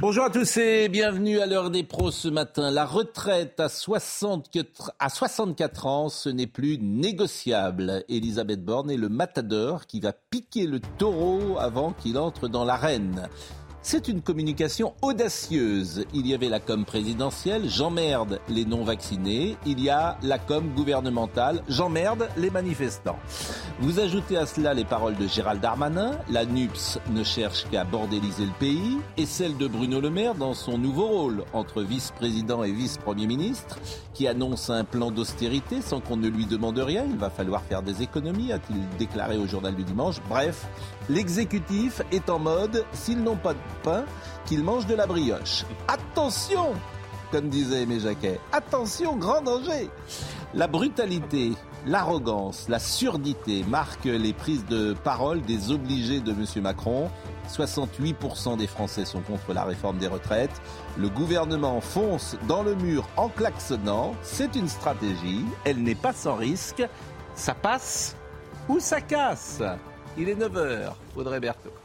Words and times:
Bonjour 0.00 0.24
à 0.24 0.30
tous 0.30 0.56
et 0.56 0.88
bienvenue 0.88 1.40
à 1.40 1.46
l'heure 1.46 1.70
des 1.70 1.82
pros 1.82 2.10
ce 2.10 2.28
matin. 2.28 2.70
La 2.70 2.86
retraite 2.86 3.60
à 3.60 3.68
64, 3.68 4.92
à 4.98 5.10
64 5.10 5.86
ans, 5.86 6.08
ce 6.08 6.30
n'est 6.30 6.46
plus 6.46 6.78
négociable. 6.78 8.02
Elisabeth 8.08 8.64
Borne 8.64 8.90
est 8.90 8.96
le 8.96 9.10
matador 9.10 9.84
qui 9.84 10.00
va 10.00 10.14
piquer 10.14 10.66
le 10.66 10.80
taureau 10.96 11.58
avant 11.58 11.92
qu'il 11.92 12.16
entre 12.16 12.48
dans 12.48 12.64
l'arène. 12.64 13.28
C'est 13.82 14.08
une 14.08 14.20
communication 14.20 14.92
audacieuse. 15.00 16.04
Il 16.12 16.26
y 16.26 16.34
avait 16.34 16.50
la 16.50 16.60
com 16.60 16.84
présidentielle, 16.84 17.66
j'emmerde 17.66 18.38
les 18.50 18.66
non-vaccinés. 18.66 19.56
Il 19.64 19.80
y 19.80 19.88
a 19.88 20.18
la 20.22 20.38
com 20.38 20.68
gouvernementale, 20.76 21.62
j'emmerde 21.66 22.28
les 22.36 22.50
manifestants. 22.50 23.18
Vous 23.80 23.98
ajoutez 23.98 24.36
à 24.36 24.44
cela 24.44 24.74
les 24.74 24.84
paroles 24.84 25.16
de 25.16 25.26
Gérald 25.26 25.62
Darmanin, 25.62 26.12
la 26.28 26.44
NUPS 26.44 26.98
ne 27.10 27.24
cherche 27.24 27.64
qu'à 27.70 27.84
bordéliser 27.84 28.44
le 28.44 28.52
pays, 28.58 28.98
et 29.16 29.24
celle 29.24 29.56
de 29.56 29.66
Bruno 29.66 30.02
Le 30.02 30.10
Maire 30.10 30.34
dans 30.34 30.52
son 30.52 30.76
nouveau 30.76 31.06
rôle 31.06 31.44
entre 31.54 31.82
vice-président 31.82 32.62
et 32.62 32.72
vice-premier 32.72 33.26
ministre, 33.26 33.78
qui 34.12 34.28
annonce 34.28 34.68
un 34.68 34.84
plan 34.84 35.10
d'austérité 35.10 35.80
sans 35.80 36.00
qu'on 36.00 36.18
ne 36.18 36.28
lui 36.28 36.44
demande 36.44 36.78
rien. 36.78 37.06
Il 37.08 37.16
va 37.16 37.30
falloir 37.30 37.62
faire 37.62 37.82
des 37.82 38.02
économies, 38.02 38.52
a-t-il 38.52 38.76
déclaré 38.98 39.38
au 39.38 39.46
journal 39.46 39.74
du 39.74 39.84
dimanche. 39.84 40.16
Bref, 40.28 40.66
l'exécutif 41.08 42.02
est 42.12 42.28
en 42.28 42.38
mode, 42.38 42.84
s'ils 42.92 43.22
n'ont 43.22 43.36
pas 43.36 43.54
pain, 43.82 44.04
qu'ils 44.46 44.64
mangent 44.64 44.86
de 44.86 44.94
la 44.94 45.06
brioche. 45.06 45.64
Attention 45.88 46.74
comme 47.30 47.48
disait 47.48 47.82
Aimé. 47.82 47.98
Attention, 48.52 49.16
grand 49.16 49.42
danger 49.42 49.88
La 50.54 50.66
brutalité, 50.66 51.52
l'arrogance, 51.86 52.68
la 52.68 52.78
surdité 52.78 53.64
marquent 53.68 54.04
les 54.04 54.32
prises 54.32 54.66
de 54.66 54.94
parole 54.94 55.40
des 55.42 55.70
obligés 55.70 56.20
de 56.20 56.32
M. 56.32 56.44
Macron. 56.62 57.08
68% 57.48 58.56
des 58.56 58.66
Français 58.66 59.04
sont 59.04 59.20
contre 59.20 59.52
la 59.52 59.64
réforme 59.64 59.98
des 59.98 60.06
retraites. 60.06 60.60
Le 60.98 61.08
gouvernement 61.08 61.80
fonce 61.80 62.36
dans 62.48 62.62
le 62.62 62.74
mur 62.74 63.08
en 63.16 63.28
klaxonnant. 63.28 64.14
C'est 64.22 64.54
une 64.56 64.68
stratégie. 64.68 65.44
Elle 65.64 65.82
n'est 65.82 65.94
pas 65.94 66.12
sans 66.12 66.34
risque. 66.34 66.86
Ça 67.34 67.54
passe 67.54 68.16
ou 68.68 68.78
ça 68.78 69.00
casse. 69.00 69.62
Il 70.16 70.28
est 70.28 70.34
9h. 70.34 70.92
Audrey 71.16 71.40
Berthaud. 71.40 71.79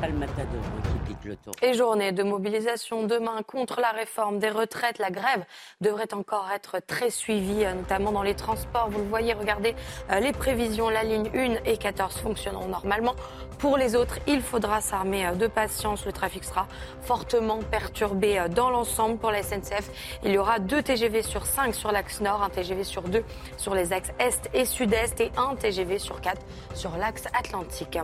Pas 0.00 0.08
le 0.08 0.14
matador 0.14 0.62
qui 0.84 1.14
pique 1.14 1.24
le 1.24 1.36
taureau. 1.36 1.56
Et 1.62 1.74
journée 1.74 2.12
de 2.12 2.22
mobilisation 2.22 3.04
demain 3.04 3.42
contre 3.42 3.80
la 3.80 3.90
réforme 3.90 4.38
des 4.38 4.50
retraites. 4.50 4.98
La 4.98 5.10
grève 5.10 5.44
devrait 5.80 6.12
encore 6.12 6.48
être 6.54 6.80
très 6.86 7.10
suivie, 7.10 7.64
euh, 7.64 7.74
notamment 7.74 8.12
dans 8.12 8.22
les 8.22 8.34
transports. 8.34 8.88
Vous 8.90 8.98
le 8.98 9.08
voyez, 9.08 9.32
regardez 9.32 9.74
euh, 10.10 10.20
les 10.20 10.32
prévisions. 10.32 10.88
La 10.88 11.04
ligne 11.04 11.30
1 11.34 11.64
et 11.64 11.76
14 11.76 12.16
fonctionneront 12.18 12.68
normalement. 12.68 13.14
Pour 13.58 13.76
les 13.76 13.96
autres, 13.96 14.18
il 14.26 14.42
faudra 14.42 14.80
s'armer 14.80 15.26
euh, 15.26 15.32
de 15.32 15.46
patience. 15.46 16.04
Le 16.04 16.12
trafic 16.12 16.44
sera 16.44 16.66
fortement 17.02 17.58
perturbé 17.58 18.46
dans 18.54 18.70
l'ensemble. 18.70 19.18
Pour 19.18 19.30
la 19.30 19.42
SNCF, 19.42 19.90
il 20.24 20.32
y 20.32 20.38
aura 20.38 20.58
deux 20.58 20.82
TGV 20.82 21.22
sur 21.22 21.46
5 21.46 21.74
sur 21.74 21.92
l'axe 21.92 22.20
nord, 22.20 22.42
un 22.42 22.50
TGV 22.50 22.84
sur 22.84 23.02
2 23.02 23.24
sur 23.56 23.74
les 23.74 23.92
axes 23.92 24.10
est 24.18 24.50
et 24.54 24.64
sud-est 24.64 25.20
et 25.20 25.32
un 25.36 25.54
TGV 25.54 25.98
sur 25.98 26.20
4 26.20 26.40
sur 26.74 26.96
l'axe 26.96 27.24
atlantique. 27.38 27.98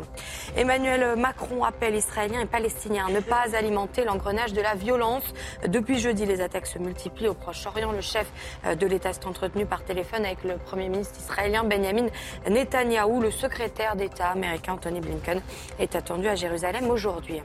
Emmanuel 0.56 1.16
Macron 1.16 1.64
appelle 1.82 1.96
Israéliens 1.96 2.42
et 2.42 2.46
Palestiniens 2.46 3.06
à 3.08 3.10
ne 3.10 3.18
pas 3.18 3.56
alimenter 3.56 4.04
l'engrenage 4.04 4.52
de 4.52 4.60
la 4.60 4.76
violence. 4.76 5.24
Depuis 5.66 5.98
jeudi, 5.98 6.26
les 6.26 6.40
attaques 6.40 6.68
se 6.68 6.78
multiplient 6.78 7.26
au 7.26 7.34
Proche-Orient. 7.34 7.90
Le 7.90 8.00
chef 8.00 8.30
euh, 8.64 8.76
de 8.76 8.86
l'État 8.86 9.12
s'est 9.12 9.26
entretenu 9.26 9.66
par 9.66 9.82
téléphone 9.82 10.24
avec 10.24 10.44
le 10.44 10.58
Premier 10.58 10.88
ministre 10.88 11.18
israélien 11.18 11.64
Benjamin 11.64 12.06
Netanyahou. 12.48 13.20
Le 13.20 13.32
secrétaire 13.32 13.96
d'État 13.96 14.28
américain 14.28 14.76
Tony 14.76 15.00
Blinken 15.00 15.42
est 15.80 15.96
attendu 15.96 16.28
à 16.28 16.36
Jérusalem 16.36 16.88
aujourd'hui. 16.88 17.42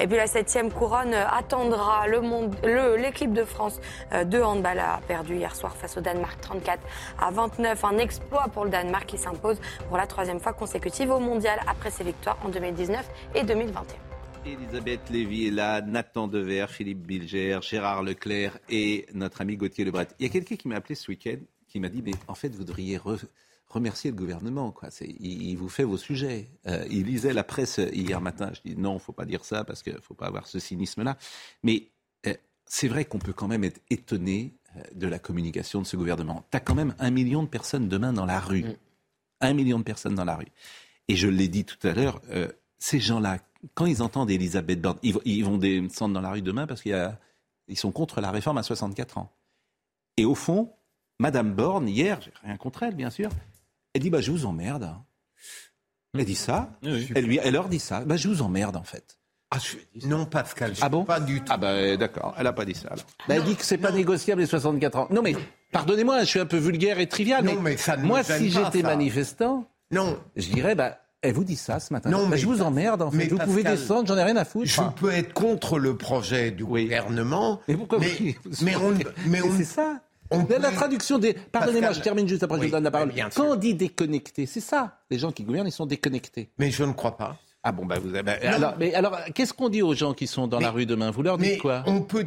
Et 0.00 0.08
puis 0.08 0.16
la 0.16 0.26
septième 0.26 0.72
couronne 0.72 1.14
attendra 1.14 2.08
le 2.08 2.22
monde, 2.22 2.56
l'équipe 2.64 3.32
de 3.32 3.44
France 3.44 3.78
euh, 4.12 4.24
de 4.24 4.42
handball 4.42 4.80
a 4.80 4.98
perdu 5.06 5.36
hier 5.36 5.54
soir 5.54 5.76
face 5.76 5.96
au 5.96 6.00
Danemark 6.00 6.40
34 6.40 6.80
à 7.22 7.30
29. 7.30 7.84
Un 7.84 7.98
exploit 7.98 8.46
pour 8.52 8.64
le 8.64 8.70
Danemark 8.70 9.06
qui 9.06 9.18
s'impose 9.18 9.60
pour 9.86 9.96
la 9.96 10.08
troisième 10.08 10.40
fois 10.40 10.54
consécutive 10.54 11.12
au 11.12 11.20
mondial 11.20 11.60
après 11.68 11.92
ses 11.92 12.02
victoires 12.02 12.38
en 12.44 12.48
2019 12.48 13.08
et 13.36 13.44
2021. 13.84 14.06
Elisabeth 14.46 15.10
Lévy 15.10 15.46
est 15.46 15.50
là, 15.50 15.80
Nathan 15.82 16.28
Dever, 16.28 16.66
Philippe 16.68 17.04
Bilger, 17.06 17.58
Gérard 17.62 18.02
Leclerc 18.02 18.58
et 18.68 19.06
notre 19.12 19.40
ami 19.40 19.56
Gauthier 19.56 19.84
Lebret. 19.84 20.08
Il 20.18 20.26
y 20.26 20.28
a 20.28 20.32
quelqu'un 20.32 20.56
qui 20.56 20.68
m'a 20.68 20.76
appelé 20.76 20.94
ce 20.94 21.10
week-end 21.10 21.38
qui 21.68 21.80
m'a 21.80 21.88
dit 21.88 22.02
Mais 22.02 22.12
en 22.28 22.34
fait, 22.34 22.54
vous 22.54 22.62
devriez 22.64 22.96
re- 22.98 23.24
remercier 23.68 24.10
le 24.12 24.16
gouvernement. 24.16 24.70
Quoi. 24.70 24.88
Il, 25.00 25.42
il 25.50 25.56
vous 25.56 25.68
fait 25.68 25.82
vos 25.82 25.96
sujets. 25.96 26.48
Euh, 26.68 26.86
il 26.90 27.04
lisait 27.06 27.32
la 27.32 27.42
presse 27.42 27.80
hier 27.92 28.20
matin. 28.20 28.52
Je 28.54 28.60
dis 28.70 28.76
Non, 28.76 28.92
il 28.92 28.94
ne 28.94 29.00
faut 29.00 29.12
pas 29.12 29.24
dire 29.24 29.44
ça 29.44 29.64
parce 29.64 29.82
qu'il 29.82 29.94
ne 29.94 30.00
faut 30.00 30.14
pas 30.14 30.26
avoir 30.26 30.46
ce 30.46 30.60
cynisme-là. 30.60 31.18
Mais 31.64 31.88
euh, 32.26 32.34
c'est 32.66 32.88
vrai 32.88 33.04
qu'on 33.04 33.18
peut 33.18 33.32
quand 33.32 33.48
même 33.48 33.64
être 33.64 33.80
étonné 33.90 34.54
euh, 34.76 34.80
de 34.94 35.08
la 35.08 35.18
communication 35.18 35.82
de 35.82 35.86
ce 35.86 35.96
gouvernement. 35.96 36.46
Tu 36.52 36.56
as 36.56 36.60
quand 36.60 36.76
même 36.76 36.94
un 37.00 37.10
million 37.10 37.42
de 37.42 37.48
personnes 37.48 37.88
demain 37.88 38.12
dans 38.12 38.26
la 38.26 38.38
rue. 38.38 38.64
Un 39.40 39.54
million 39.54 39.78
de 39.80 39.84
personnes 39.84 40.14
dans 40.14 40.24
la 40.24 40.36
rue. 40.36 40.46
Et 41.08 41.16
je 41.16 41.26
l'ai 41.26 41.48
dit 41.48 41.64
tout 41.64 41.84
à 41.86 41.92
l'heure, 41.92 42.22
euh, 42.30 42.48
ces 42.78 43.00
gens-là, 43.00 43.38
quand 43.74 43.86
ils 43.86 44.02
entendent 44.02 44.30
Elisabeth 44.30 44.80
Borne, 44.80 44.98
ils, 45.02 45.14
vont- 45.14 45.20
ils 45.24 45.44
vont 45.44 45.58
descendre 45.58 46.14
dans 46.14 46.20
la 46.20 46.30
rue 46.30 46.42
demain 46.42 46.66
parce 46.66 46.82
qu'ils 46.82 47.76
sont 47.76 47.92
contre 47.92 48.20
la 48.20 48.30
réforme 48.30 48.58
à 48.58 48.62
64 48.62 49.18
ans. 49.18 49.32
Et 50.16 50.24
au 50.24 50.34
fond, 50.34 50.72
Madame 51.18 51.54
Borne, 51.54 51.88
hier, 51.88 52.20
j'ai 52.22 52.32
rien 52.42 52.56
contre 52.56 52.82
elle, 52.82 52.94
bien 52.94 53.10
sûr, 53.10 53.30
elle 53.94 54.02
dit 54.02 54.10
bah, 54.10 54.20
Je 54.20 54.30
vous 54.30 54.46
emmerde. 54.46 54.94
Elle 56.18 56.24
dit 56.24 56.34
ça. 56.34 56.70
Elle, 56.82 57.24
lui, 57.26 57.38
elle 57.42 57.52
leur 57.52 57.68
dit 57.68 57.78
ça. 57.78 58.04
Bah, 58.04 58.16
je 58.16 58.28
vous 58.28 58.40
emmerde, 58.42 58.76
en 58.76 58.82
fait. 58.84 59.18
Ah, 59.50 59.58
je- 59.58 60.06
Non, 60.06 60.24
Pascal, 60.24 60.74
je 60.74 60.80
Ah 60.82 60.88
bon? 60.88 61.04
pas 61.04 61.20
du 61.20 61.40
tout. 61.40 61.46
Ah, 61.50 61.56
bah, 61.58 61.96
d'accord, 61.96 62.34
elle 62.38 62.44
n'a 62.44 62.52
pas 62.52 62.64
dit 62.64 62.74
ça. 62.74 62.88
alors. 62.88 63.04
Bah, 63.28 63.34
elle 63.36 63.44
dit 63.44 63.54
que 63.56 63.64
c'est 63.64 63.78
pas 63.78 63.92
négociable 63.92 64.40
les 64.40 64.46
64 64.46 64.96
ans. 64.98 65.06
Non, 65.10 65.20
mais 65.22 65.36
pardonnez-moi, 65.72 66.20
je 66.20 66.24
suis 66.24 66.40
un 66.40 66.46
peu 66.46 66.56
vulgaire 66.56 66.98
et 66.98 67.06
trivial. 67.08 67.44
Non, 67.44 67.60
mais 67.60 67.76
ça 67.76 67.96
ne 67.96 68.04
moi, 68.04 68.22
si 68.24 68.50
j'étais 68.50 68.82
manifestant, 68.82 69.68
Non, 69.90 70.18
je 70.36 70.48
dirais 70.48 70.74
bah, 70.74 70.98
elle 71.22 71.32
vous 71.34 71.44
dit 71.44 71.56
ça 71.56 71.80
ce 71.80 71.92
matin. 71.92 72.10
Non, 72.10 72.22
Bah, 72.24 72.28
mais 72.30 72.38
je 72.38 72.46
vous 72.46 72.62
emmerde, 72.62 73.02
en 73.02 73.10
fait. 73.10 73.16
mais 73.16 73.26
Vous 73.28 73.38
pouvez 73.38 73.62
descendre, 73.64 74.06
j'en 74.06 74.16
ai 74.16 74.22
rien 74.22 74.36
à 74.36 74.44
foutre. 74.44 74.66
je 74.70 74.80
peux 75.00 75.10
être 75.10 75.32
contre 75.32 75.78
le 75.78 75.96
projet 75.96 76.50
du 76.50 76.62
Oui. 76.62 76.84
gouvernement, 76.84 77.60
Mais 77.68 77.74
pourquoi 77.76 77.98
mais, 77.98 78.08
vous- 78.44 78.64
mais 78.64 78.76
on, 78.76 78.94
mais 79.26 79.42
on, 79.42 79.56
c'est 79.56 79.64
ça. 79.64 80.00
on 80.30 80.46
La, 80.60 80.70
traduction 80.70 81.18
des. 81.18 81.34
Pardonnez-moi, 81.34 81.92
je 81.92 82.00
termine 82.00 82.28
juste 82.28 82.42
après, 82.42 82.56
je 82.58 82.60
oui, 82.62 82.66
vous 82.68 82.72
donne 82.72 82.84
la 82.84 82.90
parole. 82.90 83.12
mais. 83.14 83.22
Quand 83.34 83.46
on 83.46 83.56
dit 83.56 83.74
déconnecté, 83.74 84.46
c'est 84.46 84.60
ça. 84.60 84.98
Les 85.10 85.18
gens 85.18 85.32
qui 85.32 85.42
gouvernent, 85.44 85.66
ils 85.68 85.72
sont 85.72 85.86
déconnectés. 85.86 86.50
mais 86.58 86.70
je 86.70 86.84
ne 86.84 86.92
crois 86.92 87.16
pas. 87.16 87.36
Ah 87.68 87.72
bon, 87.72 87.84
bah 87.84 87.96
vous 87.98 88.14
avez. 88.14 88.30
Alors, 88.46 88.74
mais 88.78 88.94
alors, 88.94 89.18
qu'est-ce 89.34 89.52
qu'on 89.52 89.68
dit 89.68 89.82
aux 89.82 89.94
gens 89.94 90.14
qui 90.14 90.28
sont 90.28 90.46
dans 90.46 90.58
Mais- 90.58 90.64
la 90.64 90.70
rue 90.70 90.86
demain? 90.86 91.10
Vous 91.10 91.22
leur 91.22 91.36
Mais 91.36 91.52
dites 91.54 91.62
quoi? 91.62 91.82
on 91.86 92.00
peut. 92.00 92.24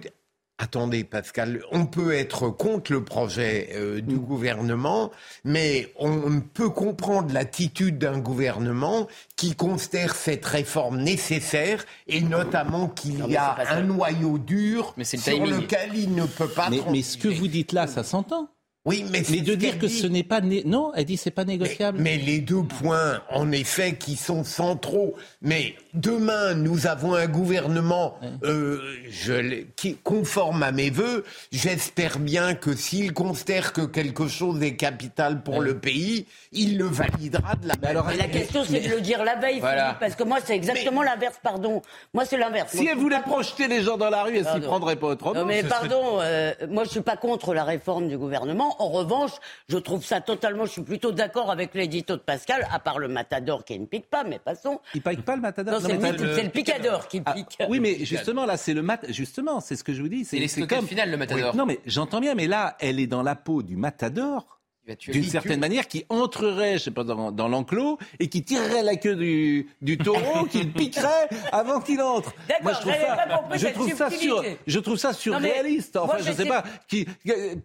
Attendez, 0.62 1.06
Pascal, 1.06 1.62
on 1.72 1.86
peut 1.86 2.14
être 2.14 2.50
contre 2.50 2.92
le 2.92 3.02
projet 3.02 3.70
euh, 3.76 4.02
du 4.02 4.18
gouvernement, 4.18 5.10
mais 5.46 5.94
on 5.98 6.42
peut 6.42 6.70
comprendre 6.70 7.34
l'attitude 7.34 7.98
d'un 7.98 8.20
gouvernement 8.20 9.08
qui 9.38 9.56
considère 9.56 10.16
cette 10.16 10.46
réforme 10.46 11.00
nécessaire 11.02 11.86
et 12.08 12.20
notamment 12.20 12.90
qu'il 12.90 13.26
y 13.30 13.38
a 13.38 13.56
un 13.72 13.84
noyau 13.84 14.38
dur 14.38 14.94
Mais 14.98 15.06
sur 15.06 15.22
timing. 15.22 15.62
lequel 15.62 15.92
il 15.96 16.14
ne 16.14 16.26
peut 16.26 16.50
pas. 16.50 16.70
mais, 16.70 16.82
mais 16.92 17.04
ce 17.04 17.18
que 17.18 17.30
vous 17.30 17.48
dites 17.48 17.72
là, 17.72 17.88
ça 17.88 18.04
s'entend. 18.04 18.50
Oui, 18.90 19.06
mais, 19.12 19.24
c'est 19.24 19.34
Mais 19.36 19.42
de 19.42 19.54
dire 19.56 19.78
que 19.78 19.86
dit. 19.86 20.00
ce 20.00 20.08
n'est 20.08 20.24
pas. 20.24 20.42
né- 20.42 20.64
Non, 20.66 20.92
elle 20.96 21.06
dit 21.06 21.16
c'est 21.18 21.30
pas 21.30 21.46
Mais, 21.46 21.54
négociable. 21.54 22.00
mais 22.02 22.18
les 22.18 22.40
deux 22.40 22.64
points, 22.64 23.22
en 23.32 23.52
effet, 23.52 23.96
qui 23.98 24.16
sont 24.16 24.44
centraux. 24.44 25.14
Mais 25.44 25.76
demain, 25.94 26.56
nous 26.56 26.88
avons 26.88 27.14
un 27.14 27.28
gouvernement 27.28 28.16
euh, 28.44 28.80
je, 29.10 29.34
l'ai- 29.34 29.68
qui 29.76 29.96
conforme 29.96 30.64
à 30.64 30.72
mes 30.72 30.90
voeux. 30.90 31.24
J'espère 31.52 32.18
bien 32.20 32.56
que 32.56 32.76
s'il 32.76 33.14
considère 33.14 33.74
que 33.74 33.82
quelque 33.82 34.28
chose 34.28 34.62
est 34.64 34.76
capital 34.76 35.44
pour 35.44 35.62
le 35.62 35.78
pays, 35.78 36.26
il 36.52 36.78
le 36.80 36.86
validera 36.86 37.56
de 37.56 37.68
la 37.68 37.76
même 37.76 37.92
alors, 37.92 38.08
Mais 38.08 38.18
la 38.18 38.28
question, 38.28 38.64
c'est 38.68 38.80
de 38.80 38.90
le 38.90 39.02
dire 39.02 39.24
la 39.24 39.36
veille, 39.36 39.60
Voilà. 39.60 39.84
Philippe, 39.86 40.00
parce 40.00 40.16
que 40.16 40.24
moi, 40.24 40.40
c'est 40.44 40.56
exactement 40.56 41.04
l'inverse, 41.04 41.40
pardon. 41.44 41.82
Moi, 42.14 42.26
c'est 42.26 42.38
l'inverse. 42.38 42.72
Si 42.72 42.82
Moi, 42.82 42.92
elle 42.94 42.98
voulait 42.98 43.22
projeter 43.22 43.68
les 43.68 43.84
gens 43.84 43.98
dans 43.98 44.10
la 44.10 44.24
rue, 44.24 44.32
elle 44.38 44.40
s'y 44.40 44.46
Pardon. 44.46 44.68
prendrait 44.68 44.96
pas 44.96 45.08
autrement. 45.08 45.34
Non 45.36 45.46
mais 45.46 45.60
serait- 45.60 45.70
pardon, 45.70 46.20
euh, 46.22 46.54
moi 46.70 46.84
je 46.86 46.90
suis 46.90 47.02
pas 47.02 47.18
contre 47.18 47.54
la 47.54 47.64
réforme 47.64 48.08
du 48.08 48.18
gouvernement. 48.18 48.76
En 48.80 48.90
revanche, 48.90 49.32
je 49.68 49.78
trouve 49.78 50.04
ça 50.06 50.22
totalement, 50.22 50.66
je 50.66 50.72
suis 50.72 50.82
plutôt 50.82 51.12
d'accord 51.12 51.52
avec 51.52 51.76
l'édito 51.76 52.16
de 52.16 52.22
Pascal, 52.22 52.66
à 52.72 52.80
part 52.80 52.98
le 52.98 53.08
matador 53.10 53.64
qui 53.66 53.78
ne 53.78 53.86
pique 53.86 54.10
pas, 54.10 54.24
mais 54.24 54.40
passons. 54.40 54.80
Il 54.96 55.02
pique 55.02 55.24
pas 55.24 55.36
le 55.36 55.42
matador 55.42 55.74
Non, 55.76 55.80
c'est 55.82 55.94
le, 55.94 56.00
mit- 56.00 56.34
c'est 56.36 56.44
le 56.44 56.50
picador 56.50 57.08
qui 57.10 57.22
Ah, 57.26 57.34
pique. 57.34 57.58
oui, 57.70 57.80
mais 57.82 58.06
justement, 58.06 58.46
là, 58.46 58.56
c'est 58.58 58.74
le 58.74 58.82
mat. 58.82 59.06
Justement, 59.10 59.60
c'est 59.60 59.76
ce 59.76 59.84
que 59.84 59.94
je 59.94 60.02
vous 60.02 60.08
dis. 60.10 60.24
C'est 60.26 60.48
slogan 60.48 60.86
final, 60.88 61.12
le 61.12 61.18
matador. 61.18 61.52
Oui, 61.52 61.58
Non, 61.58 61.66
mais 61.66 61.80
j'entends 61.86 62.22
bien, 62.22 62.36
mais 62.36 62.48
là, 62.48 62.78
elle 62.80 63.00
est 63.00 63.08
dans 63.08 63.22
la 63.22 63.36
peau 63.36 63.62
du 63.64 63.76
matador. 63.76 64.59
Tuer 64.96 65.12
D'une 65.14 65.24
certaine 65.24 65.60
manière, 65.60 65.88
qui 65.88 66.06
entrerait, 66.10 66.78
je 66.78 66.86
sais 66.86 66.92
pas, 66.92 67.04
dans, 67.04 67.32
dans 67.32 67.48
l'enclos 67.48 67.98
et 68.20 68.28
qui 68.30 68.44
tirerait 68.44 68.84
la 68.84 68.96
queue 68.96 69.16
du, 69.16 69.70
du 69.82 69.98
taureau, 69.98 70.46
qui 70.52 70.64
le 70.64 70.72
piquerait 70.72 71.30
avant 71.52 71.80
qu'il 71.82 72.02
entre. 72.02 72.34
D'accord, 72.48 72.64
Moi, 72.64 72.74
je 72.74 72.80
trouve 72.80 72.94
ça, 72.94 73.58
je 73.58 73.68
trouve 73.68 73.94
ça 73.96 74.10
sur, 74.10 74.44
je 74.68 74.80
trouve 74.80 74.98
ça 74.98 75.14
surréaliste. 75.14 75.96
moi, 75.96 76.04
Enfin, 76.06 76.18
je 76.20 76.24
je 76.24 76.32
sais 76.32 76.44
sais- 76.44 76.50
pas. 76.50 76.64
Qui, 76.88 77.06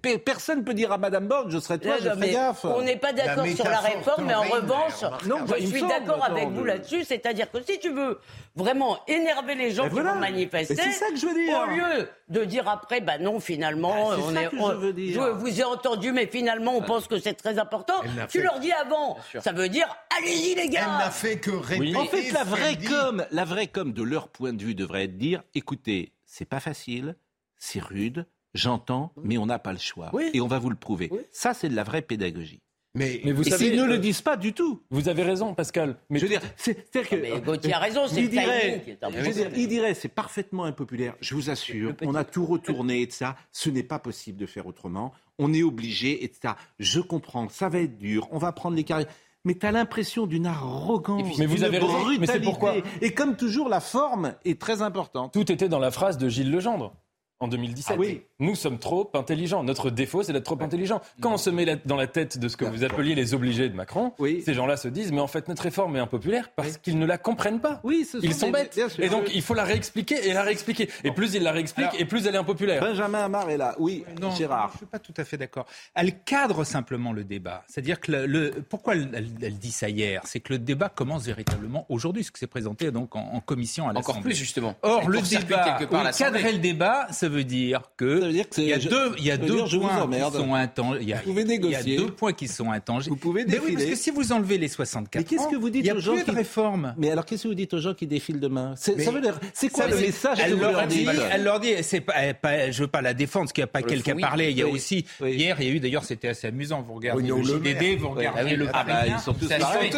pe- 0.03 0.19
personne 0.19 0.65
peut 0.65 0.75
dire 0.75 0.93
à 0.93 0.99
Madame 0.99 1.27
Borne, 1.27 1.51
je 1.51 1.59
serais 1.59 1.79
toi, 1.79 1.97
je 2.01 2.05
non, 2.09 2.15
ferais 2.15 2.27
mais 2.27 2.33
gaffe. 2.33 2.65
On 2.65 2.83
n'est 2.83 2.97
pas 2.97 3.13
d'accord 3.13 3.47
sur 3.47 3.65
la 3.65 3.79
réforme, 3.81 4.25
mais 4.27 4.35
en 4.35 4.43
revanche. 4.43 5.03
Non, 5.27 5.41
bah, 5.47 5.57
je 5.61 5.67
suis 5.67 5.81
d'accord 5.83 6.25
avec 6.25 6.49
vous 6.49 6.63
je- 6.63 6.67
là-dessus. 6.67 7.05
C'est-à-dire 7.05 7.51
que 7.51 7.59
si 7.63 7.79
tu 7.79 7.91
veux 7.91 8.19
vraiment 8.57 8.99
énerver 9.09 9.55
les 9.55 9.71
gens 9.73 9.85
Ben 9.85 9.89
qui 9.89 9.95
voilà. 9.97 10.13
vont 10.15 10.21
manifester, 10.21 10.75
c'est 10.77 10.91
ça 10.93 11.07
que 11.09 11.17
je 11.17 11.27
veux 11.27 11.35
dire. 11.35 11.59
au 11.67 11.71
lieu 11.71 12.09
de 12.29 12.45
dire 12.45 12.69
après, 12.69 13.01
bah 13.01 13.19
non, 13.19 13.39
finalement, 13.41 14.09
on 14.09 14.33
ça 14.35 14.43
est, 14.43 14.49
que 14.49 14.57
on- 14.57 14.71
je 14.71 14.77
veux 14.77 14.93
dire. 14.93 15.15
je 15.23 15.31
vous 15.31 15.61
ai 15.61 15.65
entendu, 15.65 16.13
mais 16.13 16.27
finalement, 16.27 16.75
on 16.77 16.83
pense 16.83 17.07
que 17.07 17.14
c'est 17.19 17.35
très 17.35 17.59
important. 17.59 17.95
Elle 18.05 18.27
Tu 18.29 18.39
fait. 18.39 18.45
leur 18.45 18.59
dis 18.61 18.73
avant, 18.73 19.17
ça 19.41 19.53
veut 19.53 19.69
dire, 19.69 19.87
allez-y 20.19 20.55
les 20.55 20.63
Elle 20.63 20.71
gars. 20.71 20.99
n'a 20.99 21.11
fait 21.11 21.39
que 21.39 21.51
répéter. 21.51 21.97
En 21.97 22.05
fait, 22.07 22.31
la 22.33 22.45
vraie 22.45 22.77
com, 22.77 23.25
la 23.31 23.45
vraie 23.45 23.67
com 23.69 23.93
de 23.93 24.03
leur 24.03 24.29
point 24.29 24.53
de 24.53 24.63
vue 24.63 24.75
devrait 24.75 25.05
être 25.05 25.17
dire 25.19 25.43
écoutez, 25.55 26.13
c'est 26.27 26.45
pas 26.45 26.61
facile, 26.61 27.17
c'est 27.59 27.83
rude, 27.83 28.27
j'entends, 28.55 29.13
mais 29.23 29.39
on 29.39 29.47
n'a 29.47 29.59
pas 29.59 29.73
le 29.73 29.79
choix. 29.79 30.11
Oui. 30.13 30.31
Et 30.35 30.41
on 30.41 30.47
va 30.49 30.59
vous 30.59 30.71
le 30.71 30.77
prouver. 30.77 31.09
Oui. 31.11 31.21
Ça, 31.33 31.55
c'est 31.55 31.69
de 31.69 31.77
la 31.77 31.85
vraie 31.85 32.03
pédagogie. 32.03 32.61
Mais, 32.97 33.21
Mais 33.25 33.33
vous 33.33 33.43
Et 33.45 33.51
savez, 33.51 33.71
s'ils 33.71 33.77
ne 33.77 33.83
euh, 33.83 33.87
le 33.89 33.99
disent 33.99 34.21
pas 34.23 34.37
du 34.37 34.53
tout. 34.53 34.85
vous 34.91 35.09
avez 35.09 35.25
raison, 35.25 35.53
Pascal. 35.53 35.97
Mais 36.11 36.21
je 36.21 36.27
veux 36.27 36.29
dire, 36.31 36.41
c'est- 36.57 36.87
c'est-à-dire 36.93 37.11
que. 37.11 37.17
Mais 37.17 37.41
Gauthier 37.41 37.75
a 37.75 37.81
raison, 37.81 38.07
c'est 38.07 38.21
il 38.21 38.31
dirait, 38.31 38.85
je 39.03 39.19
veux 39.19 39.33
dire, 39.33 39.51
il 39.57 39.67
dirait, 39.67 39.95
c'est 39.95 40.07
parfaitement 40.09 40.63
impopulaire. 40.63 41.17
Je 41.21 41.35
vous 41.35 41.51
assure, 41.51 41.93
on 42.03 42.15
a 42.15 42.23
tout 42.23 42.47
retourné 42.47 43.03
et 43.03 43.11
ça. 43.11 43.35
Ce 43.51 43.69
n'est 43.69 43.83
pas 43.83 43.99
possible 43.99 44.39
de 44.39 44.47
faire 44.47 44.69
autrement. 44.69 45.13
On 45.39 45.53
est 45.53 45.63
obligé 45.63 46.25
et 46.25 46.33
ça. 46.43 46.57
Je 46.79 47.01
comprends, 47.01 47.49
ça 47.49 47.69
va 47.69 47.81
être 47.81 47.99
dur. 47.99 48.29
On 48.31 48.39
va 48.39 48.53
prendre 48.53 48.77
les 48.77 48.85
carrières. 48.85 49.09
Mais 49.45 49.55
tu 49.55 49.67
as 49.67 49.73
l'impression 49.73 50.27
d'une 50.27 50.47
arrogance, 50.47 51.39
Mais 51.39 51.47
vous 51.47 51.57
d'une 51.57 51.65
avez 51.65 51.79
raison. 51.79 51.93
Mais 52.19 52.27
c'est 52.27 52.41
brutalité. 52.41 52.45
pourquoi 52.45 52.75
Et 53.03 53.13
comme 53.13 53.37
toujours, 53.37 53.69
la 53.69 53.81
forme 53.81 54.35
est 54.45 54.61
très 54.61 54.81
importante. 54.81 55.33
Tout 55.35 55.53
était 55.53 55.69
dans 55.69 55.79
la 55.79 55.91
phrase 55.91 56.17
de 56.17 56.29
Gilles 56.29 56.51
Legendre 56.51 56.95
en 57.41 57.49
2017. 57.49 57.97
Ah 57.97 58.01
oui. 58.01 58.23
Nous 58.39 58.55
sommes 58.55 58.79
trop 58.79 59.11
intelligents. 59.15 59.63
Notre 59.65 59.91
défaut, 59.91 60.23
c'est 60.23 60.33
d'être 60.33 60.45
trop 60.45 60.61
intelligents. 60.63 61.01
Quand 61.21 61.33
on 61.35 61.37
se 61.37 61.51
met 61.51 61.65
la- 61.65 61.77
dans 61.77 61.97
la 61.97 62.07
tête 62.07 62.39
de 62.39 62.49
ce 62.49 62.57
que 62.57 62.65
vous 62.65 62.85
appeliez 62.85 63.15
les 63.15 63.35
obligés 63.35 63.69
de 63.69 63.75
Macron, 63.75 64.13
Oui. 64.19 64.43
ces 64.45 64.55
gens-là 64.55 64.77
se 64.77 64.89
disent, 64.89 65.13
mais 65.13 65.21
en 65.21 65.27
fait, 65.27 65.49
notre 65.49 65.63
réforme 65.63 65.97
est 65.97 66.01
impopulaire 66.01 66.51
parce 66.57 66.79
qu'ils 66.79 66.99
ne 66.99 67.07
la 67.07 67.19
comprennent 67.19 67.61
pas. 67.61 67.81
Oui, 67.85 68.05
ce 68.11 68.19
Ils 68.23 68.33
sont 68.35 68.41
sont 68.41 68.47
des- 68.47 68.53
bêtes. 68.53 68.75
bien 68.77 68.89
sûr. 68.89 69.03
Et 69.05 69.09
donc, 69.09 69.31
il 69.35 69.43
faut 69.43 69.55
la 69.55 69.65
réexpliquer 69.65 70.29
et 70.29 70.33
la 70.33 70.43
réexpliquer. 70.43 70.89
Et 71.05 71.11
plus 71.13 71.35
ils 71.35 71.43
la 71.43 71.53
réexpliquent, 71.53 71.89
Alors- 71.89 72.01
et 72.01 72.05
plus 72.05 72.27
elle 72.27 72.35
est 72.35 72.39
impopulaire. 72.39 72.81
Benjamin 72.83 73.25
Amar 73.25 73.51
est 73.51 73.57
là. 73.57 73.75
Oui, 73.79 74.05
Non, 74.21 74.31
Gérard. 74.31 74.69
je 74.71 74.75
ne 74.75 74.79
suis 74.79 74.87
pas 74.87 74.99
tout 74.99 75.15
à 75.17 75.25
fait 75.25 75.37
d'accord. 75.37 75.67
Elle 75.95 76.19
cadre 76.23 76.65
simplement 76.65 77.13
le 77.13 77.25
débat. 77.25 77.65
C'est-à-dire 77.69 78.01
que 78.01 78.13
le, 78.13 78.27
le- 78.27 78.51
pourquoi 78.69 78.95
elle, 78.95 79.11
elle- 79.13 79.29
elle 79.43 79.59
dit 79.59 79.73
ça 79.73 79.89
hier? 79.89 80.23
C'est 80.25 80.41
que 80.41 80.53
le 80.53 80.59
débat 80.59 80.89
commence 80.89 81.25
véritablement 81.25 81.87
aujourd'hui, 81.89 82.25
ce 82.25 82.31
qui 82.31 82.39
s'est 82.39 82.47
présenté 82.47 82.91
donc 82.91 83.15
en, 83.17 83.21
en 83.35 83.41
commission 83.41 83.85
à 83.87 83.91
Encore 83.91 84.01
l'Assemblée. 84.15 84.23
plus, 84.23 84.35
justement. 84.37 84.75
Or, 84.83 85.09
le 85.09 85.21
débat, 85.21 85.79
cadrer 86.17 86.53
le 86.53 86.59
débat, 86.59 87.07
ça 87.25 87.29
veut 87.31 87.45
dire 87.45 87.83
que, 87.97 88.21
Ça 88.21 88.27
veut 88.27 88.33
dire 88.33 88.49
que 88.49 88.55
c'est- 88.55 88.63
il 88.63 88.69
y 88.69 88.73
a 88.73 88.79
deux, 88.79 89.13
il 89.19 89.25
y 89.25 89.31
a 89.31 89.35
ça 89.37 89.41
veut 89.41 89.47
deux 89.49 89.55
dire 89.57 89.67
je 89.67 89.77
vous 89.77 89.83
points 89.87 89.93
qui 89.93 90.37
sont 90.39 90.55
intangibles. 90.55 91.25
Vous 91.25 91.33
pouvez 91.33 91.43
il 91.43 91.49
y 91.49 91.53
a 91.55 91.59
négocier. 91.83 91.97
deux 91.97 92.07
points 92.11 92.33
qui 92.33 92.49
sont 92.49 92.71
intangibles. 92.71 93.15
Vous 93.15 93.21
pouvez 93.21 93.45
Mais 93.45 93.53
oui, 93.55 93.59
parce 93.59 93.71
défiler. 93.77 93.91
que 93.93 93.97
si 93.99 94.11
vous 94.11 94.33
enlevez 94.33 94.59
les 94.59 94.69
64 94.69 95.23
Mais 95.23 95.25
qu'est-ce 95.29 95.49
que 95.49 95.57
vous 95.57 95.71
dites 95.71 95.85
il 95.85 95.87
y 95.87 95.91
a 95.91 95.95
aux 95.95 96.01
gens 96.01 96.13
plus 96.15 96.25
de 96.25 96.31
qui- 96.31 96.37
réforme. 96.37 96.95
Mais 96.99 97.11
alors, 97.11 97.25
qu'est-ce 97.25 97.45
que 97.45 97.49
vous 97.49 97.55
dites 97.55 97.73
aux 97.75 97.79
gens 97.81 97.95
qui 97.95 98.07
défilent 98.07 98.41
demain 98.41 98.75
C'est 98.77 98.97
Mais- 98.97 99.05
ça 99.05 99.11
veut 99.11 99.21
dire- 99.21 99.39
c'est 99.53 99.69
quoi 99.71 99.85
Ça, 99.85 99.91
le 99.91 99.97
message 100.01 100.39
que 100.45 100.53
vous 100.53 100.61
leur 100.61 100.73
leur 100.73 100.87
dit, 100.87 100.99
dites 100.99 101.11
elle 101.33 101.45
leur 101.45 101.61
dit, 101.61 101.73
c'est 101.83 102.01
pas, 102.01 102.15
elle- 102.17 102.35
pas- 102.35 102.71
je 102.71 102.81
veux 102.83 102.89
pas 102.89 103.03
la 103.03 103.15
défendre, 103.15 103.45
parce 103.47 103.53
qu'il 103.53 103.63
n'y 103.63 103.69
a 103.69 103.69
pas 103.69 103.83
quelqu'un 103.83 104.17
parlé. 104.17 104.51
Il 104.51 104.59
y 104.59 104.63
a 104.63 104.69
aussi, 104.69 105.05
hier, 105.23 105.57
il 105.61 105.67
y 105.67 105.71
a 105.71 105.73
eu, 105.75 105.81
d'ailleurs, 105.81 106.05
c'était 106.05 106.29
assez 106.29 106.47
amusant. 106.49 106.83
Vous 106.83 106.95
regardez 106.95 107.23
le 107.29 107.43
JDD, 107.43 107.97
vous 107.99 108.11
regardez 108.11 108.41
Ah 108.53 108.57
le 108.57 108.67
Parisien. 108.67 109.17
ils 109.17 109.21
sont 109.23 109.35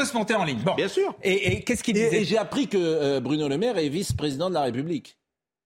tous 0.01 0.15
montés 0.15 0.35
en 0.35 0.45
ligne. 0.45 0.59
Bien 0.77 0.89
sûr. 0.89 1.15
Et, 1.23 1.63
qu'est-ce 1.63 1.83
qu'il 1.83 1.95
disait 1.95 2.21
et 2.21 2.25
j'ai 2.25 2.39
appris 2.39 2.69
que 2.69 2.77
euh, 2.79 3.21
Bruno 3.21 3.49
Le 3.49 3.59
Maire 3.59 3.79
est 3.79 3.89
vice-président 3.89 4.49
de 4.49 4.55
la 4.55 4.63
République 4.63 5.17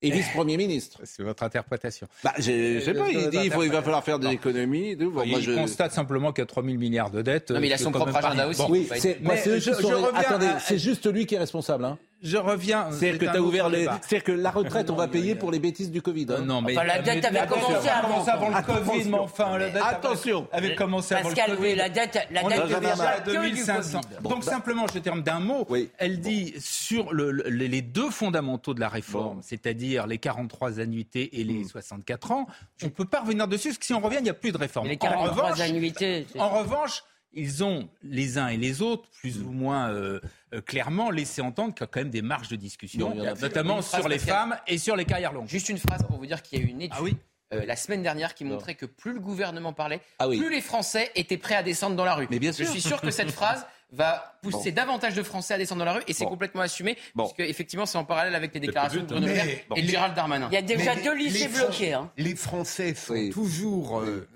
et 0.02 0.10
vice-premier 0.10 0.56
ministre. 0.56 1.00
C'est 1.04 1.22
votre 1.22 1.42
interprétation. 1.42 2.06
Bah, 2.24 2.32
j'ai- 2.38 2.80
je 2.80 2.84
sais 2.84 2.94
pas, 2.94 3.08
il 3.08 3.28
dit 3.30 3.38
il, 3.44 3.50
faut, 3.50 3.62
il 3.62 3.70
va 3.70 3.82
falloir 3.82 4.02
faire 4.04 4.18
des 4.18 4.26
Non. 4.28 4.32
économies. 4.32 4.96
Bon, 4.96 5.22
il 5.24 5.30
moi, 5.30 5.40
je... 5.40 5.52
constate 5.52 5.92
simplement 5.92 6.32
qu'il 6.32 6.42
y 6.42 6.44
a 6.44 6.46
3 6.46 6.62
000 6.64 6.76
milliards 6.76 7.10
de 7.10 7.22
dettes. 7.22 7.50
Non, 7.50 7.60
mais 7.60 7.66
il 7.68 7.72
a 7.72 7.76
c'est 7.78 7.84
son 7.84 7.92
quand 7.92 8.00
propre 8.00 8.16
agenda 8.16 8.48
aussi. 8.48 8.60
Bon. 8.62 8.68
Oui, 8.70 8.86
Bah, 8.88 8.96
c'est 8.98 9.20
moi, 9.20 9.34
mais 9.34 9.42
je- 9.60 9.60
je 9.60 9.70
reviens 9.72 10.10
Attendez, 10.14 10.46
à- 10.46 10.58
c'est 10.60 10.78
juste 10.78 11.06
lui 11.12 11.26
qui 11.26 11.34
est 11.34 11.38
responsable. 11.38 11.84
Hein. 11.84 11.98
Je 12.22 12.36
reviens. 12.36 12.90
C'est-à-dire 12.92 13.18
que 13.18 13.24
un 13.26 13.30
tu 13.32 13.36
as 13.36 13.40
autre 13.40 13.48
ouvert 13.48 13.68
les. 13.70 13.84
C'est-à-dire 13.84 14.24
que 14.24 14.32
la 14.32 14.50
retraite, 14.50 14.90
on 14.90 14.94
va 14.94 15.08
payer 15.08 15.34
pour 15.34 15.50
les 15.50 15.58
bêtises 15.58 15.90
du 15.90 16.02
Covid. 16.02 16.26
hein. 16.30 16.42
Non, 16.44 16.60
mais 16.60 16.76
Enfin, 16.76 16.86
la 16.86 17.00
dette 17.00 17.24
avait 17.24 17.46
commencé 17.46 17.88
avant. 17.88 18.24
avant 18.26 18.48
le 18.50 18.54
Attention. 18.56 18.84
Covid, 18.92 19.08
mais 19.08 19.18
enfin, 19.18 19.58
la 19.58 19.70
dette 19.70 19.76
avait- 19.82 19.94
Attention. 19.96 20.48
avait 20.52 20.74
commencé 20.74 21.14
avant 21.14 21.28
le 21.30 21.34
Pascal, 21.34 21.56
Covid. 21.56 21.68
oui, 21.70 21.74
la 21.76 21.88
dette, 21.88 22.18
la 22.30 22.42
dette 22.42 23.24
du 23.24 23.32
2500. 23.32 24.00
Covid. 24.02 24.28
Donc 24.28 24.44
simplement, 24.44 24.86
je 24.92 24.98
termine 24.98 25.22
d'un 25.24 25.40
mot. 25.40 25.66
Oui. 25.70 25.90
Elle 25.98 26.20
dit 26.20 26.54
sur 26.58 27.12
le- 27.12 27.30
le- 27.30 27.44
les 27.48 27.82
deux 27.82 28.10
fondamentaux 28.10 28.74
de 28.74 28.80
la 28.80 28.88
réforme, 28.88 29.36
Bon. 29.36 29.42
c'est-à-dire 29.42 30.06
les 30.06 30.18
43 30.18 30.78
annuités 30.80 31.40
et 31.40 31.44
les 31.44 31.64
64 31.64 32.32
ans, 32.32 32.46
on 32.82 32.86
ne 32.86 32.90
peut 32.90 33.04
pas 33.06 33.20
revenir 33.20 33.48
dessus, 33.48 33.68
parce 33.68 33.78
que 33.78 33.86
si 33.86 33.94
on 33.94 34.00
revient, 34.00 34.18
il 34.18 34.24
n'y 34.24 34.30
a 34.30 34.34
plus 34.34 34.52
de 34.52 34.58
réforme. 34.58 34.88
Les 34.88 34.94
En 34.94 34.98
43 34.98 35.44
revanche, 35.44 35.60
annuités. 35.60 36.26
en 36.38 36.48
revanche, 36.50 37.02
ils 37.32 37.62
ont 37.64 37.88
les 38.02 38.38
uns 38.38 38.48
et 38.48 38.56
les 38.56 38.82
autres, 38.82 39.08
plus 39.20 39.38
ou 39.38 39.50
moins 39.52 39.90
euh, 39.90 40.20
euh, 40.54 40.60
clairement, 40.60 41.10
laissé 41.10 41.40
entendre 41.42 41.74
qu'il 41.74 41.82
y 41.82 41.84
a 41.84 41.86
quand 41.86 42.00
même 42.00 42.10
des 42.10 42.22
marges 42.22 42.48
de 42.48 42.56
discussion, 42.56 43.14
Non, 43.14 43.34
notamment 43.40 43.82
sur 43.82 44.08
les 44.08 44.18
femmes 44.18 44.56
et 44.66 44.78
sur 44.78 44.96
les 44.96 45.04
carrières 45.04 45.32
longues. 45.32 45.48
Juste 45.48 45.68
une 45.68 45.78
phrase 45.78 46.02
pour 46.06 46.18
vous 46.18 46.26
dire 46.26 46.42
qu'il 46.42 46.58
y 46.58 46.62
a 46.62 46.64
eu 46.64 46.68
une 46.68 46.82
étude 46.82 46.94
Ah 46.98 47.02
oui 47.02 47.16
euh, 47.52 47.64
la 47.66 47.74
semaine 47.74 48.02
dernière 48.04 48.34
qui 48.36 48.44
montrait 48.44 48.76
que 48.76 48.86
plus 48.86 49.12
le 49.12 49.18
gouvernement 49.18 49.72
parlait, 49.72 50.00
Ah 50.20 50.28
oui. 50.28 50.38
plus 50.38 50.50
les 50.50 50.60
Français 50.60 51.10
étaient 51.16 51.36
prêts 51.36 51.56
à 51.56 51.64
descendre 51.64 51.96
dans 51.96 52.04
la 52.04 52.14
rue. 52.14 52.28
Mais 52.30 52.38
bien 52.38 52.52
Je 52.52 52.58
sûr. 52.62 52.68
suis 52.68 52.80
sûr 52.80 53.00
que 53.00 53.10
cette 53.10 53.32
phrase 53.32 53.66
va 53.92 54.38
pousser 54.40 54.70
davantage 54.70 55.14
de 55.14 55.22
Français 55.24 55.54
à 55.54 55.58
descendre 55.58 55.80
dans 55.80 55.84
la 55.86 55.94
rue 55.94 56.02
et 56.06 56.12
c'est 56.12 56.22
Bon. 56.22 56.30
complètement 56.30 56.60
assumé 56.60 56.96
Bon. 57.16 57.24
puisque 57.24 57.50
effectivement 57.50 57.86
c'est 57.86 57.98
en 57.98 58.04
parallèle 58.04 58.36
avec 58.36 58.54
les 58.54 58.60
déclarations 58.60 59.00
de 59.02 59.06
Bruno 59.06 59.26
Le 59.26 59.32
Maire 59.32 59.46
et 59.74 59.82
de 59.82 59.88
Gérald 59.88 60.14
Darmanin. 60.14 60.46
Il 60.52 60.54
y 60.54 60.58
a 60.58 60.62
déjà 60.62 60.94
Mais 60.94 61.02
deux 61.02 61.16
lycées 61.16 61.48
bloqués. 61.48 61.92
Hein. 61.94 62.08
Les 62.16 62.36
Français 62.36 62.94
sont 62.94 63.14
Oui. 63.14 63.30
toujours 63.30 63.98
euh, 63.98 64.28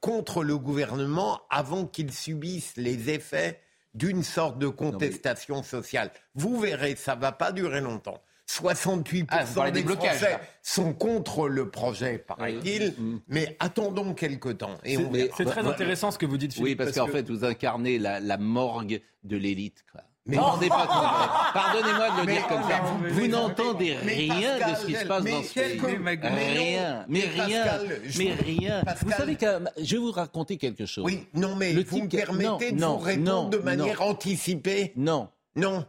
contre 0.00 0.42
le 0.44 0.58
gouvernement 0.58 1.40
avant 1.50 1.86
qu'ils 1.86 2.12
subissent 2.12 2.74
les 2.76 3.10
effets 3.10 3.60
d'une 3.94 4.22
sorte 4.22 4.58
de 4.58 4.68
contestation 4.68 5.62
sociale. 5.62 6.10
Vous 6.34 6.58
verrez, 6.60 6.94
ça 6.96 7.14
va 7.14 7.32
pas 7.32 7.52
durer 7.52 7.80
longtemps. 7.80 8.20
68% 8.46 9.26
Ah, 9.30 9.70
des 9.70 9.80
des 9.80 9.82
blocages, 9.84 10.16
Français 10.18 10.32
là. 10.32 10.40
sont 10.62 10.92
contre 10.92 11.48
le 11.48 11.70
projet, 11.70 12.18
paraît-il, 12.18 12.94
Mm. 12.98 13.20
mais 13.28 13.56
attendons 13.60 14.12
quelque 14.12 14.48
temps. 14.48 14.76
Et 14.84 14.96
on. 14.98 15.12
C'est 15.36 15.44
très 15.44 15.64
intéressant 15.66 16.10
ce 16.10 16.18
que 16.18 16.26
vous 16.26 16.36
dites, 16.36 16.52
Philippe. 16.54 16.66
Oui, 16.66 16.74
parce, 16.74 16.92
qu'en 16.96 17.06
que- 17.06 17.12
fait, 17.12 17.28
vous 17.30 17.44
incarnez 17.44 17.98
la, 18.00 18.18
la 18.18 18.38
morgue 18.38 19.00
de 19.22 19.36
l'élite. 19.36 19.84
quoi. 19.92 20.00
Mais- 20.26 20.36
Vous 20.36 20.42
n'entendez 20.42 20.68
pas. 20.68 20.86
Pardonnez-moi 21.54 22.10
de 22.10 22.20
le 22.20 22.26
Mais- 22.26 22.32
dire 22.34 22.46
comme 22.48 22.60
mais 22.62 22.68
ça. 22.68 23.14
vous- 23.14 23.26
n'entendez 23.26 23.94
rien 23.96 24.58
Pascal, 24.58 24.70
de 24.70 24.76
ce 24.78 24.86
qui 24.86 24.94
se 24.94 25.04
passe 25.06 25.24
dans 25.24 25.42
ce 25.42 25.54
pays. 25.54 25.80
Rien, 25.80 27.04
mais 27.08 27.20
rien, 27.20 27.64
Pascal, 27.64 28.00
je 28.04 28.18
mais 28.18 28.32
rien. 28.34 28.84
Pascal- 28.84 29.08
Vous 29.08 29.12
savez 29.16 29.36
que 29.36 29.46
je 29.82 29.96
vais 29.96 30.02
vous 30.02 30.12
raconter 30.12 30.56
quelque 30.58 30.84
chose. 30.86 31.04
Oui, 31.04 31.26
non, 31.34 31.56
mais 31.56 31.72
Le 31.72 31.82
vous 31.84 31.94
type 31.96 32.04
me 32.04 32.08
permettez 32.10 32.72
non, 32.72 32.76
de 32.76 32.80
non, 32.80 32.96
vous 32.98 33.04
répondre 33.04 33.24
non, 33.44 33.48
de 33.48 33.58
manière 33.58 34.00
non. 34.00 34.06
anticipée 34.08 34.92
Non. 34.96 35.28
Non. 35.56 35.86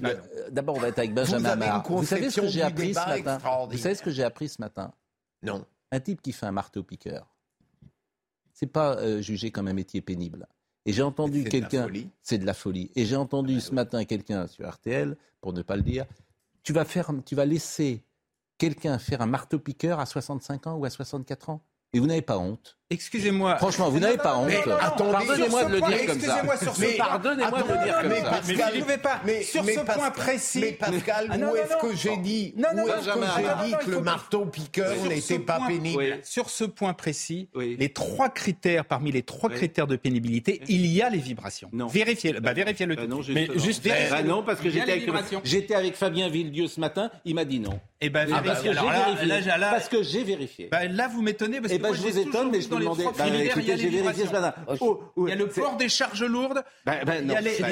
Le- 0.00 0.08
euh, 0.08 0.20
D'abord, 0.50 0.76
on 0.76 0.80
va 0.80 0.88
être 0.88 0.98
avec 0.98 1.14
Benjamin 1.14 1.38
Vous 1.38 1.46
avez 1.46 1.64
une 1.66 1.70
Amar. 1.70 1.86
Vous 1.88 2.04
savez 2.04 2.30
ce 2.30 2.40
que 2.40 2.48
j'ai 2.48 2.62
appris 2.62 2.94
ce 2.94 2.98
matin 2.98 3.38
Vous 3.70 3.78
savez 3.78 3.94
ce 3.94 4.02
que 4.02 4.10
j'ai 4.10 4.24
appris 4.24 4.48
ce 4.48 4.60
matin 4.60 4.90
Non. 5.42 5.64
Un 5.92 6.00
type 6.00 6.22
qui 6.22 6.32
fait 6.32 6.46
un 6.46 6.50
marteau-piqueur, 6.52 7.26
c'est 8.52 8.66
pas 8.66 8.96
euh, 8.96 9.20
jugé 9.20 9.50
comme 9.52 9.68
un 9.68 9.72
métier 9.74 10.00
pénible. 10.00 10.48
Et 10.86 10.92
j'ai 10.92 11.02
entendu 11.02 11.44
quelqu'un. 11.44 11.88
C'est 12.22 12.38
de 12.38 12.46
la 12.46 12.54
folie. 12.54 12.90
Et 12.94 13.04
j'ai 13.04 13.16
entendu 13.16 13.60
ce 13.60 13.72
matin 13.72 14.04
quelqu'un 14.04 14.46
sur 14.46 14.68
RTL, 14.68 15.16
pour 15.40 15.52
ne 15.52 15.62
pas 15.62 15.76
le 15.76 15.82
dire, 15.82 16.06
tu 16.62 16.72
vas, 16.72 16.84
faire, 16.84 17.10
tu 17.24 17.34
vas 17.34 17.44
laisser 17.44 18.02
quelqu'un 18.58 18.98
faire 18.98 19.20
un 19.20 19.26
marteau-piqueur 19.26 20.00
à 20.00 20.06
65 20.06 20.66
ans 20.66 20.76
ou 20.76 20.84
à 20.84 20.90
64 20.90 21.50
ans 21.50 21.62
Et 21.92 22.00
vous 22.00 22.06
n'avez 22.06 22.22
pas 22.22 22.38
honte 22.38 22.78
Excusez-moi. 22.90 23.56
Franchement, 23.56 23.88
vous 23.88 23.98
n'avez 23.98 24.18
pas 24.18 24.36
honte. 24.36 24.50
Pardonnez-moi 24.66 25.64
de 25.64 25.72
le 25.72 25.80
dire 25.80 26.06
comme 26.06 26.20
ça. 26.20 26.42
pardonnez-moi 26.98 27.62
de 27.62 27.72
le 27.72 27.84
dire 27.84 27.98
comme 28.00 28.08
mais 28.10 28.20
ça. 28.20 28.40
Mais 28.46 28.54
vous 28.54 28.76
ne 28.76 28.80
pouvez 28.82 28.98
pas. 28.98 29.20
Mais, 29.24 29.42
Sur 29.42 29.64
ce 29.64 29.80
point 29.80 30.10
précis. 30.10 30.60
Mais 30.60 30.72
Pascal, 30.72 31.30
où 31.30 31.56
est-ce 31.56 31.76
que 31.80 31.96
j'ai 31.96 32.16
dit, 32.18 32.54
où 32.56 32.60
est-ce 32.60 33.06
que 33.06 33.20
j'ai 33.36 33.66
dit 33.66 33.74
que 33.84 33.90
le 33.90 34.00
marteau 34.00 34.44
piqueur 34.44 34.94
n'était 35.08 35.38
pas 35.38 35.60
pénible. 35.66 36.18
Sur 36.22 36.50
ce 36.50 36.64
point 36.64 36.92
précis, 36.92 37.48
les 37.56 37.88
trois 37.92 38.28
critères, 38.28 38.84
parmi 38.84 39.10
les 39.12 39.22
trois 39.22 39.48
critères 39.50 39.86
de 39.86 39.96
pénibilité, 39.96 40.60
il 40.68 40.86
y 40.86 41.00
a 41.00 41.08
les 41.08 41.18
vibrations. 41.18 41.70
Vérifiez-le. 41.72 42.40
Bah, 42.40 42.52
vérifiez-le. 42.52 42.96
Bah 42.96 43.02
tout 43.02 43.08
de 43.08 43.14
non. 43.14 43.20
Mais 43.28 43.48
juste- 43.56 43.86
Bah 44.10 44.22
non, 44.22 44.42
parce 44.42 44.60
que 44.60 44.68
j'étais 44.68 45.74
avec, 45.74 45.96
Fabien 45.96 46.28
Villedieu 46.28 46.66
ce 46.66 46.80
matin, 46.80 47.10
il 47.24 47.34
m'a 47.34 47.44
dit 47.44 47.60
non. 47.60 47.80
Eh 48.00 48.10
ben, 48.10 48.28
parce 48.28 48.42
vérifiez. 48.42 48.68
que 48.68 48.72
j'ai 48.74 48.78
Alors 48.78 48.92
là, 48.92 49.14
vérifié. 49.14 49.50
Parce 49.70 49.88
que 49.88 50.02
j'ai 50.02 50.24
vérifié. 50.24 50.68
bah, 50.70 50.86
là, 50.86 51.08
vous 51.08 51.22
m'étonnez 51.22 51.60
parce 51.62 51.72
Eh 51.72 51.78
que 51.78 51.82
ben, 51.82 51.94
je 51.94 52.02
vous 52.02 52.18
étonne, 52.18 52.50
mais 52.50 52.60
je 52.60 52.68
dans 52.80 52.94
les 52.94 53.04
Bah, 53.04 53.12
il 53.28 53.64
y 53.66 53.72
a 53.72 53.76
les. 53.76 54.02
Oh, 54.80 55.02
oui, 55.16 55.30
Il 55.30 55.30
y 55.30 55.32
a 55.32 55.36
le 55.36 55.48
port 55.48 55.76
des 55.76 55.88
charges 55.88 56.22
lourdes. 56.24 56.62
Bah, 56.84 57.04
bah, 57.04 57.16
il 57.18 57.24
y 57.24 57.26
non. 57.26 57.34
a 57.36 57.40
les, 57.40 57.58
Bah, 57.60 57.68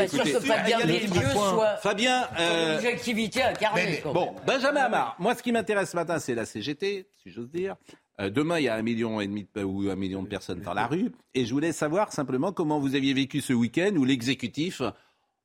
Fabien 1.81 2.27
euh, 2.39 2.75
l'objectivité 2.75 3.43
incarnée. 3.43 3.83
mais- 3.87 4.01
quand 4.03 4.13
Bon, 4.13 4.33
même. 4.33 4.43
Benjamin 4.47 4.81
Hamar, 4.81 5.17
moi 5.19 5.35
ce 5.35 5.43
qui 5.43 5.53
m'intéresse 5.53 5.91
ce 5.91 5.97
matin, 5.97 6.19
c'est 6.19 6.35
la 6.35 6.45
CGT, 6.47 7.07
si 7.23 7.31
j'ose 7.31 7.51
dire. 7.51 7.77
Euh, 8.21 8.31
demain, 8.31 8.59
il 8.59 8.65
y 8.65 8.69
a 8.69 8.75
un 8.75 8.83
million 8.83 9.21
et 9.21 9.27
demi 9.27 9.47
de- 9.55 9.63
ou 9.65 9.89
un 9.91 9.97
million 9.97 10.23
de 10.23 10.29
personnes 10.29 10.61
dans 10.61 10.75
la 10.75 10.87
rue. 10.87 11.13
Et 11.35 11.47
je 11.47 11.53
voulais 11.53 11.73
savoir 11.73 12.13
simplement 12.13 12.53
comment 12.53 12.79
vous 12.79 12.95
aviez 12.95 13.15
vécu 13.15 13.41
ce 13.41 13.53
week-end 13.53 13.93
où 13.97 14.05
l'exécutif, 14.05 14.83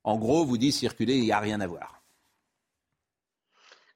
en 0.04 0.16
gros, 0.18 0.44
vous 0.44 0.58
dit 0.58 0.70
circuler, 0.72 1.14
il 1.16 1.22
n'y 1.24 1.32
a 1.32 1.38
rien 1.40 1.60
à 1.60 1.66
voir. 1.66 1.97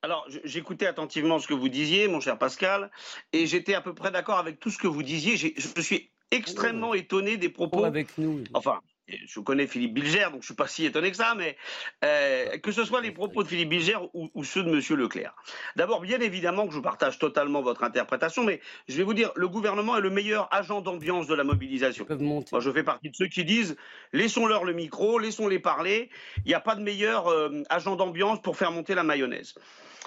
Alors, 0.02 0.26
j'écoutais 0.44 0.86
attentivement 0.86 1.38
ce 1.38 1.46
que 1.46 1.54
vous 1.54 1.68
disiez, 1.68 2.08
mon 2.08 2.20
cher 2.20 2.36
Pascal, 2.36 2.90
et 3.32 3.46
j'étais 3.46 3.74
à 3.74 3.80
peu 3.80 3.94
près 3.94 4.10
d'accord 4.10 4.38
avec 4.38 4.58
tout 4.58 4.70
ce 4.70 4.78
que 4.78 4.88
vous 4.88 5.04
disiez. 5.04 5.36
Je 5.36 5.80
suis 5.80 6.10
extrêmement 6.32 6.92
étonné 6.94 7.36
des 7.36 7.48
propos. 7.48 7.84
Avec 7.84 8.18
nous. 8.18 8.42
Enfin, 8.52 8.80
je 9.06 9.40
connais 9.40 9.66
Philippe 9.66 9.94
Bilger, 9.94 10.26
donc 10.32 10.40
je 10.40 10.46
suis 10.46 10.54
pas 10.54 10.66
si 10.66 10.84
étonné 10.84 11.10
que 11.10 11.16
ça, 11.16 11.34
mais 11.36 11.56
euh, 12.04 12.58
que 12.58 12.72
ce 12.72 12.84
soit 12.84 13.00
les 13.00 13.10
propos 13.10 13.42
de 13.42 13.48
Philippe 13.48 13.68
Bilger 13.68 13.98
ou, 14.14 14.30
ou 14.34 14.44
ceux 14.44 14.62
de 14.62 14.70
Monsieur 14.70 14.96
Leclerc. 14.96 15.34
D'abord, 15.76 16.00
bien 16.00 16.20
évidemment 16.20 16.66
que 16.66 16.74
je 16.74 16.80
partage 16.80 17.18
totalement 17.18 17.62
votre 17.62 17.84
interprétation, 17.84 18.44
mais 18.44 18.60
je 18.88 18.96
vais 18.96 19.02
vous 19.02 19.14
dire, 19.14 19.30
le 19.36 19.48
gouvernement 19.48 19.96
est 19.96 20.00
le 20.00 20.10
meilleur 20.10 20.48
agent 20.52 20.80
d'ambiance 20.80 21.26
de 21.26 21.34
la 21.34 21.44
mobilisation. 21.44 22.04
Ils 22.04 22.08
peuvent 22.08 22.22
monter. 22.22 22.48
Moi, 22.52 22.60
je 22.60 22.70
fais 22.70 22.84
partie 22.84 23.10
de 23.10 23.16
ceux 23.16 23.28
qui 23.28 23.44
disent 23.44 23.76
laissons-leur 24.12 24.64
le 24.64 24.72
micro, 24.72 25.18
laissons-les 25.18 25.58
parler. 25.58 26.10
Il 26.44 26.48
n'y 26.48 26.54
a 26.54 26.60
pas 26.60 26.74
de 26.74 26.82
meilleur 26.82 27.28
euh, 27.28 27.62
agent 27.70 27.96
d'ambiance 27.96 28.40
pour 28.40 28.56
faire 28.56 28.72
monter 28.72 28.94
la 28.94 29.02
mayonnaise. 29.02 29.54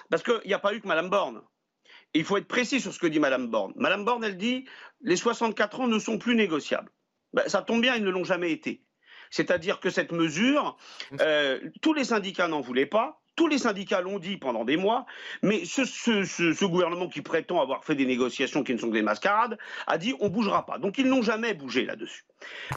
Parce 0.10 0.24
qu'il 0.24 0.42
n'y 0.46 0.54
a 0.54 0.60
pas 0.60 0.74
eu 0.74 0.82
que 0.82 0.88
Madame 0.88 1.10
Borne. 1.10 1.42
Il 2.14 2.24
faut 2.24 2.38
être 2.38 2.48
précis 2.48 2.80
sur 2.80 2.94
ce 2.94 3.00
que 3.00 3.08
dit 3.08 3.20
Madame 3.20 3.48
Borne. 3.48 3.74
Madame 3.76 4.06
Borne, 4.06 4.24
elle 4.24 4.38
dit 4.38 4.66
les 5.02 5.18
64 5.18 5.82
ans 5.82 5.88
ne 5.88 6.00
sont 6.00 6.18
plus 6.18 6.36
négociables. 6.36 6.90
Ben, 7.34 7.48
ça 7.48 7.62
tombe 7.62 7.82
bien, 7.82 7.96
ils 7.96 8.04
ne 8.04 8.10
l'ont 8.10 8.24
jamais 8.24 8.52
été. 8.52 8.82
C'est-à-dire 9.30 9.82
que 9.82 9.90
cette 9.90 10.14
mesure, 10.14 10.78
euh, 11.20 11.60
tous 11.82 11.94
les 11.94 12.06
syndicats 12.06 12.48
n'en 12.48 12.62
voulaient 12.62 12.86
pas. 12.86 13.20
Tous 13.36 13.48
les 13.48 13.58
syndicats 13.58 14.00
l'ont 14.00 14.18
dit 14.18 14.38
pendant 14.38 14.64
des 14.64 14.78
mois, 14.78 15.06
mais 15.42 15.66
ce, 15.66 16.66
gouvernement 16.66 17.10
qui 17.10 17.22
prétend 17.22 17.62
avoir 17.62 17.84
fait 17.84 17.96
des 17.96 18.06
négociations 18.06 18.64
qui 18.64 18.74
ne 18.74 18.78
sont 18.78 18.88
que 18.88 18.94
des 18.94 19.02
mascarades 19.02 19.58
a 19.88 19.98
dit 19.98 20.16
on 20.22 20.30
bougera 20.30 20.66
pas. 20.66 20.78
Donc 20.78 20.98
ils 20.98 21.08
n'ont 21.10 21.22
jamais 21.22 21.54
bougé 21.54 21.86
là-dessus. 21.86 22.24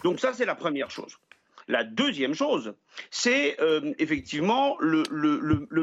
Donc 0.03 0.19
ça 0.19 0.33
c'est 0.33 0.47
la 0.47 0.57
première 0.57 0.91
chose. 0.91 1.17
La 1.69 1.85
deuxième 1.85 2.33
chose, 2.33 2.75
c'est 3.11 3.61
euh, 3.61 3.93
effectivement 3.99 4.77
le, 4.81 5.05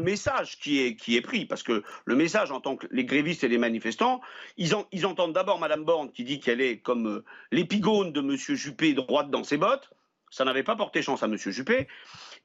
message 0.02 0.58
qui 0.60 0.80
est, 0.80 1.22
pris, 1.22 1.46
parce 1.46 1.62
que 1.62 1.84
le 2.06 2.16
message 2.16 2.52
en 2.52 2.60
tant 2.60 2.76
que 2.76 2.88
les 2.90 3.06
grévistes 3.06 3.44
et 3.44 3.48
les 3.48 3.60
manifestants, 3.60 4.20
ils, 4.58 4.74
en- 4.74 4.88
ils 4.92 5.06
entendent 5.06 5.34
d'abord 5.34 5.60
Madame 5.60 5.86
Borne 5.86 6.12
qui 6.12 6.24
dit 6.24 6.40
qu'elle 6.40 6.60
est 6.60 6.80
comme 6.80 7.08
euh, 7.08 7.24
l'épigone 7.52 8.12
de 8.12 8.22
Monsieur 8.22 8.56
Juppé 8.56 8.94
droite 8.94 9.30
dans 9.30 9.44
ses 9.44 9.58
bottes. 9.58 9.92
Ça 10.32 10.44
n'avait 10.44 10.64
pas 10.64 10.76
porté 10.76 11.04
chance 11.04 11.22
à 11.22 11.28
Monsieur 11.28 11.52
Juppé. 11.52 11.88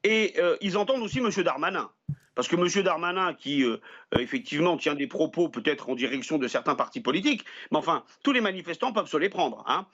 Et 0.04 0.34
euh, 0.38 0.56
ils 0.60 0.76
entendent 0.76 1.02
aussi 1.02 1.22
Monsieur 1.22 1.42
Darmanin. 1.42 1.90
Parce 2.34 2.46
que 2.46 2.56
M. 2.56 2.84
Darmanin, 2.84 3.34
qui 3.34 3.64
effectivement 4.18 4.76
tient 4.76 4.94
des 4.94 5.08
propos 5.08 5.48
peut-être 5.48 5.90
en 5.90 5.94
direction 5.94 6.38
de 6.38 6.46
certains 6.46 6.74
partis 6.74 7.00
politiques, 7.00 7.44
mais 7.70 7.76
enfin, 7.76 8.04
tous 8.22 8.32
les 8.32 8.40
manifestants 8.40 8.92
peuvent 8.92 9.08
se 9.08 9.16
les 9.16 9.28
prendre. 9.28 9.62
Hein. 9.66 9.86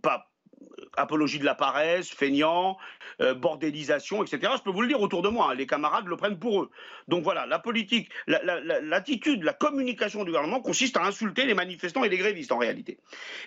Pas 0.00 0.30
apologie 0.96 1.38
de 1.38 1.44
la 1.44 1.54
paresse, 1.54 2.08
feignant, 2.10 2.78
euh, 3.20 3.34
bordélisation, 3.34 4.22
etc. 4.22 4.52
Je 4.56 4.62
peux 4.62 4.70
vous 4.70 4.82
le 4.82 4.88
dire 4.88 5.00
autour 5.00 5.22
de 5.22 5.28
moi, 5.28 5.50
hein, 5.50 5.54
les 5.54 5.66
camarades 5.66 6.06
le 6.06 6.16
prennent 6.16 6.38
pour 6.38 6.62
eux. 6.62 6.70
Donc 7.08 7.22
voilà, 7.22 7.46
la 7.46 7.58
politique, 7.58 8.08
la- 8.26 8.42
la- 8.42 8.60
la- 8.60 8.80
l'attitude, 8.80 9.42
la, 9.42 9.52
communication 9.52 10.20
du 10.24 10.30
gouvernement 10.30 10.60
consiste 10.60 10.96
à 10.96 11.04
insulter 11.04 11.44
les 11.44 11.54
manifestants 11.54 12.04
et 12.04 12.08
les 12.08 12.18
grévistes 12.18 12.52
en 12.52 12.58
réalité. 12.58 12.98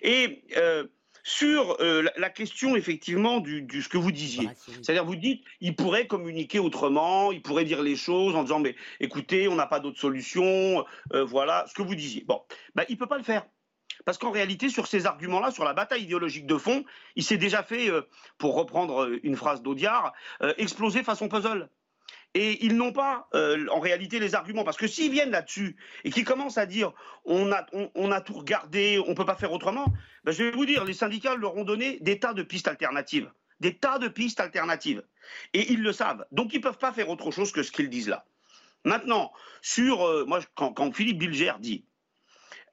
Et 0.01 0.43
euh, 0.57 0.85
sur 1.23 1.77
euh, 1.81 2.01
la, 2.03 2.11
la 2.17 2.29
question 2.29 2.75
effectivement 2.75 3.39
du, 3.39 3.61
du- 3.61 3.81
ce 3.81 3.89
que 3.89 3.97
vous 3.97 4.11
disiez, 4.11 4.47
c'est-à-dire 4.83 5.05
vous 5.05 5.15
dites, 5.15 5.43
il 5.59 5.75
pourrait 5.75 6.07
communiquer 6.07 6.59
autrement, 6.59 7.31
il 7.31 7.41
pourrait 7.41 7.65
dire 7.65 7.81
les 7.81 7.95
choses 7.95 8.35
en 8.35 8.43
disant, 8.43 8.59
mais 8.59 8.75
écoutez, 8.99 9.47
on 9.47 9.55
n'a 9.55 9.67
pas 9.67 9.79
d'autre 9.79 9.99
solution, 9.99 10.85
euh, 11.13 11.23
voilà, 11.25 11.65
ce 11.67 11.73
que 11.73 11.81
vous 11.81 11.95
disiez. 11.95 12.23
Bon, 12.25 12.41
ben, 12.75 12.85
il 12.89 12.97
peut 12.97 13.07
pas 13.07 13.17
le 13.17 13.23
faire. 13.23 13.45
Parce 14.05 14.17
qu'en 14.17 14.31
réalité, 14.31 14.69
sur 14.69 14.87
ces 14.87 15.05
arguments-là, 15.05 15.51
sur 15.51 15.63
la 15.63 15.73
bataille 15.73 16.03
idéologique 16.03 16.45
de 16.45 16.57
fond, 16.57 16.85
il 17.15 17.23
s'est 17.23 17.37
déjà 17.37 17.63
fait, 17.63 17.89
euh, 17.89 18.01
pour 18.37 18.55
reprendre 18.55 19.03
euh, 19.03 19.19
une 19.23 19.35
phrase 19.35 19.61
d'Audiard, 19.61 20.13
euh, 20.41 20.53
exploser 20.57 21.03
façon 21.03 21.27
puzzle. 21.27 21.69
Et 22.35 22.63
ils 22.63 22.75
n'ont 22.75 22.91
pas, 22.91 23.27
en 23.33 23.79
réalité, 23.79 24.19
les 24.19 24.35
arguments. 24.35 24.63
Parce 24.63 24.77
que 24.77 24.85
s'ils 24.85 25.11
viennent 25.11 25.31
là-dessus 25.31 25.77
et 26.03 26.11
qu'ils 26.11 26.25
commencent 26.25 26.59
à 26.59 26.67
dire 26.67 26.93
on 27.25 27.51
a, 27.51 28.21
tout 28.21 28.33
regardé, 28.33 29.01
on 29.07 29.09
ne 29.09 29.15
peut 29.15 29.25
pas 29.25 29.35
faire 29.35 29.51
autrement, 29.51 29.87
ben, 30.23 30.31
je 30.31 30.43
vais 30.43 30.51
vous 30.51 30.67
dire, 30.67 30.85
les 30.85 30.93
syndicats 30.93 31.33
leur 31.33 31.57
ont 31.57 31.63
donné 31.63 31.97
des 32.01 32.19
tas 32.19 32.33
de 32.33 32.43
pistes 32.43 32.67
alternatives. 32.67 33.31
Des 33.61 33.75
tas 33.75 33.97
de 33.97 34.07
pistes 34.07 34.39
alternatives. 34.39 35.01
Et 35.55 35.73
ils 35.73 35.81
le 35.81 35.91
savent. 35.91 36.23
Donc 36.31 36.53
ils 36.53 36.57
ne 36.57 36.61
peuvent 36.61 36.77
pas 36.77 36.93
faire 36.93 37.09
autre 37.09 37.31
chose 37.31 37.51
que 37.51 37.63
ce 37.63 37.71
qu'ils 37.71 37.89
disent 37.89 38.09
là. 38.09 38.25
Maintenant, 38.85 39.31
sur. 39.63 40.27
moi, 40.27 40.39
quand, 40.53 40.71
quand 40.71 40.95
Philippe 40.95 41.17
Bilger 41.17 41.53
dit 41.59 41.83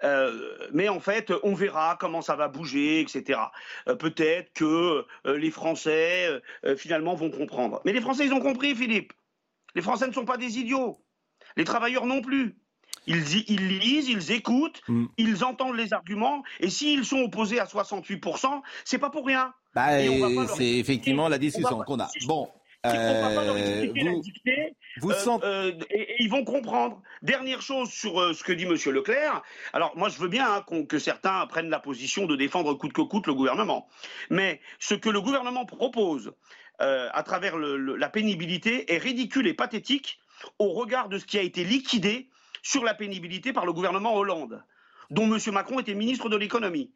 euh, 0.05 0.69
mais 0.73 0.89
en 0.89 1.01
fait, 1.01 1.33
on 1.43 1.55
verra 1.55 1.97
comment 2.01 2.23
ça 2.23 2.37
va 2.37 2.49
bouger, 2.49 3.01
etc. 3.01 3.41
Euh, 3.89 3.95
Peut-être 3.95 4.53
que 4.53 5.05
euh, 5.27 5.39
les 5.39 5.51
Français, 5.51 6.29
finalement, 6.77 7.15
vont 7.15 7.31
comprendre. 7.31 7.81
Mais 7.85 7.93
les 7.93 8.01
Français, 8.01 8.27
ils 8.27 8.33
ont 8.33 8.41
compris, 8.41 8.75
Philippe. 8.75 9.13
Les 9.75 9.83
Français 9.83 10.07
ne 10.07 10.13
sont 10.13 10.25
pas 10.25 10.37
des 10.37 10.59
idiots. 10.59 10.99
Les 11.57 11.65
travailleurs 11.65 12.07
non 12.07 12.21
plus. 12.23 12.57
Ils, 13.09 13.21
lisent, 13.79 14.09
ils 14.09 14.33
écoutent, 14.33 14.81
Mm. 14.89 15.07
ils 15.17 15.45
entendent 15.45 15.77
les 15.77 15.93
arguments, 15.93 16.43
et 16.59 16.69
s'ils 16.71 17.05
sont 17.05 17.21
opposés 17.21 17.61
à 17.61 17.65
68%, 17.67 18.63
c'est 18.85 18.99
pas 18.99 19.11
pour 19.11 19.25
rien. 19.27 19.53
Bah, 19.75 19.91
c'est 20.57 20.73
effectivement 20.79 21.29
la 21.29 21.37
on 21.37 21.39
discussion 21.39 21.79
qu'on 21.85 22.01
a. 22.01 22.09
si- 22.09 22.27
Bon, 22.95 23.19
on 23.19 23.29
va 23.29 23.35
pas 23.35 23.45
leur 23.45 23.55
euh, 23.57 23.59
la 24.05 24.13
dictée, 24.21 24.77
vous 25.01 25.11
et, 25.91 26.01
et 26.01 26.17
ils 26.21 26.31
vont 26.31 26.45
comprendre. 26.45 27.03
Dernière 27.23 27.61
chose 27.63 27.91
sur 27.91 28.21
euh, 28.21 28.33
ce 28.33 28.43
que 28.45 28.53
dit 28.53 28.67
Monsieur 28.67 28.93
Leclerc. 28.93 29.43
Alors 29.73 29.97
moi, 29.97 30.09
je 30.09 30.19
veux 30.19 30.29
bien 30.29 30.47
hein, 30.71 30.85
que 30.89 30.99
certains 30.99 31.47
prennent 31.47 31.71
la 31.71 31.81
position 31.81 32.27
de 32.27 32.37
défendre 32.37 32.75
coûte 32.75 32.93
que 32.93 33.03
coûte 33.03 33.27
le 33.27 33.35
gouvernement, 33.35 33.89
mais 34.31 34.61
ce 34.79 34.95
que 34.95 35.09
le 35.09 35.21
gouvernement 35.21 35.65
propose 35.67 36.33
euh, 36.83 37.09
à 37.13 37.23
travers 37.23 37.57
le- 37.57 37.77
le- 37.77 37.97
la 37.97 38.09
pénibilité 38.09 38.93
est 38.93 38.99
ridicule 38.99 39.47
et 39.47 39.55
pathétique 39.55 40.19
au 40.59 40.69
regard 40.73 41.09
de 41.09 41.19
ce 41.19 41.25
qui 41.25 41.39
a 41.39 41.43
été 41.43 41.65
liquidé 41.65 42.29
sur 42.63 42.85
la 42.85 42.95
pénibilité 42.95 43.53
par 43.53 43.65
le 43.65 43.73
gouvernement 43.73 44.15
Hollande, 44.15 44.63
dont 45.11 45.25
M. 45.25 45.39
Macron 45.53 45.81
était 45.81 45.95
ministre 45.95 46.29
de 46.29 46.37
l'économie. 46.37 46.93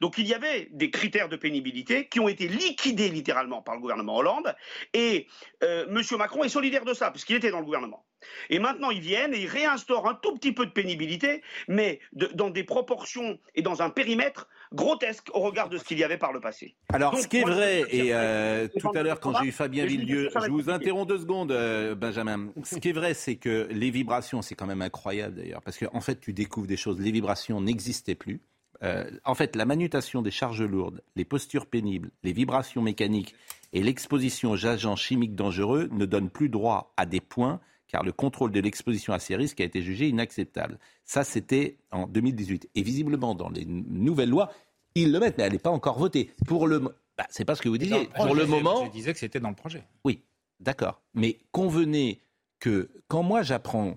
Donc 0.00 0.18
il 0.18 0.26
y 0.26 0.34
avait 0.34 0.68
des 0.72 0.90
critères 0.90 1.28
de 1.28 1.36
pénibilité 1.36 2.08
qui 2.08 2.20
ont 2.20 2.28
été 2.28 2.48
liquidés 2.48 3.08
littéralement 3.08 3.62
par 3.62 3.74
le 3.74 3.80
gouvernement 3.80 4.16
Hollande, 4.16 4.54
et 4.92 5.26
euh, 5.62 5.86
M. 5.88 6.02
Macron 6.18 6.44
est 6.44 6.48
solidaire 6.48 6.84
de 6.84 6.94
ça, 6.94 7.10
puisqu'il 7.10 7.36
était 7.36 7.50
dans 7.50 7.60
le 7.60 7.64
gouvernement. 7.64 8.04
Et 8.50 8.58
maintenant, 8.58 8.90
ils 8.90 9.00
viennent 9.00 9.34
et 9.34 9.40
ils 9.42 9.46
réinstaurent 9.48 10.08
un 10.08 10.14
tout 10.14 10.34
petit 10.34 10.52
peu 10.52 10.66
de 10.66 10.70
pénibilité, 10.70 11.42
mais 11.68 12.00
de- 12.12 12.30
dans 12.34 12.50
des 12.50 12.64
proportions 12.64 13.38
et 13.54 13.62
dans 13.62 13.82
un 13.82 13.90
périmètre 13.90 14.48
grotesque 14.72 15.28
au 15.34 15.40
regard 15.40 15.68
de 15.68 15.78
ce 15.78 15.84
qu'il 15.84 15.98
y 15.98 16.04
avait 16.04 16.18
par 16.18 16.32
le 16.32 16.40
passé. 16.40 16.74
Alors, 16.92 17.12
Donc, 17.12 17.20
ce 17.20 17.28
qui 17.28 17.38
est 17.38 17.42
vrai, 17.44 17.84
et 17.90 18.12
euh, 18.12 18.66
tout 18.80 18.90
à 18.94 19.02
l'heure, 19.02 19.20
quand 19.20 19.34
j'ai 19.40 19.48
eu 19.48 19.52
Fabien 19.52 19.86
Villedieu, 19.86 20.30
je 20.44 20.50
vous 20.50 20.68
interromps 20.70 21.06
deux 21.06 21.18
secondes, 21.18 21.52
euh, 21.52 21.94
Benjamin. 21.94 22.48
Ce 22.64 22.76
qui 22.78 22.88
est 22.88 22.92
vrai, 22.92 23.14
c'est 23.14 23.36
que 23.36 23.68
les 23.70 23.90
vibrations, 23.90 24.42
c'est 24.42 24.54
quand 24.54 24.66
même 24.66 24.82
incroyable 24.82 25.36
d'ailleurs, 25.36 25.62
parce 25.62 25.78
qu'en 25.78 25.88
en 25.92 26.00
fait, 26.00 26.20
tu 26.20 26.32
découvres 26.32 26.66
des 26.66 26.76
choses. 26.76 26.98
Les 27.00 27.12
vibrations 27.12 27.60
n'existaient 27.60 28.14
plus. 28.16 28.40
Euh, 28.82 29.08
en 29.24 29.34
fait, 29.34 29.54
la 29.54 29.64
manutention 29.64 30.20
des 30.22 30.30
charges 30.32 30.62
lourdes, 30.62 31.02
les 31.14 31.24
postures 31.24 31.66
pénibles, 31.66 32.10
les 32.24 32.32
vibrations 32.32 32.82
mécaniques 32.82 33.34
et 33.72 33.82
l'exposition 33.82 34.50
aux 34.50 34.66
agents 34.66 34.96
chimiques 34.96 35.34
dangereux 35.36 35.88
ne 35.92 36.04
donnent 36.04 36.30
plus 36.30 36.48
droit 36.48 36.92
à 36.96 37.06
des 37.06 37.20
points, 37.20 37.60
car 37.94 38.02
le 38.02 38.10
contrôle 38.10 38.50
de 38.50 38.58
l'exposition 38.58 39.12
à 39.12 39.20
ces 39.20 39.36
risques 39.36 39.60
a 39.60 39.64
été 39.64 39.80
jugé 39.80 40.08
inacceptable. 40.08 40.80
Ça, 41.04 41.22
c'était 41.22 41.76
en 41.92 42.08
2018. 42.08 42.68
Et 42.74 42.82
visiblement, 42.82 43.36
dans 43.36 43.48
les 43.50 43.64
nouvelles 43.64 44.30
lois, 44.30 44.50
ils 44.96 45.12
le 45.12 45.20
mettent, 45.20 45.38
mais 45.38 45.44
elle 45.44 45.52
n'est 45.52 45.60
pas 45.60 45.70
encore 45.70 45.96
votée. 45.96 46.32
Pour 46.44 46.66
le, 46.66 46.80
bah, 46.80 47.24
c'est 47.30 47.44
pas 47.44 47.54
ce 47.54 47.62
que 47.62 47.68
vous 47.68 47.78
disiez. 47.78 48.08
Pour 48.16 48.34
le 48.34 48.46
moment, 48.46 48.84
Je 48.86 48.90
disais 48.90 49.12
que 49.12 49.18
c'était 49.20 49.38
dans 49.38 49.50
le 49.50 49.54
projet. 49.54 49.84
oui, 50.04 50.24
d'accord. 50.58 51.02
Mais 51.14 51.38
convenez 51.52 52.20
que 52.58 52.90
quand 53.06 53.22
moi 53.22 53.42
j'apprends 53.42 53.96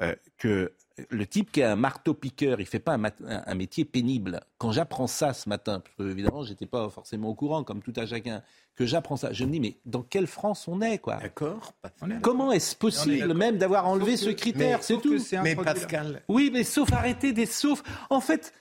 euh, 0.00 0.16
que 0.36 0.72
le 1.08 1.26
type 1.26 1.50
qui 1.52 1.62
a 1.62 1.72
un 1.72 1.76
marteau-piqueur, 1.76 2.60
il 2.60 2.66
fait 2.66 2.78
pas 2.78 2.92
un, 2.92 2.98
mat- 2.98 3.20
un- 3.26 3.42
un 3.46 3.54
métier 3.54 3.84
pénible, 3.84 4.40
quand 4.58 4.72
j'apprends 4.72 5.06
ça 5.06 5.32
ce 5.32 5.48
matin, 5.48 5.80
parce 5.80 5.94
que 5.96 6.10
évidemment 6.10 6.42
j'étais 6.44 6.66
pas 6.66 6.88
forcément 6.90 7.28
au 7.28 7.34
courant, 7.34 7.64
comme 7.64 7.80
tout 7.82 7.92
à 7.96 8.06
chacun, 8.06 8.42
que 8.76 8.86
j'apprends 8.86 9.16
ça, 9.16 9.32
je 9.32 9.44
me 9.44 9.50
dis 9.52 9.60
mais 9.60 9.76
dans 9.86 10.02
quelle 10.02 10.26
France 10.26 10.66
on 10.68 10.80
est 10.80 10.98
quoi? 10.98 11.16
D'accord 11.16 11.72
est 11.84 12.20
Comment 12.22 12.50
est-ce 12.52 12.72
est 12.74 12.78
possible 12.78 13.34
même 13.34 13.58
d'avoir 13.58 13.86
enlevé 13.86 14.16
Sauf 14.16 14.30
ce 14.30 14.34
critère 14.34 14.78
mais- 14.78 14.82
C'est 14.84 14.98
tout. 15.00 15.18
c'est 15.18 15.36
Mais. 15.38 15.54
Pascal, 15.56 16.22
Oui, 16.28 16.50
mais 16.52 16.64
sauf 16.64 16.92
arrêter 16.92 17.32
des 17.32 17.46
saufs. 17.46 17.82
En 18.08 18.20
fait, 18.20 18.52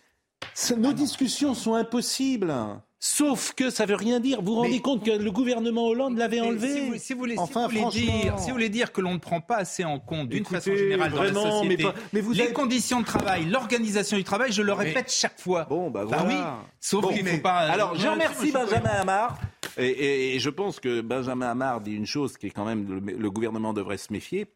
nos 0.77 0.93
discussions 0.93 1.53
sont 1.53 1.74
impossibles. 1.75 2.53
Sauf 3.01 3.53
que 3.53 3.70
ça 3.70 3.86
veut 3.86 3.96
rien 3.96 4.20
dire. 4.20 4.41
Vous 4.41 4.56
vous 4.56 4.62
rendez 4.62 4.82
compte 4.82 5.06
que 5.06 5.12
le 5.12 5.32
gouvernement 5.32 5.86
Hollande 5.88 6.18
l'avait 6.18 6.41
enlevé 6.41 6.68
Si 6.74 6.79
vous, 6.89 6.98
si 6.98 7.13
vous 7.13 7.20
voulez, 7.20 7.34
si 7.36 7.39
Enfin, 7.39 7.62
vous 7.62 7.68
voulez 7.70 7.79
franchement. 7.82 8.01
dire, 8.22 8.39
si 8.39 8.48
vous 8.48 8.51
voulez 8.56 8.68
dire 8.70 8.91
que 8.91 9.00
l'on 9.00 9.13
ne 9.13 9.20
prend 9.20 9.39
pas 9.39 9.56
assez 9.56 9.86
en 9.86 10.00
compte 10.00 10.27
d'une 10.27 10.44
façon 10.44 10.75
générale 10.75 11.12
dans 11.13 11.24
la 11.24 11.34
société, 11.34 11.68
mais 11.68 11.77
pas- 11.77 11.94
mais 12.12 12.20
vous 12.20 12.34
les 12.34 12.41
avez- 12.41 12.53
conditions 12.53 13.00
de 13.00 13.06
travail, 13.06 13.46
l'organisation 13.46 14.18
du 14.18 14.25
travail, 14.25 14.51
je 14.51 14.62
le 14.62 14.75
Mais- 14.75 14.84
répète 14.84 15.10
chaque 15.13 15.39
fois. 15.39 15.65
Bon, 15.70 15.89
bah 15.89 16.03
Bah 16.10 16.18
voilà. 16.20 16.27
oui, 16.27 16.68
sauf 16.82 17.01
Bon, 17.03 17.08
qu'il 17.13 17.24
ne 17.24 17.29
faut 17.29 17.38
pas. 17.38 17.60
Alors, 17.60 17.96
je 17.96 18.06
remercie 18.06 18.51
Benjamin 18.51 18.89
Hamar. 18.89 19.39
Et, 19.77 19.88
et- 19.88 20.36
et 20.36 20.39
je 20.39 20.50
pense 20.50 20.82
que 20.82 21.00
Benjamin 21.00 21.48
Hamar 21.51 21.79
dit 21.79 21.94
une 21.94 22.06
chose 22.06 22.36
qui 22.38 22.48
est 22.48 22.51
quand 22.51 22.65
même 22.65 22.86
le, 23.06 23.13
le 23.13 23.32
gouvernement 23.32 23.72
devrait 23.72 23.98
se 23.98 24.12
méfier. 24.12 24.48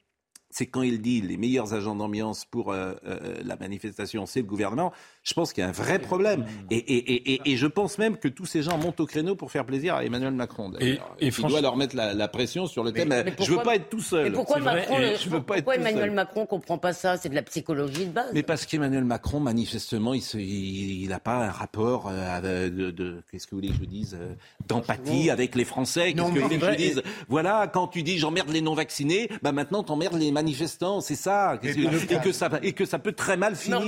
C'est 0.50 0.68
quand 0.68 0.84
il 0.84 1.02
dit 1.02 1.20
les 1.22 1.36
meilleurs 1.38 1.74
agents 1.74 1.96
d'ambiance 1.96 2.46
pour 2.46 2.72
euh, 2.74 2.94
euh, 3.08 3.38
la 3.44 3.56
manifestation, 3.56 4.28
c'est 4.28 4.42
le 4.42 4.46
gouvernement. 4.46 4.92
Je 5.24 5.34
pense 5.34 5.54
qu'il 5.54 5.62
y 5.64 5.66
a 5.66 5.70
un 5.70 5.74
vrai 5.74 6.00
problème. 6.00 6.46
Et, 6.70 6.76
et, 6.76 7.14
et, 7.14 7.34
et- 7.36 7.42
et 7.54 7.56
je 7.58 7.66
pense 7.66 7.98
même 7.98 8.18
que 8.18 8.28
tous 8.28 8.46
ces 8.46 8.62
gens 8.62 8.78
montent 8.78 9.00
au 9.00 9.06
créneau 9.06 9.36
pour 9.36 9.52
faire 9.52 9.66
plaisir 9.66 9.96
à 9.96 10.04
Emmanuel 10.04 10.34
Macron. 10.34 10.74
Et- 10.82 10.92
et 10.92 10.98
il 11.22 11.32
franchement- 11.32 11.50
doit 11.50 11.62
leur 11.62 11.78
mettre 11.78 11.96
la, 11.96 12.14
la 12.14 12.28
pression 12.28 12.68
sur 12.68 12.84
le 12.84 12.92
thème. 12.92 13.08
mais 13.08 13.24
je 13.30 13.36
pourquoi- 13.36 13.56
veux 13.58 13.64
pas 13.64 13.76
être 13.76 13.90
tout 13.90 14.02
seul. 14.02 14.26
Mais 14.26 14.32
pourquoi, 14.32 14.60
Macron, 14.60 14.98
le- 14.98 15.16
je 15.16 15.30
veux 15.30 15.42
pas 15.42 15.58
être 15.60 15.64
pourquoi 15.64 15.76
tout 15.76 15.80
Emmanuel 15.82 16.04
seul. 16.08 16.12
Macron 16.12 16.46
comprend 16.46 16.78
pas 16.78 16.92
ça? 16.92 17.16
C'est 17.16 17.30
de 17.30 17.36
la 17.36 17.42
psychologie 17.42 18.06
de 18.08 18.12
base. 18.12 18.32
Mais 18.34 18.44
parce 18.44 18.66
qu'Emmanuel 18.66 19.06
Macron, 19.06 19.40
manifestement, 19.40 20.14
il 20.14 21.08
n'a 21.08 21.20
pas 21.22 21.38
un 21.46 21.52
rapport 21.52 22.10
euh, 22.12 22.70
de, 22.70 22.92
de- 22.92 23.22
qu'est-ce 23.32 23.48
que 23.48 23.52
vous 23.56 23.62
voulez 23.62 23.70
que 23.72 23.80
je 23.80 23.86
dise, 23.86 24.18
euh, 24.20 24.34
d'empathie 24.68 25.30
avec 25.30 25.56
les 25.56 25.64
Français? 25.64 26.12
Qu'est-ce 26.14 26.34
que 26.34 26.40
vous 26.40 26.44
voulez 26.48 26.60
que 26.60 26.66
je 26.66 26.76
dise? 26.76 27.02
Voilà, 27.30 27.68
quand 27.74 27.88
tu 27.88 28.04
dis 28.04 28.18
j'emmerde 28.18 28.50
les 28.50 28.60
non-vaccinés, 28.62 29.30
bah 29.42 29.54
maintenant 29.54 29.84
t'emmerdes 29.84 30.16
les 30.20 30.34
manifestants, 30.34 31.00
c'est 31.00 31.16
ça. 31.16 31.58
Que- 31.62 31.68
et, 31.70 32.20
que 32.22 32.32
ça, 32.34 32.50
et 32.62 32.74
que 32.74 32.84
ça 32.84 33.00
peut 33.00 33.14
très 33.14 33.38
mal 33.38 33.56
finir. 33.56 33.80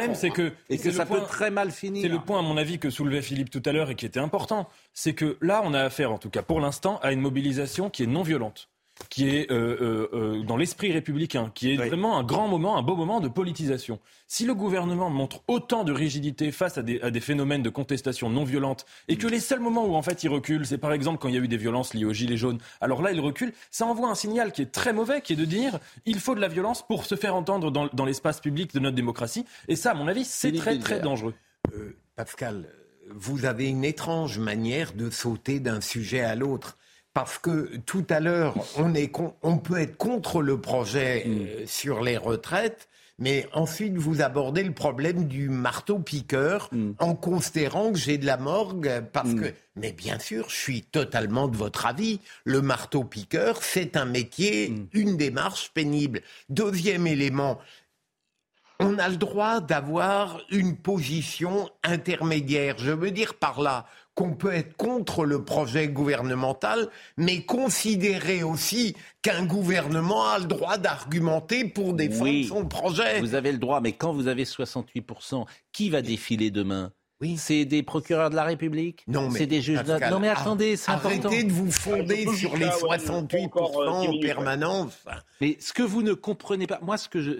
Problème, 0.00 0.14
c'est 0.14 0.30
que 0.30 0.52
et 0.68 0.78
ça 0.78 1.04
point- 1.06 1.20
peut 1.20 1.26
très 1.26 1.50
mal 1.50 1.70
finir. 1.70 2.02
C'est 2.02 2.08
le 2.08 2.18
point, 2.18 2.38
à 2.38 2.42
mon 2.42 2.56
avis, 2.56 2.78
que 2.78 2.88
soulevait 2.90 3.22
Philippe 3.22 3.50
tout 3.50 3.62
à 3.66 3.72
l'heure 3.72 3.90
et 3.90 3.94
qui 3.94 4.06
était 4.06 4.20
important. 4.20 4.68
C'est 4.94 5.12
que 5.14 5.36
là, 5.40 5.60
on 5.64 5.74
a 5.74 5.80
affaire, 5.82 6.10
en 6.12 6.18
tout 6.18 6.30
cas 6.30 6.42
pour 6.42 6.60
l'instant, 6.60 6.98
à 7.02 7.12
une 7.12 7.20
mobilisation 7.20 7.90
qui 7.90 8.04
est 8.04 8.06
non 8.06 8.22
violente 8.22 8.69
qui 9.08 9.28
est 9.28 9.50
euh, 9.50 9.76
euh, 9.80 10.08
euh, 10.12 10.42
dans 10.42 10.56
l'esprit 10.56 10.92
républicain, 10.92 11.50
qui 11.54 11.72
est 11.72 11.76
vraiment 11.76 12.18
un 12.18 12.22
grand 12.22 12.48
moment, 12.48 12.76
un 12.76 12.82
beau 12.82 12.96
moment 12.96 13.20
de 13.20 13.28
politisation. 13.28 13.98
Si 14.26 14.44
le 14.44 14.54
gouvernement 14.54 15.10
montre 15.10 15.42
autant 15.48 15.84
de 15.84 15.92
rigidité 15.92 16.52
face 16.52 16.78
à 16.78 16.82
des, 16.82 17.00
à 17.00 17.10
des 17.10 17.20
phénomènes 17.20 17.62
de 17.62 17.70
contestation 17.70 18.30
non 18.30 18.44
violente, 18.44 18.86
et 19.08 19.16
que 19.16 19.26
les 19.26 19.40
seuls 19.40 19.60
moments 19.60 19.86
où 19.86 19.94
en 19.94 20.02
fait 20.02 20.22
il 20.22 20.28
recule, 20.28 20.66
c'est 20.66 20.78
par 20.78 20.92
exemple 20.92 21.18
quand 21.18 21.28
il 21.28 21.34
y 21.34 21.38
a 21.38 21.40
eu 21.40 21.48
des 21.48 21.56
violences 21.56 21.94
liées 21.94 22.04
aux 22.04 22.12
gilets 22.12 22.36
jaunes, 22.36 22.58
alors 22.80 23.02
là 23.02 23.12
il 23.12 23.20
recule, 23.20 23.52
ça 23.70 23.86
envoie 23.86 24.08
un 24.08 24.14
signal 24.14 24.52
qui 24.52 24.62
est 24.62 24.72
très 24.72 24.92
mauvais, 24.92 25.20
qui 25.20 25.32
est 25.32 25.36
de 25.36 25.44
dire 25.44 25.78
il 26.06 26.20
faut 26.20 26.34
de 26.34 26.40
la 26.40 26.48
violence 26.48 26.86
pour 26.86 27.04
se 27.06 27.14
faire 27.14 27.34
entendre 27.34 27.70
dans, 27.70 27.88
dans 27.92 28.04
l'espace 28.04 28.40
public 28.40 28.72
de 28.74 28.80
notre 28.80 28.96
démocratie, 28.96 29.44
et 29.68 29.76
ça, 29.76 29.92
à 29.92 29.94
mon 29.94 30.06
avis, 30.08 30.24
c'est 30.24 30.52
très 30.52 30.78
très 30.78 31.00
dangereux. 31.00 31.34
Euh, 31.74 31.96
Pascal, 32.16 32.68
vous 33.08 33.44
avez 33.44 33.68
une 33.68 33.84
étrange 33.84 34.38
manière 34.38 34.92
de 34.92 35.10
sauter 35.10 35.60
d'un 35.60 35.80
sujet 35.80 36.20
à 36.20 36.34
l'autre. 36.34 36.76
Parce 37.12 37.38
que 37.38 37.76
tout 37.86 38.06
à 38.08 38.20
l'heure, 38.20 38.54
on, 38.76 38.94
est 38.94 39.08
con- 39.08 39.34
on 39.42 39.58
peut 39.58 39.78
être 39.80 39.96
contre 39.96 40.42
le 40.42 40.60
projet 40.60 41.24
euh, 41.26 41.64
sur 41.66 42.02
les 42.02 42.16
retraites, 42.16 42.88
mais 43.18 43.48
ensuite 43.52 43.94
vous 43.96 44.22
abordez 44.22 44.62
le 44.62 44.72
problème 44.72 45.26
du 45.26 45.48
marteau-piqueur 45.50 46.70
en 46.98 47.14
considérant 47.14 47.92
que 47.92 47.98
j'ai 47.98 48.16
de 48.16 48.26
la 48.26 48.36
morgue 48.36 49.02
parce 49.12 49.34
que... 49.34 49.52
Mais 49.76 49.92
bien 49.92 50.18
sûr, 50.18 50.48
je 50.48 50.56
suis 50.56 50.82
totalement 50.82 51.48
de 51.48 51.56
votre 51.56 51.84
avis. 51.86 52.20
Le 52.44 52.62
marteau-piqueur, 52.62 53.62
c'est 53.62 53.96
un 53.96 54.04
métier, 54.04 54.72
une 54.92 55.16
démarche 55.16 55.70
pénible. 55.74 56.20
Deuxième 56.48 57.06
élément, 57.06 57.58
on 58.78 58.98
a 58.98 59.08
le 59.10 59.16
droit 59.16 59.60
d'avoir 59.60 60.40
une 60.50 60.76
position 60.76 61.68
intermédiaire. 61.82 62.76
Je 62.78 62.90
veux 62.92 63.10
dire 63.10 63.34
par 63.34 63.60
là 63.60 63.86
qu'on 64.20 64.34
peut 64.34 64.52
être 64.52 64.76
contre 64.76 65.24
le 65.24 65.44
projet 65.46 65.88
gouvernemental, 65.88 66.90
mais 67.16 67.42
considérer 67.42 68.42
aussi 68.42 68.94
qu'un 69.22 69.46
gouvernement 69.46 70.28
a 70.28 70.38
le 70.38 70.44
droit 70.44 70.76
d'argumenter 70.76 71.64
pour 71.64 71.94
défendre 71.94 72.24
Oui. 72.24 72.44
son 72.44 72.66
projet. 72.66 73.20
Vous 73.20 73.34
avez 73.34 73.50
le 73.50 73.56
droit, 73.56 73.80
mais 73.80 73.92
quand 73.92 74.12
vous 74.12 74.28
avez 74.28 74.44
68%, 74.44 75.46
qui 75.72 75.88
va 75.88 76.02
défiler 76.02 76.50
demain? 76.50 76.92
Oui. 77.22 77.38
C'est 77.38 77.64
des 77.64 77.82
procureurs 77.82 78.28
de 78.28 78.36
la 78.36 78.44
République? 78.44 79.04
Non, 79.08 79.30
mais 79.30 79.38
C'est 79.38 79.46
des 79.46 79.62
juges 79.62 79.82
de... 79.84 80.10
Non 80.10 80.20
mais 80.20 80.28
attendez, 80.28 80.76
c'est 80.76 80.90
important. 80.90 81.28
Arrêtez 81.28 81.44
de 81.44 81.52
vous 81.52 81.70
fonder 81.70 82.26
Ah, 82.30 82.36
sur 82.36 82.56
les 82.58 82.66
ah 82.66 82.76
ouais, 82.90 82.98
68% 82.98 83.44
encore, 83.46 83.80
euh, 83.80 83.88
en 83.88 84.20
permanence. 84.20 85.02
Mais 85.40 85.56
ce 85.60 85.72
que 85.72 85.82
vous 85.82 86.02
ne 86.02 86.12
comprenez 86.12 86.66
pas, 86.66 86.78
moi 86.82 86.98
ce 86.98 87.08
que 87.08 87.22
je... 87.22 87.32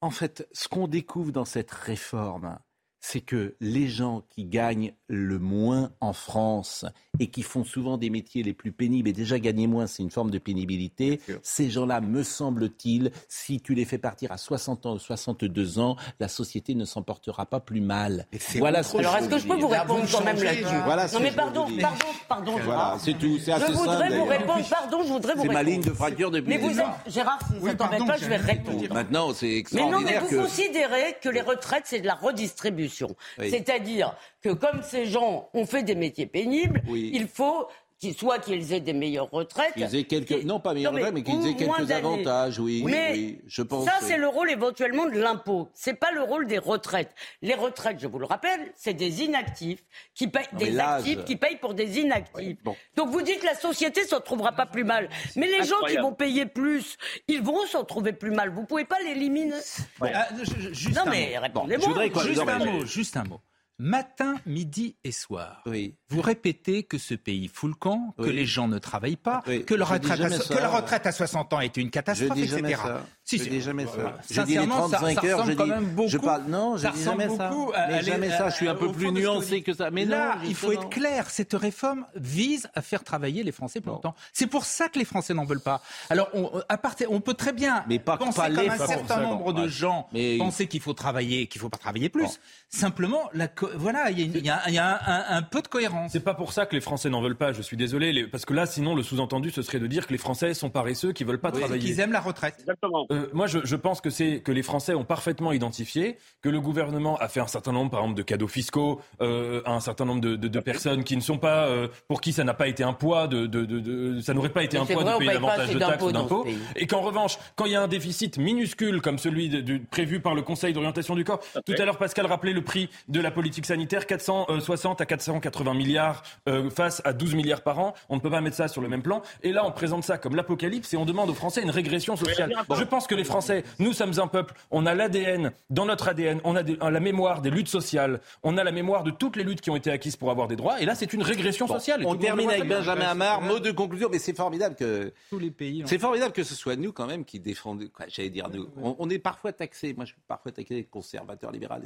En 0.00 0.10
fait, 0.10 0.48
ce 0.52 0.66
qu'on 0.66 0.88
découvre 0.88 1.30
dans 1.30 1.44
cette 1.44 1.70
réforme, 1.70 2.58
c'est 3.00 3.22
que 3.22 3.56
les 3.60 3.88
gens 3.88 4.22
qui 4.30 4.44
gagnent 4.44 4.94
le 5.12 5.38
moins 5.40 5.90
en 6.00 6.12
France 6.12 6.84
et 7.18 7.26
qui 7.26 7.42
font 7.42 7.64
souvent 7.64 7.98
des 7.98 8.08
métiers 8.10 8.42
les 8.44 8.54
plus 8.54 8.70
pénibles, 8.70 9.08
et 9.08 9.12
déjà 9.12 9.38
gagner 9.40 9.66
moins, 9.66 9.86
c'est 9.88 10.02
une 10.04 10.10
forme 10.12 10.30
de 10.30 10.38
pénibilité, 10.38 11.20
ces 11.42 11.68
gens-là, 11.68 12.00
me 12.00 12.22
semble-t-il, 12.22 13.10
si 13.28 13.60
tu 13.60 13.74
les 13.74 13.84
fais 13.84 13.98
partir 13.98 14.30
à 14.32 14.38
60 14.38 14.86
ans 14.86 14.94
ou 14.94 14.98
62 14.98 15.78
ans, 15.80 15.96
la 16.20 16.28
société 16.28 16.74
ne 16.74 16.84
s'en 16.84 17.02
portera 17.02 17.44
pas 17.46 17.58
plus 17.60 17.80
mal. 17.80 18.26
C'est 18.38 18.60
Voilà 18.60 18.82
ce 18.84 18.92
que 18.92 18.98
Alors, 18.98 19.14
je 19.14 19.18
est-ce 19.18 19.28
que 19.28 19.38
je 19.38 19.46
peux 19.48 19.56
vous 19.58 19.68
répondre 19.68 20.04
vous 20.04 20.16
quand 20.16 20.24
même 20.24 20.40
là-dessus 20.42 20.62
je- 20.64 20.84
Voilà 20.84 21.06
Non, 21.08 21.20
mais 21.20 21.30
je 21.30 21.34
pardon, 21.36 21.66
pardon, 21.80 22.04
pardon, 22.28 22.52
Voilà, 22.64 22.96
c'est 23.00 23.14
tout, 23.18 23.36
c'est 23.38 23.50
Je 23.50 23.56
assez 23.56 23.74
simple. 23.74 23.78
voudrais 23.78 24.16
vous 24.16 24.24
répondre, 24.24 24.68
pardon, 24.70 25.02
je 25.02 25.08
voudrais 25.08 25.34
vous 25.34 25.42
C'est 25.42 25.48
ma 25.48 25.58
répondre. 25.58 25.70
ligne 25.76 25.82
de 25.82 25.92
fracture 25.92 26.30
depuis 26.30 26.48
Mais 26.48 26.58
vous 26.58 26.78
êtes, 26.78 26.86
Gérard, 27.08 27.38
si 27.46 27.54
ça 27.54 27.58
Oui, 27.60 27.74
pardon, 27.74 28.06
pas, 28.06 28.16
je 28.16 28.24
vais 28.26 28.36
répondre. 28.36 28.94
Maintenant, 28.94 29.34
c'est 29.34 29.46
Mais 29.72 29.80
non, 29.80 30.00
mais 30.00 30.12
extraordinaire 30.12 30.22
vous 30.22 30.28
que... 30.28 30.36
considérez 30.42 31.16
que 31.20 31.28
les 31.28 31.40
retraites, 31.40 31.84
c'est 31.86 32.00
de 32.00 32.06
la 32.06 32.14
redistribution. 32.14 33.14
Oui. 33.38 33.50
C'est-à-dire 33.50 34.14
que 34.42 34.50
comme 34.50 34.80
ces 35.04 35.10
gens 35.10 35.48
ont 35.54 35.66
fait 35.66 35.82
des 35.82 35.94
métiers 35.94 36.26
pénibles, 36.26 36.82
Oui. 36.88 37.10
il 37.14 37.26
faut 37.28 37.66
qu'ils 37.98 38.14
soit 38.14 38.38
qu'ils 38.38 38.72
aient 38.72 38.80
des 38.80 38.94
meilleures 38.94 39.28
retraites. 39.30 39.74
Qu'ils 39.74 39.94
aient 39.94 40.04
quelques, 40.04 40.28
qu'ils- 40.28 40.46
non 40.46 40.58
pas 40.58 40.72
meilleurs 40.72 40.90
Non, 40.90 40.98
mais 41.02 41.12
mais 41.12 41.22
qu'ils 41.22 41.34
aient 41.34 41.66
moins 41.66 41.76
quelques 41.76 41.90
avantages, 41.90 42.58
oui, 42.58 42.82
Mais 42.86 43.10
oui, 43.12 43.40
je 43.46 43.60
pense. 43.60 43.84
Ça, 43.84 43.92
c'est 44.00 44.16
le 44.16 44.26
rôle 44.26 44.50
éventuellement 44.50 45.04
de 45.04 45.18
l'impôt. 45.20 45.68
C'est 45.74 45.92
pas 45.92 46.10
le 46.10 46.22
rôle 46.22 46.46
des 46.46 46.56
retraites. 46.56 47.14
Les 47.42 47.52
retraites, 47.52 47.98
je 48.00 48.06
vous 48.06 48.18
le 48.18 48.24
rappelle, 48.24 48.72
c'est 48.74 48.94
des 48.94 49.22
inactifs 49.22 49.84
qui 50.14 50.28
payent, 50.28 50.46
des 50.54 50.78
actifs 50.78 51.24
qui 51.26 51.36
payent 51.36 51.56
pour 51.58 51.74
des 51.74 51.98
inactifs. 52.00 52.56
bon. 52.64 52.74
Donc 52.96 53.10
vous 53.10 53.20
dites 53.20 53.40
que 53.40 53.44
la 53.46 53.54
société 53.54 54.04
s'en 54.04 54.20
trouvera 54.20 54.52
pas 54.52 54.64
plus 54.64 54.84
mal. 54.84 55.10
Mais 55.36 55.46
les 55.48 55.64
gens 55.64 55.80
qui 55.86 55.96
vont 55.98 56.14
payer 56.14 56.46
plus, 56.46 56.96
ils 57.28 57.42
vont 57.42 57.66
s'en 57.66 57.84
trouver 57.84 58.14
plus 58.14 58.30
mal. 58.30 58.48
Vous 58.48 58.64
pouvez 58.64 58.86
pas 58.86 58.96
l'éliminer. 59.04 59.52
Ah, 60.00 60.26
je- 60.42 60.44
je- 60.58 60.72
juste 60.72 60.96
Non 60.96 61.02
un 61.06 61.10
mais 61.10 61.32
mot. 61.34 61.40
répondez-moi. 61.42 62.22
Juste 62.24 62.40
un 62.48 62.58
mot, 62.64 62.86
juste 62.86 63.16
un 63.18 63.24
mot. 63.24 63.40
Matin, 63.82 64.34
midi 64.44 64.96
et 65.04 65.10
soir. 65.10 65.62
Oui. 65.64 65.94
Vous 66.10 66.20
répétez 66.20 66.82
que 66.82 66.98
ce 66.98 67.14
pays 67.14 67.48
fout 67.48 67.70
le 67.70 67.74
camp, 67.74 68.14
que 68.18 68.28
les 68.28 68.44
gens 68.44 68.68
ne 68.68 68.78
travaillent 68.78 69.16
pas, 69.16 69.42
Oui. 69.46 69.64
que, 69.64 69.72
la 69.74 69.86
Je 69.86 69.90
dis 69.90 69.94
retraite 69.94 70.12
à, 70.12 70.16
jamais 70.22 70.36
so- 70.36 70.42
ça. 70.42 70.54
que 70.54 70.60
la 70.60 70.68
retraite 70.68 71.06
à 71.06 71.12
60 71.12 71.52
ans 71.54 71.60
est 71.60 71.76
une 71.78 71.86
Je 71.86 71.90
catastrophe, 71.90 72.34
dis 72.34 72.42
etc. 72.42 72.74
ça. 72.82 73.04
Si, 73.24 73.38
je 73.38 73.44
dis 73.48 73.60
jamais 73.62 73.86
ça. 73.86 73.92
Je 74.28 74.42
dis 74.42 74.50
les 74.50 74.56
Sincèrement, 74.56 74.88
ça- 74.88 74.96
35 74.98 75.14
ça 75.14 75.26
heures, 75.26 75.36
je 75.38 75.42
ressemble 75.42 75.56
quand 75.56 75.64
dis. 75.64 75.70
même 75.70 75.84
beaucoup- 75.94 76.08
je 76.10 76.18
parle. 76.18 76.42
Non, 76.48 76.76
je 76.76 76.82
ça 76.82 76.90
dis 76.90 77.02
jamais 77.04 77.28
ça. 77.36 77.50
Mais 77.88 78.02
jamais 78.02 78.28
ça. 78.30 78.50
Je 78.50 78.54
suis 78.56 78.68
un 78.68 78.74
peu 78.74 78.92
plus 78.92 79.10
nuancé 79.12 79.62
que 79.62 79.72
ça. 79.72 79.90
Mais 79.90 80.04
Là, 80.04 80.36
non, 80.36 80.42
il 80.48 80.54
faut 80.54 80.72
être 80.72 80.90
clair. 80.90 81.30
Cette 81.30 81.54
réforme 81.54 82.04
vise 82.16 82.68
à 82.74 82.82
faire 82.82 83.02
travailler 83.02 83.42
les 83.44 83.52
Français 83.52 83.80
plus 83.80 83.90
longtemps. 83.90 84.14
C'est 84.34 84.46
pour 84.48 84.64
ça 84.66 84.88
que 84.88 84.98
les 84.98 85.04
Français 85.06 85.32
n'en 85.32 85.44
veulent 85.46 85.62
pas. 85.62 85.80
Alors, 86.10 86.28
on, 86.34 86.50
à 86.68 86.76
partir, 86.76 87.10
on 87.12 87.20
peut 87.20 87.34
très 87.34 87.52
bien 87.54 87.82
Mais 87.88 87.98
pas- 87.98 88.18
penser 88.18 88.36
pas 88.40 88.50
comme 88.50 88.68
un 88.68 88.86
certain 88.86 89.20
nombre 89.22 89.52
de 89.54 89.68
gens 89.68 90.08
penser 90.38 90.66
qu'il 90.66 90.80
faut 90.80 90.92
travailler, 90.92 91.46
qu'il 91.46 91.60
faut 91.62 91.70
pas 91.70 91.78
travailler 91.78 92.10
plus. 92.10 92.40
Simplement, 92.68 93.30
la 93.32 93.48
voilà, 93.76 94.10
il 94.10 94.18
y 94.18 94.22
a, 94.22 94.24
une- 94.26 94.44
y 94.44 94.50
a- 94.50 94.70
y 94.70 94.78
a 94.78 95.00
un, 95.06 95.36
un 95.38 95.42
peu 95.42 95.62
de 95.62 95.68
cohérence. 95.68 96.12
C'est 96.12 96.24
pas 96.24 96.34
pour 96.34 96.52
ça 96.52 96.66
que 96.66 96.74
les 96.74 96.80
Français 96.80 97.08
n'en 97.10 97.20
veulent 97.22 97.36
pas, 97.36 97.52
je 97.52 97.62
suis 97.62 97.76
désolé, 97.76 98.12
les- 98.12 98.26
parce 98.26 98.44
que 98.44 98.54
là, 98.54 98.66
sinon, 98.66 98.94
le 98.94 99.02
sous-entendu, 99.02 99.50
ce 99.50 99.62
serait 99.62 99.78
de 99.80 99.86
dire 99.86 100.06
que 100.06 100.12
les 100.12 100.18
Français 100.18 100.54
sont 100.54 100.70
paresseux, 100.70 101.12
qui 101.12 101.24
veulent 101.24 101.38
pas 101.40 101.50
Oui, 101.52 101.60
travailler. 101.60 101.80
qu'ils 101.80 102.00
aiment 102.00 102.12
la 102.12 102.20
retraite. 102.20 102.56
Exactement. 102.60 103.06
Euh, 103.12 103.28
moi, 103.32 103.46
je, 103.46 103.58
je 103.64 103.76
pense 103.76 104.00
que 104.00 104.10
c'est 104.10 104.40
que 104.40 104.52
les 104.52 104.62
Français 104.62 104.94
ont 104.94 105.04
parfaitement 105.04 105.52
identifié 105.52 106.16
que 106.42 106.48
le 106.48 106.60
gouvernement 106.60 107.16
a 107.18 107.28
fait 107.28 107.40
un 107.40 107.46
certain 107.46 107.72
nombre, 107.72 107.90
par 107.90 108.00
exemple, 108.00 108.16
de 108.16 108.22
cadeaux 108.22 108.48
fiscaux 108.48 109.00
euh, 109.20 109.62
à 109.64 109.72
un 109.74 109.80
certain 109.80 110.04
nombre 110.04 110.20
de, 110.20 110.36
de- 110.36 110.48
de 110.48 110.60
personnes 110.60 111.04
qui 111.04 111.16
ne 111.16 111.20
sont 111.22 111.38
pas, 111.38 111.66
euh, 111.66 111.88
pour 112.08 112.20
qui 112.20 112.32
ça 112.32 112.44
n'a 112.44 112.54
pas 112.54 112.68
été 112.68 112.82
un 112.82 112.92
poids 112.92 113.26
de, 113.28 113.46
de, 113.46 113.64
de- 113.64 113.80
de- 113.80 114.20
ça 114.20 114.34
n'aurait 114.34 114.48
pas 114.50 114.62
été 114.64 114.76
Mais 114.78 114.82
un 114.82 114.86
poids 114.86 115.02
vrai, 115.04 115.12
de 115.14 115.18
payer 115.18 115.32
davantage 115.32 115.70
de 115.74 115.78
taxes 115.78 116.02
ou 116.04 116.12
d'impôts, 116.12 116.46
et 116.76 116.86
qu'en 116.86 117.00
revanche, 117.00 117.38
quand 117.56 117.64
il 117.66 117.72
y 117.72 117.76
a 117.76 117.82
un 117.82 117.88
déficit 117.88 118.38
minuscule 118.38 119.00
comme 119.00 119.18
celui 119.18 119.80
prévu 119.90 120.20
par 120.20 120.34
le 120.34 120.42
Conseil 120.42 120.72
d'orientation 120.72 121.14
du 121.14 121.24
corps, 121.24 121.40
tout 121.64 121.74
à 121.78 121.84
l'heure 121.84 121.98
Pascal 121.98 122.26
rappelait 122.26 122.52
le 122.52 122.62
prix 122.62 122.88
de 123.08 123.20
la 123.20 123.30
politique 123.30 123.59
sanitaire, 123.66 124.06
460 124.06 125.00
à 125.00 125.06
480 125.06 125.74
milliards 125.74 126.22
euh, 126.48 126.70
face 126.70 127.02
à 127.04 127.12
12 127.12 127.34
milliards 127.34 127.62
par 127.62 127.78
an. 127.78 127.94
On 128.08 128.16
ne 128.16 128.20
peut 128.20 128.30
pas 128.30 128.40
mettre 128.40 128.56
ça 128.56 128.68
sur 128.68 128.80
le 128.82 128.88
même 128.88 129.02
plan. 129.02 129.22
Et 129.42 129.52
là, 129.52 129.64
on 129.66 129.72
présente 129.72 130.04
ça 130.04 130.18
comme 130.18 130.36
l'apocalypse 130.36 130.92
et 130.94 130.96
on 130.96 131.04
demande 131.04 131.30
aux 131.30 131.34
Français 131.34 131.62
une 131.62 131.70
régression 131.70 132.16
sociale. 132.16 132.52
Je 132.76 132.84
pense 132.84 133.06
que 133.06 133.14
les 133.14 133.24
Français, 133.24 133.64
nous 133.78 133.92
sommes 133.92 134.12
un 134.18 134.26
peuple, 134.26 134.54
on 134.70 134.86
a 134.86 134.94
l'ADN, 134.94 135.52
dans 135.70 135.86
notre 135.86 136.08
ADN, 136.08 136.40
on 136.44 136.56
a 136.56 136.62
des- 136.62 136.76
la 136.80 137.00
mémoire 137.00 137.40
des 137.42 137.50
luttes 137.50 137.68
sociales, 137.68 138.20
on 138.42 138.56
a 138.58 138.64
la 138.64 138.72
mémoire 138.72 139.02
de 139.04 139.10
toutes 139.10 139.36
les 139.36 139.44
luttes 139.44 139.60
qui 139.60 139.70
ont 139.70 139.76
été 139.76 139.90
acquises 139.90 140.16
pour 140.16 140.30
avoir 140.30 140.48
des 140.48 140.56
droits. 140.56 140.80
Et 140.80 140.84
là, 140.86 140.94
c'est 140.94 141.12
une 141.12 141.22
régression 141.22 141.66
Bon, 141.66 141.74
sociale. 141.74 142.02
On 142.06 142.14
termine 142.16 142.50
avec. 142.50 142.68
Benjamin 142.68 143.06
Hamar. 143.06 143.40
Mot 143.42 143.58
de 143.58 143.70
conclusion, 143.70 144.08
mais 144.10 144.18
c'est 144.18 144.36
formidable 144.36 144.74
que 144.76 145.12
Tous 145.30 145.38
les 145.38 145.50
pays. 145.50 145.82
c'est 145.86 145.98
formidable 145.98 146.32
que 146.32 146.42
ce 146.44 146.54
soit 146.54 146.76
nous 146.76 146.92
quand 146.92 147.06
même 147.06 147.24
qui 147.24 147.40
défendons. 147.40 147.88
J'allais 148.08 148.30
dire 148.30 148.48
nous. 148.52 148.68
On, 148.82 148.96
on 148.98 149.10
est 149.10 149.18
parfois 149.18 149.52
taxé. 149.52 149.92
Moi, 149.94 150.04
je 150.04 150.12
suis 150.12 150.20
parfois 150.28 150.52
taxé 150.52 150.84
conservateur 150.90 151.50
libéral. 151.52 151.82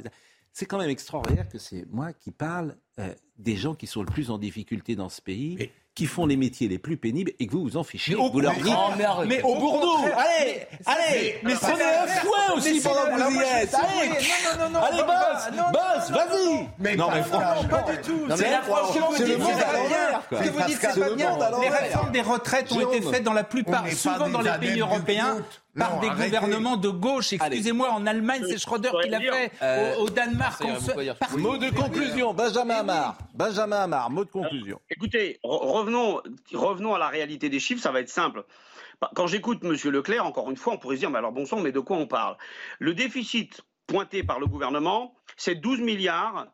C'est 0.55 0.65
quand 0.65 0.77
même 0.77 0.89
extraordinaire 0.89 1.49
que 1.49 1.59
c'est 1.59 1.85
moi 1.91 2.13
qui 2.13 2.31
parle 2.31 2.77
euh, 2.97 3.13
des 3.37 3.57
gens 3.57 3.75
qui 3.75 3.87
sont 3.87 3.99
le 3.99 4.05
plus 4.05 4.31
en 4.31 4.37
difficulté 4.37 4.95
dans 4.95 5.09
ce 5.09 5.21
pays 5.21 5.69
qui 5.93 6.05
font 6.05 6.25
les 6.25 6.37
métiers 6.37 6.69
les 6.69 6.79
plus 6.79 6.95
pénibles 6.95 7.33
et 7.39 7.47
que 7.47 7.51
vous 7.51 7.63
vous 7.63 7.77
en 7.77 7.83
fichez. 7.83 8.15
Vous 8.15 8.39
leur 8.39 8.53
dites. 8.53 8.73
mais 9.27 9.41
au 9.41 9.55
Bourdeau, 9.55 9.97
allez, 10.15 10.65
allez, 10.85 11.39
mais 11.43 11.53
prenez 11.55 11.83
un 11.83 12.07
foin 12.07 12.55
aussi 12.55 12.79
pendant 12.81 13.03
que 13.03 13.21
vous 13.21 13.35
y 13.35 13.43
êtes. 13.43 13.73
Allez, 13.73 14.09
non, 14.09 14.63
non, 14.63 14.69
non, 14.71 14.79
allez, 14.79 15.03
boss, 15.03 15.71
boss, 15.73 16.11
vas-y. 16.11 16.69
Mais 16.79 16.95
non, 16.95 17.09
mais 17.11 17.23
franchement, 17.23 17.69
pas 17.69 17.91
du 17.91 18.01
tout. 18.01 18.25
Non, 18.25 18.35
mais 18.37 18.51
là, 18.51 18.61
franchement, 18.61 19.09
c'est 19.15 19.27
le 19.27 19.37
monde 19.37 19.51
à 19.51 19.73
l'envers, 19.73 20.27
quoi. 20.29 20.39
Ce 20.41 20.47
que 20.47 20.49
vous 20.49 20.67
dites, 20.67 20.77
c'est 20.79 20.99
pas 20.99 21.15
bien. 21.15 21.37
Les 21.61 21.69
réformes 21.69 22.11
des 22.11 22.21
retraites 22.21 22.71
ont 22.71 22.91
été 22.91 23.01
faites 23.01 23.23
dans 23.23 23.33
la 23.33 23.43
plupart, 23.43 23.89
souvent 23.89 24.29
dans 24.29 24.41
les 24.41 24.57
pays 24.59 24.79
européens, 24.79 25.37
par 25.77 25.99
des 25.99 26.09
gouvernements 26.09 26.77
de 26.77 26.89
gauche. 26.89 27.33
Excusez-moi, 27.33 27.91
en 27.91 28.05
Allemagne, 28.05 28.43
c'est 28.47 28.57
Schröder 28.57 28.91
qui 29.03 29.09
l'a 29.09 29.19
fait. 29.19 29.51
Au 29.97 30.09
Danemark, 30.09 30.63
Mot 31.37 31.57
de 31.57 31.69
conclusion, 31.69 32.33
Benjamin 32.33 32.75
Amar. 32.75 33.17
Benjamin 33.33 33.83
Amar, 33.83 34.09
mot 34.09 34.25
de 34.25 34.29
conclusion. 34.29 34.79
Écoutez, 34.89 35.39
revenons, 35.43 36.21
revenons 36.53 36.95
à 36.95 36.99
la 36.99 37.07
réalité 37.07 37.49
des 37.49 37.59
chiffres, 37.59 37.81
ça 37.81 37.91
va 37.91 37.99
être 37.99 38.09
simple. 38.09 38.43
Quand 39.13 39.27
j'écoute 39.27 39.59
M. 39.63 39.75
Leclerc, 39.91 40.25
encore 40.25 40.49
une 40.49 40.55
fois, 40.55 40.73
on 40.73 40.77
pourrait 40.77 40.95
se 40.95 41.01
dire, 41.01 41.09
mais 41.09 41.17
alors 41.17 41.33
bon 41.33 41.45
sang, 41.45 41.59
mais 41.59 41.71
de 41.71 41.79
quoi 41.79 41.97
on 41.97 42.07
parle? 42.07 42.37
Le 42.79 42.93
déficit 42.93 43.61
pointé 43.87 44.23
par 44.23 44.39
le 44.39 44.47
gouvernement, 44.47 45.15
c'est 45.37 45.55
12 45.55 45.81
milliards 45.81 46.47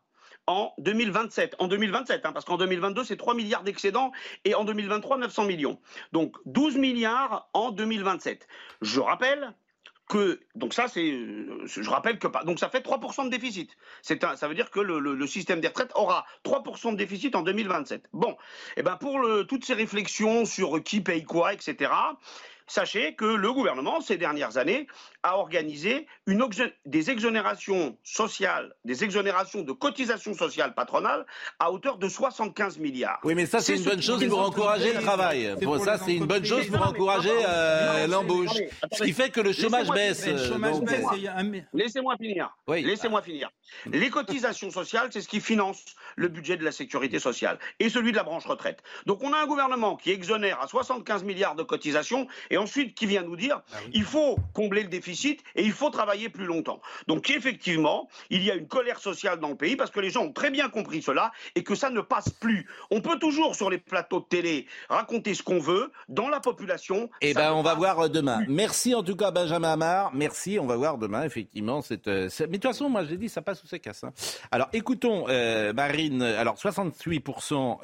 en 0.47 0.73
2027. 0.77 1.55
En 1.59 1.67
2027, 1.67 2.25
hein, 2.25 2.31
parce 2.31 2.45
qu'en 2.45 2.57
2022, 2.57 3.03
c'est 3.03 3.17
3 3.17 3.33
milliards 3.33 3.63
d'excédents 3.63 4.11
et 4.45 4.55
en 4.55 4.63
2023, 4.63 5.17
900 5.17 5.45
millions. 5.45 5.79
Donc 6.11 6.35
12 6.45 6.77
milliards 6.77 7.49
en 7.53 7.71
2027. 7.71 8.47
Je 8.81 8.99
rappelle 8.99 9.53
que, 10.09 10.41
donc 10.55 10.73
ça, 10.73 10.89
c'est, 10.89 11.09
je 11.65 11.89
rappelle 11.89 12.19
que, 12.19 12.27
donc 12.45 12.59
ça 12.59 12.69
fait 12.69 12.85
3% 12.85 13.25
de 13.25 13.29
déficit. 13.29 13.77
Ça 14.01 14.47
veut 14.47 14.55
dire 14.55 14.69
que 14.69 14.81
le, 14.81 15.27
système 15.27 15.61
des 15.61 15.69
retraites 15.69 15.91
aura 15.95 16.25
3% 16.43 16.91
de 16.91 16.97
déficit 16.97 17.35
en 17.35 17.43
2027. 17.43 18.09
Bon, 18.11 18.31
et 18.31 18.35
eh 18.77 18.83
ben 18.83 18.97
pour 18.97 19.25
toutes 19.47 19.63
ces 19.63 19.73
réflexions 19.73 20.43
sur 20.45 20.83
qui 20.83 20.99
paye 20.99 21.23
quoi, 21.23 21.53
etc., 21.53 21.91
sachez 22.67 23.15
que 23.15 23.25
le 23.25 23.53
gouvernement, 23.53 24.01
ces 24.01 24.17
dernières 24.17 24.57
années, 24.57 24.87
a 25.23 25.37
organisé 25.37 26.07
une, 26.27 26.47
des 26.85 27.09
exonérations 27.11 27.97
sociales, 28.03 28.73
des 28.85 29.03
exonérations 29.03 29.61
de 29.61 29.71
cotisations 29.71 30.33
sociales 30.33 30.73
patronales 30.73 31.25
à 31.59 31.71
hauteur 31.71 31.97
de 31.97 32.07
75 32.07 32.79
milliards. 32.79 33.19
Oui, 33.23 33.35
mais 33.35 33.45
ça, 33.45 33.59
c'est 33.59 33.75
une 33.75 33.83
bonne 33.83 34.01
chose 34.01 34.25
pour 34.27 34.39
encourager 34.39 34.93
le 34.93 35.01
travail. 35.01 35.55
Pour 35.61 35.79
ça, 35.79 35.97
c'est 35.97 36.15
une 36.15 36.25
bonne 36.25 36.45
chose 36.45 36.67
pour 36.67 36.85
encourager 36.85 37.31
euh, 37.47 38.07
l'embauche. 38.07 38.49
Ce 38.91 39.03
qui 39.03 39.13
fait 39.13 39.29
que 39.29 39.41
le 39.41 39.53
chômage 39.53 39.89
baisse. 39.89 40.27
Laissez-moi 41.73 42.15
finir. 42.17 42.55
Laissez-moi 42.67 43.21
finir. 43.21 43.49
Les 43.91 44.09
cotisations 44.09 44.71
sociales, 44.71 45.09
c'est 45.11 45.21
ce 45.21 45.27
qui 45.27 45.39
finance 45.39 45.83
le 46.15 46.27
budget 46.27 46.57
de 46.57 46.63
la 46.63 46.71
sécurité 46.71 47.19
sociale 47.19 47.57
et 47.79 47.89
celui 47.89 48.11
de 48.11 48.17
la 48.17 48.23
branche 48.23 48.45
retraite. 48.45 48.83
Donc 49.05 49.23
on 49.23 49.33
a 49.33 49.37
un 49.37 49.45
gouvernement 49.45 49.95
qui 49.95 50.11
exonère 50.11 50.61
à 50.61 50.67
75 50.67 51.23
milliards 51.23 51.55
de 51.55 51.63
cotisations 51.63 52.27
et 52.49 52.57
ensuite 52.57 52.95
qui 52.95 53.05
vient 53.05 53.23
nous 53.23 53.35
dire 53.35 53.61
ah 53.73 53.77
il 53.93 54.03
faut 54.03 54.37
combler 54.53 54.83
le 54.83 54.89
déficit 55.11 55.43
et 55.55 55.63
il 55.63 55.71
faut 55.71 55.89
travailler 55.89 56.29
plus 56.29 56.45
longtemps. 56.45 56.79
Donc 57.07 57.29
effectivement, 57.29 58.07
il 58.29 58.43
y 58.43 58.51
a 58.51 58.55
une 58.55 58.67
colère 58.67 58.99
sociale 58.99 59.39
dans 59.39 59.49
le 59.49 59.55
pays 59.55 59.75
parce 59.75 59.91
que 59.91 59.99
les 59.99 60.09
gens 60.09 60.23
ont 60.23 60.31
très 60.31 60.51
bien 60.51 60.69
compris 60.69 61.01
cela 61.01 61.31
et 61.55 61.63
que 61.63 61.75
ça 61.75 61.89
ne 61.89 62.01
passe 62.01 62.29
plus. 62.29 62.67
On 62.89 63.01
peut 63.01 63.19
toujours 63.19 63.55
sur 63.55 63.69
les 63.69 63.77
plateaux 63.77 64.19
de 64.21 64.25
télé 64.25 64.67
raconter 64.89 65.33
ce 65.33 65.43
qu'on 65.43 65.59
veut 65.59 65.91
dans 66.07 66.29
la 66.29 66.39
population. 66.39 67.09
Eh 67.21 67.33
ben 67.33 67.53
on 67.53 67.61
va 67.61 67.73
voir 67.75 67.99
euh, 67.99 68.07
demain. 68.07 68.39
Merci 68.47 68.95
en 68.95 69.03
tout 69.03 69.15
cas 69.15 69.31
Benjamin 69.31 69.73
Amar. 69.73 70.11
Merci, 70.13 70.57
on 70.59 70.65
va 70.65 70.75
voir 70.77 70.97
demain 70.97 71.23
effectivement 71.23 71.81
cette, 71.81 72.07
euh, 72.07 72.29
Mais 72.39 72.47
de 72.47 72.53
toute 72.53 72.63
façon, 72.63 72.89
moi 72.89 73.03
j'ai 73.03 73.17
dit 73.17 73.29
ça 73.29 73.41
passe 73.41 73.63
ou 73.63 73.67
ça 73.67 73.79
casse. 73.79 74.03
Hein. 74.03 74.13
Alors 74.51 74.69
écoutons 74.73 75.25
euh, 75.27 75.73
Marine. 75.73 76.21
Alors 76.21 76.55
68% 76.55 77.79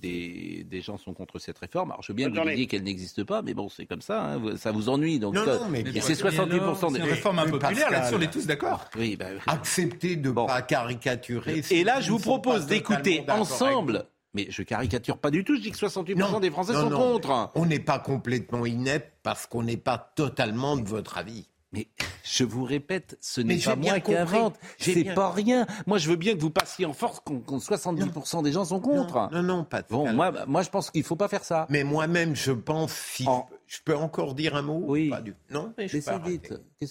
des, 0.00 0.64
des 0.68 0.80
gens 0.80 0.96
sont 0.96 1.12
contre 1.12 1.38
cette 1.38 1.58
réforme. 1.58 1.90
Alors 1.90 2.02
je 2.02 2.12
veux 2.12 2.16
bien 2.16 2.30
que 2.30 2.38
vous 2.38 2.48
disiez 2.48 2.66
qu'elle 2.66 2.82
n'existe 2.82 3.24
pas, 3.24 3.42
mais 3.42 3.54
bon 3.54 3.68
c'est 3.68 3.86
comme 3.86 4.00
ça, 4.00 4.22
hein, 4.22 4.56
ça 4.56 4.72
vous 4.72 4.88
ennuie. 4.88 5.18
Donc, 5.18 5.34
non, 5.34 5.44
non, 5.44 5.68
mais 5.70 5.84
c'est 6.00 6.14
78% 6.30 6.92
des. 6.92 7.00
Réforme 7.02 7.38
impopulaire, 7.40 7.90
là-dessus, 7.90 8.14
on 8.16 8.20
est 8.20 8.32
tous 8.32 8.46
d'accord. 8.46 8.84
Oui, 8.96 9.16
bah, 9.16 9.26
Accepter 9.46 10.16
de 10.16 10.28
ne 10.28 10.34
pas 10.34 10.62
caricaturer. 10.62 11.62
Et 11.70 11.84
là, 11.84 12.00
je 12.00 12.10
vous 12.10 12.18
propose 12.18 12.66
d'écouter 12.66 13.24
ensemble. 13.28 14.06
Mais 14.32 14.46
je 14.48 14.62
caricature 14.62 15.18
pas 15.18 15.30
du 15.30 15.42
tout, 15.42 15.56
je 15.56 15.60
dis 15.60 15.72
que 15.72 15.78
68% 15.78 16.40
des 16.40 16.50
Français 16.50 16.72
sont 16.72 16.90
contre. 16.90 17.50
On 17.54 17.66
n'est 17.66 17.80
pas 17.80 17.98
complètement 17.98 18.64
inepte 18.64 19.12
parce 19.22 19.46
qu'on 19.46 19.62
n'est 19.64 19.76
pas 19.76 19.98
totalement 20.14 20.76
de 20.76 20.86
votre 20.88 21.18
avis. 21.18 21.48
Mais 21.72 21.86
je 22.24 22.42
vous 22.42 22.64
répète, 22.64 23.16
ce 23.20 23.40
n'est 23.40 23.58
pas 23.58 23.76
moi 23.76 24.00
qui 24.00 24.14
invente. 24.14 24.56
C'est 24.78 25.14
pas 25.14 25.30
rien. 25.30 25.66
Moi, 25.86 25.98
je 25.98 26.10
veux 26.10 26.16
bien 26.16 26.34
que 26.34 26.40
vous 26.40 26.50
passiez 26.50 26.84
en 26.84 26.92
force 26.92 27.20
quand 27.24 27.58
70% 27.58 28.42
des 28.42 28.52
gens 28.52 28.64
sont 28.64 28.80
contre. 28.80 29.28
Non, 29.32 29.42
non, 29.42 29.64
pas. 29.64 29.82
Bon, 29.88 30.12
moi, 30.12 30.32
moi, 30.48 30.62
je 30.62 30.70
pense 30.70 30.90
qu'il 30.90 31.04
faut 31.04 31.16
pas 31.16 31.28
faire 31.28 31.44
ça. 31.44 31.66
Mais 31.68 31.84
moi-même, 31.84 32.34
je 32.34 32.50
pense. 32.50 32.92
Si 32.92 33.24
Je 33.70 33.78
peux 33.84 33.94
encore 33.94 34.34
dire 34.34 34.56
un 34.56 34.62
mot 34.62 34.82
Oui. 34.84 35.12
Non, 35.48 35.72
mais 35.78 35.86
je 35.86 35.98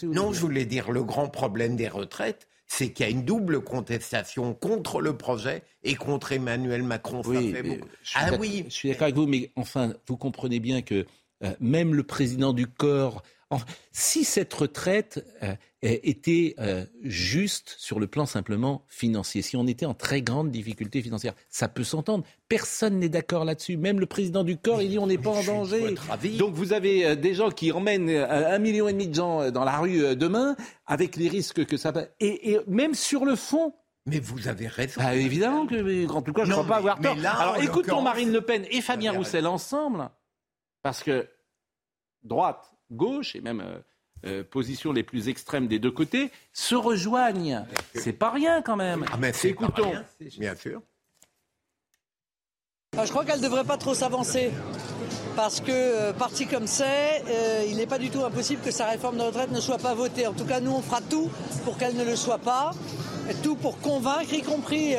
vous 0.06 0.14
Non, 0.14 0.32
je 0.32 0.40
voulais 0.40 0.64
dire 0.64 0.92
le 0.92 1.04
grand 1.04 1.28
problème 1.28 1.76
des 1.76 1.90
retraites, 1.90 2.48
c'est 2.68 2.94
qu'il 2.94 3.06
y 3.06 3.10
a 3.10 3.12
une 3.12 3.26
double 3.26 3.62
contestation 3.62 4.54
contre 4.54 5.02
le 5.02 5.18
projet 5.18 5.64
et 5.84 5.96
contre 5.96 6.32
Emmanuel 6.32 6.84
Macron. 6.84 7.22
Oui, 7.26 7.54
ah 8.16 8.30
oui. 8.40 8.64
Je 8.70 8.74
suis 8.74 8.90
d'accord 8.90 9.04
avec 9.04 9.16
vous, 9.16 9.28
mais 9.28 9.52
enfin, 9.58 9.94
vous 10.08 10.16
comprenez 10.16 10.62
bien 10.62 10.82
que 10.82 11.06
euh, 11.44 11.54
même 11.60 11.94
le 11.94 12.04
président 12.04 12.54
du 12.54 12.66
corps 12.66 13.24
si 13.92 14.24
cette 14.24 14.54
retraite 14.54 15.26
euh, 15.44 15.56
était 15.82 16.56
euh, 16.60 16.86
juste 17.04 17.76
sur 17.78 18.00
le 18.00 18.08
plan 18.08 18.26
simplement 18.26 18.84
financier, 18.88 19.42
si 19.42 19.56
on 19.56 19.66
était 19.68 19.86
en 19.86 19.94
très 19.94 20.22
grande 20.22 20.52
difficulté 20.52 21.02
financière, 21.02 21.34
ça 21.50 21.68
peut 21.70 21.84
s'entendre. 21.84 22.26
Personne 22.50 23.00
n'est 23.00 23.10
d'accord 23.10 23.46
là-dessus. 23.46 23.78
Même 23.78 24.00
le 24.00 24.06
président 24.06 24.44
du 24.44 24.58
corps, 24.58 24.82
il 24.82 24.90
dit 24.90 25.00
on 25.00 25.08
n'est 25.08 25.18
pas 25.18 25.30
en 25.30 25.44
danger. 25.44 25.96
Donc 26.38 26.54
vous 26.54 26.74
avez 26.74 27.06
euh, 27.06 27.16
des 27.16 27.34
gens 27.34 27.50
qui 27.50 27.72
emmènent 27.72 28.10
un 28.10 28.60
million 28.60 28.88
et 28.88 28.94
demi 28.94 29.08
de 29.08 29.16
gens 29.16 29.52
dans 29.52 29.64
la 29.64 29.78
rue 29.78 30.16
demain, 30.16 30.56
avec 30.86 31.16
les 31.16 31.30
risques 31.30 31.66
que 31.66 31.78
ça. 31.78 31.94
Et, 32.20 32.52
et 32.52 32.60
même 32.68 32.94
sur 32.96 33.26
le 33.26 33.36
fond, 33.36 33.74
mais 34.06 34.20
vous 34.20 34.48
avez 34.48 34.68
raison. 34.68 35.02
Ah, 35.04 35.16
évidemment 35.16 35.68
que, 35.68 36.10
en 36.10 36.22
tout 36.22 36.34
cas, 36.34 36.44
je 36.44 36.50
ne 36.50 36.54
crois 36.54 36.66
pas 36.66 36.78
avoir 36.78 37.00
tort. 37.00 37.16
Alors 37.24 37.58
écoutons 37.62 38.02
Marine 38.02 38.32
Le 38.32 38.42
Pen 38.42 38.66
et 38.72 38.82
Fabien 38.82 39.12
Roussel 39.12 39.46
ensemble, 39.46 40.10
parce 40.82 41.04
que 41.04 41.28
droite, 42.24 42.74
gauche 42.92 43.36
et 43.36 43.42
même 43.42 43.64
euh, 44.26 44.40
euh, 44.40 44.44
positions 44.44 44.92
les 44.92 45.04
plus 45.04 45.30
extrêmes 45.30 45.68
des 45.68 45.80
deux 45.80 45.92
côtés 45.92 46.32
se 46.54 46.76
rejoignent. 46.76 47.66
C'est 47.96 48.14
pas 48.14 48.32
rien 48.32 48.62
quand 48.62 48.76
même. 48.76 49.06
Ah 49.12 49.18
mais 49.20 49.32
Écoutons. 49.44 49.94
bien 50.38 50.56
sûr. 50.56 50.82
Ah, 52.98 53.06
je 53.06 53.12
crois 53.12 53.24
qu'elle 53.24 53.40
ne 53.40 53.44
devrait 53.44 53.64
pas 53.64 53.78
trop 53.78 53.94
s'avancer. 53.94 54.52
Parce 55.36 55.62
que, 55.62 55.72
euh, 55.72 56.14
parti 56.14 56.48
comme 56.48 56.68
c'est, 56.68 57.24
il 57.68 57.78
n'est 57.78 57.88
pas 57.88 58.00
du 58.00 58.10
tout 58.10 58.24
impossible 58.24 58.62
que 58.62 58.72
sa 58.72 58.88
réforme 58.88 59.18
de 59.18 59.24
retraite 59.24 59.52
ne 59.52 59.62
soit 59.62 59.78
pas 59.78 59.94
votée. 59.94 60.28
En 60.28 60.34
tout 60.34 60.46
cas, 60.46 60.60
nous, 60.60 60.72
on 60.72 60.82
fera 60.82 61.02
tout 61.02 61.30
pour 61.64 61.78
qu'elle 61.78 61.96
ne 61.96 62.04
le 62.04 62.16
soit 62.16 62.40
pas. 62.40 62.72
Tout 63.44 63.56
pour 63.56 63.80
convaincre, 63.80 64.34
y 64.34 64.42
compris 64.42 64.96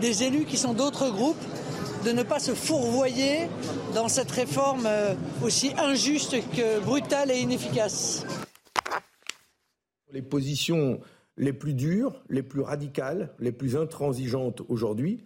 des 0.00 0.24
élus 0.24 0.44
qui 0.44 0.58
sont 0.58 0.74
d'autres 0.74 1.08
groupes, 1.08 1.42
de 2.04 2.12
ne 2.12 2.22
pas 2.22 2.38
se 2.38 2.54
fourvoyer 2.54 3.48
dans 3.94 4.08
cette 4.08 4.30
réforme 4.30 4.86
euh, 4.86 5.14
aussi 5.42 5.72
injuste 5.78 6.36
que 6.54 6.80
brutale 6.80 7.30
et 7.30 7.38
inefficace. 7.40 8.24
Les 10.12 10.22
positions 10.22 11.00
les 11.36 11.52
plus 11.52 11.74
dures, 11.74 12.22
les 12.28 12.42
plus 12.42 12.60
radicales, 12.60 13.34
les 13.38 13.52
plus 13.52 13.76
intransigeantes 13.76 14.62
aujourd'hui, 14.68 15.24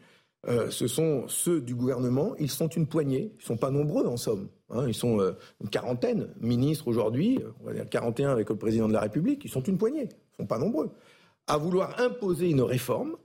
euh, 0.49 0.71
ce 0.71 0.87
sont 0.87 1.25
ceux 1.29 1.61
du 1.61 1.75
gouvernement. 1.75 2.35
Ils 2.39 2.51
sont 2.51 2.69
une 2.69 2.87
poignée, 2.87 3.33
ils 3.35 3.43
ne 3.43 3.47
sont 3.47 3.57
pas 3.57 3.71
nombreux 3.71 4.07
en 4.07 4.17
somme. 4.17 4.49
Hein. 4.71 4.85
ils 4.87 4.95
sont 4.95 5.21
euh, 5.21 5.33
une 5.61 5.69
quarantaine, 5.69 6.29
ministres 6.41 6.89
aujourd'hui, 6.89 7.41
on 7.61 7.67
va 7.67 7.73
dire 7.73 7.89
41 7.89 8.31
avec 8.31 8.49
le 8.49 8.57
président 8.57 8.89
de 8.89 8.93
la 8.93 9.01
République, 9.01 9.45
ils 9.45 9.51
sont 9.51 9.63
une 9.63 9.79
poignée, 9.79 10.09
ils 10.09 10.33
ne 10.33 10.45
sont 10.45 10.47
pas 10.47 10.59
nombreux, 10.59 10.91
à 11.47 11.57
vouloir 11.57 12.01
imposer 12.01 12.51
une 12.51 12.63
réforme 12.63 13.17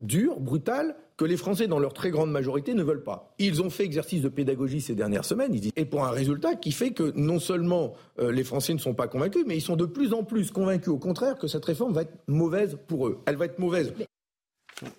dure, 0.00 0.40
brutale, 0.40 0.96
que 1.16 1.24
les 1.24 1.36
Français, 1.36 1.66
dans 1.66 1.78
leur 1.78 1.94
très 1.94 2.10
grande 2.10 2.30
majorité, 2.30 2.74
ne 2.74 2.82
veulent 2.82 3.02
pas. 3.02 3.34
Ils 3.38 3.62
ont 3.62 3.70
fait 3.70 3.84
exercice 3.84 4.20
de 4.20 4.28
pédagogie 4.28 4.80
ces 4.80 4.94
dernières 4.94 5.24
semaines, 5.24 5.58
et 5.76 5.84
pour 5.84 6.04
un 6.04 6.10
résultat 6.10 6.54
qui 6.54 6.72
fait 6.72 6.90
que 6.90 7.12
non 7.16 7.38
seulement 7.38 7.94
euh, 8.18 8.30
les 8.30 8.44
Français 8.44 8.74
ne 8.74 8.78
sont 8.78 8.94
pas 8.94 9.08
convaincus, 9.08 9.44
mais 9.46 9.56
ils 9.56 9.62
sont 9.62 9.76
de 9.76 9.86
plus 9.86 10.12
en 10.12 10.24
plus 10.24 10.50
convaincus, 10.50 10.88
au 10.88 10.98
contraire, 10.98 11.38
que 11.38 11.46
cette 11.46 11.64
réforme 11.64 11.92
va 11.92 12.02
être 12.02 12.18
mauvaise 12.26 12.78
pour 12.86 13.08
eux. 13.08 13.22
Elle 13.26 13.36
va 13.36 13.46
être 13.46 13.58
mauvaise. 13.58 13.92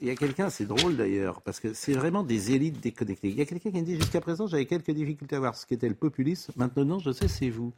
Il 0.02 0.08
y 0.08 0.12
a 0.12 0.16
quelqu'un, 0.16 0.50
c'est 0.50 0.66
drôle 0.66 0.98
d'ailleurs, 0.98 1.42
parce 1.44 1.60
que 1.60 1.74
c'est 1.74 1.94
vraiment 1.94 2.24
des 2.24 2.52
élites 2.52 2.82
déconnectées. 2.82 3.30
Il 3.30 3.38
y 3.38 3.42
a 3.42 3.46
quelqu'un 3.46 3.70
qui 3.70 3.78
me 3.78 3.86
dit 3.86 3.96
jusqu'à 3.96 4.22
présent, 4.22 4.48
j'avais 4.48 4.66
quelques 4.66 4.90
difficultés 4.90 5.36
à 5.36 5.40
voir 5.40 5.56
ce 5.56 5.68
qu'était 5.68 5.88
le 5.88 5.96
populisme. 5.96 6.52
Maintenant, 6.56 6.98
je 6.98 7.12
sais, 7.12 7.28
c'est 7.28 7.50
vous. 7.50 7.74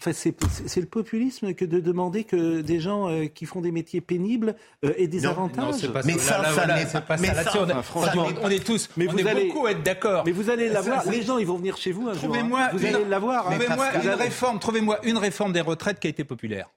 Enfin, 0.00 0.12
c'est 0.12 0.80
le 0.80 0.86
populisme 0.86 1.54
que 1.54 1.64
de 1.64 1.80
demander 1.80 2.22
que 2.22 2.60
des 2.60 2.78
gens 2.78 3.08
euh, 3.08 3.26
qui 3.26 3.46
font 3.46 3.60
des 3.60 3.72
métiers 3.72 4.00
pénibles 4.00 4.54
euh, 4.84 4.92
aient 4.96 5.08
des 5.08 5.26
avantages. 5.26 5.82
Non, 5.82 5.92
pas 5.92 6.02
mais 6.04 6.16
ça, 6.18 6.44
ça, 6.54 6.66
n'est 6.66 6.86
pas 7.00 7.16
mais 7.16 7.34
ça. 7.34 7.50
ça 7.50 8.14
on, 8.14 8.46
on, 8.46 8.48
est 8.48 8.64
tous, 8.64 8.90
mais 8.96 9.06
vous 9.06 9.26
allez, 9.26 9.46
beaucoup 9.46 9.66
être 9.66 9.82
d'accord. 9.82 10.22
Mais 10.24 10.30
vous 10.30 10.50
allez 10.50 10.68
l'avoir. 10.68 11.04
Les 11.10 11.22
gens, 11.22 11.38
ils 11.38 11.46
vont 11.46 11.56
venir 11.56 11.76
chez 11.76 11.90
vous 11.90 12.08
un 12.08 12.12
trouvez-moi, 12.12 12.68
Vous 12.74 12.86
allez 12.86 13.04
l'avoir. 13.06 13.50
Trouvez-moi 13.50 13.86
une 14.00 14.10
réforme. 14.10 14.58
Trouvez-moi 14.60 15.00
une 15.02 15.18
réforme 15.18 15.52
des 15.52 15.62
retraites 15.62 15.98
qui 15.98 16.06
a 16.06 16.10
été 16.10 16.22
populaire. 16.22 16.70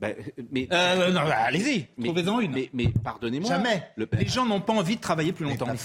Bah, 0.00 0.08
mais 0.50 0.66
euh, 0.72 1.12
non, 1.12 1.22
bah, 1.22 1.36
allez-y, 1.46 1.86
trouvez-en 2.02 2.40
une. 2.40 2.52
Mais, 2.52 2.68
mais 2.72 2.86
pardonnez-moi. 3.02 3.48
Jamais. 3.48 3.90
Les 3.96 4.26
gens 4.26 4.44
n'ont 4.44 4.60
pas 4.60 4.72
envie 4.72 4.96
de 4.96 5.00
travailler 5.00 5.32
plus 5.32 5.44
longtemps. 5.44 5.66
Mais, 5.66 5.76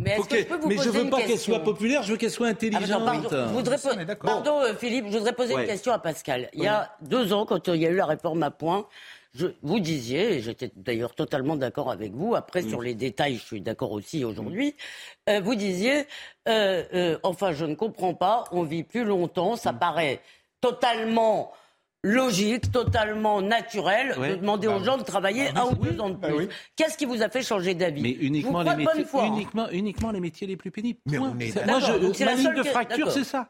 mais, 0.00 0.16
je, 0.16 0.68
mais 0.68 0.76
je 0.78 0.88
veux 0.88 1.10
pas 1.10 1.22
qu'elle 1.22 1.38
soit 1.38 1.58
populaire, 1.58 2.04
je 2.04 2.12
veux 2.12 2.18
qu'elle 2.18 2.30
soit 2.30 2.46
intelligente. 2.46 3.02
Ah, 3.02 3.04
pardon, 3.04 3.28
je 3.30 3.52
voudrais 3.52 3.78
pardon 4.16 4.60
euh, 4.60 4.74
Philippe, 4.74 5.06
je 5.10 5.18
voudrais 5.18 5.32
poser 5.32 5.54
une 5.54 5.66
question 5.66 5.92
à 5.92 5.98
Pascal. 5.98 6.50
Il 6.52 6.62
y 6.62 6.68
a 6.68 6.92
deux 7.02 7.32
ans, 7.32 7.44
quand 7.44 7.66
il 7.68 7.82
y 7.82 7.86
a 7.86 7.90
eu 7.90 7.96
la 7.96 8.06
réforme 8.06 8.44
à 8.44 8.52
point, 8.52 8.86
je, 9.34 9.48
vous 9.62 9.80
disiez, 9.80 10.34
et 10.34 10.40
j'étais 10.40 10.70
d'ailleurs 10.76 11.14
totalement 11.16 11.56
d'accord 11.56 11.90
avec 11.90 12.12
vous, 12.12 12.36
après 12.36 12.62
sur 12.62 12.80
les 12.80 12.94
détails, 12.94 13.36
je 13.36 13.42
suis 13.42 13.60
d'accord 13.60 13.90
aussi 13.90 14.24
aujourd'hui, 14.24 14.76
euh, 15.28 15.40
vous 15.40 15.56
disiez, 15.56 16.04
enfin 17.24 17.52
je 17.52 17.64
ne 17.64 17.74
comprends 17.74 18.14
pas, 18.14 18.44
on 18.52 18.62
vit 18.62 18.84
plus 18.84 19.04
longtemps, 19.04 19.56
ça 19.56 19.72
paraît 19.72 20.20
totalement 20.60 21.52
logique, 22.02 22.70
totalement 22.72 23.40
naturel 23.40 24.14
de 24.16 24.34
demander 24.36 24.66
aux 24.68 24.78
bah 24.78 24.84
gens 24.84 24.98
de 24.98 25.04
travailler 25.04 25.52
bah 25.52 25.62
un 25.62 25.72
ou 25.72 25.74
deux 25.76 26.00
ans 26.00 26.10
de 26.10 26.16
bah 26.16 26.28
plus. 26.28 26.48
Qu'est-ce 26.76 26.96
qui 26.96 27.04
vous 27.04 27.22
a 27.22 27.28
fait 27.28 27.42
changer 27.42 27.74
d'avis 27.74 28.02
Mais 28.02 28.10
uniquement 28.10 28.62
les, 28.62 28.76
métiers, 28.76 29.04
uniquement, 29.24 29.68
uniquement 29.70 30.10
les 30.10 30.20
métiers 30.20 30.46
les 30.46 30.56
plus 30.56 30.70
pénibles. 30.70 30.98
Mais 31.06 31.18
on 31.18 31.38
est 31.38 31.66
Moi, 31.66 31.80
je, 31.80 32.24
ma 32.24 32.34
ligne 32.34 32.54
de 32.54 32.62
fracture, 32.62 33.10
c'est 33.10 33.24
ça. 33.24 33.48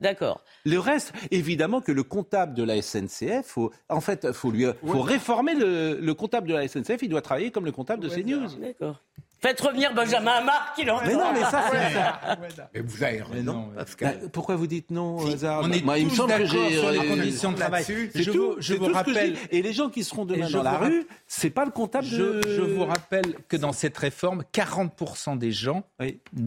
D'accord. 0.00 0.42
Le 0.64 0.78
reste, 0.78 1.12
évidemment 1.30 1.80
que 1.80 1.92
le 1.92 2.02
comptable 2.02 2.54
de 2.54 2.64
la 2.64 2.82
SNCF, 2.82 3.46
faut, 3.46 3.70
en 3.88 4.00
fait, 4.00 4.32
faut 4.32 4.50
lui, 4.50 4.66
faut 4.84 5.00
réformer 5.00 5.54
le, 5.54 6.00
le, 6.00 6.14
comptable 6.14 6.48
de 6.48 6.54
la 6.54 6.66
SNCF. 6.66 7.02
Il 7.02 7.08
doit 7.08 7.22
travailler 7.22 7.52
comme 7.52 7.64
le 7.64 7.70
comptable 7.70 8.02
de 8.02 8.08
CNews. 8.08 8.48
D'accord. 8.60 9.00
Faites 9.42 9.60
revenir 9.60 9.92
Benjamin 9.92 10.30
Amar 10.30 10.72
qui 10.76 10.84
l'entend. 10.84 11.04
Mais 11.04 11.14
non, 11.14 11.32
mais 11.32 11.40
ça, 11.40 11.64
c'est 11.72 11.94
ça. 11.94 12.38
Mais 12.72 12.80
vous 12.80 13.02
avez 13.02 13.22
raison, 13.22 13.70
Pascal. 13.74 14.20
Bah, 14.22 14.28
pourquoi 14.32 14.54
vous 14.54 14.68
dites 14.68 14.92
non, 14.92 15.18
hasard 15.26 15.62
On 15.64 15.72
est 15.72 15.84
Moi, 15.84 15.98
il 15.98 16.06
me 16.06 16.10
semble 16.10 16.34
que 16.34 16.44
j'ai 16.46 16.78
sur 16.78 16.90
les 16.92 16.98
euh, 17.00 17.08
conditions 17.08 17.50
de 17.50 17.56
travail. 17.56 17.84
Je 18.14 18.30
vous, 18.30 18.54
je 18.58 18.74
vous 18.74 18.92
rappelle. 18.92 19.36
Et 19.50 19.60
les 19.60 19.72
gens 19.72 19.90
qui 19.90 20.04
seront 20.04 20.24
demain 20.24 20.48
dans 20.48 20.62
la 20.62 20.78
rue, 20.78 21.08
c'est 21.26 21.50
pas 21.50 21.64
le 21.64 21.72
comptable 21.72 22.08
de. 22.08 22.40
Je 22.46 22.62
vous 22.62 22.84
rappelle 22.84 23.34
que 23.48 23.56
dans 23.56 23.72
cette 23.72 23.98
réforme, 23.98 24.44
40% 24.54 25.36
des 25.38 25.50
gens, 25.50 25.82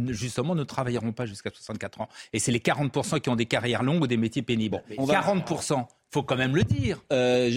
justement, 0.08 0.56
ne 0.56 0.64
travailleront 0.64 1.12
pas 1.12 1.26
jusqu'à 1.26 1.50
64 1.54 2.00
ans. 2.00 2.08
Et 2.32 2.40
c'est 2.40 2.54
les 2.54 2.60
40% 2.60 3.20
qui 3.20 3.30
ont 3.30 3.36
des 3.36 3.46
carrières 3.46 3.84
longues 3.84 4.04
ou 4.04 4.08
des 4.08 4.18
métiers 4.18 4.42
pénibles. 4.42 4.82
40% 4.98 5.86
faut 6.16 6.24
quand 6.24 6.38
même 6.38 6.56
le 6.56 6.64
dire. 6.64 7.04
Euh, 7.12 7.52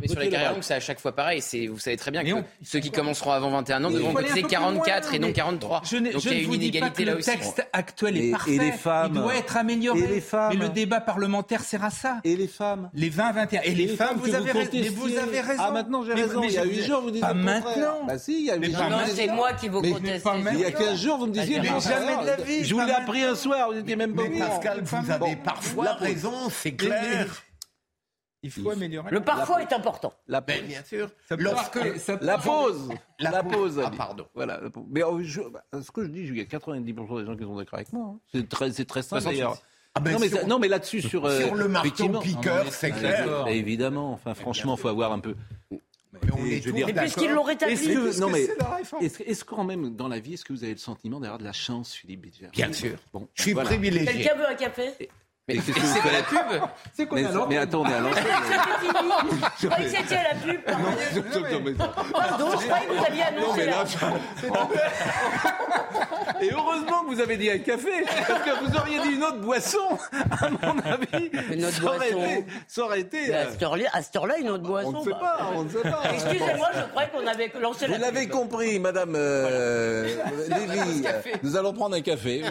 mais 0.00 0.08
sur 0.08 0.18
les 0.18 0.28
carrières 0.28 0.52
longues, 0.52 0.62
c'est 0.62 0.74
à 0.74 0.80
chaque 0.80 0.98
fois 0.98 1.14
pareil. 1.14 1.40
Vous 1.68 1.78
savez 1.78 1.96
très 1.96 2.10
bien 2.10 2.24
que 2.24 2.30
ceux 2.64 2.80
qui 2.80 2.90
commenceront 2.90 3.30
avant 3.30 3.50
21 3.50 3.84
ans 3.84 3.90
devront 3.90 4.12
cotiser 4.12 4.42
44 4.42 5.14
et 5.14 5.18
non 5.20 5.32
43. 5.32 5.82
Je 5.84 5.98
Donc 5.98 6.24
il 6.24 6.32
y 6.32 6.34
a 6.34 6.38
une 6.40 6.52
inégalité 6.54 7.04
là 7.04 7.16
aussi. 7.16 7.30
Le 7.30 7.36
texte 7.36 7.66
actuel 7.72 8.16
est 8.16 8.30
parfait. 8.32 8.54
Et 8.54 8.58
les 8.58 8.72
femmes. 8.72 9.12
Il 9.14 9.20
doit 9.20 9.36
être 9.36 9.56
amélioré. 9.56 10.00
Et 10.00 10.06
les 10.08 10.20
femmes. 10.20 10.52
Mais 10.52 10.58
le 10.58 10.68
débat 10.70 11.00
parlementaire 11.00 11.62
sert 11.62 11.84
à 11.84 11.90
ça. 11.90 12.18
Et 12.24 12.34
les 12.36 12.48
femmes. 12.48 12.90
Les 12.94 13.10
20-21. 13.10 13.60
Et, 13.62 13.74
les, 13.74 13.86
femmes, 13.86 14.16
vous, 14.16 14.34
avez 14.34 14.50
raison. 14.50 14.70
Mais 14.72 14.88
vous 14.88 15.16
avez 15.16 15.40
raison. 15.40 15.62
Ah, 15.64 15.70
maintenant 15.70 16.02
j'ai 16.04 16.14
raison. 16.14 16.42
il 16.42 16.50
y 16.52 16.58
a 16.58 16.64
8 16.64 16.82
jours, 16.82 17.00
vous 17.02 17.10
disiez. 17.10 17.20
Pas 17.20 17.34
maintenant. 17.34 18.04
Bah 18.08 18.18
si, 18.18 18.40
il 18.40 18.46
y 18.46 18.50
a 18.50 18.56
8 18.56 18.72
jours. 18.72 18.90
Non, 18.90 18.98
c'est 19.06 19.28
moi 19.28 19.52
qui 19.52 19.68
vous 19.68 19.80
conteste. 19.80 20.26
Il 20.52 20.58
y 20.58 20.64
a 20.64 20.72
15 20.72 21.00
jours, 21.00 21.18
vous 21.18 21.26
me 21.26 21.32
disiez. 21.32 21.60
Mais 21.60 21.68
jamais 21.80 22.20
de 22.20 22.26
la 22.26 22.36
vie. 22.36 22.64
Je 22.64 22.74
vous 22.74 22.80
l'ai 22.80 22.92
appris 22.92 23.22
un 23.22 23.36
soir, 23.36 23.68
vous 23.68 23.74
n'étiez 23.74 23.96
même 23.96 24.14
pas 24.14 24.24
Mais 24.28 24.40
Pascal, 24.40 24.82
vous 24.82 25.10
avez 25.10 25.36
parfois 25.36 25.92
raison, 25.94 26.32
c'est 26.50 26.72
clair. 26.72 27.44
Il 28.44 28.50
faut 28.50 28.70
améliorer. 28.70 29.10
Le 29.10 29.20
parfois 29.20 29.62
est 29.62 29.72
important. 29.72 30.12
La 30.28 30.42
ben, 30.42 30.64
bien 30.66 30.84
sûr. 30.84 31.10
Lorsque 31.30 31.78
la 32.20 32.36
pause, 32.36 32.90
la, 33.18 33.42
pause. 33.42 33.82
Ah 33.82 33.90
pardon. 33.90 34.26
Voilà. 34.34 34.60
Mais 34.90 35.02
oh, 35.02 35.18
bah, 35.50 35.64
ce 35.82 35.90
que 35.90 36.04
je 36.04 36.10
dis, 36.10 36.20
il 36.20 36.36
y 36.36 36.40
a 36.40 36.44
90% 36.44 37.20
des 37.20 37.26
gens 37.26 37.36
qui 37.36 37.42
sont 37.42 37.56
d'accord 37.56 37.78
avec 37.78 37.92
moi. 37.94 38.14
Hein. 38.14 38.20
C'est 38.32 38.46
très, 38.46 38.70
c'est 38.70 38.84
très 38.84 39.02
simple 39.02 39.24
d'ailleurs. 39.24 39.56
Ah 39.94 40.00
ben 40.00 40.12
non, 40.12 40.18
mais, 40.18 40.44
non, 40.44 40.58
mais 40.58 40.68
là-dessus 40.68 41.02
sur 41.02 41.30
sur 41.30 41.54
le 41.54 41.68
marteau 41.68 42.20
piqueur, 42.20 42.70
c'est 42.70 42.90
clair. 42.90 43.46
Évidemment. 43.48 44.12
Enfin, 44.12 44.34
franchement, 44.34 44.74
il 44.76 44.80
faut 44.80 44.88
avoir 44.88 45.12
un 45.12 45.20
peu. 45.20 45.36
Mais 45.70 46.32
on 46.32 46.44
est 46.44 46.60
dire, 46.60 46.86
puisqu'ils 46.94 47.30
l'ont 47.30 47.42
rétabli. 47.42 47.74
Est-ce 47.74 47.88
que, 47.88 48.20
non, 48.20 48.30
mais 48.30 48.46
est-ce, 49.00 49.22
est 49.22 49.44
quand 49.44 49.64
même 49.64 49.96
dans 49.96 50.06
la 50.06 50.20
vie, 50.20 50.34
est-ce 50.34 50.44
que 50.44 50.52
vous 50.52 50.62
avez 50.62 50.74
le 50.74 50.78
sentiment 50.78 51.18
d'avoir 51.18 51.38
de 51.38 51.44
la 51.44 51.52
chance, 51.52 51.94
Philippe 51.94 52.26
Bien 52.52 52.72
sûr. 52.72 52.98
Bon, 53.12 53.26
je 53.34 53.42
suis 53.42 53.54
privilégié. 53.54 54.06
Quelqu'un 54.06 54.36
veut 54.36 54.48
un 54.48 54.54
café? 54.54 55.08
Mais 55.46 55.56
c'est 55.60 55.72
pas 55.74 56.12
la 56.12 56.22
pub 56.22 56.62
C'est 56.94 57.06
quoi 57.06 57.20
mais, 57.20 57.28
mais 57.50 57.58
attendez, 57.58 57.92
à 57.92 58.00
l'entrée. 58.00 58.22
Je 59.60 59.66
croyais 59.66 59.90
que 59.90 59.96
c'était 59.96 60.16
à 60.16 60.22
la 60.22 60.34
pub. 60.40 60.60
Pardon, 62.12 62.50
je 62.52 62.66
croyais 62.66 62.86
que 62.86 62.92
vous 62.92 63.04
aviez 63.04 63.22
annoncé 63.24 63.66
là. 63.66 63.84
Et 66.40 66.50
heureusement 66.50 67.04
que 67.04 67.14
vous 67.14 67.20
avez 67.20 67.36
dit 67.36 67.50
un 67.50 67.58
café, 67.58 68.04
parce 68.26 68.42
que 68.42 68.64
vous 68.64 68.76
auriez 68.76 69.00
dit 69.00 69.14
une 69.16 69.22
autre 69.22 69.40
boisson, 69.40 69.98
à 70.30 70.48
mon 70.48 70.78
avis. 70.80 71.30
Une 71.52 71.64
autre 71.66 71.80
boisson. 71.80 72.44
Ça 72.66 72.82
aurait 72.84 73.00
été. 73.00 73.34
À 73.34 73.52
cette 73.52 73.62
heure-là, 74.16 74.38
une 74.38 74.48
autre 74.48 74.64
boisson. 74.64 74.94
On 74.94 75.00
ne 75.00 75.04
sait 75.04 75.10
pas, 75.10 75.50
on 75.54 75.64
ne 75.64 75.68
sait 75.68 75.82
pas. 75.82 76.02
Excusez-moi, 76.12 76.68
je 76.74 76.80
croyais 76.90 77.10
qu'on 77.10 77.26
avait 77.26 77.52
lancé 77.60 77.86
la 77.86 77.96
Vous 77.96 78.02
l'avez 78.02 78.28
compris, 78.28 78.78
Madame 78.78 79.12
euh, 79.14 80.08
Lévy. 80.48 81.04
Nous 81.42 81.56
allons 81.56 81.74
prendre 81.74 81.96
un 81.96 82.00
café. 82.00 82.42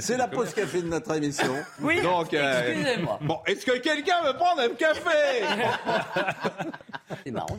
C'est 0.00 0.16
la 0.16 0.26
pause 0.26 0.52
café 0.52 0.82
de 0.82 0.88
notre 0.88 1.14
émission. 1.14 1.54
Oui, 1.80 2.00
Donc, 2.02 2.32
euh, 2.32 2.72
excusez-moi. 2.72 3.18
Bon, 3.22 3.40
est-ce 3.46 3.66
que 3.66 3.78
quelqu'un 3.78 4.22
veut 4.24 4.34
prendre 4.34 4.60
un 4.62 4.68
café 4.70 5.44
C'est 7.24 7.30
marrant, 7.30 7.58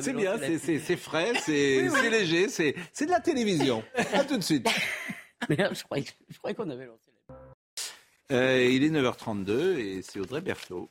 c'est 0.00 0.12
bien, 0.12 0.36
c'est 0.38 0.96
frais, 0.96 1.32
c'est 1.40 1.88
léger, 2.10 2.48
c'est 2.48 2.74
de 3.06 3.10
la 3.10 3.20
télévision. 3.20 3.82
À 4.14 4.24
tout 4.24 4.36
de 4.36 4.42
suite. 4.42 4.68
Mais 5.48 5.56
je 5.72 5.82
croyais, 5.84 6.54
qu'on 6.54 6.70
avait 6.70 6.86
lancé 6.86 7.10
la... 7.28 8.36
Euh, 8.36 8.64
il 8.64 8.84
est 8.84 8.90
9h32 8.90 9.76
et 9.78 10.02
c'est 10.02 10.20
Audrey 10.20 10.40
Berthaud. 10.40 10.88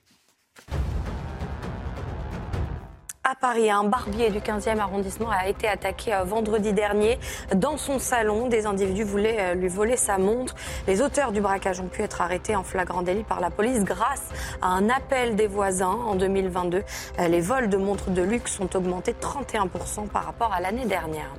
À 3.32 3.36
Paris. 3.36 3.72
Un 3.72 3.86
barbier 3.86 4.30
du 4.30 4.40
15e 4.40 4.80
arrondissement 4.80 5.30
a 5.30 5.48
été 5.48 5.66
attaqué 5.66 6.14
euh, 6.14 6.24
vendredi 6.24 6.74
dernier 6.74 7.18
dans 7.56 7.78
son 7.78 7.98
salon. 7.98 8.48
Des 8.48 8.66
individus 8.66 9.04
voulaient 9.04 9.38
euh, 9.40 9.54
lui 9.54 9.70
voler 9.70 9.96
sa 9.96 10.18
montre. 10.18 10.54
Les 10.86 11.02
auteurs 11.02 11.32
du 11.32 11.40
braquage 11.40 11.80
ont 11.80 11.88
pu 11.88 12.02
être 12.02 12.20
arrêtés 12.22 12.58
en 12.58 12.64
flagrant 12.64 13.04
délit 13.04 13.24
par 13.24 13.40
la 13.40 13.50
police 13.50 13.86
grâce 13.86 14.26
à 14.62 14.68
un 14.68 14.90
appel 14.90 15.38
des 15.38 15.48
voisins 15.48 15.98
en 16.08 16.16
2022. 16.16 16.84
Euh, 17.20 17.28
les 17.30 17.40
vols 17.40 17.70
de 17.70 17.78
montres 17.78 18.10
de 18.10 18.22
luxe 18.22 18.60
ont 18.60 18.70
augmenté 18.74 19.14
31% 19.14 20.10
par 20.10 20.26
rapport 20.26 20.52
à 20.52 20.60
l'année 20.60 20.86
dernière. 20.86 21.32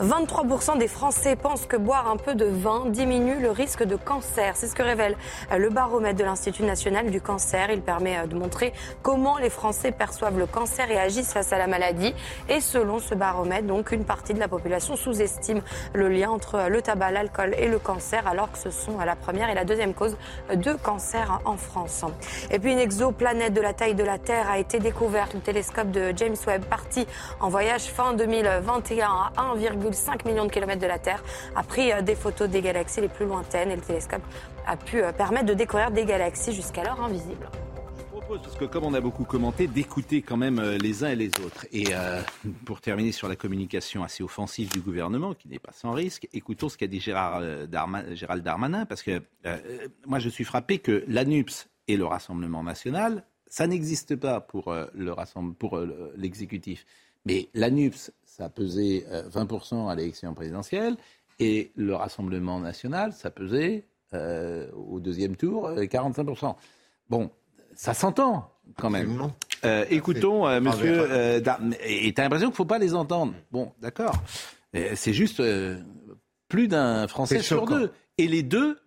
23% 0.00 0.78
des 0.78 0.86
Français 0.86 1.34
pensent 1.34 1.66
que 1.66 1.76
boire 1.76 2.08
un 2.08 2.16
peu 2.16 2.36
de 2.36 2.44
vin 2.44 2.84
diminue 2.86 3.40
le 3.40 3.50
risque 3.50 3.82
de 3.82 3.96
cancer. 3.96 4.56
C'est 4.56 4.68
ce 4.68 4.76
que 4.76 4.82
révèle 4.82 5.16
euh, 5.50 5.58
le 5.58 5.70
baromètre 5.70 6.16
de 6.16 6.24
l'Institut 6.24 6.62
national 6.62 7.10
du 7.10 7.20
cancer. 7.20 7.70
Il 7.72 7.82
permet 7.82 8.16
euh, 8.16 8.26
de 8.26 8.36
montrer 8.36 8.72
comment 9.02 9.38
les 9.38 9.50
Français 9.50 9.90
perçoivent 9.90 10.38
le 10.38 10.46
cancer 10.46 10.88
et 10.90 10.98
agissent 10.98 11.32
face 11.32 11.52
à 11.52 11.58
la 11.58 11.66
maladie. 11.66 12.14
Et 12.48 12.60
selon 12.60 13.00
ce 13.00 13.16
baromètre, 13.16 13.66
donc, 13.66 13.90
une 13.90 14.04
partie 14.04 14.34
de 14.34 14.38
la 14.38 14.46
population 14.46 14.94
sous-estime 14.94 15.62
le 15.94 16.08
lien 16.08 16.30
entre 16.30 16.54
euh, 16.54 16.68
le 16.68 16.80
tabac, 16.80 17.10
l'alcool 17.10 17.56
et 17.58 17.66
le 17.66 17.80
cancer, 17.80 18.24
alors 18.28 18.52
que 18.52 18.58
ce 18.58 18.70
sont 18.70 18.98
la 18.98 19.16
première 19.16 19.50
et 19.50 19.54
la 19.54 19.64
deuxième 19.64 19.94
cause 19.94 20.16
de 20.54 20.74
cancer 20.74 21.40
en 21.44 21.56
France. 21.56 22.04
Et 22.52 22.60
puis 22.60 22.72
une 22.72 22.78
exoplanète 22.78 23.52
de 23.52 23.60
la 23.60 23.72
taille 23.72 23.94
de 23.94 24.04
la 24.04 24.18
Terre 24.18 24.48
a 24.48 24.58
été 24.58 24.78
découverte. 24.78 25.34
Le 25.34 25.40
télescope 25.40 25.90
de 25.90 26.12
James 26.16 26.36
Webb, 26.46 26.64
parti 26.66 27.06
en 27.40 27.48
voyage 27.48 27.82
fin 27.82 28.12
2021 28.12 29.06
à 29.06 29.32
1, 29.36 29.56
5 29.94 30.24
millions 30.24 30.46
de 30.46 30.50
kilomètres 30.50 30.80
de 30.80 30.86
la 30.86 30.98
Terre, 30.98 31.22
a 31.54 31.62
pris 31.62 31.92
euh, 31.92 32.02
des 32.02 32.14
photos 32.14 32.48
des 32.48 32.62
galaxies 32.62 33.00
les 33.00 33.08
plus 33.08 33.26
lointaines 33.26 33.70
et 33.70 33.76
le 33.76 33.82
télescope 33.82 34.22
a 34.66 34.76
pu 34.76 35.02
euh, 35.02 35.12
permettre 35.12 35.46
de 35.46 35.54
découvrir 35.54 35.90
des 35.90 36.04
galaxies 36.04 36.52
jusqu'alors 36.52 37.00
invisibles 37.00 37.48
Je 37.98 38.04
propose, 38.04 38.42
parce 38.42 38.56
que 38.56 38.64
comme 38.64 38.84
on 38.84 38.94
a 38.94 39.00
beaucoup 39.00 39.24
commenté, 39.24 39.66
d'écouter 39.66 40.22
quand 40.22 40.36
même 40.36 40.58
euh, 40.58 40.78
les 40.78 41.04
uns 41.04 41.08
et 41.08 41.16
les 41.16 41.30
autres. 41.44 41.66
Et 41.72 41.86
pour 42.64 42.80
terminer 42.80 43.12
sur 43.12 43.28
la 43.28 43.36
communication 43.36 44.02
assez 44.02 44.22
offensive 44.22 44.70
du 44.70 44.80
gouvernement, 44.80 45.34
qui 45.34 45.48
n'est 45.48 45.58
pas 45.58 45.72
sans 45.72 45.92
risque, 45.92 46.28
écoutons 46.32 46.68
ce 46.68 46.76
qu'a 46.76 46.86
dit 46.86 47.00
Gérald 47.00 47.68
Darmanin, 47.68 48.86
parce 48.86 49.02
que 49.02 49.22
moi 50.06 50.18
je 50.18 50.28
suis 50.28 50.44
frappé 50.44 50.78
que 50.78 51.04
l'ANUPS 51.06 51.68
et 51.88 51.96
le 51.96 52.04
Rassemblement 52.04 52.62
national, 52.62 53.24
ça 53.46 53.66
n'existe 53.66 54.16
pas 54.16 54.40
pour 54.40 54.74
l'exécutif. 56.16 56.84
Mais 57.24 57.48
l'ANUPS, 57.54 58.12
ça 58.38 58.44
a 58.44 58.48
pesé 58.48 59.04
20% 59.10 59.74
euh, 59.74 59.88
à 59.88 59.94
l'élection 59.94 60.32
présidentielle, 60.32 60.96
et 61.40 61.72
le 61.76 61.94
Rassemblement 61.94 62.60
national, 62.60 63.12
ça 63.12 63.30
pesait 63.30 63.84
euh, 64.14 64.70
au 64.72 65.00
deuxième 65.00 65.36
tour 65.36 65.70
45%. 65.70 66.46
Euh, 66.46 66.52
bon, 67.10 67.30
ça 67.74 67.94
s'entend 67.94 68.50
quand 68.76 68.90
même. 68.90 69.30
écoutons, 69.90 70.48
monsieur. 70.60 71.04
et 71.84 72.12
tu 72.14 72.20
as 72.20 72.24
l'impression 72.24 72.46
qu'il 72.46 72.52
ne 72.52 72.56
faut 72.56 72.64
pas 72.64 72.78
les 72.78 72.94
entendre. 72.94 73.34
Bon, 73.50 73.72
d'accord. 73.80 74.14
c'est 74.72 75.12
juste 75.12 75.42
plus 76.48 76.68
d'un 76.68 77.06
Français 77.08 77.40
sur 77.40 77.66
deux. 77.66 77.92
Et 78.18 78.26
les 78.26 78.42
deux 78.42 78.78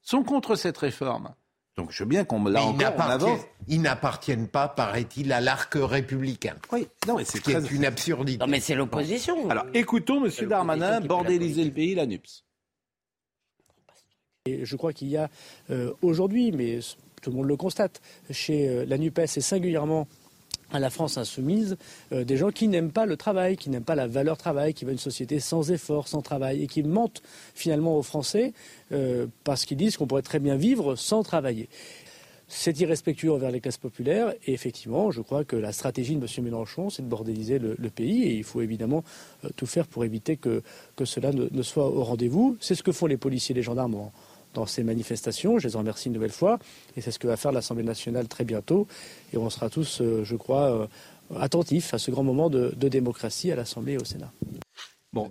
sont 0.00 0.22
contre 0.22 0.54
cette 0.54 0.78
réforme. 0.78 1.34
Donc 1.78 1.92
je 1.92 2.02
veux 2.02 2.08
bien 2.08 2.24
qu'on 2.24 2.44
là 2.44 2.64
encore 2.64 2.92
on 2.96 3.00
avance. 3.00 3.40
Ils 3.68 3.80
n'appartiennent 3.80 4.48
pas, 4.48 4.66
paraît-il, 4.66 5.32
à 5.32 5.40
l'arc 5.40 5.72
républicain. 5.76 6.56
Oui, 6.72 6.88
non, 7.06 7.16
mais 7.16 7.24
c'est 7.24 7.40
très... 7.40 7.64
une 7.72 7.84
absurdité. 7.84 8.38
Non, 8.38 8.48
mais 8.48 8.58
c'est 8.58 8.74
l'opposition. 8.74 9.48
Alors 9.48 9.64
écoutons 9.72 10.24
M. 10.24 10.48
Darmanin 10.48 11.00
bordéliser 11.00 11.64
le 11.64 11.70
pays, 11.70 11.94
la 11.94 12.06
NUPS. 12.06 12.44
Et 14.46 14.64
je 14.64 14.76
crois 14.76 14.92
qu'il 14.92 15.08
y 15.08 15.16
a 15.16 15.30
euh, 15.70 15.92
aujourd'hui, 16.02 16.50
mais 16.50 16.80
tout 17.22 17.30
le 17.30 17.36
monde 17.36 17.46
le 17.46 17.56
constate, 17.56 18.00
chez 18.30 18.68
euh, 18.68 18.84
la 18.84 18.98
NUPES 18.98 19.36
et 19.36 19.40
singulièrement 19.40 20.08
à 20.70 20.78
la 20.78 20.90
France 20.90 21.18
insoumise 21.18 21.76
euh, 22.12 22.24
des 22.24 22.36
gens 22.36 22.50
qui 22.50 22.68
n'aiment 22.68 22.92
pas 22.92 23.06
le 23.06 23.16
travail, 23.16 23.56
qui 23.56 23.70
n'aiment 23.70 23.84
pas 23.84 23.94
la 23.94 24.06
valeur 24.06 24.36
travail, 24.36 24.74
qui 24.74 24.84
veulent 24.84 24.94
une 24.94 24.98
société 24.98 25.40
sans 25.40 25.70
effort, 25.70 26.08
sans 26.08 26.22
travail, 26.22 26.62
et 26.62 26.66
qui 26.66 26.82
mentent 26.82 27.22
finalement 27.54 27.96
aux 27.96 28.02
Français 28.02 28.52
euh, 28.92 29.26
parce 29.44 29.64
qu'ils 29.64 29.76
disent 29.76 29.96
qu'on 29.96 30.06
pourrait 30.06 30.22
très 30.22 30.38
bien 30.38 30.56
vivre 30.56 30.96
sans 30.96 31.22
travailler. 31.22 31.68
C'est 32.50 32.80
irrespectueux 32.80 33.30
envers 33.30 33.50
les 33.50 33.60
classes 33.60 33.76
populaires 33.76 34.32
et 34.46 34.54
effectivement, 34.54 35.10
je 35.10 35.20
crois 35.20 35.44
que 35.44 35.54
la 35.54 35.70
stratégie 35.70 36.16
de 36.16 36.20
M. 36.20 36.44
Mélenchon, 36.44 36.88
c'est 36.88 37.02
de 37.02 37.06
bordéliser 37.06 37.58
le, 37.58 37.76
pays 37.90 38.24
et 38.24 38.34
il 38.34 38.44
faut 38.44 38.62
évidemment 38.62 39.04
euh, 39.44 39.50
tout 39.54 39.66
faire 39.66 39.86
pour 39.86 40.04
éviter 40.04 40.38
que, 40.38 40.62
cela 41.04 41.30
ne, 41.32 41.62
soit 41.62 41.86
au 41.86 42.02
rendez-vous. 42.02 42.56
C'est 42.60 42.74
ce 42.74 42.82
que 42.82 42.92
font 42.92 43.06
les 43.06 43.18
policiers 43.18 43.54
et 43.54 43.56
les 43.56 43.62
gendarmes 43.62 44.10
dans 44.54 44.66
ces 44.66 44.82
manifestations. 44.82 45.58
Je 45.58 45.68
les 45.68 45.76
en 45.76 45.80
remercie 45.80 46.08
une 46.08 46.14
nouvelle 46.14 46.32
fois. 46.32 46.58
Et 46.96 47.00
c'est 47.00 47.10
ce 47.10 47.18
que 47.18 47.26
va 47.26 47.36
faire 47.36 47.52
l'Assemblée 47.52 47.84
nationale 47.84 48.28
très 48.28 48.44
bientôt. 48.44 48.86
Et 49.32 49.36
on 49.36 49.50
sera 49.50 49.70
tous, 49.70 50.00
euh, 50.00 50.24
je 50.24 50.36
crois, 50.36 50.70
euh, 50.70 50.86
attentifs 51.38 51.94
à 51.94 51.98
ce 51.98 52.10
grand 52.10 52.24
moment 52.24 52.50
de, 52.50 52.70
démocratie 52.88 53.52
à 53.52 53.56
l'Assemblée 53.56 53.94
et 53.94 53.98
au 53.98 54.04
Sénat. 54.04 54.32
Bon, 55.12 55.30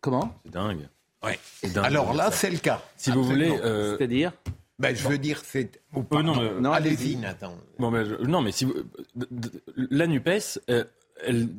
comment? 0.00 0.34
C'est 0.44 0.52
dingue. 0.52 0.88
Ouais. 1.22 1.38
Alors 1.76 2.14
là, 2.14 2.30
c'est 2.32 2.50
le 2.50 2.58
cas. 2.58 2.82
Si 2.96 3.10
vous 3.10 3.22
voulez. 3.22 3.50
Euh, 3.50 3.96
C'est-à-dire? 3.96 4.32
Ben, 4.78 4.96
je 4.96 5.06
veux 5.06 5.18
dire, 5.18 5.40
c'est. 5.44 5.80
non, 5.94 6.60
non 6.60 6.72
allez-y, 6.72 7.16
Nathan. 7.16 7.54
Bon, 7.78 7.92
non, 8.26 8.40
mais 8.40 8.50
si 8.50 8.64
vous... 8.64 8.74
la 9.76 10.08
NUPES, 10.08 10.58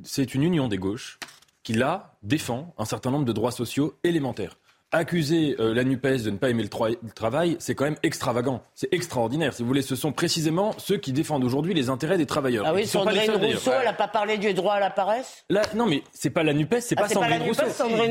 c'est 0.04 0.36
une 0.36 0.44
union 0.44 0.68
des 0.68 0.78
gauches 0.78 1.20
qui, 1.62 1.74
là, 1.74 2.18
défend 2.22 2.74
un 2.78 2.84
certain 2.84 3.12
nombre 3.12 3.24
de 3.24 3.32
droits 3.32 3.54
sociaux 3.54 3.98
élémentaires 4.04 4.58
accuser 4.93 5.56
euh, 5.60 5.73
la 5.73 5.84
NUPES 5.84 6.23
de 6.23 6.29
ne 6.29 6.38
pas 6.38 6.49
aimer 6.49 6.63
le, 6.63 6.69
travail, 7.13 7.58
c'est 7.60 7.75
quand 7.75 7.84
même 7.84 7.97
extravagant. 8.03 8.63
C'est 8.75 8.93
extraordinaire. 8.93 9.53
Si 9.53 9.62
vous 9.62 9.67
voulez, 9.67 9.82
ce 9.82 9.95
sont 9.95 10.12
précisément 10.12 10.73
ceux 10.77 10.97
qui 10.97 11.12
défendent 11.12 11.43
aujourd'hui 11.43 11.73
les 11.73 11.89
intérêts 11.89 12.17
des 12.17 12.25
travailleurs. 12.25 12.65
Ah 12.67 12.73
oui, 12.73 12.86
Sandrine 12.86 13.32
Rousseau, 13.32 13.71
elle 13.77 13.86
n'a 13.86 13.93
pas 13.93 14.08
parlé 14.08 14.38
du 14.38 14.53
droit 14.53 14.75
à 14.75 14.79
la 14.79 14.91
paresse? 14.91 15.45
Non, 15.75 15.88
mais 15.88 16.03
c'est 16.13 16.29
pas 16.29 16.43
la 16.43 16.53
NUPES, 16.53 16.79
c'est 16.79 16.95
ah, 16.97 17.01
pas, 17.01 17.10
Sandrine, 17.10 17.39
la 17.39 17.45
Rousseau. 17.45 17.63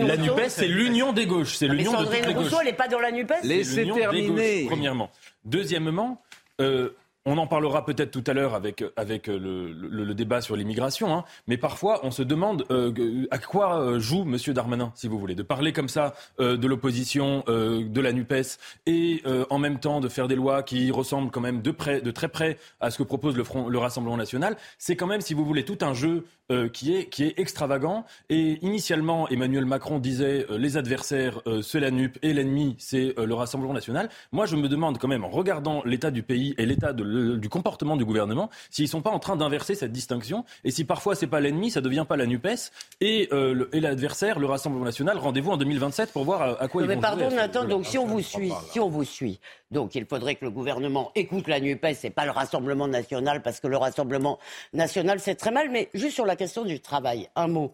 La 0.07 0.17
NUPES, 0.17 0.49
c'est 0.49 0.69
l'union 0.69 1.13
des 1.13 1.27
gauches. 1.27 1.57
C'est 1.57 1.71
ah, 1.71 1.73
l'union 1.73 1.93
de 1.93 2.05
Sandrine 2.05 2.37
Rousseau, 2.37 2.57
elle 2.61 2.67
n'est 2.67 2.73
pas 2.73 2.89
dans 2.89 3.01
la 3.01 3.13
NUPES? 3.13 3.45
Laissez 3.45 3.89
terminer. 3.89 4.67
premièrement. 4.69 5.11
Deuxièmement, 5.45 6.21
euh, 6.61 6.91
on 7.25 7.39
en 7.39 7.47
parlera 7.47 7.85
peut-être 7.85 8.11
tout 8.11 8.25
à 8.27 8.33
l'heure 8.33 8.55
avec, 8.55 8.85
avec 8.97 9.29
euh, 9.29 9.39
le, 9.39 10.15
débat 10.15 10.41
sur 10.41 10.57
l'immigration, 10.57 11.15
hein. 11.15 11.25
mais 11.47 11.57
parfois 11.57 12.01
on 12.03 12.11
se 12.11 12.23
demande 12.23 12.67
euh, 12.71 13.27
à 13.31 13.39
quoi 13.39 13.81
euh, 13.81 14.01
joue 14.01 14.23
M. 14.23 14.37
Darmanin, 14.53 14.93
si 14.95 15.09
vous 15.09 15.19
voulez, 15.19 15.35
de 15.35 15.43
parler 15.43 15.73
comme 15.73 15.89
ça 15.89 16.15
de 16.39 16.67
l'opposition, 16.67 17.45
de 17.47 18.01
la 18.01 18.13
NUPES, 18.13 18.59
et 18.87 19.23
en 19.51 19.59
même 19.59 19.79
temps 19.79 20.01
de 20.01 20.09
faire 20.09 20.29
des 20.29 20.35
lois 20.35 20.63
qui 20.63 20.91
ressemblent 20.91 21.31
quand 21.31 21.41
même 21.41 21.63
de, 21.63 21.71
près, 21.71 22.01
de 22.01 22.11
très 22.11 22.29
près 22.29 22.59
à 22.81 22.91
ce 22.91 22.99
que 22.99 23.03
propose 23.03 23.37
le, 23.37 23.45
Front, 23.45 23.69
le 23.69 23.79
Rassemblement 23.79 24.17
national. 24.17 24.57
C'est 24.79 24.97
quand 24.97 25.07
même, 25.07 25.21
si 25.21 25.35
vous 25.35 25.45
voulez, 25.45 25.65
tout 25.65 25.79
un 25.83 25.95
jeu 25.95 26.25
qui, 26.73 26.97
est, 26.97 27.07
qui 27.07 27.25
est 27.25 27.39
extravagant. 27.39 28.05
Et 28.29 28.59
initialement, 28.63 29.29
Emmanuel 29.29 29.65
Macron 29.65 29.99
disait 29.99 30.47
les 30.51 30.77
adversaires, 30.77 31.41
c'est 31.63 31.81
la 31.81 31.91
NUP, 31.91 32.19
et 32.23 32.33
l'ennemi, 32.33 32.77
c'est 32.79 33.15
le 33.17 33.35
Rassemblement 33.35 33.75
national. 33.75 34.09
Moi, 34.33 34.47
je 34.47 34.57
me 34.57 34.69
demande 34.69 34.99
quand 34.99 35.09
même, 35.09 35.25
en 35.25 35.31
regardant 35.31 35.83
l'état 35.85 36.11
du 36.11 36.23
pays 36.23 36.55
et 36.59 36.67
l'état 36.67 36.93
du 36.93 37.49
comportement 37.49 37.97
du 37.97 38.05
gouvernement, 38.05 38.51
s'ils 38.71 38.85
ne 38.85 38.91
sont 38.91 39.03
pas 39.03 39.11
en 39.11 39.19
train 39.19 39.37
d'inverser 39.37 39.75
cette 39.75 39.93
distinction, 39.93 40.45
et 40.65 40.71
si 40.71 40.85
parfois 40.85 41.15
c'est 41.15 41.27
pas 41.27 41.41
l'ennemi, 41.41 41.71
ça 41.71 41.81
ne 41.81 41.85
devient 41.85 42.05
pas 42.09 42.17
la 42.17 42.27
NUPES, 42.27 42.71
et, 43.01 43.29
euh, 43.33 43.69
et 43.73 43.81
l'adversaire, 43.81 44.39
le 44.39 44.47
Rassemblement 44.47 44.85
national, 44.85 45.19
rendez-vous 45.19 45.51
en 45.51 45.57
2027 45.57 46.13
pour 46.13 46.25
voir 46.25 46.61
à, 46.61 46.69
quoi 46.69 46.83
ils 46.83 46.89
mais 46.89 46.95
vont 46.97 47.01
pardon, 47.01 47.31
Nathan, 47.31 47.65
donc 47.65 47.87
si 47.87 47.99
on 47.99 48.07
vous 48.07 48.23
suit, 48.23 48.53
si 48.71 48.81
on 48.81 48.89
vous 48.89 49.05
suit, 49.05 49.41
donc 49.71 49.95
il 49.95 50.07
faudrait 50.07 50.35
que 50.35 50.45
le 50.45 50.51
gouvernement 50.51 51.11
écoute 51.15 51.49
la 51.49 51.61
NUPES 51.61 52.05
et 52.05 52.11
pas 52.11 52.25
le 52.25 52.31
Rassemblement 52.31 52.89
national, 52.89 53.43
parce 53.43 53.61
que 53.61 53.67
le 53.67 53.77
Rassemblement 53.77 54.39
national, 54.73 55.21
c'est 55.21 55.35
très 55.35 55.51
mal, 55.51 55.71
mais 55.71 55.89
juste 55.95 56.15
sur 56.15 56.27
la 56.27 56.37
question 56.43 56.65
du 56.65 56.81
travail, 56.81 57.29
un 57.37 57.47
mot. 57.47 57.73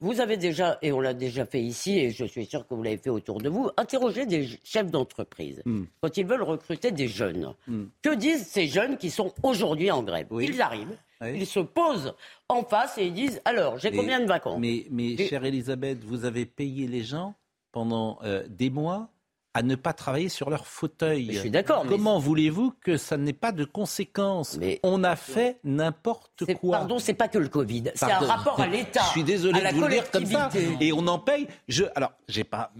Vous 0.00 0.20
avez 0.20 0.36
déjà, 0.36 0.78
et 0.82 0.92
on 0.92 1.00
l'a 1.00 1.14
déjà 1.14 1.46
fait 1.46 1.62
ici, 1.62 1.98
et 1.98 2.10
je 2.10 2.26
suis 2.26 2.44
sûr 2.44 2.66
que 2.66 2.74
vous 2.74 2.82
l'avez 2.82 2.98
fait 2.98 3.08
autour 3.08 3.40
de 3.40 3.48
vous, 3.48 3.70
interrogé 3.78 4.26
des 4.26 4.48
chefs 4.64 4.90
d'entreprise 4.90 5.62
hmm. 5.64 5.84
quand 6.02 6.16
ils 6.18 6.26
veulent 6.26 6.42
recruter 6.42 6.90
des 6.90 7.08
jeunes. 7.08 7.54
Hmm. 7.66 7.84
Que 8.02 8.14
disent 8.14 8.46
ces 8.46 8.66
jeunes 8.66 8.98
qui 8.98 9.10
sont 9.10 9.32
aujourd'hui 9.42 9.90
en 9.90 10.02
grève? 10.02 10.26
Ils 10.40 10.60
arrivent, 10.60 10.98
ils 11.24 11.46
se 11.46 11.60
posent 11.60 12.14
en 12.50 12.64
face 12.64 12.98
et 12.98 13.06
ils 13.06 13.14
disent 13.14 13.40
Alors, 13.46 13.78
j'ai 13.78 13.92
combien 13.92 14.20
de 14.20 14.26
vacances? 14.26 14.58
Mais, 14.58 14.86
mais 14.90 15.16
chère 15.16 15.44
Elisabeth, 15.44 16.04
vous 16.04 16.26
avez 16.26 16.44
payé 16.44 16.86
les 16.86 17.02
gens 17.02 17.34
pendant 17.70 18.18
euh, 18.24 18.42
des 18.48 18.68
mois? 18.68 19.08
À 19.54 19.62
ne 19.62 19.74
pas 19.74 19.92
travailler 19.92 20.28
sur 20.28 20.48
leur 20.48 20.66
fauteuil. 20.66 21.28
je 21.32 21.40
suis 21.40 21.50
d'accord. 21.50 21.84
Comment 21.88 22.18
voulez-vous 22.18 22.72
que 22.80 22.96
ça 22.96 23.16
n'ait 23.16 23.32
pas 23.32 23.52
de 23.52 23.64
conséquences 23.64 24.58
On 24.82 25.04
a 25.04 25.16
fait 25.16 25.58
n'importe 25.64 26.44
quoi. 26.54 26.78
Pardon, 26.78 26.98
c'est 26.98 27.14
pas 27.14 27.28
que 27.28 27.38
le 27.38 27.48
Covid. 27.48 27.84
C'est 27.94 28.06
un 28.06 28.18
rapport 28.18 28.60
à 28.60 28.66
l'État. 28.66 29.02
Je 29.06 29.10
suis 29.10 29.24
désolé 29.24 29.60
de 29.60 29.74
vous 29.74 29.82
le 29.82 29.88
dire 29.88 30.10
comme 30.10 30.26
ça. 30.26 30.48
Et 30.80 30.92
on 30.92 31.06
en 31.06 31.18
paye. 31.18 31.46
Je, 31.68 31.84
alors, 31.94 32.12
j'ai 32.28 32.44
pas 32.44 32.72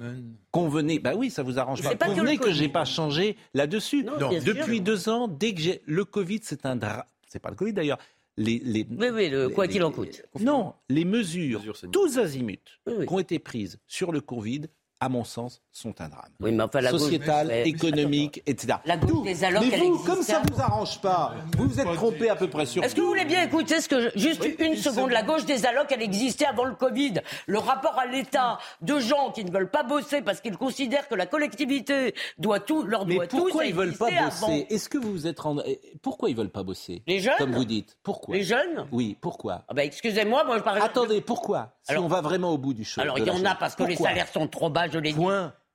convenu. 0.51 0.99
Bah 0.99 1.13
oui, 1.15 1.31
ça 1.31 1.43
vous 1.43 1.59
arrange 1.59 1.83
pas. 1.83 1.95
Convenez 1.95 2.39
que, 2.39 2.45
que 2.45 2.53
j'ai 2.53 2.69
pas 2.69 2.85
changé 2.85 3.37
là-dessus. 3.55 4.05
Depuis 4.45 4.81
deux 4.81 5.09
ans, 5.09 5.29
dès 5.29 5.55
que 5.55 5.61
j'ai 5.61 5.83
le 5.87 6.05
Covid, 6.05 6.41
c'est 6.43 6.67
un 6.67 6.77
drame. 6.77 7.05
C'est 7.29 7.39
pas 7.39 7.51
le 7.51 7.57
Covid 7.57 7.73
d'ailleurs. 7.73 7.99
Les, 8.39 8.61
les, 8.65 8.87
oui, 8.91 9.09
oui, 9.13 9.29
le, 9.29 9.51
quoi 9.51 9.69
qu'il 9.69 9.85
en 9.85 9.93
coûte. 9.93 10.23
Non, 10.41 10.73
les 10.89 11.05
mesures, 11.05 11.63
tous 11.93 12.17
azimuts, 12.17 12.79
qui 12.87 13.13
ont 13.13 13.19
été 13.19 13.39
prises 13.39 13.79
sur 13.87 14.11
le 14.11 14.23
Covid 14.23 14.63
à 15.03 15.09
mon 15.09 15.25
sens, 15.25 15.61
sont 15.73 16.01
un 16.01 16.09
drame. 16.09 16.31
Oui, 16.39 16.53
mais 16.53 16.63
enfin, 16.63 16.81
la 16.81 16.91
Sociétal, 16.91 17.51
économique, 17.67 18.41
etc. 18.47 18.79
La 18.85 18.97
gauche 18.97 19.25
des 19.25 19.43
allocs, 19.43 19.65
mais 19.69 19.77
vous, 19.79 19.99
comme 19.99 20.23
ça 20.23 20.41
vous 20.49 20.61
arrange 20.61 21.01
pas, 21.01 21.35
vous 21.59 21.67
vous 21.67 21.81
êtes 21.81 21.93
trompé 21.95 22.31
à 22.31 22.37
peu 22.37 22.47
près 22.47 22.67
sur 22.67 22.85
Est-ce 22.85 22.95
que 22.95 23.01
vous 23.01 23.09
voulez 23.09 23.25
bien 23.25 23.43
écouter 23.43 23.81
ce 23.81 23.89
que 23.89 24.17
juste 24.17 24.45
une 24.61 24.77
seconde 24.77 25.11
La 25.11 25.25
gauche 25.25 25.45
des 25.45 25.67
allocs, 25.67 25.91
elle 25.91 26.03
existait 26.03 26.45
avant 26.45 26.67
le 26.67 26.77
Covid. 26.77 27.15
Le 27.47 27.59
rapport 27.59 27.99
à 27.99 28.07
l'État 28.07 28.59
de 28.81 29.01
gens 29.01 29.33
qui 29.33 29.45
ne 29.45 29.51
veulent 29.51 29.71
pas 29.71 29.83
bosser 29.83 30.23
parce 30.23 30.41
qu'ils 30.41 30.57
considèrent 30.57 31.09
que 31.09 31.17
la 31.17 31.27
collectivité 31.27 32.15
doit 32.39 32.61
tout 32.61 32.85
leur 32.85 33.05
doit 33.05 33.23
mais 33.23 33.27
pourquoi 33.27 33.65
ils 33.67 33.75
veulent 33.75 33.97
pas 33.97 34.09
bosser? 34.09 34.67
Est-ce 34.71 34.89
que 34.89 34.99
vous 34.99 35.11
vous 35.11 35.27
êtes 35.27 35.41
rendu 35.41 35.63
Pourquoi 36.01 36.31
ils 36.31 36.37
veulent 36.37 36.49
pas 36.49 36.63
bosser? 36.63 37.03
Les 37.09 37.19
jeunes, 37.19 37.35
comme 37.39 37.55
vous 37.55 37.65
dites. 37.65 37.97
Pourquoi? 38.05 38.37
Les 38.37 38.45
jeunes? 38.45 38.87
Oui, 38.93 39.17
pourquoi? 39.21 39.65
Ah 39.67 39.75
bah, 39.75 39.85
excusez-moi, 39.85 40.45
moi 40.45 40.59
je 40.59 40.63
parle. 40.63 40.81
Attendez, 40.81 41.21
pourquoi? 41.21 41.73
Si 41.83 41.97
on 41.97 42.07
va 42.07 42.21
vraiment 42.21 42.51
au 42.51 42.59
bout 42.59 42.75
du 42.75 42.85
chemin. 42.85 43.03
Alors 43.03 43.19
il 43.19 43.27
y 43.27 43.31
en 43.31 43.45
a 43.45 43.57
parce 43.57 43.75
que 43.75 43.83
les 43.83 43.97
salaires 43.97 44.29
sont 44.29 44.47
trop 44.47 44.71
bas, 44.71 44.87
je 44.93 44.99
l'ai 44.99 45.13
dit. 45.13 45.21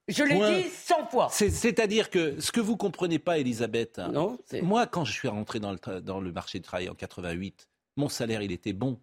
Je 0.07 0.23
l'ai 0.23 0.63
dit 0.63 0.69
100 0.69 1.07
fois. 1.07 1.27
C'est-à-dire 1.31 2.09
que 2.09 2.39
ce 2.39 2.51
que 2.51 2.61
vous 2.61 2.77
comprenez 2.77 3.19
pas, 3.19 3.39
Elisabeth, 3.39 3.99
non, 4.13 4.37
moi, 4.61 4.87
quand 4.87 5.03
je 5.03 5.11
suis 5.11 5.27
rentré 5.27 5.59
dans 5.59 5.71
le, 5.71 6.01
dans 6.01 6.21
le 6.21 6.31
marché 6.31 6.59
du 6.59 6.63
travail 6.63 6.89
en 6.89 6.95
88, 6.95 7.67
mon 7.97 8.09
salaire, 8.09 8.41
il 8.41 8.51
était 8.51 8.73
bon. 8.73 8.99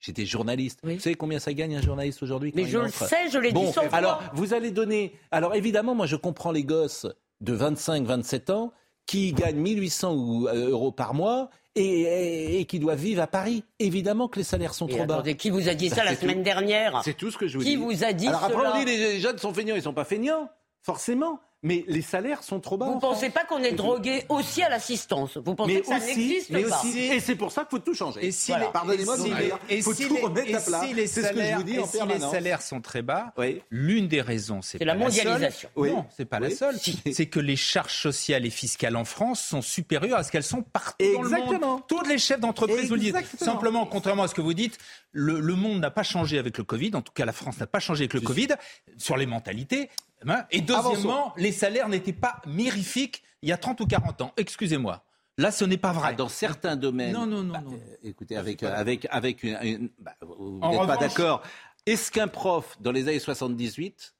J'étais 0.00 0.26
journaliste. 0.26 0.80
Vous 0.82 0.98
savez 0.98 1.14
combien 1.14 1.38
ça 1.38 1.52
gagne 1.52 1.76
un 1.76 1.80
journaliste 1.80 2.24
aujourd'hui 2.24 2.52
Mais 2.56 2.64
je 2.64 2.78
le 2.78 2.88
sais, 2.88 3.30
je 3.30 3.38
l'ai 3.38 3.52
dit 3.52 3.66
100 3.66 3.72
fois. 3.72 3.94
Alors, 3.96 4.20
vous 4.34 4.52
allez 4.52 4.72
donner. 4.72 5.16
Alors, 5.30 5.54
évidemment, 5.54 5.94
moi, 5.94 6.06
je 6.06 6.16
comprends 6.16 6.50
les 6.50 6.64
gosses 6.64 7.06
de 7.40 7.52
25, 7.52 8.04
27 8.04 8.50
ans 8.50 8.72
qui 9.06 9.32
gagnent 9.32 9.60
1800 9.60 10.46
euh, 10.46 10.70
euros 10.70 10.92
par 10.92 11.14
mois 11.14 11.50
et, 11.74 12.66
qui 12.68 12.78
doivent 12.78 12.98
vivre 12.98 13.22
à 13.22 13.26
Paris. 13.26 13.64
Évidemment 13.78 14.28
que 14.28 14.38
les 14.38 14.44
salaires 14.44 14.74
sont 14.74 14.86
trop 14.86 15.04
bas. 15.04 15.22
Qui 15.22 15.50
vous 15.50 15.68
a 15.68 15.74
dit 15.74 15.88
ça 15.88 16.04
la 16.04 16.14
semaine 16.14 16.42
dernière 16.42 17.00
C'est 17.04 17.16
tout 17.16 17.30
ce 17.30 17.38
que 17.38 17.46
je 17.46 17.58
vous 17.58 17.64
dis. 17.64 17.70
Qui 17.70 17.76
vous 17.76 18.04
a 18.04 18.12
dit 18.12 18.28
Alors 18.28 18.44
après, 18.44 18.66
on 18.66 18.78
dit 18.78 18.84
les 18.84 19.20
jeunes 19.20 19.38
sont 19.38 19.54
feignants, 19.54 19.74
ils 19.74 19.82
sont 19.82 19.94
pas 19.94 20.04
feignants, 20.04 20.48
forcément 20.82 21.40
mais 21.62 21.84
les 21.86 22.02
salaires 22.02 22.42
sont 22.42 22.58
trop 22.60 22.76
bas. 22.76 22.86
Vous 22.86 22.96
ne 22.96 23.00
pensez 23.00 23.30
pas 23.30 23.44
qu'on 23.44 23.62
est 23.62 23.72
drogué 23.72 24.24
aussi 24.28 24.62
à 24.62 24.68
l'assistance 24.68 25.36
Vous 25.36 25.54
pensez 25.54 25.80
que 25.80 25.86
ça 25.86 25.98
n'existe 26.00 26.52
pas 26.52 26.58
aussi, 26.58 26.98
Et 26.98 27.20
c'est 27.20 27.36
pour 27.36 27.52
ça 27.52 27.62
qu'il 27.62 27.70
faut 27.70 27.78
tout 27.78 27.94
changer. 27.94 28.26
Et 28.26 28.32
si 28.32 28.52
Pardonnez-moi 28.72 29.16
de 29.16 29.24
Il 29.70 29.82
faut 29.82 29.94
tout 29.94 30.16
remettre 30.16 30.56
à 30.56 30.60
plat. 30.60 30.80
C'est 31.06 31.06
ce 31.06 31.32
que 31.32 31.42
je 31.42 31.54
vous 31.56 31.62
dis 31.62 31.78
en 31.78 31.86
si 31.86 31.98
les 32.06 32.18
salaires 32.20 32.62
sont 32.62 32.80
très 32.80 33.02
bas, 33.02 33.32
l'une 33.70 34.08
des 34.08 34.20
raisons, 34.20 34.62
c'est 34.62 34.84
la 34.84 34.94
mondialisation. 34.94 35.68
La 35.76 35.90
Non, 35.90 36.06
c'est 36.16 36.24
pas 36.24 36.40
la 36.40 36.50
seule. 36.50 36.76
C'est 37.12 37.26
que 37.26 37.40
les 37.40 37.56
charges 37.56 37.96
sociales 37.96 38.44
et 38.46 38.50
fiscales 38.50 38.96
en 38.96 39.04
France 39.04 39.40
sont 39.40 39.62
supérieures 39.62 40.18
à 40.18 40.24
ce 40.24 40.32
qu'elles 40.32 40.42
sont 40.42 40.62
partout 40.62 40.96
Exactement. 41.04 41.46
dans 41.46 41.52
le 41.52 41.58
monde. 41.66 41.82
Tous 41.86 42.02
les 42.02 42.18
chefs 42.18 42.40
d'entreprise 42.40 42.88
vous 42.88 42.94
le 42.94 43.00
disent. 43.00 43.14
Simplement, 43.38 43.86
contrairement 43.86 44.24
à 44.24 44.28
ce 44.28 44.34
que 44.34 44.40
vous 44.40 44.54
dites, 44.54 44.78
le, 45.12 45.40
le 45.40 45.54
monde 45.54 45.80
n'a 45.80 45.90
pas 45.90 46.02
changé 46.02 46.38
avec 46.38 46.58
le 46.58 46.64
Covid. 46.64 46.90
En 46.94 47.02
tout 47.02 47.12
cas, 47.12 47.24
la 47.24 47.32
France 47.32 47.58
n'a 47.60 47.66
pas 47.66 47.80
changé 47.80 48.02
avec 48.02 48.14
le 48.14 48.20
Covid 48.20 48.48
sur 48.96 49.16
les 49.16 49.26
mentalités. 49.26 49.88
Hein 50.26 50.44
et 50.50 50.60
deuxièmement, 50.60 51.32
les 51.36 51.52
salaires 51.52 51.88
n'étaient 51.88 52.12
pas 52.12 52.40
mirifiques 52.46 53.22
il 53.42 53.48
y 53.48 53.52
a 53.52 53.56
30 53.56 53.80
ou 53.80 53.86
40 53.86 54.22
ans. 54.22 54.32
Excusez-moi. 54.36 55.04
Là, 55.38 55.50
ce 55.50 55.64
n'est 55.64 55.78
pas 55.78 55.92
vrai. 55.92 56.08
Ah, 56.10 56.12
dans 56.12 56.28
certains 56.28 56.76
domaines. 56.76 57.12
Non, 57.12 57.26
non, 57.26 57.42
non. 57.42 57.54
Bah, 57.54 57.62
euh, 57.66 57.96
écoutez, 58.04 58.36
avec, 58.36 58.62
avec, 58.62 59.06
avec 59.10 59.42
une. 59.42 59.90
Bah, 59.98 60.14
vous 60.20 60.60
n'êtes 60.60 60.86
pas 60.86 60.96
d'accord. 60.96 61.42
Est-ce 61.86 62.12
qu'un 62.12 62.28
prof, 62.28 62.76
dans 62.80 62.92
les 62.92 63.08
années 63.08 63.18
78, 63.18 64.14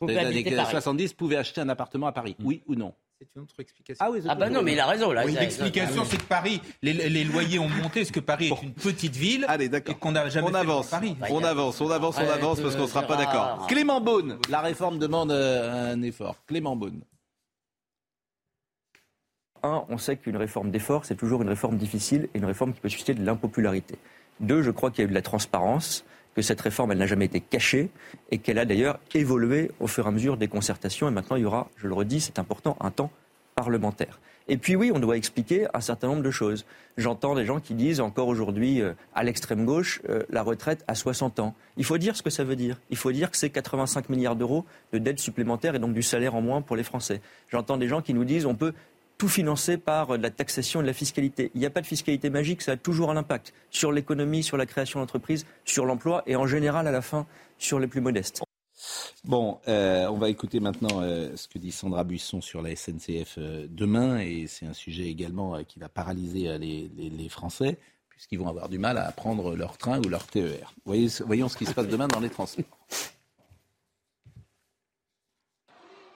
dans 0.00 0.06
les 0.06 0.18
années 0.18 0.64
70, 0.64 1.12
pouvait 1.12 1.36
acheter 1.36 1.60
un 1.60 1.68
appartement 1.68 2.06
à 2.06 2.12
Paris? 2.12 2.34
Oui 2.42 2.62
ou 2.66 2.74
non? 2.74 2.94
C'est 3.18 3.34
une 3.34 3.42
autre 3.42 3.58
explication. 3.58 4.04
Ah, 4.04 4.10
oui, 4.10 4.20
ah 4.28 4.34
bah 4.36 4.48
non, 4.48 4.62
mais 4.62 4.74
il 4.74 4.80
a 4.80 4.86
raison. 4.86 5.10
Là, 5.10 5.24
L'explication, 5.24 6.04
c'est 6.04 6.18
que 6.18 6.26
Paris, 6.28 6.60
les, 6.82 7.24
loyers 7.24 7.58
ont 7.58 7.68
monté, 7.68 8.00
parce 8.00 8.12
que 8.12 8.20
Paris 8.20 8.48
est 8.48 8.62
une 8.62 8.74
petite 8.74 9.16
ville. 9.16 9.44
Allez, 9.48 9.68
d'accord. 9.68 9.94
Et 9.94 9.98
qu'on 9.98 10.12
n'a 10.12 10.28
jamais 10.28 10.48
on 10.48 10.54
avance. 10.54 10.88
Paris. 10.88 11.16
On 11.30 11.42
avance, 11.42 11.80
on 11.80 11.90
avance, 11.90 12.16
on 12.18 12.30
avance, 12.30 12.60
parce 12.60 12.76
qu'on 12.76 12.82
ne 12.82 12.88
sera 12.88 13.02
pas 13.02 13.16
d'accord. 13.16 13.66
Clément 13.66 14.00
Beaune, 14.00 14.38
la 14.48 14.60
réforme 14.60 14.98
demande 14.98 15.32
euh, 15.32 15.94
un 15.94 16.02
effort. 16.02 16.36
Clément 16.46 16.76
Beaune. 16.76 17.00
Un, 19.64 19.84
on 19.88 19.98
sait 19.98 20.16
qu'une 20.16 20.36
réforme 20.36 20.70
d'effort, 20.70 21.04
c'est 21.04 21.16
toujours 21.16 21.42
une 21.42 21.48
réforme 21.48 21.76
difficile 21.76 22.28
et 22.32 22.38
une 22.38 22.44
réforme 22.44 22.72
qui 22.72 22.80
peut 22.80 22.88
susciter 22.88 23.14
de 23.14 23.24
l'impopularité. 23.24 23.96
Deux, 24.38 24.62
je 24.62 24.70
crois 24.70 24.92
qu'il 24.92 25.00
y 25.00 25.02
a 25.02 25.06
eu 25.06 25.08
de 25.10 25.14
la 25.14 25.22
transparence, 25.22 26.04
que 26.38 26.42
cette 26.42 26.60
réforme, 26.60 26.92
elle 26.92 26.98
n'a 26.98 27.06
jamais 27.08 27.24
été 27.24 27.40
cachée 27.40 27.90
et 28.30 28.38
qu'elle 28.38 28.60
a 28.60 28.64
d'ailleurs 28.64 29.00
évolué 29.12 29.72
au 29.80 29.88
fur 29.88 30.04
et 30.04 30.08
à 30.08 30.12
mesure 30.12 30.36
des 30.36 30.46
concertations. 30.46 31.08
Et 31.08 31.10
maintenant, 31.10 31.34
il 31.34 31.42
y 31.42 31.44
aura, 31.44 31.68
je 31.78 31.88
le 31.88 31.94
redis, 31.94 32.20
c'est 32.20 32.38
important, 32.38 32.76
un 32.78 32.92
temps 32.92 33.10
parlementaire. 33.56 34.20
Et 34.46 34.56
puis 34.56 34.76
oui, 34.76 34.92
on 34.94 35.00
doit 35.00 35.16
expliquer 35.16 35.66
un 35.74 35.80
certain 35.80 36.06
nombre 36.06 36.22
de 36.22 36.30
choses. 36.30 36.64
J'entends 36.96 37.34
des 37.34 37.44
gens 37.44 37.58
qui 37.58 37.74
disent 37.74 38.00
encore 38.00 38.28
aujourd'hui 38.28 38.80
euh, 38.80 38.92
à 39.16 39.24
l'extrême 39.24 39.64
gauche 39.66 40.00
euh, 40.08 40.22
la 40.30 40.44
retraite 40.44 40.84
à 40.86 40.94
60 40.94 41.40
ans. 41.40 41.56
Il 41.76 41.84
faut 41.84 41.98
dire 41.98 42.14
ce 42.14 42.22
que 42.22 42.30
ça 42.30 42.44
veut 42.44 42.54
dire. 42.54 42.80
Il 42.88 42.96
faut 42.96 43.10
dire 43.10 43.32
que 43.32 43.36
c'est 43.36 43.50
85 43.50 44.08
milliards 44.08 44.36
d'euros 44.36 44.64
de 44.92 44.98
dettes 44.98 45.18
supplémentaires 45.18 45.74
et 45.74 45.80
donc 45.80 45.92
du 45.92 46.02
salaire 46.02 46.36
en 46.36 46.40
moins 46.40 46.62
pour 46.62 46.76
les 46.76 46.84
Français. 46.84 47.20
J'entends 47.48 47.78
des 47.78 47.88
gens 47.88 48.00
qui 48.00 48.14
nous 48.14 48.24
disent 48.24 48.46
on 48.46 48.54
peut 48.54 48.74
tout 49.18 49.28
financer 49.28 49.76
par 49.76 50.16
de 50.16 50.22
la 50.22 50.30
taxation 50.30 50.80
et 50.80 50.84
de 50.84 50.86
la 50.86 50.94
fiscalité. 50.94 51.50
Il 51.54 51.60
n'y 51.60 51.66
a 51.66 51.70
pas 51.70 51.80
de 51.80 51.86
fiscalité 51.86 52.30
magique, 52.30 52.62
ça 52.62 52.72
a 52.72 52.76
toujours 52.76 53.10
un 53.10 53.16
impact 53.16 53.52
sur 53.70 53.90
l'économie, 53.92 54.44
sur 54.44 54.56
la 54.56 54.64
création 54.64 55.00
d'entreprises, 55.00 55.44
sur 55.64 55.84
l'emploi 55.84 56.22
et 56.26 56.36
en 56.36 56.46
général 56.46 56.86
à 56.86 56.92
la 56.92 57.02
fin 57.02 57.26
sur 57.58 57.80
les 57.80 57.88
plus 57.88 58.00
modestes. 58.00 58.42
Bon, 59.24 59.58
euh, 59.66 60.06
on 60.06 60.16
va 60.16 60.28
écouter 60.28 60.60
maintenant 60.60 61.02
euh, 61.02 61.34
ce 61.34 61.48
que 61.48 61.58
dit 61.58 61.72
Sandra 61.72 62.04
Buisson 62.04 62.40
sur 62.40 62.62
la 62.62 62.74
SNCF 62.74 63.34
euh, 63.38 63.66
demain, 63.68 64.20
et 64.20 64.46
c'est 64.46 64.66
un 64.66 64.72
sujet 64.72 65.08
également 65.08 65.62
qui 65.64 65.80
va 65.80 65.88
paralyser 65.88 66.56
les, 66.58 66.88
les, 66.96 67.28
Français, 67.28 67.78
puisqu'ils 68.08 68.38
vont 68.38 68.48
avoir 68.48 68.68
du 68.68 68.78
mal 68.78 68.96
à 68.96 69.10
prendre 69.10 69.56
leur 69.56 69.76
train 69.76 69.98
ou 69.98 70.08
leur 70.08 70.26
TER. 70.26 70.72
Voyez, 70.84 71.08
voyons 71.26 71.48
ce 71.48 71.56
qui 71.56 71.66
se 71.66 71.74
passe 71.74 71.88
demain 71.88 72.06
dans 72.06 72.20
les 72.20 72.30
transports. 72.30 72.64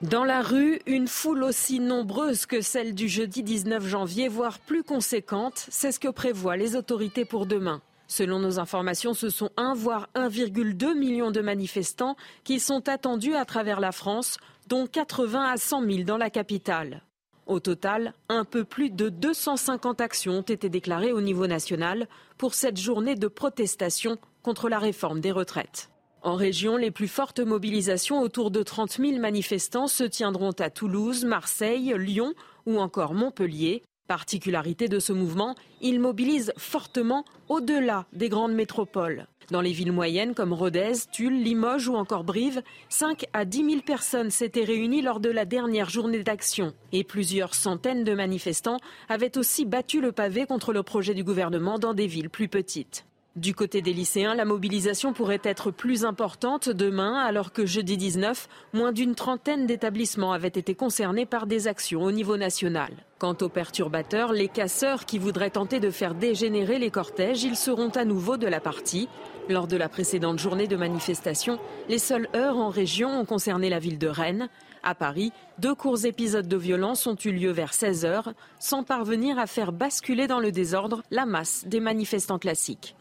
Dans 0.03 0.25
la 0.25 0.41
rue, 0.41 0.81
une 0.85 1.07
foule 1.07 1.43
aussi 1.43 1.79
nombreuse 1.79 2.45
que 2.45 2.59
celle 2.59 2.93
du 2.93 3.07
jeudi 3.07 3.41
19 3.41 3.87
janvier, 3.87 4.27
voire 4.27 4.59
plus 4.59 4.83
conséquente, 4.83 5.65
c'est 5.69 5.93
ce 5.93 5.99
que 5.99 6.09
prévoient 6.09 6.57
les 6.57 6.75
autorités 6.75 7.23
pour 7.23 7.45
demain. 7.45 7.81
Selon 8.07 8.37
nos 8.39 8.59
informations, 8.59 9.13
ce 9.13 9.29
sont 9.29 9.49
1 9.55 9.73
voire 9.75 10.09
1,2 10.15 10.93
million 10.93 11.31
de 11.31 11.39
manifestants 11.39 12.17
qui 12.43 12.59
sont 12.59 12.89
attendus 12.89 13.33
à 13.33 13.45
travers 13.45 13.79
la 13.79 13.93
France, 13.93 14.35
dont 14.67 14.87
80 14.87 15.41
à 15.41 15.55
100 15.55 15.89
000 15.89 16.03
dans 16.03 16.17
la 16.17 16.29
capitale. 16.29 17.01
Au 17.47 17.61
total, 17.61 18.13
un 18.27 18.43
peu 18.43 18.65
plus 18.65 18.89
de 18.89 19.07
250 19.07 20.01
actions 20.01 20.39
ont 20.39 20.41
été 20.41 20.67
déclarées 20.67 21.13
au 21.13 21.21
niveau 21.21 21.47
national 21.47 22.09
pour 22.37 22.55
cette 22.55 22.77
journée 22.77 23.15
de 23.15 23.29
protestation 23.29 24.17
contre 24.41 24.67
la 24.67 24.79
réforme 24.79 25.21
des 25.21 25.31
retraites. 25.31 25.92
En 26.23 26.35
région, 26.35 26.77
les 26.77 26.89
plus 26.89 27.09
fortes 27.09 27.41
mobilisations, 27.41 28.21
autour 28.21 28.49
de 28.49 28.63
30 28.63 28.91
000 28.91 29.19
manifestants, 29.19 29.87
se 29.87 30.05
tiendront 30.05 30.53
à 30.57 30.69
Toulouse, 30.69 31.25
Marseille, 31.25 31.93
Lyon 31.97 32.33
ou 32.65 32.79
encore 32.79 33.13
Montpellier. 33.13 33.83
Particularité 34.07 34.87
de 34.87 34.99
ce 34.99 35.11
mouvement, 35.11 35.55
il 35.81 35.99
mobilise 35.99 36.53
fortement 36.57 37.25
au-delà 37.49 38.05
des 38.13 38.29
grandes 38.29 38.53
métropoles. 38.53 39.27
Dans 39.51 39.59
les 39.59 39.73
villes 39.73 39.91
moyennes 39.91 40.33
comme 40.33 40.53
Rodez, 40.53 40.93
Tulle, 41.11 41.43
Limoges 41.43 41.89
ou 41.89 41.95
encore 41.95 42.23
Brive, 42.23 42.61
5 42.87 43.25
à 43.33 43.43
10 43.43 43.57
000 43.71 43.81
personnes 43.81 44.29
s'étaient 44.29 44.63
réunies 44.63 45.01
lors 45.01 45.19
de 45.19 45.29
la 45.29 45.43
dernière 45.43 45.89
journée 45.89 46.23
d'action. 46.23 46.73
Et 46.93 47.03
plusieurs 47.03 47.53
centaines 47.53 48.05
de 48.05 48.13
manifestants 48.13 48.79
avaient 49.09 49.37
aussi 49.37 49.65
battu 49.65 49.99
le 49.99 50.13
pavé 50.13 50.45
contre 50.45 50.71
le 50.71 50.83
projet 50.83 51.13
du 51.13 51.25
gouvernement 51.25 51.79
dans 51.79 51.93
des 51.93 52.07
villes 52.07 52.29
plus 52.29 52.47
petites. 52.47 53.05
Du 53.35 53.55
côté 53.55 53.81
des 53.81 53.93
lycéens, 53.93 54.35
la 54.35 54.45
mobilisation 54.45 55.11
pourrait 55.11 55.41
être 55.43 55.71
plus 55.71 56.05
importante 56.05 56.69
demain, 56.69 57.17
alors 57.17 57.51
que 57.51 57.65
jeudi 57.65 57.97
19, 57.97 58.47
moins 58.73 58.91
d'une 58.91 59.15
trentaine 59.15 59.65
d'établissements 59.65 60.33
avaient 60.33 60.49
été 60.49 60.75
concernés 60.75 61.25
par 61.25 61.47
des 61.47 61.67
actions 61.67 62.03
au 62.03 62.11
niveau 62.11 62.37
national. 62.37 62.91
Quant 63.17 63.35
aux 63.41 63.49
perturbateurs, 63.49 64.33
les 64.33 64.49
casseurs 64.49 65.05
qui 65.05 65.17
voudraient 65.17 65.49
tenter 65.49 65.79
de 65.79 65.89
faire 65.89 66.13
dégénérer 66.13 66.77
les 66.77 66.91
cortèges, 66.91 67.43
ils 67.43 67.55
seront 67.55 67.89
à 67.89 68.05
nouveau 68.05 68.37
de 68.37 68.45
la 68.45 68.59
partie. 68.59 69.09
Lors 69.49 69.65
de 69.65 69.77
la 69.77 69.89
précédente 69.89 70.37
journée 70.37 70.67
de 70.67 70.75
manifestation, 70.75 71.57
les 71.89 71.97
seules 71.97 72.29
heures 72.35 72.57
en 72.57 72.69
région 72.69 73.19
ont 73.19 73.25
concerné 73.25 73.67
la 73.67 73.79
ville 73.79 73.97
de 73.97 74.07
Rennes. 74.07 74.47
À 74.83 74.93
Paris, 74.93 75.31
deux 75.57 75.73
courts 75.73 76.05
épisodes 76.05 76.47
de 76.47 76.57
violence 76.57 77.07
ont 77.07 77.17
eu 77.25 77.31
lieu 77.31 77.49
vers 77.49 77.73
16 77.73 78.05
heures, 78.05 78.33
sans 78.59 78.83
parvenir 78.83 79.39
à 79.39 79.47
faire 79.47 79.71
basculer 79.71 80.27
dans 80.27 80.39
le 80.39 80.51
désordre 80.51 81.01
la 81.09 81.25
masse 81.25 81.63
des 81.65 81.79
manifestants 81.79 82.37
classiques. 82.37 82.95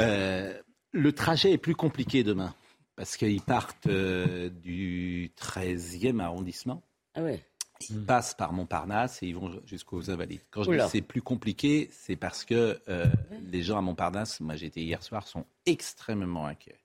Euh, 0.00 0.60
le 0.92 1.12
trajet 1.12 1.52
est 1.52 1.58
plus 1.58 1.74
compliqué 1.74 2.24
demain 2.24 2.54
parce 2.96 3.16
qu'ils 3.16 3.42
partent 3.42 3.86
euh, 3.86 4.48
du 4.48 5.32
13e 5.38 6.20
arrondissement. 6.20 6.82
Ah 7.14 7.22
ouais. 7.22 7.44
Ils 7.90 8.04
passent 8.04 8.34
par 8.34 8.52
Montparnasse 8.52 9.22
et 9.22 9.26
ils 9.26 9.34
vont 9.34 9.60
jusqu'aux 9.66 10.10
Invalides. 10.10 10.42
Quand 10.50 10.62
je 10.62 10.70
dis 10.70 10.88
c'est 10.88 11.02
plus 11.02 11.22
compliqué, 11.22 11.90
c'est 11.90 12.14
parce 12.14 12.44
que 12.44 12.80
euh, 12.88 13.06
les 13.50 13.62
gens 13.62 13.76
à 13.76 13.80
Montparnasse, 13.80 14.40
moi 14.40 14.54
j'étais 14.54 14.82
hier 14.82 15.02
soir, 15.02 15.26
sont 15.26 15.46
extrêmement 15.66 16.46
inquiets. 16.46 16.78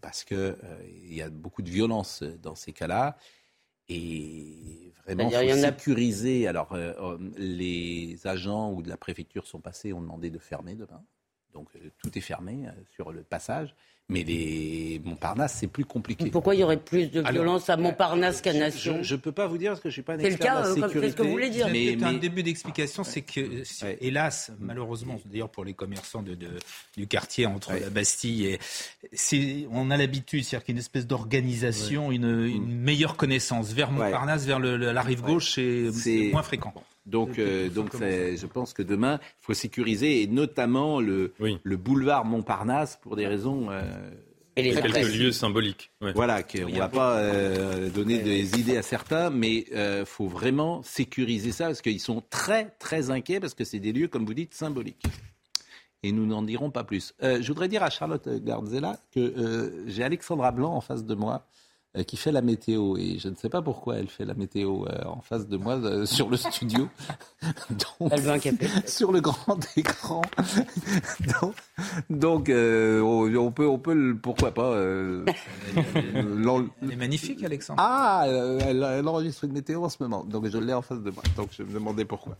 parce 0.00 0.22
qu'il 0.22 0.56
il 0.86 1.14
y 1.14 1.22
a 1.22 1.30
beaucoup 1.30 1.62
de 1.62 1.70
violence 1.70 2.22
dans 2.22 2.54
ces 2.54 2.72
cas-là. 2.72 3.16
Et 3.88 4.92
vraiment, 5.04 5.30
il 5.30 5.50
faut 5.50 5.56
sécuriser. 5.56 6.46
Alors, 6.46 6.78
les 7.36 8.20
agents 8.24 8.70
ou 8.70 8.82
de 8.82 8.88
la 8.88 8.98
préfecture 8.98 9.46
sont 9.46 9.60
passés, 9.60 9.92
ont 9.92 10.02
demandé 10.02 10.30
de 10.30 10.38
fermer 10.38 10.74
demain. 10.76 11.02
Donc 11.58 11.68
euh, 11.74 11.90
tout 12.02 12.16
est 12.16 12.22
fermé 12.22 12.66
euh, 12.66 12.70
sur 12.94 13.10
le 13.10 13.22
passage. 13.22 13.74
Mais 14.10 14.22
les 14.22 15.02
Montparnasse, 15.04 15.56
c'est 15.60 15.66
plus 15.66 15.84
compliqué. 15.84 16.30
Pourquoi 16.30 16.54
il 16.54 16.60
y 16.60 16.64
aurait 16.64 16.78
plus 16.78 17.10
de 17.10 17.20
violence 17.20 17.68
à 17.68 17.76
Montparnasse 17.76 18.40
qu'à 18.40 18.54
Nation 18.54 19.00
Je 19.02 19.14
ne 19.14 19.20
peux 19.20 19.32
pas 19.32 19.46
vous 19.46 19.58
dire 19.58 19.72
parce 19.72 19.80
que 19.80 19.90
je 19.90 19.92
ne 19.92 19.94
suis 19.94 20.02
pas 20.02 20.14
un 20.14 20.18
expert 20.18 20.54
le 20.54 20.62
cas, 20.62 20.62
de 20.62 20.80
la 20.80 20.86
sécurité. 20.86 21.00
C'est 21.00 21.10
ce 21.10 21.16
que 21.16 21.22
vous 21.24 21.30
voulez 21.30 21.50
dire. 21.50 21.68
Mais, 21.70 22.02
un 22.02 22.14
début 22.14 22.42
d'explication, 22.42 23.04
c'est 23.04 23.20
que, 23.20 23.64
hélas, 24.00 24.50
malheureusement, 24.60 25.20
d'ailleurs 25.26 25.50
pour 25.50 25.66
les 25.66 25.74
commerçants 25.74 26.22
de, 26.22 26.38
du 26.96 27.06
quartier 27.06 27.44
entre 27.44 27.72
la 27.72 27.90
Bastille 27.90 28.46
et... 28.46 28.58
On 29.70 29.90
a 29.90 29.98
l'habitude, 29.98 30.42
c'est-à-dire 30.42 30.64
qu'il 30.64 30.74
y 30.74 30.76
a 30.76 30.78
une 30.78 30.80
espèce 30.80 31.06
d'organisation, 31.06 32.10
une, 32.10 32.46
une, 32.46 32.80
meilleure 32.80 33.16
connaissance. 33.16 33.72
Vers 33.72 33.90
Montparnasse, 33.90 34.46
vers 34.46 34.58
le, 34.58 34.76
la 34.76 35.02
rive 35.02 35.20
gauche, 35.20 35.52
c'est 35.52 36.30
moins 36.32 36.42
fréquent. 36.42 36.72
Donc, 37.08 37.38
euh, 37.38 37.68
donc 37.70 37.92
je 37.96 38.46
pense 38.46 38.72
que 38.74 38.82
demain, 38.82 39.18
il 39.22 39.44
faut 39.44 39.54
sécuriser, 39.54 40.22
et 40.22 40.26
notamment 40.26 41.00
le, 41.00 41.32
le 41.62 41.76
boulevard 41.76 42.24
Montparnasse 42.24 42.98
pour 43.02 43.16
des 43.16 43.26
raisons. 43.26 43.70
Euh, 43.70 43.82
et 44.56 44.62
les 44.62 44.74
quelques 44.74 45.14
lieux 45.14 45.32
symboliques. 45.32 45.90
Voilà, 46.00 46.40
on 46.64 46.68
ne 46.68 46.78
va 46.78 46.88
pas 46.88 47.18
euh, 47.18 47.88
donner 47.90 48.18
des 48.18 48.58
idées 48.58 48.76
à 48.76 48.82
certains, 48.82 49.30
mais 49.30 49.66
il 49.70 49.74
euh, 49.74 50.04
faut 50.04 50.26
vraiment 50.26 50.82
sécuriser 50.82 51.52
ça 51.52 51.66
parce 51.66 51.80
qu'ils 51.80 52.00
sont 52.00 52.22
très 52.28 52.70
très 52.78 53.10
inquiets 53.10 53.40
parce 53.40 53.54
que 53.54 53.64
c'est 53.64 53.78
des 53.78 53.92
lieux, 53.92 54.08
comme 54.08 54.26
vous 54.26 54.34
dites, 54.34 54.54
symboliques. 54.54 55.04
Et 56.02 56.12
nous 56.12 56.26
n'en 56.26 56.42
dirons 56.42 56.70
pas 56.70 56.84
plus. 56.84 57.14
je 57.20 57.46
voudrais 57.48 57.68
dire 57.68 57.82
à 57.82 57.90
Charlotte 57.90 58.28
Gardzella 58.44 59.00
que 59.12 59.84
j'ai 59.86 60.04
Alexandra 60.04 60.52
Blanc 60.52 60.72
en 60.72 60.80
face 60.80 61.04
de 61.04 61.14
moi 61.14 61.44
euh, 61.44 61.67
qui 62.04 62.16
fait 62.16 62.32
la 62.32 62.42
météo. 62.42 62.96
Et 62.96 63.18
je 63.18 63.28
ne 63.28 63.34
sais 63.34 63.48
pas 63.48 63.62
pourquoi 63.62 63.96
elle 63.96 64.08
fait 64.08 64.24
la 64.24 64.34
météo 64.34 64.84
euh, 64.86 65.04
en 65.06 65.20
face 65.20 65.46
de 65.48 65.56
moi 65.56 65.74
euh, 65.74 66.06
sur 66.06 66.28
le 66.28 66.36
studio. 66.36 66.88
donc, 67.70 68.12
elle 68.12 68.20
veut 68.20 68.30
un 68.30 68.38
café. 68.38 68.66
Sur 68.86 69.12
le 69.12 69.20
grand 69.20 69.58
écran. 69.76 70.22
donc, 71.20 71.54
donc 72.10 72.50
on 72.50 73.52
peut, 73.52 73.66
on 73.66 73.78
peut, 73.78 74.16
pourquoi 74.20 74.52
pas. 74.52 74.74
elle 74.76 75.24
est 76.90 76.96
magnifique, 76.96 77.42
Alexandre. 77.44 77.80
Ah, 77.82 78.24
elle, 78.26 78.82
elle, 78.82 79.08
enregistre 79.08 79.44
une 79.44 79.52
météo 79.52 79.84
en 79.84 79.88
ce 79.88 79.96
moment. 80.00 80.24
Donc 80.24 80.48
je 80.48 80.58
l'ai 80.58 80.72
en 80.72 80.82
face 80.82 81.00
de 81.00 81.10
moi. 81.10 81.22
Donc 81.36 81.50
je 81.52 81.62
me 81.62 81.72
demandais 81.72 82.04
pourquoi. 82.04 82.36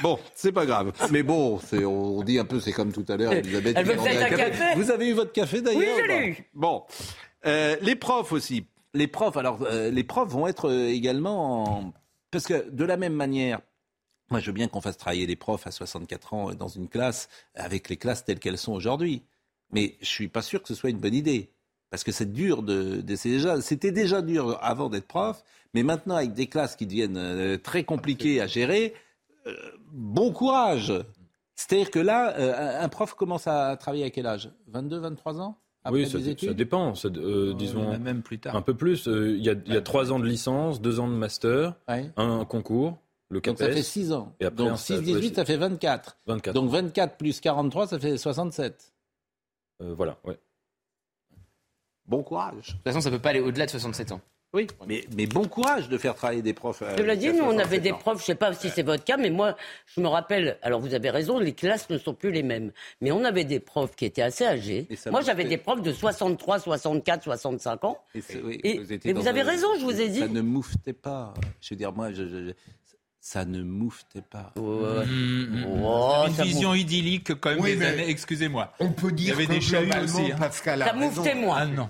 Bon, 0.00 0.18
c'est 0.34 0.52
pas 0.52 0.66
grave. 0.66 0.92
Mais 1.10 1.22
bon, 1.22 1.58
c'est, 1.58 1.84
on 1.84 2.22
dit 2.22 2.38
un 2.38 2.44
peu, 2.44 2.60
c'est 2.60 2.72
comme 2.72 2.92
tout 2.92 3.04
à 3.08 3.16
l'heure, 3.16 3.32
Elisabeth. 3.32 3.74
Elle 3.76 3.86
veut 3.86 3.98
un 3.98 4.28
café. 4.28 4.64
Vous 4.76 4.90
avez 4.90 5.08
eu 5.08 5.12
votre 5.12 5.32
café 5.32 5.60
d'ailleurs 5.60 5.96
Oui, 5.96 6.02
je 6.02 6.08
l'ai 6.08 6.26
eu. 6.28 6.44
Bon. 6.54 6.84
les 7.44 7.96
profs 7.96 8.32
aussi. 8.32 8.64
Les 8.94 9.06
profs, 9.06 9.36
alors, 9.36 9.62
euh, 9.62 9.90
les 9.90 10.04
profs 10.04 10.30
vont 10.30 10.46
être 10.46 10.68
euh, 10.68 10.88
également. 10.88 11.92
Parce 12.30 12.46
que 12.46 12.68
de 12.70 12.84
la 12.84 12.96
même 12.96 13.14
manière, 13.14 13.60
moi 14.30 14.40
je 14.40 14.46
veux 14.46 14.52
bien 14.52 14.68
qu'on 14.68 14.80
fasse 14.80 14.96
travailler 14.96 15.26
les 15.26 15.36
profs 15.36 15.66
à 15.66 15.70
64 15.70 16.34
ans 16.34 16.54
dans 16.54 16.68
une 16.68 16.88
classe 16.88 17.28
avec 17.54 17.88
les 17.88 17.96
classes 17.96 18.24
telles 18.24 18.38
qu'elles 18.38 18.58
sont 18.58 18.72
aujourd'hui. 18.72 19.22
Mais 19.72 19.96
je 20.00 20.04
ne 20.04 20.06
suis 20.06 20.28
pas 20.28 20.42
sûr 20.42 20.62
que 20.62 20.68
ce 20.68 20.74
soit 20.74 20.90
une 20.90 20.98
bonne 20.98 21.14
idée. 21.14 21.50
Parce 21.90 22.04
que 22.04 22.12
c'est 22.12 22.32
dur 22.32 22.62
de, 22.62 23.00
déjà, 23.00 23.60
c'était 23.60 23.90
déjà 23.90 24.22
dur 24.22 24.58
avant 24.62 24.88
d'être 24.88 25.08
prof, 25.08 25.42
mais 25.74 25.82
maintenant 25.82 26.14
avec 26.14 26.34
des 26.34 26.46
classes 26.46 26.76
qui 26.76 26.86
deviennent 26.86 27.16
euh, 27.16 27.58
très 27.58 27.82
compliquées 27.82 28.40
à 28.40 28.46
gérer, 28.46 28.94
bon 29.90 30.32
courage. 30.32 30.92
C'est-à-dire 31.56 31.90
que 31.90 31.98
là, 31.98 32.80
un 32.80 32.88
prof 32.88 33.14
commence 33.14 33.46
à 33.46 33.76
travailler 33.76 34.04
à 34.04 34.10
quel 34.10 34.26
âge? 34.26 34.50
22, 34.68 34.98
23 34.98 35.40
ans? 35.40 35.58
Oui, 35.90 36.06
ça, 36.06 36.18
dépend. 36.52 36.92
Euh, 37.06 37.54
disons, 37.54 37.98
même 37.98 38.22
plus 38.22 38.38
tard. 38.38 38.54
Un 38.54 38.62
peu 38.62 38.74
plus. 38.74 39.08
Euh, 39.08 39.36
il 39.36 39.42
y, 39.42 39.48
a, 39.48 39.54
y, 39.66 39.76
a 39.76 39.80
trois 39.80 40.12
ans 40.12 40.18
de 40.18 40.26
licence, 40.26 40.80
deux 40.80 41.00
ans 41.00 41.08
de 41.08 41.14
master, 41.14 41.74
un, 41.88 42.44
concours, 42.44 42.98
le 43.30 43.40
CAPES. 43.40 43.58
Donc 43.58 43.68
ça 43.68 43.74
fait 43.74 43.82
six 43.82 44.12
ans. 44.12 44.34
Et 44.40 44.44
après, 44.44 44.64
Donc 44.64 44.78
6, 44.78 45.00
18, 45.00 45.36
ça 45.36 45.44
fait 45.44 45.56
24. 45.56 46.18
24. 46.26 46.54
Donc 46.54 46.70
24 46.70 47.16
plus 47.16 47.40
43, 47.40 47.86
ça 47.86 47.98
fait 47.98 48.18
67. 48.18 48.92
Euh, 49.82 49.94
voilà, 49.94 50.18
ouais. 50.24 50.38
Bon 52.04 52.22
courage. 52.22 52.68
De 52.68 52.72
toute 52.72 52.82
façon, 52.82 53.00
ça 53.00 53.10
peut 53.10 53.18
pas 53.18 53.30
aller 53.30 53.40
au-delà 53.40 53.64
de 53.64 53.70
67 53.70 54.12
ans. 54.12 54.20
Oui, 54.52 54.66
mais, 54.88 55.04
mais, 55.16 55.26
bon 55.26 55.46
courage 55.46 55.88
de 55.88 55.96
faire 55.96 56.16
travailler 56.16 56.42
des 56.42 56.54
profs. 56.54 56.82
Je 56.98 57.02
l'ai 57.04 57.16
dit, 57.16 57.32
nous, 57.32 57.44
on 57.44 57.56
avait 57.58 57.78
des 57.78 57.92
profs, 57.92 58.18
je 58.18 58.22
ne 58.22 58.26
sais 58.26 58.34
pas 58.34 58.52
si 58.52 58.68
c'est 58.68 58.82
votre 58.82 59.04
cas, 59.04 59.16
mais 59.16 59.30
moi, 59.30 59.56
je 59.86 60.00
me 60.00 60.08
rappelle, 60.08 60.58
alors 60.62 60.80
vous 60.80 60.92
avez 60.92 61.08
raison, 61.10 61.38
les 61.38 61.52
classes 61.52 61.88
ne 61.88 61.98
sont 61.98 62.14
plus 62.14 62.32
les 62.32 62.42
mêmes. 62.42 62.72
Mais 63.00 63.12
on 63.12 63.24
avait 63.24 63.44
des 63.44 63.60
profs 63.60 63.94
qui 63.94 64.06
étaient 64.06 64.22
assez 64.22 64.44
âgés. 64.44 64.88
Moi, 65.08 65.20
j'avais 65.20 65.44
des 65.44 65.56
profs 65.56 65.82
de 65.82 65.92
63, 65.92 66.58
64, 66.58 67.22
65 67.22 67.84
ans. 67.84 67.98
Et, 68.14 68.80
vous, 69.12 69.20
vous 69.20 69.28
avez 69.28 69.42
raison, 69.42 69.68
je 69.78 69.84
vous 69.84 70.00
ai 70.00 70.08
dit. 70.08 70.18
Ça 70.18 70.26
ne 70.28 70.40
mouftait 70.40 70.94
pas. 70.94 71.32
Je 71.60 71.70
veux 71.70 71.76
dire, 71.76 71.92
moi, 71.92 72.10
je, 72.10 72.52
ça 73.20 73.44
ne 73.44 73.62
mouftait 73.62 74.22
pas. 74.22 74.52
Ouais. 74.56 75.04
Mmh, 75.06 75.64
oh, 75.84 76.24
une 76.26 76.44
vision 76.44 76.74
idyllique 76.74 77.38
quand 77.38 77.50
même. 77.50 77.60
Oui, 77.60 77.78
Excusez-moi. 78.08 78.72
On 78.80 78.90
peut 78.90 79.12
dire 79.12 79.38
Il 79.38 79.42
y 79.42 79.44
avait 79.44 79.54
des 79.54 79.60
chahuts 79.60 80.02
aussi. 80.02 80.32
Hein. 80.32 80.36
Pascal 80.38 80.82
ça 80.84 80.92
mouftait 80.94 81.34
moins. 81.34 81.56
Ah 81.60 81.66
non. 81.66 81.88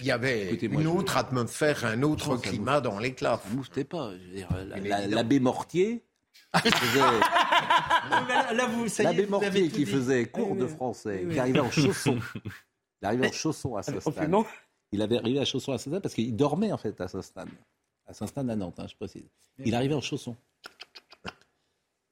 Il 0.00 0.06
y 0.06 0.10
avait 0.10 0.54
une 0.54 0.86
autre 0.86 1.16
atmosphère, 1.16 1.84
un 1.84 2.02
autre 2.02 2.36
climat 2.36 2.80
dans 2.80 2.98
les 2.98 3.14
classes. 3.14 3.42
Ça 3.42 3.54
mouftait 3.54 3.84
pas. 3.84 4.12
L'abbé 5.08 5.40
Mortier. 5.40 6.02
L'abbé 8.98 9.26
Mortier 9.30 9.68
qui 9.68 9.86
faisait 9.86 10.26
cours 10.26 10.56
de 10.56 10.66
français, 10.66 11.26
qui 11.30 11.38
arrivait 11.38 11.60
en 11.60 11.70
chaussons. 11.70 12.18
Il 13.02 13.06
arrivait 13.06 13.28
en 13.28 13.32
chaussons 13.32 13.76
à 13.76 13.82
Saint-Stan. 13.82 14.44
Il 14.92 15.02
avait 15.02 15.18
arrivé 15.18 15.38
à 15.40 15.44
chaussons 15.44 15.72
à 15.72 15.78
Saint-Stan 15.78 16.00
parce 16.00 16.14
qu'il 16.14 16.34
dormait 16.36 16.72
en 16.72 16.78
fait 16.78 17.00
à 17.00 17.08
Saint-Stan. 17.08 17.44
À 18.06 18.14
Saint-Stan 18.14 18.48
à 18.48 18.56
Nantes, 18.56 18.78
hein, 18.78 18.86
je 18.88 18.94
précise. 18.96 19.24
Il 19.64 19.74
arrivait 19.74 19.94
en 19.94 20.00
chaussons. 20.00 20.36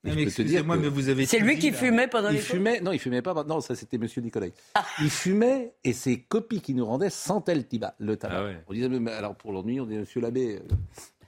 Excusez-moi, 0.04 0.76
mais 0.76 0.88
vous 0.88 1.08
avez. 1.08 1.26
C'est 1.26 1.38
lui 1.38 1.58
qui 1.58 1.72
fumait 1.72 2.08
pendant 2.08 2.30
il 2.30 2.36
les 2.36 2.40
fumait, 2.40 2.80
Non, 2.80 2.92
il 2.92 2.98
fumait 2.98 3.22
pas. 3.22 3.44
Non, 3.44 3.60
ça 3.60 3.74
c'était 3.74 3.98
Monsieur 3.98 4.22
Nicolet. 4.22 4.52
Ah. 4.74 4.84
Il 5.00 5.10
fumait 5.10 5.74
et 5.84 5.92
ses 5.92 6.20
copies 6.20 6.60
qui 6.60 6.74
nous 6.74 6.86
rendaient 6.86 7.10
sentaient 7.10 7.54
le 7.54 7.62
tabac. 7.62 7.94
Le 7.98 8.16
tabac. 8.16 8.50
Ah 8.50 8.62
on 8.66 8.72
disait, 8.72 8.88
mais 8.88 9.12
alors 9.12 9.34
pour 9.34 9.52
l'ennui, 9.52 9.80
on 9.80 9.86
dit 9.86 9.96
Monsieur 9.96 10.20
l'abbé. 10.20 10.56
Euh, 10.56 10.74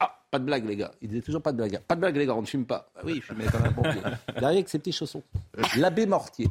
ah, 0.01 0.19
pas 0.31 0.39
de 0.39 0.45
blague, 0.45 0.67
les 0.67 0.77
gars. 0.77 0.93
Il 1.03 1.09
disait 1.09 1.23
toujours 1.23 1.43
pas 1.43 1.53
de 1.53 1.59
blague. 1.59 1.81
Pas 1.81 1.95
de 1.95 2.01
blague, 2.01 2.17
les 2.17 2.27
gars, 2.27 2.35
on 2.35 2.43
ne 2.43 2.47
fume 2.47 2.67
pas. 2.67 2.91
Ah 2.97 3.01
oui, 3.05 3.15
il 3.17 3.23
fumait 3.23 3.47
comme 3.47 3.65
un 3.65 3.73
pompier. 3.73 4.01
Il 4.37 4.45
avec 4.45 4.69
ses 4.69 4.79
petits 4.79 4.93
chaussons. 4.93 5.23
L'abbé 5.77 6.07
Mortier. 6.07 6.49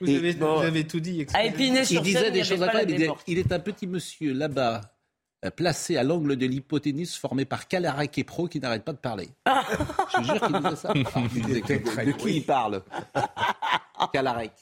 Vous, 0.00 0.10
avez, 0.10 0.32
vous 0.32 0.44
avez, 0.44 0.86
tout 0.86 0.98
dit. 0.98 1.24
À 1.32 1.44
Épinay, 1.44 1.82
il 1.88 2.02
disait 2.02 2.30
des 2.30 2.42
choses 2.42 2.62
incroyables. 2.62 2.92
Il, 2.92 3.10
il 3.28 3.38
est 3.38 3.52
un 3.52 3.60
petit 3.60 3.86
monsieur 3.86 4.32
là-bas 4.32 4.93
placé 5.50 5.96
à 5.96 6.02
l'angle 6.02 6.36
de 6.36 6.46
l'hypoténuse 6.46 7.16
formé 7.16 7.44
par 7.44 7.68
Calarac 7.68 8.16
et 8.18 8.24
Pro 8.24 8.48
qui 8.48 8.60
n'arrête 8.60 8.84
pas 8.84 8.92
de 8.92 8.98
parler. 8.98 9.28
Je 9.46 10.18
vous 10.18 10.24
jure 10.24 10.40
qu'il 10.40 10.56
disait 10.56 10.76
ça. 10.76 10.92
de, 10.92 12.12
qui 12.12 12.36
il 12.36 12.44
parle 12.44 12.82
Calarac. 14.12 14.52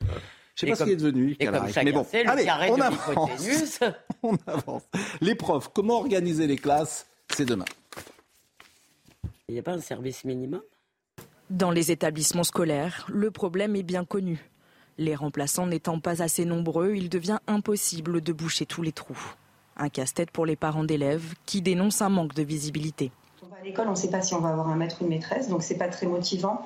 Je 0.00 0.06
ne 0.06 0.10
sais 0.56 0.66
pas 0.70 0.76
ce 0.76 0.84
qu'il 0.84 0.92
est 0.92 0.96
devenu, 0.96 1.36
Calarac. 1.36 1.76
Mais 1.84 1.92
bon, 1.92 2.06
allez, 2.26 2.46
on 2.70 2.80
avance. 2.80 3.80
on 4.22 4.36
avance. 4.46 4.82
Les 5.20 5.34
profs, 5.34 5.68
comment 5.72 5.98
organiser 5.98 6.46
les 6.46 6.56
classes? 6.56 7.06
C'est 7.30 7.46
demain. 7.46 7.64
Il 9.48 9.54
n'y 9.54 9.58
a 9.58 9.62
pas 9.62 9.72
un 9.72 9.80
service 9.80 10.24
minimum? 10.24 10.62
Dans 11.50 11.70
les 11.70 11.90
établissements 11.90 12.44
scolaires, 12.44 13.06
le 13.08 13.30
problème 13.30 13.76
est 13.76 13.82
bien 13.82 14.04
connu. 14.04 14.48
Les 14.98 15.14
remplaçants 15.14 15.66
n'étant 15.66 16.00
pas 16.00 16.22
assez 16.22 16.44
nombreux, 16.44 16.94
il 16.94 17.08
devient 17.08 17.38
impossible 17.46 18.20
de 18.20 18.32
boucher 18.32 18.66
tous 18.66 18.82
les 18.82 18.92
trous. 18.92 19.34
Un 19.76 19.88
casse-tête 19.88 20.30
pour 20.30 20.46
les 20.46 20.56
parents 20.56 20.84
d'élèves 20.84 21.34
qui 21.46 21.62
dénoncent 21.62 22.02
un 22.02 22.08
manque 22.08 22.34
de 22.34 22.42
visibilité. 22.42 23.10
À 23.60 23.64
l'école, 23.64 23.86
on 23.86 23.92
ne 23.92 23.96
sait 23.96 24.10
pas 24.10 24.20
si 24.22 24.34
on 24.34 24.40
va 24.40 24.48
avoir 24.48 24.68
un 24.70 24.74
maître 24.74 24.96
ou 25.00 25.04
une 25.04 25.10
maîtresse, 25.10 25.48
donc 25.48 25.62
c'est 25.62 25.76
pas 25.76 25.86
très 25.86 26.06
motivant. 26.06 26.62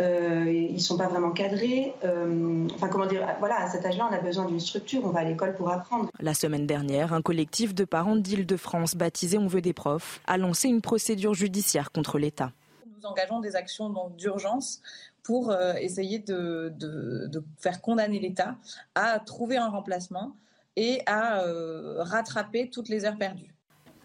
Euh, 0.00 0.50
ils 0.50 0.80
sont 0.80 0.96
pas 0.96 1.06
vraiment 1.06 1.30
cadrés. 1.30 1.94
Euh, 2.02 2.66
enfin, 2.74 2.88
comment 2.88 3.06
dire 3.06 3.24
Voilà, 3.38 3.60
à 3.60 3.68
cet 3.68 3.86
âge-là, 3.86 4.08
on 4.10 4.14
a 4.14 4.18
besoin 4.18 4.46
d'une 4.46 4.58
structure. 4.58 5.02
On 5.04 5.10
va 5.10 5.20
à 5.20 5.24
l'école 5.24 5.54
pour 5.54 5.70
apprendre. 5.70 6.10
La 6.18 6.34
semaine 6.34 6.66
dernière, 6.66 7.12
un 7.12 7.22
collectif 7.22 7.76
de 7.76 7.84
parents 7.84 8.16
d'Île-de-France, 8.16 8.96
baptisé 8.96 9.38
On 9.38 9.46
veut 9.46 9.60
des 9.60 9.72
profs, 9.72 10.20
a 10.26 10.36
lancé 10.36 10.68
une 10.68 10.80
procédure 10.80 11.34
judiciaire 11.34 11.92
contre 11.92 12.18
l'État. 12.18 12.50
Nous 12.86 13.06
engageons 13.06 13.38
des 13.38 13.54
actions 13.54 13.94
d'urgence 14.18 14.82
pour 15.22 15.50
euh, 15.50 15.74
essayer 15.74 16.18
de, 16.18 16.72
de 16.76 17.44
faire 17.58 17.80
condamner 17.80 18.18
l'État 18.18 18.56
à 18.96 19.20
trouver 19.20 19.58
un 19.58 19.68
remplacement 19.68 20.34
et 20.76 21.00
à 21.06 21.42
euh, 21.42 22.02
rattraper 22.02 22.70
toutes 22.70 22.88
les 22.88 23.04
heures 23.04 23.18
perdues. 23.18 23.54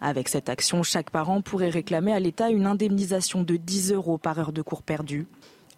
Avec 0.00 0.28
cette 0.28 0.48
action, 0.48 0.82
chaque 0.82 1.10
parent 1.10 1.42
pourrait 1.42 1.70
réclamer 1.70 2.12
à 2.12 2.20
l'État 2.20 2.50
une 2.50 2.66
indemnisation 2.66 3.42
de 3.42 3.56
10 3.56 3.92
euros 3.92 4.18
par 4.18 4.38
heure 4.38 4.52
de 4.52 4.62
cours 4.62 4.82
perdu 4.82 5.26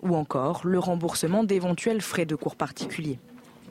ou 0.03 0.15
encore 0.15 0.63
le 0.65 0.79
remboursement 0.79 1.45
d'éventuels 1.45 2.01
frais 2.01 2.27
de 2.27 2.35
cours 2.35 2.57
particuliers. 2.57 3.19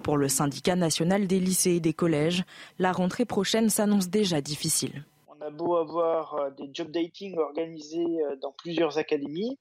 Pour 0.03 0.17
le 0.17 0.27
syndicat 0.27 0.75
national 0.75 1.27
des 1.27 1.39
lycées 1.39 1.75
et 1.75 1.79
des 1.79 1.93
collèges, 1.93 2.43
la 2.77 2.91
rentrée 2.91 3.25
prochaine 3.25 3.69
s'annonce 3.69 4.09
déjà 4.09 4.41
difficile. 4.41 5.05
On 5.27 5.41
a 5.41 5.49
beau 5.49 5.75
avoir 5.75 6.35
euh, 6.35 6.49
des 6.51 6.69
job 6.73 6.89
dating 6.91 7.37
organisés 7.37 7.97
euh, 7.99 8.35
dans 8.41 8.53
plusieurs 8.53 8.97
académies, 8.97 9.57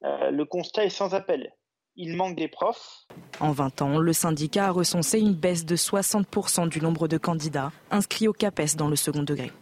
le 0.00 0.44
constat 0.44 0.84
est 0.84 0.90
sans 0.90 1.12
appel 1.12 1.52
il 1.98 2.16
manque 2.16 2.36
des 2.36 2.48
profs. 2.48 3.06
En 3.40 3.52
20 3.52 3.82
ans, 3.82 3.98
le 3.98 4.12
syndicat 4.12 4.68
a 4.68 4.70
recensé 4.70 5.18
une 5.18 5.34
baisse 5.34 5.66
de 5.66 5.76
60% 5.76 6.68
du 6.68 6.80
nombre 6.80 7.08
de 7.08 7.18
candidats 7.18 7.72
inscrits 7.90 8.28
au 8.28 8.32
CAPES 8.32 8.76
dans 8.76 8.88
le 8.88 8.96
second 8.96 9.24
degré. 9.24 9.52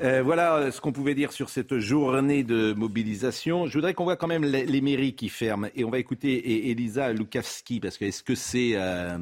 Euh, 0.00 0.22
voilà 0.22 0.70
ce 0.70 0.80
qu'on 0.80 0.92
pouvait 0.92 1.14
dire 1.14 1.32
sur 1.32 1.48
cette 1.48 1.78
journée 1.78 2.44
de 2.44 2.72
mobilisation. 2.72 3.66
Je 3.66 3.74
voudrais 3.74 3.94
qu'on 3.94 4.04
voit 4.04 4.16
quand 4.16 4.28
même 4.28 4.44
les, 4.44 4.80
mairies 4.80 5.14
qui 5.14 5.28
ferment. 5.28 5.68
Et 5.74 5.82
on 5.82 5.90
va 5.90 5.98
écouter 5.98 6.70
Elisa 6.70 7.12
Lukavski, 7.12 7.80
parce 7.80 7.98
que 7.98 8.04
est-ce 8.04 8.22
que 8.22 8.36
c'est... 8.36 8.72
Euh, 8.74 9.18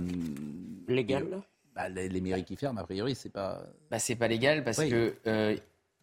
légal 0.89 1.25
bah, 1.75 1.89
les, 1.89 2.21
mairies 2.21 2.45
qui 2.45 2.57
ferment, 2.57 2.81
a 2.81 2.85
priori, 2.85 3.15
c'est 3.15 3.33
pas... 3.33 3.63
Bah, 3.91 3.99
c'est 3.99 4.17
pas 4.17 4.29
légal 4.29 4.65
parce 4.65 4.79
que, 4.79 5.15
euh, 5.27 5.57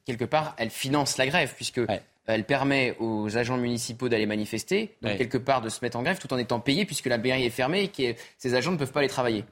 quelque 0.05 0.25
part, 0.25 0.55
elles 0.57 0.69
financent 0.69 1.17
la 1.17 1.27
grève, 1.27 1.53
puisque 1.55 1.81
elle 2.25 2.45
permet 2.45 2.95
aux 2.99 3.37
agents 3.37 3.57
municipaux 3.57 4.09
d'aller 4.09 4.25
manifester, 4.25 4.95
donc 5.01 5.17
quelque 5.17 5.37
part 5.37 5.61
de 5.61 5.69
se 5.69 5.79
mettre 5.81 5.97
en 5.97 6.03
grève 6.03 6.19
tout 6.19 6.31
en 6.33 6.37
étant 6.37 6.59
payés 6.59 6.85
puisque 6.85 7.07
la 7.07 7.17
mairie 7.17 7.45
est 7.45 7.49
fermée 7.49 7.83
et 7.83 7.87
que 7.89 8.19
ces 8.37 8.55
agents 8.55 8.71
ne 8.71 8.77
peuvent 8.77 8.91
pas 8.91 8.99
aller 8.99 9.09
travailler. 9.09 9.45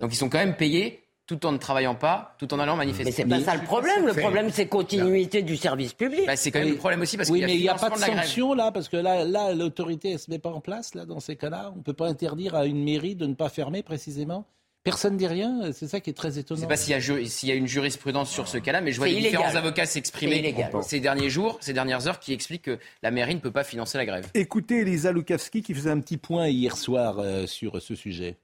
Donc 0.00 0.12
ils 0.12 0.16
sont 0.16 0.28
quand 0.28 0.38
même 0.38 0.56
payés 0.56 1.02
tout 1.26 1.46
en 1.46 1.52
ne 1.52 1.56
travaillant 1.56 1.94
pas, 1.94 2.34
tout 2.38 2.52
en 2.52 2.58
allant 2.58 2.76
manifester. 2.76 3.04
Mais 3.24 3.38
c'est 3.38 3.44
pas 3.44 3.52
ça 3.52 3.56
le 3.56 3.64
problème. 3.64 4.06
Le 4.06 4.12
problème, 4.12 4.50
c'est 4.50 4.66
continuité 4.66 5.42
du 5.42 5.56
service 5.56 5.94
public. 5.94 6.26
Bah, 6.26 6.36
c'est 6.36 6.50
quand 6.50 6.58
même 6.58 6.70
le 6.70 6.76
problème 6.76 7.00
aussi 7.00 7.16
parce 7.16 7.30
oui, 7.30 7.38
qu'il 7.38 7.46
mais 7.46 7.54
il 7.54 7.62
n'y 7.62 7.68
a 7.68 7.74
pas 7.74 7.90
de, 7.90 7.96
sanction 7.96 8.54
là, 8.54 8.72
parce 8.72 8.88
que 8.88 8.96
là, 8.96 9.24
là, 9.24 9.54
l'autorité, 9.54 10.14
ne 10.14 10.18
se 10.18 10.30
met 10.30 10.40
pas 10.40 10.50
en 10.50 10.60
place 10.60 10.94
là 10.94 11.06
dans 11.06 11.20
ces 11.20 11.36
cas-là. 11.36 11.70
On 11.74 11.78
ne 11.78 11.82
peut 11.82 11.92
pas 11.92 12.08
interdire 12.08 12.56
à 12.56 12.66
une 12.66 12.82
mairie 12.82 13.14
de 13.14 13.26
ne 13.26 13.34
pas 13.34 13.48
fermer 13.48 13.84
précisément. 13.84 14.44
Personne 14.84 15.14
ne 15.14 15.18
dit 15.18 15.28
rien, 15.28 15.70
c'est 15.72 15.86
ça 15.86 16.00
qui 16.00 16.10
est 16.10 16.12
très 16.12 16.38
étonnant. 16.38 16.58
Je 16.60 16.66
ne 16.66 16.68
sais 16.68 16.68
pas 16.68 17.26
s'il 17.26 17.48
y, 17.48 17.52
a 17.52 17.54
une 17.54 17.68
jurisprudence 17.68 18.30
sur 18.30 18.48
ce 18.48 18.58
cas-là, 18.58 18.80
mais 18.80 18.90
je 18.90 18.98
vois 18.98 19.08
différents 19.08 19.54
avocats 19.54 19.86
s'exprimer 19.86 20.54
ces 20.82 20.98
derniers 20.98 21.30
jours, 21.30 21.56
ces 21.60 21.72
dernières 21.72 22.08
heures, 22.08 22.18
qui 22.18 22.32
expliquent 22.32 22.62
que 22.62 22.78
la 23.02 23.12
mairie 23.12 23.36
ne 23.36 23.40
peut 23.40 23.52
pas 23.52 23.62
financer 23.62 23.96
la 23.96 24.06
grève. 24.06 24.28
Écoutez 24.34 24.80
Elisa 24.80 25.12
Lukavski 25.12 25.62
qui 25.62 25.72
faisait 25.74 25.90
un 25.90 26.00
petit 26.00 26.16
point 26.16 26.48
hier 26.48 26.76
soir 26.76 27.20
euh, 27.20 27.46
sur 27.46 27.80
ce 27.80 27.94
sujet 27.94 28.36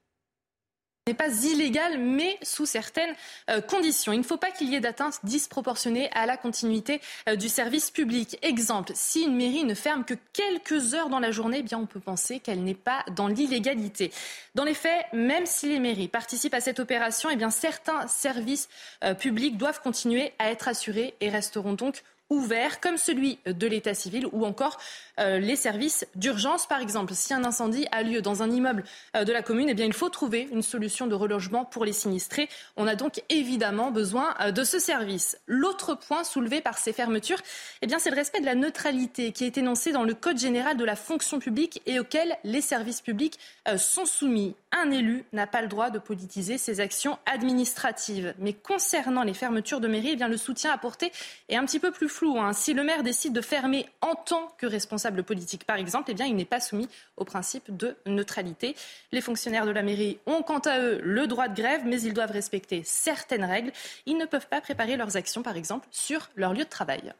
n'est 1.07 1.13
pas 1.13 1.29
illégal, 1.43 1.97
mais 1.97 2.37
sous 2.41 2.65
certaines 2.65 3.13
euh, 3.49 3.61
conditions. 3.61 4.11
Il 4.13 4.19
ne 4.19 4.23
faut 4.23 4.37
pas 4.37 4.51
qu'il 4.51 4.69
y 4.69 4.75
ait 4.75 4.79
d'atteinte 4.79 5.19
disproportionnée 5.23 6.09
à 6.13 6.25
la 6.25 6.37
continuité 6.37 7.01
euh, 7.27 7.35
du 7.35 7.49
service 7.49 7.91
public. 7.91 8.37
Exemple, 8.41 8.91
si 8.95 9.23
une 9.23 9.35
mairie 9.35 9.63
ne 9.63 9.73
ferme 9.73 10.05
que 10.05 10.13
quelques 10.33 10.93
heures 10.93 11.09
dans 11.09 11.19
la 11.19 11.31
journée, 11.31 11.57
eh 11.59 11.63
bien 11.63 11.79
on 11.79 11.85
peut 11.85 11.99
penser 11.99 12.39
qu'elle 12.39 12.63
n'est 12.63 12.73
pas 12.75 13.03
dans 13.15 13.27
l'illégalité. 13.27 14.11
Dans 14.55 14.63
les 14.63 14.73
faits, 14.73 15.05
même 15.13 15.45
si 15.45 15.67
les 15.67 15.79
mairies 15.79 16.07
participent 16.07 16.53
à 16.53 16.61
cette 16.61 16.79
opération, 16.79 17.29
eh 17.29 17.49
certains 17.49 18.07
services 18.07 18.69
euh, 19.03 19.13
publics 19.13 19.57
doivent 19.57 19.81
continuer 19.81 20.33
à 20.37 20.51
être 20.51 20.67
assurés 20.67 21.15
et 21.21 21.29
resteront 21.29 21.73
donc 21.73 22.03
ouverts, 22.29 22.79
comme 22.79 22.97
celui 22.97 23.39
de 23.45 23.67
l'état 23.67 23.95
civil 23.95 24.27
ou 24.31 24.45
encore 24.45 24.77
euh, 25.19 25.39
les 25.39 25.55
services 25.55 26.05
d'urgence, 26.15 26.67
par 26.67 26.79
exemple. 26.79 27.13
Si 27.15 27.33
un 27.33 27.43
incendie 27.43 27.87
a 27.91 28.03
lieu 28.03 28.21
dans 28.21 28.43
un 28.43 28.51
immeuble 28.51 28.83
euh, 29.15 29.23
de 29.23 29.33
la 29.33 29.41
commune, 29.41 29.69
eh 29.69 29.73
bien, 29.73 29.85
il 29.85 29.93
faut 29.93 30.09
trouver 30.09 30.47
une 30.51 30.61
solution 30.61 31.07
de 31.07 31.15
relogement 31.15 31.65
pour 31.65 31.85
les 31.85 31.93
sinistrés. 31.93 32.47
On 32.77 32.87
a 32.87 32.95
donc 32.95 33.21
évidemment 33.29 33.91
besoin 33.91 34.35
euh, 34.39 34.51
de 34.51 34.63
ce 34.63 34.79
service. 34.79 35.37
L'autre 35.47 35.95
point 35.95 36.23
soulevé 36.23 36.61
par 36.61 36.77
ces 36.77 36.93
fermetures, 36.93 37.39
eh 37.81 37.87
c'est 37.99 38.11
le 38.11 38.15
respect 38.15 38.39
de 38.39 38.45
la 38.45 38.55
neutralité 38.55 39.31
qui 39.31 39.45
est 39.45 39.57
énoncé 39.57 39.91
dans 39.91 40.03
le 40.03 40.13
Code 40.13 40.37
général 40.37 40.77
de 40.77 40.85
la 40.85 40.95
fonction 40.95 41.39
publique 41.39 41.81
et 41.85 41.99
auquel 41.99 42.37
les 42.43 42.61
services 42.61 43.01
publics 43.01 43.39
sont 43.77 44.05
soumis. 44.05 44.55
Un 44.71 44.91
élu 44.91 45.25
n'a 45.33 45.47
pas 45.47 45.61
le 45.61 45.67
droit 45.67 45.89
de 45.89 45.99
politiser 45.99 46.57
ses 46.57 46.79
actions 46.79 47.17
administratives. 47.25 48.33
Mais 48.37 48.53
concernant 48.53 49.23
les 49.23 49.33
fermetures 49.33 49.79
de 49.79 49.87
mairie, 49.87 50.11
eh 50.11 50.15
bien, 50.15 50.27
le 50.27 50.37
soutien 50.37 50.71
apporté 50.71 51.11
est 51.49 51.55
un 51.55 51.65
petit 51.65 51.79
peu 51.79 51.91
plus 51.91 52.07
Hein. 52.37 52.53
Si 52.53 52.73
le 52.73 52.83
maire 52.83 53.03
décide 53.03 53.33
de 53.33 53.41
fermer 53.41 53.87
en 54.01 54.15
tant 54.15 54.53
que 54.57 54.65
responsable 54.65 55.08
politique, 55.21 55.65
par 55.65 55.77
exemple, 55.77 56.11
eh 56.11 56.13
bien, 56.13 56.25
il 56.25 56.35
n'est 56.35 56.45
pas 56.45 56.59
soumis 56.59 56.87
au 57.17 57.25
principe 57.25 57.75
de 57.75 57.95
neutralité. 58.05 58.75
Les 59.11 59.21
fonctionnaires 59.21 59.65
de 59.65 59.71
la 59.71 59.83
mairie 59.83 60.19
ont 60.25 60.41
quant 60.41 60.59
à 60.59 60.79
eux 60.79 60.99
le 61.03 61.27
droit 61.27 61.47
de 61.47 61.55
grève, 61.55 61.81
mais 61.85 62.01
ils 62.01 62.13
doivent 62.13 62.31
respecter 62.31 62.81
certaines 62.85 63.43
règles. 63.43 63.71
Ils 64.05 64.17
ne 64.17 64.25
peuvent 64.25 64.47
pas 64.47 64.61
préparer 64.61 64.97
leurs 64.97 65.17
actions, 65.17 65.43
par 65.43 65.57
exemple, 65.57 65.87
sur 65.91 66.29
leur 66.35 66.53
lieu 66.53 66.63
de 66.63 66.69
travail. 66.69 67.13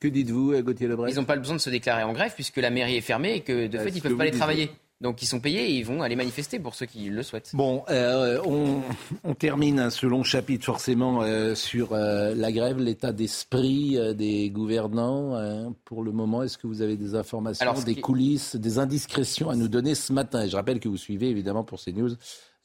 Que 0.00 0.08
dites-vous, 0.08 0.60
Gauthier 0.62 0.86
Lebret? 0.86 1.10
Ils 1.12 1.16
n'ont 1.16 1.24
pas 1.24 1.36
besoin 1.36 1.56
de 1.56 1.60
se 1.60 1.70
déclarer 1.70 2.02
en 2.02 2.12
grève 2.12 2.32
puisque 2.34 2.58
la 2.58 2.70
mairie 2.70 2.96
est 2.96 3.00
fermée 3.00 3.36
et 3.36 3.40
que 3.40 3.66
de 3.66 3.78
fait, 3.78 3.88
ils 3.88 3.96
ne 3.96 4.00
peuvent 4.00 4.16
pas 4.16 4.24
aller 4.24 4.32
travailler. 4.32 4.70
Donc 5.00 5.22
ils 5.22 5.26
sont 5.26 5.40
payés 5.40 5.66
et 5.66 5.72
ils 5.72 5.84
vont 5.84 6.02
aller 6.02 6.16
manifester 6.16 6.58
pour 6.58 6.74
ceux 6.74 6.86
qui 6.86 7.10
le 7.10 7.22
souhaitent. 7.22 7.50
Bon, 7.52 7.84
euh, 7.90 8.40
on, 9.24 9.34
termine 9.34 9.80
un 9.80 9.90
ce 9.90 10.06
long 10.06 10.22
chapitre 10.22 10.64
forcément 10.64 11.22
euh, 11.22 11.54
sur 11.54 11.92
euh, 11.92 12.34
la 12.34 12.52
grève, 12.52 12.78
l'état 12.78 13.12
d'esprit 13.12 13.98
des 14.14 14.50
gouvernants. 14.50 15.34
Hein. 15.34 15.74
pour 15.84 16.02
le 16.02 16.12
moment, 16.12 16.42
est-ce 16.42 16.58
que 16.58 16.66
vous 16.66 16.80
avez 16.80 16.96
des 16.96 17.14
informations, 17.14 17.72
des 17.84 17.96
coulisses, 17.96 18.56
des 18.56 18.78
indiscrétions 18.78 19.50
à 19.50 19.56
nous 19.56 19.68
donner 19.68 19.94
ce 19.94 20.12
matin? 20.12 20.46
Je 20.46 20.56
rappelle 20.56 20.80
que 20.80 20.88
vous 20.88 20.96
suivez 20.96 21.28
évidemment 21.28 21.64
pour 21.64 21.80
ces 21.80 21.92
news 21.92 22.10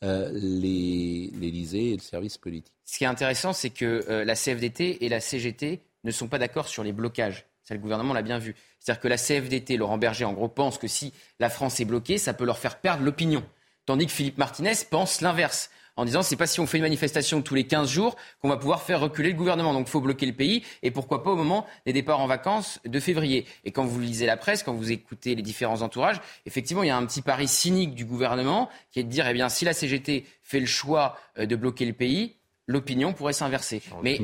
l'Élysée 0.02 1.92
et 1.92 1.96
le 1.98 2.02
service 2.02 2.38
politique. 2.38 2.74
Ce 2.86 2.98
qui 2.98 3.04
est 3.04 3.08
intéressant, 3.08 3.52
c'est 3.52 3.70
que 3.70 4.24
la 4.24 4.36
CFDT 4.36 5.04
et 5.04 5.10
la 5.10 5.20
CGT 5.20 5.82
ne 6.06 6.12
sont 6.12 6.28
pas 6.28 6.38
d'accord 6.38 6.70
sur 6.70 6.84
les 6.84 6.94
blocages. 6.94 7.46
Ça, 7.70 7.76
le 7.76 7.82
gouvernement 7.82 8.16
l'a 8.16 8.24
bien 8.24 8.40
vu. 8.40 8.56
C'est-à-dire 8.80 9.00
que 9.00 9.08
la 9.08 9.18
CFDT, 9.18 9.78
Laurent 9.78 10.00
Berger, 10.00 10.26
en 10.26 10.34
gros, 10.34 10.48
pense 10.48 10.80
que 10.80 10.88
si 10.88 11.14
la 11.40 11.52
France 11.52 11.80
est 11.80 11.86
bloquée, 11.86 12.18
ça 12.18 12.34
peut 12.34 12.44
leur 12.44 12.58
faire 12.58 12.80
perdre 12.80 13.04
l'opinion. 13.04 13.44
Tandis 13.86 14.08
que 14.08 14.12
Philippe 14.12 14.40
Martinez 14.40 14.74
pense 14.90 15.22
l'inverse 15.22 15.70
en 15.96 16.04
disant 16.04 16.24
c'est 16.24 16.36
pas 16.36 16.48
si 16.48 16.60
on 16.60 16.66
fait 16.66 16.80
une 16.80 16.84
manifestation 16.84 17.44
tous 17.44 17.54
les 17.54 17.66
15 17.66 17.88
jours 17.88 18.16
qu'on 18.42 18.50
va 18.50 18.58
pouvoir 18.58 18.82
faire 18.82 19.00
reculer 19.00 19.30
le 19.30 19.38
gouvernement. 19.38 19.72
Donc 19.72 19.86
il 19.88 19.92
faut 19.92 20.02
bloquer 20.02 20.26
le 20.26 20.34
pays 20.34 20.64
et 20.82 20.90
pourquoi 20.90 21.22
pas 21.22 21.30
au 21.30 21.36
moment 21.36 21.68
des 21.86 21.94
départs 21.94 22.22
en 22.22 22.26
vacances 22.26 22.80
de 22.86 23.00
février. 23.00 23.46
Et 23.66 23.72
quand 23.72 23.86
vous 23.86 24.00
lisez 24.00 24.26
la 24.26 24.36
presse, 24.36 24.64
quand 24.64 24.74
vous 24.74 24.92
écoutez 24.92 25.36
les 25.36 25.44
différents 25.44 25.84
entourages, 25.84 26.20
effectivement 26.48 26.82
il 26.82 26.88
y 26.88 26.90
a 26.90 26.98
un 26.98 27.06
petit 27.06 27.22
pari 27.22 27.48
cynique 27.48 27.94
du 27.94 28.06
gouvernement 28.06 28.68
qui 28.92 29.00
est 29.00 29.04
de 29.04 29.10
dire 29.10 29.28
eh 29.28 29.34
bien 29.34 29.48
si 29.48 29.64
la 29.64 29.74
CGT 29.74 30.26
fait 30.42 30.60
le 30.60 30.66
choix 30.66 31.20
euh, 31.38 31.46
de 31.46 31.56
bloquer 31.56 31.86
le 31.86 31.94
pays, 31.94 32.34
l'opinion 32.66 33.14
pourrait 33.14 33.34
s'inverser. 33.34 33.84
Mais 34.02 34.20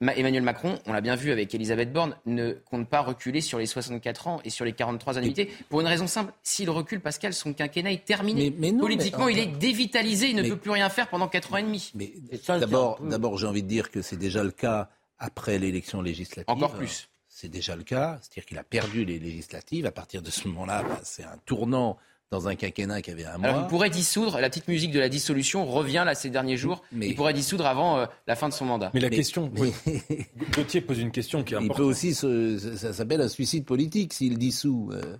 Emmanuel 0.00 0.42
Macron, 0.42 0.78
on 0.86 0.94
l'a 0.94 1.02
bien 1.02 1.14
vu 1.14 1.30
avec 1.30 1.54
Elisabeth 1.54 1.92
Borne, 1.92 2.16
ne 2.24 2.52
compte 2.52 2.88
pas 2.88 3.02
reculer 3.02 3.42
sur 3.42 3.58
les 3.58 3.66
64 3.66 4.28
ans 4.28 4.40
et 4.44 4.50
sur 4.50 4.64
les 4.64 4.72
43 4.72 5.18
annuités. 5.18 5.50
Pour 5.68 5.82
une 5.82 5.86
raison 5.86 6.06
simple, 6.06 6.32
s'il 6.42 6.70
recule, 6.70 7.00
Pascal, 7.00 7.34
son 7.34 7.52
quinquennat 7.52 7.92
est 7.92 8.04
terminé. 8.04 8.50
Politiquement, 8.50 9.28
il 9.28 9.38
est 9.38 9.58
dévitalisé, 9.58 10.30
il 10.30 10.36
ne 10.36 10.48
peut 10.48 10.56
plus 10.56 10.70
rien 10.70 10.88
faire 10.88 11.08
pendant 11.08 11.28
4 11.28 11.52
ans 11.52 11.56
et 11.58 11.62
demi. 11.62 11.92
Mais 11.94 12.12
d'abord, 12.48 12.98
d'abord, 13.02 13.36
j'ai 13.36 13.46
envie 13.46 13.62
de 13.62 13.68
dire 13.68 13.90
que 13.90 14.00
c'est 14.00 14.16
déjà 14.16 14.42
le 14.42 14.52
cas 14.52 14.88
après 15.18 15.58
l'élection 15.58 16.00
législative. 16.00 16.48
Encore 16.48 16.72
plus. 16.74 17.08
C'est 17.28 17.48
déjà 17.48 17.76
le 17.76 17.84
cas, 17.84 18.18
c'est-à-dire 18.20 18.46
qu'il 18.46 18.58
a 18.58 18.64
perdu 18.64 19.04
les 19.04 19.18
législatives. 19.18 19.86
À 19.86 19.92
partir 19.92 20.20
de 20.22 20.30
ce 20.30 20.48
moment-là, 20.48 20.82
bah, 20.82 21.00
c'est 21.02 21.24
un 21.24 21.36
tournant 21.46 21.96
dans 22.30 22.46
un 22.46 22.54
quinquennat 22.54 23.02
qui 23.02 23.10
avait 23.10 23.24
un 23.24 23.38
mois. 23.38 23.48
Alors, 23.48 23.62
il 23.62 23.66
pourrait 23.68 23.90
dissoudre, 23.90 24.38
la 24.38 24.48
petite 24.48 24.68
musique 24.68 24.92
de 24.92 25.00
la 25.00 25.08
dissolution 25.08 25.66
revient 25.66 26.04
là 26.06 26.14
ces 26.14 26.30
derniers 26.30 26.56
jours, 26.56 26.82
mais... 26.92 27.08
il 27.08 27.16
pourrait 27.16 27.34
dissoudre 27.34 27.66
avant 27.66 27.98
euh, 27.98 28.06
la 28.28 28.36
fin 28.36 28.48
de 28.48 28.54
son 28.54 28.66
mandat. 28.66 28.92
Mais 28.94 29.00
la 29.00 29.10
question, 29.10 29.50
Gauthier 30.54 30.80
pose 30.80 31.00
une 31.00 31.10
question 31.10 31.42
qui 31.42 31.54
est 31.54 31.56
importante. 31.56 31.76
Il 31.76 31.82
peut 31.82 31.88
aussi, 31.88 32.14
ça 32.14 32.92
s'appelle 32.92 33.20
un 33.20 33.28
suicide 33.28 33.64
politique 33.64 34.12
s'il 34.12 34.38
dissout. 34.38 34.90
Euh 34.92 35.16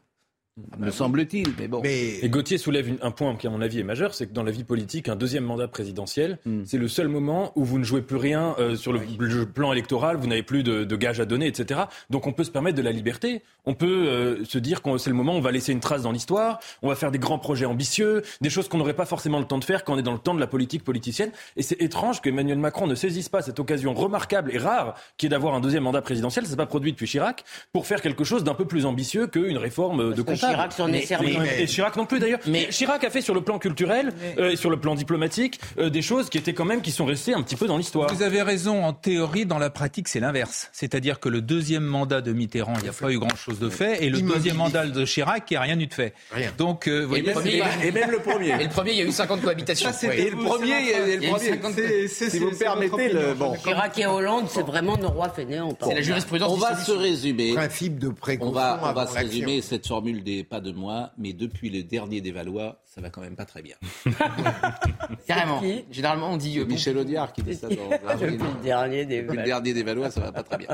me 0.78 0.90
semble-t-il. 0.90 1.48
Mais 1.58 1.68
bon. 1.68 1.82
Et 1.84 2.28
Gauthier 2.28 2.58
soulève 2.58 2.98
un 3.02 3.10
point 3.10 3.34
qui, 3.36 3.46
à 3.46 3.50
mon 3.50 3.60
avis, 3.60 3.80
est 3.80 3.84
majeur, 3.84 4.14
c'est 4.14 4.26
que 4.26 4.32
dans 4.32 4.42
la 4.42 4.50
vie 4.50 4.64
politique, 4.64 5.08
un 5.08 5.16
deuxième 5.16 5.44
mandat 5.44 5.68
présidentiel, 5.68 6.38
hmm. 6.44 6.62
c'est 6.64 6.78
le 6.78 6.88
seul 6.88 7.08
moment 7.08 7.52
où 7.56 7.64
vous 7.64 7.78
ne 7.78 7.84
jouez 7.84 8.02
plus 8.02 8.16
rien 8.16 8.54
euh, 8.58 8.76
sur 8.76 8.92
le, 8.92 9.00
plan 9.46 9.72
électoral, 9.72 10.16
vous 10.16 10.26
n'avez 10.26 10.42
plus 10.42 10.62
de, 10.62 10.84
de, 10.84 10.96
gages 10.96 11.20
à 11.20 11.24
donner, 11.24 11.46
etc. 11.46 11.80
Donc 12.10 12.26
on 12.26 12.32
peut 12.32 12.44
se 12.44 12.50
permettre 12.50 12.76
de 12.76 12.82
la 12.82 12.92
liberté. 12.92 13.42
On 13.64 13.74
peut 13.74 14.08
euh, 14.08 14.44
se 14.44 14.58
dire 14.58 14.82
que 14.82 14.98
c'est 14.98 15.10
le 15.10 15.16
moment 15.16 15.34
où 15.34 15.38
on 15.38 15.40
va 15.40 15.52
laisser 15.52 15.72
une 15.72 15.80
trace 15.80 16.02
dans 16.02 16.12
l'histoire, 16.12 16.60
on 16.82 16.88
va 16.88 16.94
faire 16.94 17.10
des 17.10 17.18
grands 17.18 17.38
projets 17.38 17.66
ambitieux, 17.66 18.22
des 18.40 18.50
choses 18.50 18.68
qu'on 18.68 18.78
n'aurait 18.78 18.94
pas 18.94 19.06
forcément 19.06 19.38
le 19.38 19.44
temps 19.44 19.58
de 19.58 19.64
faire 19.64 19.84
quand 19.84 19.94
on 19.94 19.98
est 19.98 20.02
dans 20.02 20.12
le 20.12 20.18
temps 20.18 20.34
de 20.34 20.40
la 20.40 20.46
politique 20.46 20.84
politicienne. 20.84 21.30
Et 21.56 21.62
c'est 21.62 21.80
étrange 21.80 22.20
qu'Emmanuel 22.20 22.58
Macron 22.58 22.86
ne 22.86 22.94
saisisse 22.94 23.28
pas 23.28 23.42
cette 23.42 23.60
occasion 23.60 23.94
remarquable 23.94 24.50
et 24.54 24.58
rare 24.58 24.94
qui 25.16 25.26
est 25.26 25.28
d'avoir 25.28 25.54
un 25.54 25.60
deuxième 25.60 25.84
mandat 25.84 26.02
présidentiel, 26.02 26.44
ça 26.44 26.50
s'est 26.50 26.56
pas 26.56 26.66
produit 26.66 26.92
depuis 26.92 27.06
Chirac, 27.06 27.44
pour 27.72 27.86
faire 27.86 28.00
quelque 28.00 28.24
chose 28.24 28.44
d'un 28.44 28.54
peu 28.54 28.64
plus 28.64 28.86
ambitieux 28.86 29.26
qu'une 29.26 29.58
réforme 29.58 30.14
de 30.14 30.22
comptable. 30.22 30.39
Chirac 30.48 30.72
s'en 30.72 30.92
est 30.92 31.06
servi. 31.06 31.36
Et 31.58 31.66
Chirac 31.66 31.96
non 31.96 32.06
plus 32.06 32.18
d'ailleurs. 32.18 32.40
Mais 32.46 32.68
Chirac 32.68 33.04
a 33.04 33.10
fait 33.10 33.20
sur 33.20 33.34
le 33.34 33.42
plan 33.42 33.58
culturel 33.58 34.12
euh, 34.38 34.50
et 34.50 34.56
sur 34.56 34.70
le 34.70 34.78
plan 34.78 34.94
diplomatique 34.94 35.60
euh, 35.78 35.90
des 35.90 36.02
choses 36.02 36.30
qui 36.30 36.38
étaient 36.38 36.54
quand 36.54 36.64
même 36.64 36.82
qui 36.82 36.90
sont 36.90 37.04
restées 37.04 37.34
un 37.34 37.42
petit 37.42 37.56
peu 37.56 37.66
dans 37.66 37.76
l'histoire. 37.76 38.12
Vous 38.12 38.22
avez 38.22 38.42
raison 38.42 38.84
en 38.84 38.92
théorie, 38.92 39.46
dans 39.46 39.58
la 39.58 39.70
pratique 39.70 40.08
c'est 40.08 40.20
l'inverse. 40.20 40.68
C'est-à-dire 40.72 41.20
que 41.20 41.28
le 41.28 41.40
deuxième 41.40 41.84
mandat 41.84 42.20
de 42.20 42.32
Mitterrand, 42.32 42.74
il 42.78 42.82
n'y 42.84 42.88
a 42.88 42.92
pas 42.92 43.10
eu 43.10 43.18
grand-chose 43.18 43.58
de 43.58 43.68
fait, 43.68 44.04
et 44.04 44.10
le 44.10 44.20
deuxième 44.20 44.56
mandat 44.56 44.86
de 44.86 45.04
Chirac, 45.04 45.44
il 45.50 45.54
n'y 45.54 45.56
a 45.56 45.60
rien 45.60 45.78
eu 45.78 45.86
de 45.86 45.94
fait. 45.94 46.14
Rien. 46.32 46.52
Donc, 46.58 46.88
euh, 46.88 47.08
et, 47.14 47.22
même 47.22 48.10
le 48.10 48.18
premier. 48.18 48.60
Et 48.60 48.64
le 48.64 48.68
premier, 48.68 48.92
il 48.92 48.98
y 48.98 49.02
a 49.02 49.04
eu 49.04 49.12
50 49.12 49.42
cohabitations. 49.42 49.90
et 50.02 50.30
le 50.30 50.36
premier, 50.36 51.16
le 51.16 51.58
premier, 51.58 52.08
si 52.08 52.38
vous 52.38 52.50
me 52.50 52.58
permettez, 52.58 53.12
le 53.12 53.34
bon. 53.34 53.54
Chirac 53.54 53.98
et 53.98 54.06
Hollande, 54.06 54.46
c'est 54.48 54.64
vraiment 54.64 54.96
nos 54.96 55.10
rois 55.10 55.30
fainéants. 55.30 55.76
C'est 55.82 55.94
la 55.94 56.02
jurisprudence. 56.02 56.52
On 56.52 56.56
va 56.56 56.76
se 56.76 56.92
résumer. 56.92 57.54
Principe 57.54 57.98
de 57.98 58.08
précaution. 58.08 58.50
On 58.50 58.54
va, 58.54 58.80
on 58.82 58.92
va 58.92 59.06
se 59.06 59.14
résumer 59.14 59.62
cette 59.62 59.86
formule 59.86 60.22
des 60.30 60.44
pas 60.44 60.60
de 60.60 60.72
moi, 60.72 61.10
mais 61.18 61.32
depuis 61.32 61.70
le 61.70 61.82
dernier 61.82 62.20
des 62.20 62.32
Valois, 62.32 62.80
ça 62.84 63.00
va 63.00 63.10
quand 63.10 63.20
même 63.20 63.36
pas 63.36 63.44
très 63.44 63.62
bien. 63.62 63.76
Carrément. 65.26 65.60
Généralement, 65.90 66.32
on 66.32 66.36
dit. 66.36 66.58
Euh, 66.58 66.64
Michel 66.64 66.98
Audiard 66.98 67.32
qui 67.32 67.42
dit 67.42 67.54
ça 67.54 67.68
dans 67.68 67.74
Depuis 68.20 68.36
le 68.36 68.62
dernier 68.62 69.06
des 69.06 69.22
Valois. 69.22 69.42
Le 69.42 69.46
dernier 69.46 69.72
des 69.74 69.82
Valois, 69.82 70.10
ça 70.10 70.20
va 70.20 70.32
pas 70.32 70.42
très 70.42 70.58
bien. 70.58 70.68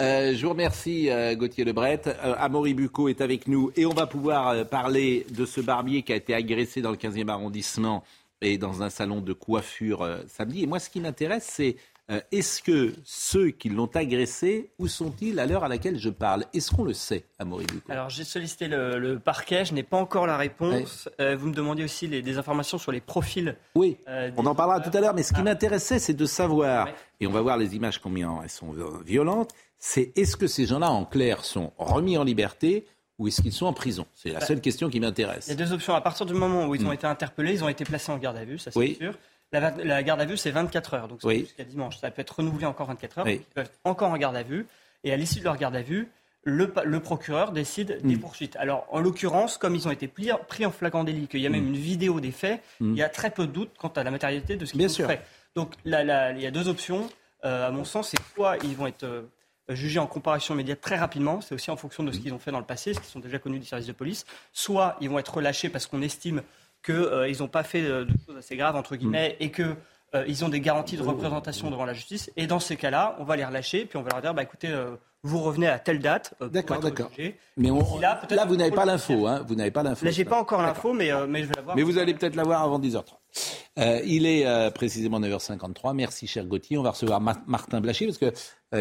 Euh, 0.00 0.34
je 0.34 0.42
vous 0.42 0.50
remercie, 0.50 1.10
euh, 1.10 1.34
Gauthier 1.34 1.64
Lebret. 1.64 2.02
Euh, 2.06 2.34
Amaury 2.38 2.74
Bucco 2.74 3.08
est 3.08 3.20
avec 3.20 3.48
nous 3.48 3.70
et 3.76 3.86
on 3.86 3.94
va 3.94 4.06
pouvoir 4.06 4.48
euh, 4.48 4.64
parler 4.64 5.26
de 5.30 5.44
ce 5.44 5.60
barbier 5.60 6.02
qui 6.02 6.12
a 6.12 6.16
été 6.16 6.34
agressé 6.34 6.82
dans 6.82 6.90
le 6.90 6.96
15e 6.96 7.28
arrondissement 7.28 8.04
et 8.40 8.58
dans 8.58 8.82
un 8.82 8.90
salon 8.90 9.20
de 9.20 9.32
coiffure 9.32 10.06
samedi. 10.26 10.64
Et 10.64 10.66
moi, 10.66 10.78
ce 10.78 10.90
qui 10.90 11.00
m'intéresse, 11.00 11.48
c'est 11.50 11.76
euh, 12.10 12.20
est-ce 12.32 12.62
que 12.62 12.92
ceux 13.02 13.50
qui 13.50 13.70
l'ont 13.70 13.88
agressé, 13.94 14.70
où 14.78 14.88
sont-ils 14.88 15.38
à 15.40 15.46
l'heure 15.46 15.64
à 15.64 15.68
laquelle 15.68 15.98
je 15.98 16.10
parle? 16.10 16.44
Est-ce 16.52 16.70
qu'on 16.70 16.84
le 16.84 16.92
sait, 16.92 17.24
Amaury 17.38 17.66
Alors 17.88 18.10
j'ai 18.10 18.24
sollicité 18.24 18.68
le, 18.68 19.18
parquet, 19.18 19.64
je 19.64 19.72
n'ai 19.72 19.82
pas 19.82 19.96
encore 19.96 20.26
la 20.26 20.36
réponse. 20.36 21.08
Euh, 21.20 21.34
vous 21.34 21.48
me 21.48 21.54
demandiez 21.54 21.84
aussi 21.84 22.08
des 22.08 22.38
informations 22.38 22.76
sur 22.76 22.92
les 22.92 23.00
profils. 23.00 23.56
Oui, 23.74 23.96
euh, 24.08 24.30
on 24.36 24.44
en 24.44 24.54
parlera 24.54 24.80
tout 24.80 24.94
à 24.94 25.00
l'heure, 25.00 25.14
mais 25.14 25.22
ce 25.22 25.32
qui 25.32 25.42
m'intéressait, 25.42 25.98
c'est 25.98 26.12
de 26.12 26.26
savoir, 26.26 26.88
et 27.20 27.26
on 27.26 27.32
va 27.32 27.40
voir 27.40 27.56
les 27.56 27.74
images 27.74 27.98
combien 27.98 28.38
elles 28.42 28.50
sont 28.50 28.74
violentes, 29.06 29.52
c'est 29.78 30.12
est-ce 30.16 30.36
que 30.36 30.46
ces 30.46 30.66
gens-là, 30.66 30.90
en 30.90 31.06
clair, 31.06 31.44
sont 31.44 31.72
remis 31.78 32.18
en 32.18 32.24
liberté 32.24 32.86
ou 33.18 33.28
est-ce 33.28 33.40
qu'ils 33.40 33.52
sont 33.52 33.66
en 33.66 33.72
prison? 33.72 34.06
C'est 34.14 34.30
la 34.30 34.40
bah, 34.40 34.46
seule 34.46 34.60
question 34.60 34.90
qui 34.90 35.00
m'intéresse. 35.00 35.46
Il 35.46 35.50
y 35.50 35.52
a 35.52 35.64
deux 35.64 35.72
options. 35.72 35.94
À 35.94 36.00
partir 36.00 36.26
du 36.26 36.34
moment 36.34 36.66
où 36.66 36.74
ils 36.74 36.84
ont 36.84 36.90
hmm. 36.90 36.94
été 36.94 37.06
interpellés, 37.06 37.52
ils 37.52 37.64
ont 37.64 37.68
été 37.68 37.84
placés 37.84 38.10
en 38.10 38.18
garde 38.18 38.36
à 38.36 38.44
vue, 38.44 38.58
ça 38.58 38.70
c'est 38.70 38.94
sûr. 38.94 39.14
La, 39.52 40.02
garde 40.02 40.20
à 40.20 40.24
vue, 40.24 40.36
c'est 40.36 40.50
24 40.50 40.94
heures, 40.94 41.08
donc 41.08 41.20
c'est 41.22 41.38
jusqu'à 41.38 41.64
dimanche. 41.64 41.98
Ça 41.98 42.10
peut 42.10 42.22
être 42.22 42.36
renouvelé 42.36 42.66
encore 42.66 42.88
24 42.88 43.18
heures. 43.18 43.28
Ils 43.28 43.40
peuvent 43.40 43.66
être 43.66 43.78
encore 43.84 44.10
en 44.10 44.16
garde 44.16 44.36
à 44.36 44.42
vue. 44.42 44.66
Et 45.04 45.12
à 45.12 45.16
l'issue 45.16 45.38
de 45.38 45.44
leur 45.44 45.56
garde 45.56 45.76
à 45.76 45.82
vue, 45.82 46.08
le, 46.44 46.98
procureur 46.98 47.52
décide 47.52 48.00
des 48.02 48.16
mm. 48.16 48.20
poursuites. 48.20 48.56
Alors, 48.56 48.86
en 48.90 49.00
l'occurrence, 49.00 49.58
comme 49.58 49.74
ils 49.74 49.86
ont 49.86 49.90
été 49.90 50.08
pris, 50.08 50.32
en 50.32 50.70
flagrant 50.70 51.04
délit, 51.04 51.28
qu'il 51.28 51.40
y 51.40 51.46
a 51.46 51.50
même 51.50 51.64
mm. 51.64 51.68
une 51.68 51.76
vidéo 51.76 52.20
des 52.20 52.32
faits, 52.32 52.62
mm. 52.80 52.92
il 52.92 52.98
y 52.98 53.02
a 53.02 53.08
très 53.08 53.30
peu 53.30 53.46
de 53.46 53.52
doutes 53.52 53.72
quant 53.78 53.88
à 53.88 54.02
la 54.02 54.10
matérialité 54.10 54.56
de 54.56 54.64
ce 54.64 54.72
qu'ils 54.72 54.86
ont 54.86 55.08
fait. 55.08 55.22
Donc, 55.54 55.74
là, 55.84 56.32
il 56.32 56.40
y 56.40 56.46
a 56.46 56.50
deux 56.50 56.68
options. 56.68 57.08
Euh, 57.44 57.68
à 57.68 57.70
mon 57.70 57.84
sens, 57.84 58.10
c'est 58.10 58.34
soit 58.34 58.56
ils 58.64 58.74
vont 58.74 58.86
être 58.86 59.04
euh, 59.04 59.22
jugés 59.68 59.98
en 59.98 60.06
comparution 60.06 60.54
immédiate 60.54 60.80
très 60.80 60.96
rapidement, 60.96 61.40
c'est 61.40 61.54
aussi 61.54 61.70
en 61.70 61.76
fonction 61.76 62.02
de 62.02 62.12
ce 62.12 62.18
qu'ils 62.18 62.32
ont 62.32 62.38
fait 62.38 62.50
dans 62.50 62.58
le 62.58 62.64
passé, 62.64 62.94
ce 62.94 63.00
qui 63.00 63.06
sont 63.06 63.20
déjà 63.20 63.38
connus 63.38 63.58
du 63.58 63.66
service 63.66 63.86
de 63.86 63.92
police, 63.92 64.24
soit 64.52 64.96
ils 65.00 65.08
vont 65.08 65.18
être 65.18 65.34
relâchés 65.34 65.68
parce 65.68 65.86
qu'on 65.86 66.02
estime 66.02 66.42
qu'ils 66.84 66.94
euh, 66.94 67.32
n'ont 67.40 67.48
pas 67.48 67.62
fait 67.62 67.82
de 67.82 68.06
choses 68.26 68.36
assez 68.36 68.56
graves, 68.56 68.76
entre 68.76 68.96
guillemets, 68.96 69.36
et 69.40 69.50
que 69.50 69.74
euh, 70.14 70.24
ils 70.28 70.44
ont 70.44 70.48
des 70.48 70.60
garanties 70.60 70.96
de 70.96 71.02
représentation 71.02 71.70
devant 71.70 71.86
la 71.86 71.94
justice. 71.94 72.30
Et 72.36 72.46
dans 72.46 72.60
ces 72.60 72.76
cas-là, 72.76 73.16
on 73.18 73.24
va 73.24 73.36
les 73.36 73.44
relâcher, 73.44 73.86
puis 73.86 73.96
on 73.96 74.02
va 74.02 74.10
leur 74.10 74.20
dire, 74.20 74.34
bah, 74.34 74.42
écoutez, 74.42 74.68
euh, 74.68 74.96
vous 75.22 75.40
revenez 75.40 75.66
à 75.66 75.78
telle 75.78 76.00
date. 76.00 76.34
d'accord, 76.40 76.80
d'accord. 76.80 77.10
Mais 77.56 77.70
là, 78.00 78.20
là, 78.28 78.44
vous 78.44 78.56
n'avez 78.56 78.70
pas 78.70 78.84
l'info, 78.84 79.26
hein 79.26 79.42
Vous 79.48 79.54
n'avez 79.54 79.70
pas 79.70 79.82
l'info. 79.82 80.04
Là, 80.04 80.10
j'ai 80.10 80.26
pas 80.26 80.38
encore 80.38 80.60
l'info, 80.60 80.92
mais, 80.92 81.10
mais 81.26 81.42
je 81.42 81.48
vais 81.48 81.54
l'avoir. 81.54 81.74
Mais 81.74 81.82
vous 81.82 81.96
allez 81.96 82.12
peut-être 82.12 82.36
l'avoir 82.36 82.62
avant 82.62 82.78
10h30. 82.78 84.02
il 84.04 84.26
est 84.26 84.70
précisément 84.74 85.18
9h53. 85.18 85.94
Merci, 85.94 86.26
cher 86.26 86.44
Gauthier. 86.44 86.76
On 86.76 86.82
va 86.82 86.90
recevoir 86.90 87.20
Martin 87.20 87.80
Blachier 87.80 88.06
parce 88.06 88.18
qu'il 88.18 88.32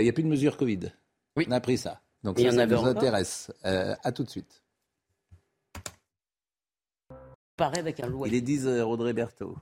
n'y 0.01 0.09
a 0.09 0.13
plus 0.13 0.23
de 0.23 0.27
mesures 0.27 0.57
Covid. 0.57 0.91
Oui. 1.37 1.45
On 1.47 1.51
a 1.51 1.61
pris 1.61 1.77
ça. 1.77 2.01
Donc 2.23 2.37
ça, 2.39 2.51
ça 2.51 2.65
nous 2.65 2.85
intéresse. 2.85 3.51
à 3.63 4.11
tout 4.11 4.23
de 4.25 4.29
suite. 4.29 4.62
Il 8.25 8.33
est 8.33 8.41
10 8.41 8.67
h 8.67 8.81
Audrey 8.81 9.13
Berthaud. 9.13 9.57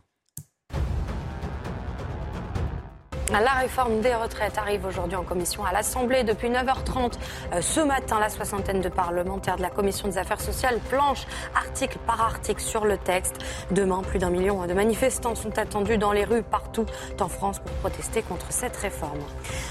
La 3.32 3.54
réforme 3.54 4.02
des 4.02 4.14
retraites 4.14 4.58
arrive 4.58 4.86
aujourd'hui 4.86 5.16
en 5.16 5.24
commission 5.24 5.64
à 5.64 5.72
l'Assemblée. 5.72 6.26
Depuis 6.26 6.50
9h30 6.50 7.14
euh, 7.54 7.62
ce 7.62 7.80
matin, 7.80 8.20
la 8.20 8.28
soixantaine 8.28 8.82
de 8.82 8.90
parlementaires 8.90 9.56
de 9.56 9.62
la 9.62 9.70
commission 9.70 10.10
des 10.10 10.18
affaires 10.18 10.42
sociales 10.42 10.80
planchent 10.90 11.26
article 11.56 11.98
par 12.06 12.20
article 12.22 12.62
sur 12.62 12.84
le 12.84 12.98
texte. 12.98 13.36
Demain, 13.72 14.02
plus 14.02 14.20
d'un 14.20 14.32
million 14.32 14.68
de 14.68 14.74
manifestants 14.74 15.36
sont 15.36 15.58
attendus 15.58 15.98
dans 15.98 16.12
les 16.12 16.26
rues 16.26 16.44
partout 16.44 16.86
en 17.22 17.30
France 17.30 17.60
pour 17.60 17.72
protester 17.78 18.22
contre 18.22 18.48
cette 18.50 18.76
réforme. 18.76 19.20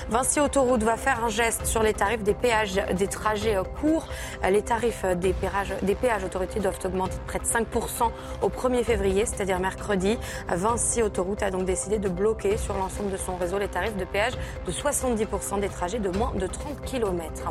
Vinci 0.08 0.40
Autoroute 0.40 0.82
va 0.82 0.96
faire 0.96 1.22
un 1.22 1.28
geste 1.28 1.66
sur 1.66 1.82
les 1.82 1.92
tarifs 1.92 2.22
des 2.22 2.34
péages 2.34 2.80
des 2.94 3.08
trajets 3.08 3.58
courts. 3.78 4.08
Les 4.48 4.62
tarifs 4.62 5.04
des 5.16 5.34
péages, 5.34 5.74
des 5.82 5.94
péages 5.94 6.24
autorités 6.24 6.61
doivent 6.61 6.80
augmenter 6.82 7.16
de 7.16 7.26
près 7.26 7.38
de 7.38 7.44
5% 7.44 8.11
au 8.40 8.48
1er 8.48 8.84
février, 8.84 9.26
c'est-à-dire 9.26 9.61
mercredi. 9.61 10.18
Vinci 10.48 11.02
Autoroute 11.02 11.42
a 11.42 11.50
donc 11.50 11.66
décidé 11.66 11.98
de 11.98 12.08
bloquer 12.08 12.56
sur 12.56 12.74
l'ensemble 12.74 13.11
de 13.11 13.18
son 13.18 13.36
réseau 13.36 13.49
les 13.59 13.68
tarifs 13.68 13.96
de 13.96 14.05
péage 14.05 14.34
de 14.66 14.72
70% 14.72 15.61
des 15.61 15.68
trajets 15.68 15.98
de 15.98 16.11
moins 16.11 16.32
de 16.34 16.46
30 16.46 16.82
km. 16.84 17.51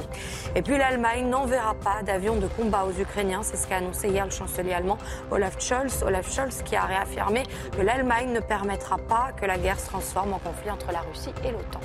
Et 0.55 0.61
puis 0.61 0.77
l'Allemagne 0.77 1.29
n'enverra 1.29 1.73
pas 1.75 2.03
d'avions 2.03 2.37
de 2.37 2.47
combat 2.47 2.85
aux 2.85 2.99
Ukrainiens. 2.99 3.43
C'est 3.43 3.57
ce 3.57 3.67
qu'a 3.67 3.77
annoncé 3.77 4.09
hier 4.09 4.25
le 4.25 4.31
chancelier 4.31 4.73
allemand 4.73 4.97
Olaf 5.31 5.59
Scholz. 5.59 6.03
Olaf 6.03 6.31
Scholz 6.31 6.63
qui 6.63 6.75
a 6.75 6.85
réaffirmé 6.85 7.43
que 7.75 7.81
l'Allemagne 7.81 8.31
ne 8.31 8.39
permettra 8.39 8.97
pas 8.97 9.31
que 9.33 9.45
la 9.45 9.57
guerre 9.57 9.79
se 9.79 9.87
transforme 9.87 10.33
en 10.33 10.39
conflit 10.39 10.71
entre 10.71 10.91
la 10.91 11.01
Russie 11.01 11.33
et 11.43 11.51
l'OTAN. 11.51 11.81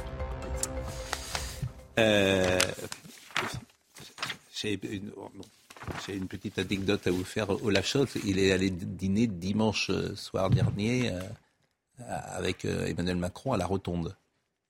Euh, 1.99 2.59
j'ai 4.55 4.81
une, 6.09 6.27
petite 6.27 6.59
anecdote 6.59 7.07
à 7.07 7.11
vous 7.11 7.25
faire. 7.25 7.51
Olaf 7.65 7.87
Scholz, 7.87 8.17
il 8.25 8.39
est 8.39 8.53
allé 8.53 8.71
dîner 8.71 9.27
dimanche 9.27 9.91
soir 10.15 10.51
dernier 10.51 11.11
euh, 11.11 11.21
avec 12.09 12.65
euh, 12.65 12.87
Emmanuel 12.87 13.17
Macron 13.17 13.53
à 13.53 13.57
la 13.57 13.67
Rotonde, 13.67 14.17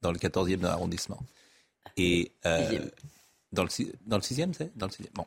dans 0.03 0.13
le 0.13 0.19
14e 0.19 0.65
arrondissement. 0.65 1.21
Et 1.97 2.33
dans 3.53 3.65
le, 3.65 3.69
dans 4.07 4.17
le 4.17 4.23
6e, 4.23 4.53
c'est? 4.53 4.77
Dans 4.77 4.87
le 4.87 4.93
6 4.93 5.05
Bon. 5.15 5.27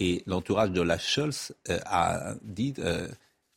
Et 0.00 0.22
l'entourage 0.26 0.70
de 0.70 0.80
Olaf 0.80 1.04
Scholz 1.04 1.52
a 1.86 2.34
dit 2.42 2.74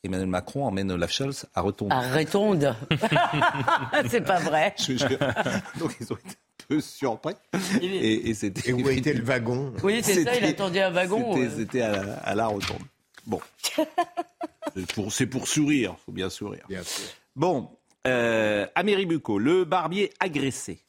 Emmanuel 0.02 0.28
Macron 0.28 0.66
emmène 0.66 0.90
Olaf 0.90 1.12
Scholz 1.12 1.46
à 1.54 1.60
Rotonde. 1.60 1.92
À 1.92 2.00
Rotonde 2.12 2.74
C'est 4.10 4.22
pas 4.22 4.40
vrai. 4.40 4.74
Donc 5.78 5.96
ils 6.00 6.12
ont 6.12 6.16
été 6.16 6.36
peu 6.68 6.80
surpris. 6.80 7.34
Et, 7.80 8.30
et 8.30 8.34
c'était. 8.34 8.72
où 8.72 8.88
était 8.88 9.12
le 9.12 9.22
wagon? 9.22 9.72
Oui, 9.82 10.00
c'est 10.02 10.24
ça, 10.24 10.36
il 10.36 10.44
attendait 10.44 10.82
un 10.82 10.90
wagon. 10.90 11.36
C'était 11.56 11.82
à, 11.82 12.34
la 12.34 12.46
rotonde. 12.46 12.82
Bon. 13.26 13.40
c'est 15.10 15.26
pour, 15.26 15.46
sourire, 15.46 15.94
il 15.96 16.04
faut 16.04 16.12
bien 16.12 16.30
sourire. 16.30 16.64
Bien 16.68 16.82
sûr. 16.82 17.04
Bon, 17.34 17.70
euh, 18.06 18.66
Bucco, 19.06 19.38
le 19.38 19.64
barbier 19.64 20.10
agressé. 20.20 20.84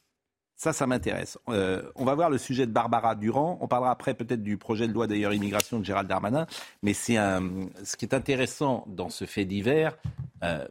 Ça, 0.56 0.72
ça 0.72 0.86
m'intéresse. 0.86 1.38
Euh, 1.48 1.90
on 1.94 2.04
va 2.04 2.14
voir 2.14 2.30
le 2.30 2.38
sujet 2.38 2.66
de 2.66 2.70
Barbara 2.72 3.14
Durand. 3.14 3.58
On 3.60 3.66
parlera 3.66 3.90
après 3.90 4.14
peut-être 4.14 4.42
du 4.42 4.56
projet 4.56 4.86
de 4.86 4.92
loi 4.92 5.06
d'ailleurs 5.06 5.32
immigration 5.32 5.78
de 5.80 5.84
Gérald 5.84 6.08
Darmanin. 6.08 6.46
Mais 6.82 6.92
c'est 6.92 7.16
ce 7.16 7.96
qui 7.96 8.04
est 8.04 8.14
intéressant 8.14 8.84
dans 8.86 9.08
ce 9.08 9.24
fait 9.24 9.44
divers, 9.44 9.96
euh, 10.42 10.66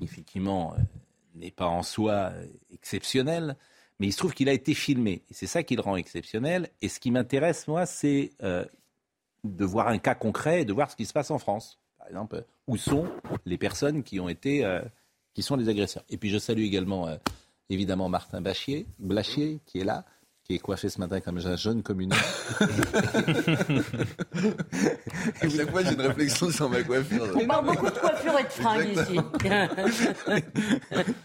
effectivement, 0.00 0.74
n'est 1.34 1.50
pas 1.50 1.66
en 1.66 1.82
soi 1.82 2.32
exceptionnel, 2.72 3.56
mais 4.00 4.06
il 4.06 4.12
se 4.12 4.18
trouve 4.18 4.34
qu'il 4.34 4.48
a 4.48 4.52
été 4.52 4.72
filmé. 4.72 5.22
C'est 5.30 5.46
ça 5.46 5.62
qui 5.62 5.76
le 5.76 5.82
rend 5.82 5.96
exceptionnel. 5.96 6.70
Et 6.80 6.88
ce 6.88 7.00
qui 7.00 7.10
m'intéresse, 7.10 7.68
moi, 7.68 7.86
c'est 7.86 8.32
de 8.40 9.64
voir 9.64 9.88
un 9.88 9.98
cas 9.98 10.14
concret 10.14 10.62
et 10.62 10.64
de 10.64 10.72
voir 10.72 10.90
ce 10.90 10.96
qui 10.96 11.06
se 11.06 11.12
passe 11.12 11.30
en 11.30 11.38
France. 11.38 11.78
Par 11.98 12.08
exemple, 12.08 12.44
où 12.66 12.76
sont 12.76 13.06
les 13.44 13.58
personnes 13.58 14.02
qui 14.02 14.20
ont 14.20 14.28
été, 14.28 14.64
qui 15.38 15.44
sont 15.44 15.54
les 15.54 15.68
agresseurs. 15.68 16.02
Et 16.10 16.16
puis 16.16 16.30
je 16.30 16.38
salue 16.38 16.62
également, 16.62 17.06
euh, 17.06 17.14
évidemment, 17.70 18.08
Martin 18.08 18.40
Bachier, 18.40 18.88
Blachier, 18.98 19.60
qui 19.66 19.78
est 19.78 19.84
là 19.84 20.04
qui 20.42 20.54
est 20.56 20.58
coiffé 20.58 20.88
ce 20.88 20.98
matin 20.98 21.20
comme 21.20 21.38
un 21.38 21.56
jeune 21.56 21.82
communiste. 21.82 22.18
à 25.40 25.48
chaque 25.48 25.70
fois, 25.70 25.84
j'ai 25.84 25.92
une 25.92 26.00
réflexion 26.00 26.50
sur 26.50 26.68
ma 26.70 26.82
coiffure. 26.82 27.28
On 27.36 27.46
parle 27.46 27.66
beaucoup 27.66 27.86
de 27.86 27.98
coiffure 27.98 28.36
et 28.36 28.42
de 28.44 28.48
fringues 28.48 28.96
ici. 28.96 29.20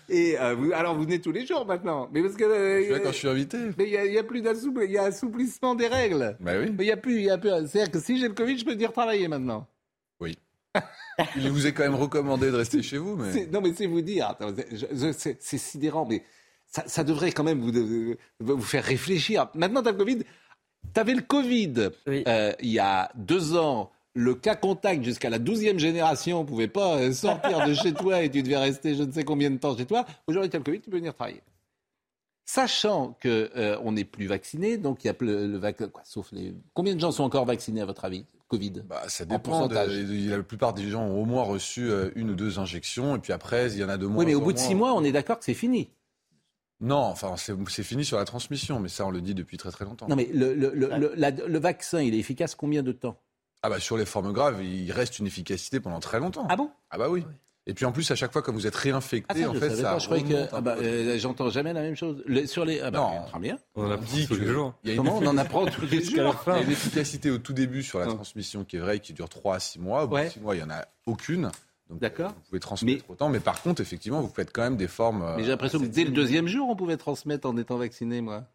et 0.09 0.37
euh, 0.37 0.53
vous, 0.55 0.73
alors, 0.73 0.95
vous 0.95 1.03
venez 1.05 1.21
tous 1.21 1.31
les 1.31 1.47
jours 1.47 1.65
maintenant. 1.65 2.09
Mais 2.11 2.21
parce 2.21 2.35
que. 2.35 2.43
Euh, 2.43 2.95
je 2.95 2.99
quand 3.01 3.13
je 3.13 3.17
suis 3.17 3.29
invité. 3.29 3.57
Mais 3.77 3.89
il 3.89 4.11
n'y 4.11 4.17
a, 4.17 4.23
plus 4.23 4.41
d'assouplissement, 4.41 4.81
il 4.83 4.91
y 4.91 4.97
a 4.97 5.03
assouplissement 5.05 5.73
des 5.73 5.87
règles. 5.87 6.35
Bah 6.41 6.51
oui. 6.59 6.71
Mais 6.77 6.83
il 6.83 6.87
n'y 6.87 6.91
a 6.91 6.97
plus. 6.97 7.21
Y 7.21 7.31
a 7.31 7.37
plus 7.37 7.49
C'est-à-dire 7.49 7.91
que 7.91 7.99
si 7.99 8.19
j'ai 8.19 8.27
le 8.27 8.33
Covid, 8.33 8.59
je 8.59 8.65
peux 8.65 8.75
dire 8.75 8.91
travailler 8.91 9.29
maintenant. 9.29 9.65
Il 11.37 11.49
vous 11.49 11.67
est 11.67 11.73
quand 11.73 11.83
même 11.83 11.95
recommandé 11.95 12.49
de 12.51 12.55
rester 12.55 12.81
chez 12.81 12.97
vous. 12.97 13.15
Mais... 13.15 13.45
Non, 13.47 13.61
mais 13.61 13.73
c'est 13.73 13.85
vous 13.85 14.01
dire. 14.01 14.35
C'est 15.11 15.57
sidérant, 15.57 16.05
mais 16.05 16.23
ça, 16.67 17.03
devrait 17.03 17.31
quand 17.31 17.43
même 17.43 17.59
vous, 17.59 18.15
vous 18.39 18.61
faire 18.61 18.83
réfléchir. 18.83 19.47
Maintenant, 19.53 19.81
tu 19.81 19.89
as 19.89 19.91
le 19.91 19.97
Covid. 19.97 20.19
Tu 20.93 20.99
avais 20.99 21.13
le 21.13 21.21
Covid 21.21 21.73
euh, 22.07 22.53
il 22.59 22.69
y 22.69 22.79
a 22.79 23.11
deux 23.15 23.55
ans. 23.55 23.91
Le 24.15 24.35
cas 24.35 24.55
contact 24.55 25.03
jusqu'à 25.03 25.31
la 25.31 25.39
douzième 25.39 25.79
génération, 25.79 26.39
on 26.39 26.43
ne 26.43 26.47
pouvait 26.47 26.67
pas 26.67 26.97
euh, 26.97 27.11
sortir 27.13 27.65
de 27.67 27.73
chez 27.73 27.93
toi 27.93 28.21
et 28.21 28.29
tu 28.29 28.43
devais 28.43 28.57
rester 28.57 28.93
je 28.93 29.03
ne 29.03 29.11
sais 29.11 29.23
combien 29.23 29.49
de 29.49 29.57
temps 29.57 29.75
chez 29.75 29.87
toi. 29.87 30.05
Aujourd'hui, 30.27 30.51
tu 30.51 30.55
as 30.55 30.59
le 30.59 30.63
Covid, 30.63 30.81
tu 30.81 30.91
peux 30.91 30.97
venir 30.97 31.15
travailler. 31.15 31.41
Sachant 32.45 33.17
qu'on 33.21 33.29
euh, 33.29 33.91
n'est 33.91 34.03
plus 34.03 34.27
vacciné, 34.27 34.77
donc 34.77 35.03
il 35.03 35.07
y 35.07 35.09
a 35.09 35.15
le, 35.19 35.57
vaccin, 35.57 35.89
sauf 36.03 36.31
les... 36.31 36.53
Combien 36.73 36.93
de 36.93 36.99
gens 36.99 37.11
sont 37.11 37.23
encore 37.23 37.45
vaccinés 37.45 37.81
à 37.81 37.85
votre 37.85 38.05
avis? 38.05 38.25
Covid 38.53 38.83
bah, 38.87 39.03
Ça 39.07 39.25
dépend. 39.25 39.67
la 39.67 40.43
plupart 40.43 40.73
des 40.73 40.89
gens 40.89 41.03
ont 41.03 41.21
au 41.21 41.25
moins 41.25 41.43
reçu 41.43 41.89
une 42.15 42.29
ou 42.29 42.35
deux 42.35 42.59
injections, 42.59 43.15
et 43.15 43.19
puis 43.19 43.33
après, 43.33 43.71
il 43.71 43.79
y 43.79 43.83
en 43.83 43.89
a 43.89 43.97
de 43.97 44.05
moins. 44.05 44.19
Oui, 44.19 44.25
mais 44.25 44.35
au 44.35 44.41
bout 44.41 44.53
de 44.53 44.59
six 44.59 44.75
mois, 44.75 44.93
on 44.93 45.03
est 45.03 45.11
d'accord 45.11 45.39
que 45.39 45.45
c'est 45.45 45.53
fini. 45.53 45.89
Non, 46.79 46.97
enfin, 46.97 47.35
c'est 47.37 47.83
fini 47.83 48.03
sur 48.03 48.17
la 48.17 48.25
transmission, 48.25 48.79
mais 48.79 48.89
ça, 48.89 49.05
on 49.05 49.11
le 49.11 49.21
dit 49.21 49.33
depuis 49.33 49.57
très 49.57 49.71
très 49.71 49.85
longtemps. 49.85 50.07
Non, 50.09 50.17
mais 50.17 50.29
le, 50.33 50.53
le, 50.53 50.73
le, 50.73 51.59
vaccin, 51.59 52.01
il 52.01 52.13
est 52.13 52.19
efficace 52.19 52.55
combien 52.55 52.83
de 52.83 52.91
temps? 52.91 53.21
Ah, 53.61 53.69
bah, 53.69 53.79
sur 53.79 53.95
les 53.95 54.05
formes 54.05 54.33
graves, 54.33 54.61
il 54.61 54.91
reste 54.91 55.17
une 55.19 55.25
efficacité 55.25 55.79
pendant 55.79 56.01
très 56.01 56.19
longtemps. 56.19 56.45
Ah 56.49 56.57
bon? 56.57 56.69
Ah, 56.89 56.97
bah 56.97 57.09
oui. 57.09 57.23
Et 57.65 57.73
puis 57.73 57.85
en 57.85 57.93
plus, 57.93 58.09
à 58.11 58.15
chaque 58.15 58.33
fois, 58.33 58.41
quand 58.41 58.51
vous 58.51 58.67
êtes 58.67 58.75
réinfecté, 58.75 59.45
ah, 59.45 59.49
en 59.49 59.53
fait, 59.53 59.69
ça. 59.69 59.97
je 59.97 60.05
croyais 60.05 60.23
que. 60.23 60.47
Ah 60.51 60.59
bah, 60.59 60.75
euh, 60.79 61.17
j'entends 61.17 61.49
jamais 61.49 61.71
la 61.71 61.81
même 61.81 61.95
chose. 61.95 62.21
sur 62.45 62.65
les. 62.65 62.81
Ah 62.81 62.91
bah, 62.91 62.99
non, 62.99 63.25
très 63.29 63.39
bien. 63.39 63.57
On 63.75 63.85
en 63.85 63.91
apprend 63.91 64.25
tous 64.27 64.35
les 64.35 64.47
jours. 64.47 64.73
Comment 64.95 65.17
on 65.17 65.27
en 65.27 65.37
apprend 65.37 65.65
tous 65.67 65.85
les 65.85 66.03
jours 66.03 66.35
Il 66.47 66.53
y 66.53 66.55
a 66.55 66.61
une 66.61 66.71
efficacité 66.71 67.31
au 67.31 67.37
tout 67.37 67.53
début 67.53 67.83
sur 67.83 67.99
la 67.99 68.07
transmission 68.07 68.65
qui 68.65 68.75
est 68.75 68.79
vraie, 68.79 68.99
qui 68.99 69.13
dure 69.13 69.29
3 69.29 69.55
à 69.55 69.59
6 69.59 69.79
mois. 69.79 70.03
Au 70.03 70.07
bout 70.07 70.17
de 70.17 70.27
6 70.27 70.39
mois, 70.41 70.55
il 70.55 70.59
n'y 70.59 70.65
en 70.65 70.71
a 70.71 70.85
aucune. 71.05 71.51
D'accord. 71.89 72.31
Vous 72.31 72.41
pouvez 72.49 72.59
transmettre 72.59 73.09
autant, 73.09 73.29
mais 73.29 73.39
par 73.39 73.61
contre, 73.61 73.81
effectivement, 73.81 74.21
vous 74.21 74.31
faites 74.33 74.51
quand 74.51 74.63
même 74.63 74.77
des 74.77 74.87
formes. 74.87 75.21
Euh, 75.21 75.35
mais 75.37 75.43
j'ai 75.43 75.49
l'impression 75.49 75.79
que 75.79 75.85
dès 75.85 76.05
le 76.05 76.11
deuxième 76.11 76.47
jour, 76.47 76.69
on 76.69 76.75
pouvait 76.75 76.97
transmettre 76.97 77.47
en 77.47 77.55
étant 77.57 77.77
vacciné, 77.77 78.21
moi. 78.21 78.45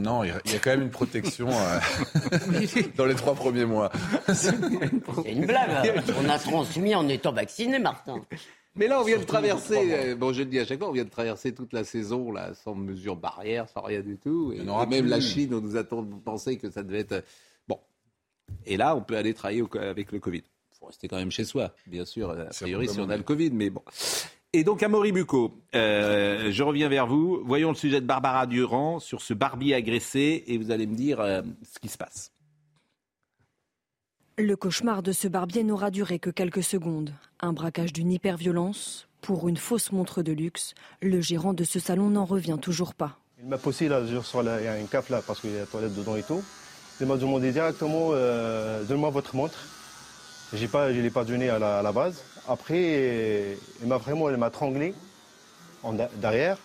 Non, 0.00 0.24
il 0.24 0.28
y 0.28 0.56
a 0.56 0.58
quand 0.58 0.70
même 0.70 0.82
une 0.82 0.90
protection 0.90 1.48
euh, 1.50 1.78
dans 2.96 3.06
les 3.06 3.14
trois 3.14 3.34
premiers 3.34 3.64
mois. 3.64 3.90
C'est 4.32 4.54
une 5.26 5.46
blague. 5.46 6.02
On 6.18 6.28
a 6.28 6.38
transmis 6.38 6.94
en 6.94 7.08
étant 7.08 7.32
vacciné, 7.32 7.78
Martin. 7.78 8.22
Mais 8.76 8.86
là, 8.86 9.00
on 9.00 9.04
vient 9.04 9.18
de 9.18 9.24
traverser, 9.24 9.92
euh, 9.92 10.14
bon, 10.14 10.32
je 10.32 10.40
le 10.40 10.44
dis 10.44 10.60
à 10.60 10.64
chaque 10.64 10.78
fois, 10.78 10.88
on 10.88 10.92
vient 10.92 11.04
de 11.04 11.10
traverser 11.10 11.52
toute 11.52 11.72
la 11.72 11.82
saison 11.82 12.30
là, 12.30 12.54
sans 12.54 12.76
mesure 12.76 13.16
barrière, 13.16 13.68
sans 13.68 13.82
rien 13.82 14.00
du 14.00 14.16
tout. 14.16 14.52
Et, 14.52 14.62
même 14.86 15.06
la 15.06 15.20
Chine, 15.20 15.52
on 15.54 15.60
nous 15.60 15.76
a 15.76 15.82
pensé 15.82 16.56
que 16.56 16.70
ça 16.70 16.84
devait 16.84 17.00
être. 17.00 17.24
Bon. 17.66 17.80
Et 18.66 18.76
là, 18.76 18.94
on 18.94 19.00
peut 19.00 19.16
aller 19.16 19.34
travailler 19.34 19.64
avec 19.74 20.12
le 20.12 20.20
Covid 20.20 20.44
faut 20.80 20.86
rester 20.86 21.08
quand 21.08 21.18
même 21.18 21.30
chez 21.30 21.44
soi, 21.44 21.74
bien 21.86 22.04
sûr, 22.04 22.30
a 22.30 22.46
priori 22.46 22.88
si 22.88 22.98
on 23.00 23.10
a 23.10 23.16
le 23.16 23.22
Covid, 23.22 23.50
mais 23.50 23.70
bon. 23.70 23.82
Et 24.52 24.64
donc, 24.64 24.82
Amaury 24.82 25.12
Bucco, 25.12 25.54
euh, 25.76 26.50
je 26.50 26.62
reviens 26.64 26.88
vers 26.88 27.06
vous. 27.06 27.40
Voyons 27.44 27.68
le 27.68 27.76
sujet 27.76 28.00
de 28.00 28.06
Barbara 28.06 28.46
Durand 28.46 28.98
sur 28.98 29.22
ce 29.22 29.32
barbier 29.32 29.76
agressé 29.76 30.42
et 30.48 30.58
vous 30.58 30.72
allez 30.72 30.88
me 30.88 30.96
dire 30.96 31.20
euh, 31.20 31.42
ce 31.62 31.78
qui 31.78 31.88
se 31.88 31.96
passe. 31.96 32.32
Le 34.38 34.56
cauchemar 34.56 35.04
de 35.04 35.12
ce 35.12 35.28
barbier 35.28 35.62
n'aura 35.62 35.92
duré 35.92 36.18
que 36.18 36.30
quelques 36.30 36.64
secondes. 36.64 37.12
Un 37.40 37.52
braquage 37.52 37.92
d'une 37.92 38.10
hyperviolence 38.10 39.06
pour 39.20 39.48
une 39.48 39.56
fausse 39.56 39.92
montre 39.92 40.22
de 40.22 40.32
luxe. 40.32 40.74
Le 41.00 41.20
gérant 41.20 41.52
de 41.52 41.62
ce 41.62 41.78
salon 41.78 42.10
n'en 42.10 42.24
revient 42.24 42.58
toujours 42.60 42.94
pas. 42.94 43.18
Il 43.40 43.48
m'a 43.48 43.58
posé 43.58 43.88
là, 43.88 44.02
sur 44.22 44.42
il 44.42 44.64
y 44.64 44.66
a 44.66 44.80
une 44.80 44.88
caf 44.88 45.10
là 45.10 45.22
parce 45.24 45.40
qu'il 45.40 45.50
y 45.52 45.56
a 45.56 45.60
la 45.60 45.66
toilette 45.66 45.94
dedans 45.94 46.16
et 46.16 46.24
tout. 46.24 46.42
Il 47.00 47.06
m'a 47.06 47.16
demandé 47.16 47.52
directement, 47.52 48.08
euh, 48.12 48.82
donne-moi 48.82 49.10
votre 49.10 49.36
montre. 49.36 49.58
J'ai 50.52 50.66
pas, 50.66 50.92
je 50.92 50.98
ne 50.98 51.02
l'ai 51.02 51.10
pas 51.10 51.24
donné 51.24 51.48
à 51.48 51.58
la, 51.58 51.92
base. 51.92 52.24
Après, 52.48 53.56
il 53.80 53.86
m'a 53.86 53.96
vraiment, 53.96 54.28
elle 54.28 54.36
m'a 54.36 54.50
tranglé 54.50 54.94
en, 55.82 55.94
derrière. 56.16 56.58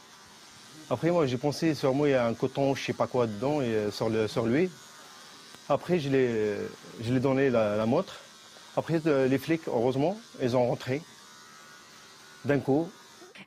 Après, 0.90 1.10
moi, 1.10 1.26
j'ai 1.26 1.38
pensé 1.38 1.74
sur 1.74 1.94
moi, 1.94 2.08
il 2.08 2.12
y 2.12 2.16
a 2.16 2.28
un 2.28 2.34
coton, 2.34 2.76
je 2.76 2.84
sais 2.84 2.94
pas 2.94 3.08
quoi 3.08 3.26
dedans, 3.26 3.62
et, 3.62 3.66
euh, 3.66 3.92
sur, 3.92 4.46
lui. 4.46 4.70
Après, 5.68 6.00
je 6.00 6.10
l'ai 6.10 7.20
donné 7.20 7.50
la, 7.50 7.76
la. 7.76 7.88
Après, 8.78 9.02
euh, 9.08 9.28
les 9.28 9.38
flics, 9.38 9.68
heureusement, 9.68 10.18
ils 10.42 10.56
ont 10.56 10.68
rentré 10.68 11.02
d'un 12.44 12.60
coup. 12.60 12.88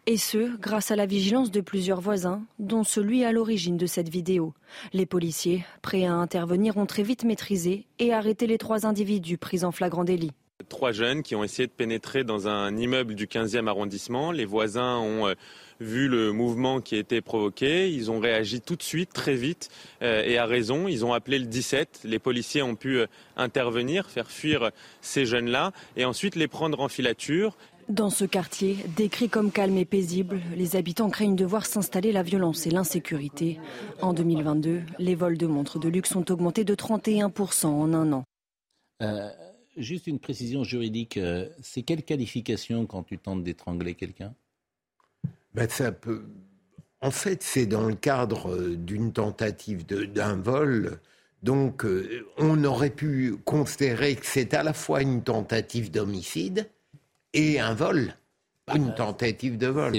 Et 0.07 0.17
ce, 0.17 0.57
grâce 0.57 0.91
à 0.91 0.97
la 0.97 1.07
vigilance 1.07 1.51
de 1.51 1.61
plusieurs 1.61 2.01
voisins, 2.01 2.43
dont 2.59 2.83
celui 2.83 3.25
à 3.25 3.33
l'origine 3.33 3.77
de 3.77 3.87
cette 3.87 4.09
vidéo. 4.09 4.55
Les 4.93 5.07
policiers, 5.07 5.65
prêts 5.83 6.07
à 6.07 6.15
intervenir, 6.15 6.77
ont 6.77 6.87
très 6.87 7.03
vite 7.03 7.25
maîtrisé 7.25 7.87
et 7.99 8.13
arrêté 8.13 8.47
les 8.47 8.59
trois 8.59 8.87
individus 8.87 9.39
pris 9.39 9.65
en 9.65 9.71
flagrant 9.71 10.05
délit. 10.05 10.33
Trois 10.69 10.91
jeunes 10.91 11.23
qui 11.23 11.37
ont 11.37 11.45
essayé 11.45 11.69
de 11.69 11.73
pénétrer 11.73 12.25
dans 12.25 12.49
un 12.49 12.77
immeuble 12.77 13.15
du 13.15 13.27
15e 13.27 13.69
arrondissement. 13.69 14.33
Les 14.33 14.45
voisins 14.45 14.99
ont 14.99 15.29
euh, 15.29 15.35
vu 15.79 16.09
le 16.09 16.33
mouvement 16.33 16.81
qui 16.81 16.97
a 16.97 16.99
été 16.99 17.21
provoqué. 17.21 17.93
Ils 17.93 18.11
ont 18.11 18.19
réagi 18.19 18.61
tout 18.61 18.75
de 18.75 18.83
suite, 18.83 19.13
très 19.13 19.37
vite, 19.37 19.69
euh, 20.03 20.25
et 20.25 20.37
à 20.37 20.47
raison. 20.47 20.89
Ils 20.89 21.05
ont 21.05 21.13
appelé 21.13 21.39
le 21.39 21.47
17. 21.47 22.01
Les 22.03 22.19
policiers 22.19 22.63
ont 22.63 22.75
pu 22.75 22.99
euh, 22.99 23.07
intervenir, 23.37 24.11
faire 24.11 24.33
fuir 24.33 24.73
ces 25.01 25.27
jeunes-là, 25.27 25.73
et 25.97 26.05
ensuite 26.05 26.35
les 26.35 26.49
prendre 26.49 26.81
en 26.81 26.89
filature. 26.89 27.57
Dans 27.89 28.11
ce 28.11 28.25
quartier, 28.25 28.77
décrit 28.97 29.29
comme 29.29 29.53
calme 29.53 29.79
et 29.79 29.85
paisible, 29.85 30.41
les 30.57 30.75
habitants 30.75 31.09
craignent 31.09 31.37
de 31.37 31.47
voir 31.47 31.67
s'installer 31.67 32.11
la 32.11 32.25
violence 32.25 32.67
et 32.67 32.71
l'insécurité. 32.71 33.61
En 34.03 34.13
2022, 34.13 34.83
les 34.99 35.15
vols 35.15 35.39
de 35.39 35.47
montres 35.47 35.79
de 35.79 35.89
luxe 35.89 36.15
ont 36.17 36.25
augmenté 36.29 36.65
de 36.65 36.75
31% 36.75 37.67
en 37.67 37.95
un 37.95 38.13
an. 38.13 38.25
Euh, 39.01 39.31
juste 39.79 40.07
une 40.07 40.19
précision 40.19 40.65
juridique, 40.65 41.17
euh, 41.17 41.49
c'est 41.61 41.83
quelle 41.83 42.03
qualification 42.03 42.87
quand 42.87 43.03
tu 43.03 43.19
tentes 43.19 43.43
d'étrangler 43.43 43.95
quelqu'un? 43.95 44.35
Ben, 45.55 45.69
ça 45.69 45.93
peut... 45.93 46.25
En 47.01 47.11
fait, 47.11 47.43
c'est 47.43 47.67
dans 47.67 47.87
le 47.87 47.95
cadre 47.95 48.75
d'une 48.75 49.13
tentative 49.13 49.87
d'un 49.87 50.37
vol. 50.37 50.99
Donc, 51.45 51.87
on 52.39 52.65
aurait 52.65 52.91
pu 52.91 53.37
considérer 53.45 54.17
que 54.17 54.27
c'est 54.27 54.53
à 54.53 54.65
la 54.65 54.73
fois 54.73 55.03
une 55.03 55.23
tentative 55.23 55.93
d'homicide 55.93 56.69
et 57.35 57.61
un 57.61 57.73
vol. 57.73 58.15
Bah, 58.67 58.75
une 58.77 58.95
tentative 58.95 59.57
de 59.57 59.69
vol. 59.69 59.93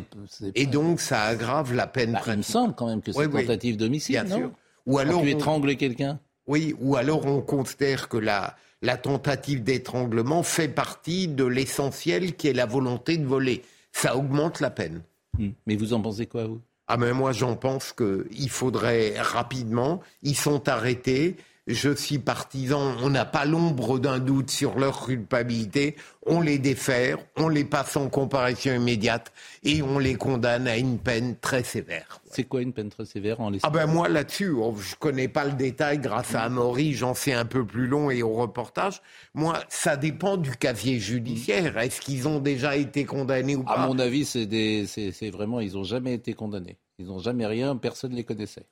Et 0.55 0.65
donc, 0.65 0.99
ça 0.99 1.23
aggrave 1.23 1.73
la 1.73 1.87
peine. 1.87 2.11
Bah, 2.11 2.21
il 2.27 2.37
me 2.37 2.41
semble 2.41 2.75
quand 2.75 2.87
même 2.87 3.01
que 3.01 3.11
c'est 3.11 3.23
une 3.23 3.31
tentative 3.31 3.77
d'homicide, 3.77 4.25
non? 4.27 4.37
sûr. 4.37 4.51
Ou 4.85 4.97
alors 4.99 5.21
tu 5.21 5.29
étrangles 5.29 5.75
quelqu'un? 5.75 6.19
Oui, 6.47 6.75
ou 6.79 6.95
alors 6.95 7.25
on 7.25 7.41
considère 7.41 8.09
que 8.09 8.17
la, 8.17 8.55
la 8.81 8.97
tentative 8.97 9.63
d'étranglement 9.63 10.43
fait 10.43 10.69
partie 10.69 11.27
de 11.27 11.45
l'essentiel 11.45 12.35
qui 12.35 12.47
est 12.47 12.53
la 12.53 12.65
volonté 12.65 13.17
de 13.17 13.25
voler. 13.25 13.63
Ça 13.91 14.15
augmente 14.15 14.59
la 14.59 14.69
peine. 14.69 15.01
Hmm. 15.37 15.49
Mais 15.65 15.75
vous 15.75 15.93
en 15.93 16.01
pensez 16.01 16.25
quoi, 16.25 16.45
vous? 16.45 16.61
Ah, 16.87 16.97
mais 16.97 17.13
moi, 17.13 17.33
j'en 17.33 17.55
pense 17.55 17.93
qu'il 17.93 18.49
faudrait 18.49 19.13
rapidement. 19.19 20.01
Ils 20.23 20.35
sont 20.35 20.67
arrêtés 20.67 21.35
je 21.69 21.93
suis 21.93 22.17
partisan, 22.17 22.95
on 23.03 23.11
n'a 23.11 23.25
pas 23.25 23.45
l'ombre 23.45 23.99
d'un 23.99 24.17
doute 24.17 24.49
sur 24.49 24.79
leur 24.79 25.05
culpabilité, 25.05 25.95
on 26.25 26.41
les 26.41 26.57
défère, 26.57 27.17
on 27.37 27.47
les 27.47 27.63
passe 27.63 27.95
en 27.95 28.09
comparaison 28.09 28.73
immédiate 28.73 29.31
et 29.63 29.83
on 29.83 29.99
les 29.99 30.15
condamne 30.15 30.67
à 30.67 30.77
une 30.77 30.97
peine 30.97 31.35
très 31.39 31.63
sévère. 31.63 32.21
C'est 32.25 32.45
quoi 32.45 32.61
une 32.61 32.73
peine 32.73 32.89
très 32.89 33.05
sévère 33.05 33.39
en 33.39 33.51
Ah 33.61 33.69
ben 33.69 33.85
moi 33.85 34.09
là-dessus, 34.09 34.49
oh, 34.49 34.75
je 34.79 34.95
connais 34.95 35.27
pas 35.27 35.45
le 35.45 35.53
détail 35.53 35.99
grâce 35.99 36.33
à 36.33 36.41
Amaury, 36.41 36.93
j'en 36.93 37.13
sais 37.13 37.33
un 37.33 37.45
peu 37.45 37.63
plus 37.63 37.87
long 37.87 38.09
et 38.09 38.23
au 38.23 38.33
reportage. 38.33 39.01
Moi, 39.35 39.59
ça 39.69 39.95
dépend 39.95 40.37
du 40.37 40.51
casier 40.57 40.99
judiciaire. 40.99 41.77
Est-ce 41.77 42.01
qu'ils 42.01 42.27
ont 42.27 42.39
déjà 42.39 42.75
été 42.77 43.05
condamnés 43.05 43.55
ou 43.55 43.63
pas? 43.63 43.73
À 43.73 43.87
mon 43.87 43.99
avis, 43.99 44.25
c'est 44.25 45.29
vraiment, 45.29 45.59
ils 45.59 45.73
n'ont 45.73 45.83
jamais 45.83 46.15
été 46.15 46.33
condamnés. 46.33 46.77
Ils 46.97 47.05
n'ont 47.05 47.19
jamais 47.19 47.45
rien, 47.45 47.75
personne 47.75 48.11
ne 48.11 48.17
les 48.17 48.23
connaissait. 48.23 48.65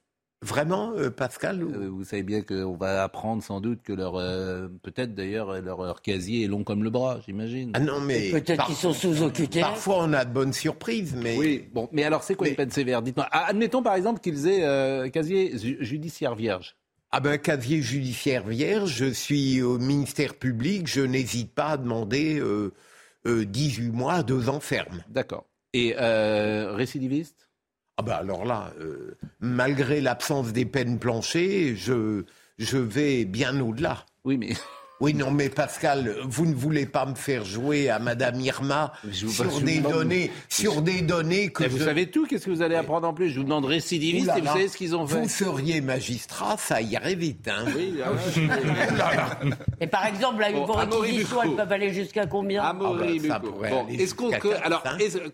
Vraiment, 0.43 0.91
euh, 0.95 1.09
Pascal 1.09 1.63
euh, 1.63 1.89
Vous 1.89 2.03
savez 2.03 2.21
bien 2.21 2.41
qu'on 2.41 2.75
va 2.75 3.03
apprendre 3.03 3.41
sans 3.41 3.59
doute 3.59 3.81
que 3.81 3.91
leur, 3.91 4.17
euh, 4.17 4.67
peut-être 4.83 5.15
d'ailleurs, 5.15 5.59
leur, 5.61 6.01
casier 6.03 6.43
est 6.43 6.47
long 6.47 6.63
comme 6.63 6.83
le 6.83 6.91
bras, 6.91 7.19
j'imagine. 7.25 7.71
Ah 7.73 7.79
non, 7.79 7.99
mais 7.99 8.29
peut-être 8.29 8.67
qu'ils 8.67 8.75
sont 8.75 8.93
sous 8.93 9.23
occupés. 9.23 9.61
Parfois, 9.61 10.03
on 10.03 10.13
a 10.13 10.25
de 10.25 10.31
bonnes 10.31 10.53
surprises, 10.53 11.15
mais 11.15 11.35
oui. 11.37 11.67
Bon, 11.73 11.89
mais 11.91 12.03
alors, 12.03 12.21
c'est 12.21 12.35
quoi 12.35 12.47
une 12.47 12.55
peine 12.55 12.69
sévère? 12.69 13.01
Dites-moi. 13.01 13.27
Ah, 13.31 13.45
admettons 13.47 13.81
par 13.81 13.95
exemple 13.95 14.19
qu'ils 14.19 14.47
aient 14.47 15.09
casier 15.09 15.53
judiciaire 15.79 16.35
vierge. 16.35 16.75
Ah 17.09 17.19
ben, 17.19 17.39
casier 17.39 17.81
judiciaire 17.81 18.45
vierge. 18.45 18.93
Je 18.93 19.05
suis 19.05 19.63
au 19.63 19.79
ministère 19.79 20.35
public. 20.35 20.85
Je 20.85 21.01
n'hésite 21.01 21.55
pas 21.55 21.69
à 21.69 21.77
demander 21.77 22.43
18 23.25 23.89
mois, 23.89 24.21
2 24.21 24.49
ans 24.49 24.59
ferme. 24.59 25.03
D'accord. 25.09 25.45
Et 25.73 25.95
récidiviste? 25.97 27.46
Ah 27.97 28.03
ben 28.03 28.13
alors 28.13 28.45
là, 28.45 28.71
euh, 28.79 29.17
malgré 29.39 30.01
l'absence 30.01 30.53
des 30.53 30.65
peines 30.65 30.99
planchées, 30.99 31.75
je, 31.75 32.25
je 32.59 32.77
vais 32.77 33.25
bien 33.25 33.59
au-delà. 33.59 34.05
Oui, 34.23 34.37
mais... 34.37 34.49
Oui, 34.99 35.13
non, 35.13 35.29
mais 35.29 35.49
Pascal, 35.49 36.15
vous 36.23 36.47
ne 36.47 36.55
voulez 36.55 36.87
pas 36.87 37.05
me 37.05 37.13
faire 37.13 37.45
jouer 37.45 37.87
à 37.87 37.99
Madame 37.99 38.41
Irma 38.41 38.93
sur 39.11 39.61
des 39.61 39.79
données, 39.79 40.31
sur 40.49 40.81
des 40.81 41.03
données 41.03 41.49
que 41.49 41.65
vous 41.65 41.77
savez 41.77 42.09
tout. 42.09 42.25
Qu'est-ce 42.25 42.47
que 42.47 42.49
vous 42.49 42.63
allez 42.63 42.75
apprendre 42.75 43.07
en 43.07 43.13
plus? 43.13 43.29
Je 43.29 43.37
vous 43.37 43.43
demande 43.43 43.65
récidiviste 43.65 44.31
et 44.35 44.41
vous 44.41 44.47
savez 44.47 44.67
ce 44.67 44.75
qu'ils 44.75 44.95
ont 44.95 45.05
fait. 45.05 45.21
Vous 45.21 45.29
seriez 45.29 45.81
magistrat, 45.81 46.57
ça 46.57 46.81
irait 46.81 47.13
vite. 47.13 47.47
Hein 47.47 47.65
oui. 47.75 47.99
et 49.79 49.85
par 49.85 50.07
exemple, 50.07 50.41
là, 50.41 50.49
une 50.49 50.65
bon, 50.65 50.73
réquisition, 50.73 51.43
elles 51.43 51.55
peuvent 51.55 51.71
aller 51.71 51.93
jusqu'à 51.93 52.25
combien? 52.25 52.63
Amaury 52.63 53.21
ah 53.29 53.37
bah, 53.37 53.49
bon, 53.69 53.87
est-ce 53.89 54.15
qu'on, 54.15 54.31
alors, 54.63 54.83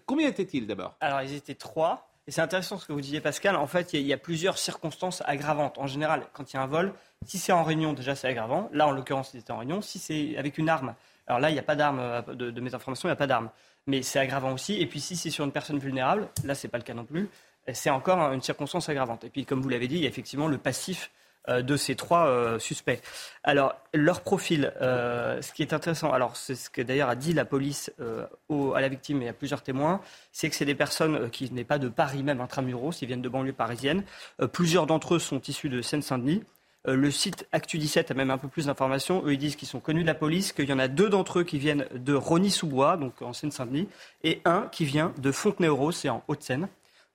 combien 0.06 0.28
étaient-ils 0.28 0.68
d'abord? 0.68 0.98
Alors, 1.00 1.22
ils 1.22 1.36
étaient 1.36 1.56
trois. 1.56 2.13
Et 2.26 2.32
c'est 2.32 2.42
intéressant 2.42 2.78
ce 2.78 2.86
que 2.86 2.94
vous 2.94 3.02
disiez, 3.02 3.20
Pascal. 3.20 3.56
En 3.58 3.68
fait, 3.68 3.94
il 3.94 4.02
y, 4.02 4.14
a 4.14 4.18
plusieurs 4.18 4.58
circonstances 4.58 5.22
aggravantes. 5.26 5.78
En 5.78 5.88
général, 5.88 6.26
quand 6.32 6.52
il 6.52 6.56
y 6.56 6.60
a 6.60 6.62
un 6.62 6.68
vol, 6.68 6.94
si 7.26 7.38
c'est 7.38 7.52
en 7.52 7.64
réunion, 7.64 7.92
déjà, 7.92 8.16
c'est 8.16 8.28
aggravant. 8.28 8.70
Là, 8.72 8.88
en 8.88 8.92
l'occurrence, 8.92 9.32
c'était 9.32 9.52
en 9.52 9.58
réunion. 9.58 9.82
Si 9.82 10.00
c'est 10.00 10.38
avec 10.38 10.58
une 10.58 10.70
arme, 10.70 10.96
alors 11.28 11.42
là, 11.42 11.50
il 11.50 11.54
n'y 11.54 11.60
a 11.60 11.64
pas 11.64 11.76
d'arme, 11.76 12.00
euh, 12.00 12.22
de, 12.22 12.62
mes 12.62 12.74
informations, 12.74 13.10
il 13.10 13.12
n'y 13.12 13.14
a 13.14 13.18
pas 13.18 13.28
d'arme. 13.28 13.50
Mais 13.88 14.02
c'est 14.04 14.20
aggravant 14.20 14.54
aussi. 14.54 14.80
Et 14.82 14.88
puis, 14.88 15.02
si 15.02 15.18
c'est 15.18 15.30
sur 15.30 15.44
une 15.44 15.52
personne 15.52 15.80
vulnérable, 15.80 16.30
là, 16.46 16.56
ce 16.56 16.66
n'est 16.66 16.72
pas 16.72 16.78
le 16.78 16.86
cas 16.86 16.94
non 16.94 17.04
plus, 17.04 17.30
c'est 17.74 17.90
encore 17.90 18.32
une 18.32 18.42
circonstance 18.42 18.88
aggravante. 18.88 19.26
Et 19.26 19.30
puis, 19.30 19.46
comme 19.46 19.62
vous 19.62 19.70
l'avez 19.70 19.88
dit, 19.88 19.96
il 19.96 20.02
y 20.04 20.06
a 20.06 20.10
effectivement 20.10 20.48
le 20.48 20.58
passif 20.58 21.12
de 21.50 21.76
ces 21.76 21.96
trois 21.96 22.28
euh, 22.28 22.58
suspects. 22.60 23.02
Alors, 23.44 23.76
leur 23.94 24.22
profil, 24.22 24.72
euh, 24.82 25.42
ce 25.42 25.52
qui 25.52 25.62
est 25.62 25.74
intéressant, 25.74 26.14
alors 26.14 26.38
c'est 26.38 26.56
ce 26.56 26.70
que 26.70 26.82
d'ailleurs 26.82 27.10
a 27.10 27.16
dit 27.16 27.34
la 27.34 27.46
police 27.46 27.92
à 28.00 28.82
la 28.82 28.88
victime 28.88 29.22
et 29.22 29.30
à 29.30 29.34
plusieurs 29.34 29.62
témoins, 29.62 30.02
c'est 30.32 30.50
que 30.50 30.56
c'est 30.56 30.66
des 30.66 30.76
personnes 30.76 31.30
qui 31.30 31.52
n'est 31.52 31.64
pas 31.64 31.80
de 31.80 31.90
Paris 31.90 32.24
même 32.24 32.42
intramuros, 32.42 33.02
ils 33.02 33.08
viennent 33.08 33.22
de 33.22 33.30
banlieue 33.30 33.54
parisienne. 33.54 34.04
plusieurs 34.52 34.86
d'entre 34.86 35.16
eux 35.16 35.20
sont 35.20 35.42
issus 35.42 35.70
de 35.70 35.82
Seine-Saint-Denis. 35.82 36.44
le 36.86 37.12
site 37.12 37.48
Actu17 37.54 38.12
a 38.12 38.14
même 38.14 38.32
un 38.32 38.38
peu 38.38 38.48
plus 38.48 38.68
d'informations. 38.68 39.24
Eux, 39.26 39.34
ils 39.34 39.38
disent 39.38 39.56
qu'ils 39.56 39.68
sont 39.68 39.80
connus 39.80 40.02
de 40.02 40.08
la 40.08 40.16
police, 40.16 40.54
qu'il 40.54 40.70
y 40.70 40.74
en 40.74 40.80
a 40.80 40.88
deux 40.88 41.10
d'entre 41.10 41.40
eux 41.40 41.44
qui 41.44 41.60
viennent 41.60 41.88
de 41.94 42.14
Rony-sous-Bois, 42.14 42.98
donc 42.98 43.22
en 43.22 43.34
Seine-Saint-Denis, 43.34 43.90
et 44.24 44.42
un 44.46 44.68
qui 44.72 44.86
vient 44.86 45.14
de 45.18 45.32
Fontenay-aux-Roses, 45.32 45.98
c'est 45.98 46.10
en 46.10 46.24
Haute-Seine, 46.28 46.68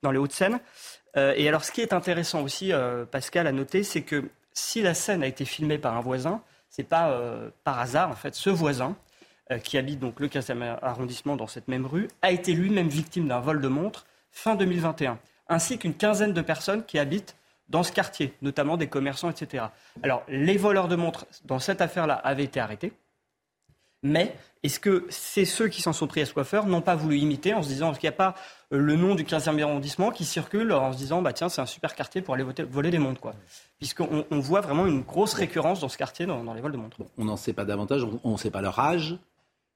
dans 0.02 0.10
les 0.10 0.18
Hauts-de-Seine. 0.18 0.60
Euh, 1.16 1.34
et 1.36 1.48
alors, 1.48 1.64
ce 1.64 1.72
qui 1.72 1.80
est 1.80 1.92
intéressant 1.92 2.42
aussi, 2.42 2.72
euh, 2.72 3.04
Pascal, 3.04 3.46
à 3.46 3.52
noter, 3.52 3.82
c'est 3.82 4.02
que 4.02 4.28
si 4.52 4.82
la 4.82 4.94
scène 4.94 5.22
a 5.22 5.26
été 5.26 5.44
filmée 5.44 5.78
par 5.78 5.96
un 5.96 6.00
voisin, 6.00 6.42
c'est 6.68 6.84
pas 6.84 7.10
euh, 7.10 7.50
par 7.64 7.78
hasard, 7.78 8.10
en 8.10 8.16
fait, 8.16 8.34
ce 8.34 8.50
voisin, 8.50 8.96
qui 9.64 9.78
habite 9.78 9.98
donc 9.98 10.20
le 10.20 10.28
15e 10.28 10.78
arrondissement 10.82 11.34
dans 11.34 11.46
cette 11.46 11.68
même 11.68 11.86
rue, 11.86 12.08
a 12.20 12.32
été 12.32 12.52
lui-même 12.52 12.88
victime 12.88 13.28
d'un 13.28 13.40
vol 13.40 13.62
de 13.62 13.68
montre 13.68 14.04
fin 14.30 14.56
2021, 14.56 15.18
ainsi 15.48 15.78
qu'une 15.78 15.94
quinzaine 15.94 16.34
de 16.34 16.42
personnes 16.42 16.84
qui 16.84 16.98
habitent 16.98 17.34
dans 17.70 17.82
ce 17.82 17.90
quartier, 17.90 18.34
notamment 18.42 18.76
des 18.76 18.88
commerçants, 18.88 19.30
etc. 19.30 19.64
Alors, 20.02 20.22
les 20.28 20.58
voleurs 20.58 20.86
de 20.86 20.96
montres 20.96 21.24
dans 21.46 21.60
cette 21.60 21.80
affaire-là 21.80 22.12
avaient 22.12 22.44
été 22.44 22.60
arrêtés, 22.60 22.92
mais 24.02 24.34
est-ce 24.62 24.80
que 24.80 25.06
c'est 25.08 25.44
ceux 25.44 25.68
qui 25.68 25.82
s'en 25.82 25.92
sont 25.92 26.06
pris 26.06 26.20
à 26.20 26.26
ce 26.26 26.32
coiffeur 26.32 26.66
n'ont 26.66 26.80
pas 26.80 26.96
voulu 26.96 27.18
imiter 27.18 27.54
en 27.54 27.62
se 27.62 27.68
disant 27.68 27.92
qu'il 27.92 28.08
n'y 28.08 28.14
a 28.14 28.16
pas 28.16 28.34
euh, 28.72 28.78
le 28.78 28.96
nom 28.96 29.14
du 29.14 29.24
15e 29.24 29.62
arrondissement 29.62 30.10
qui 30.10 30.24
circule 30.24 30.72
en 30.72 30.92
se 30.92 30.98
disant 30.98 31.22
bah 31.22 31.32
tiens 31.32 31.48
c'est 31.48 31.60
un 31.60 31.66
super 31.66 31.94
quartier 31.94 32.22
pour 32.22 32.34
aller 32.34 32.44
voler 32.70 32.90
des 32.90 32.98
montres 32.98 33.20
quoi 33.20 33.34
puisqu'on 33.78 34.24
on 34.30 34.40
voit 34.40 34.60
vraiment 34.60 34.86
une 34.86 35.02
grosse 35.02 35.34
récurrence 35.34 35.80
dans 35.80 35.88
ce 35.88 35.96
quartier 35.96 36.26
dans, 36.26 36.54
les 36.54 36.60
vols 36.60 36.72
de 36.72 36.76
montres. 36.76 36.98
on 37.16 37.24
n'en 37.24 37.36
sait 37.36 37.52
pas 37.52 37.64
davantage, 37.64 38.04
on 38.24 38.32
ne 38.32 38.36
sait 38.36 38.50
pas 38.50 38.60
leur 38.62 38.78
âge. 38.78 39.18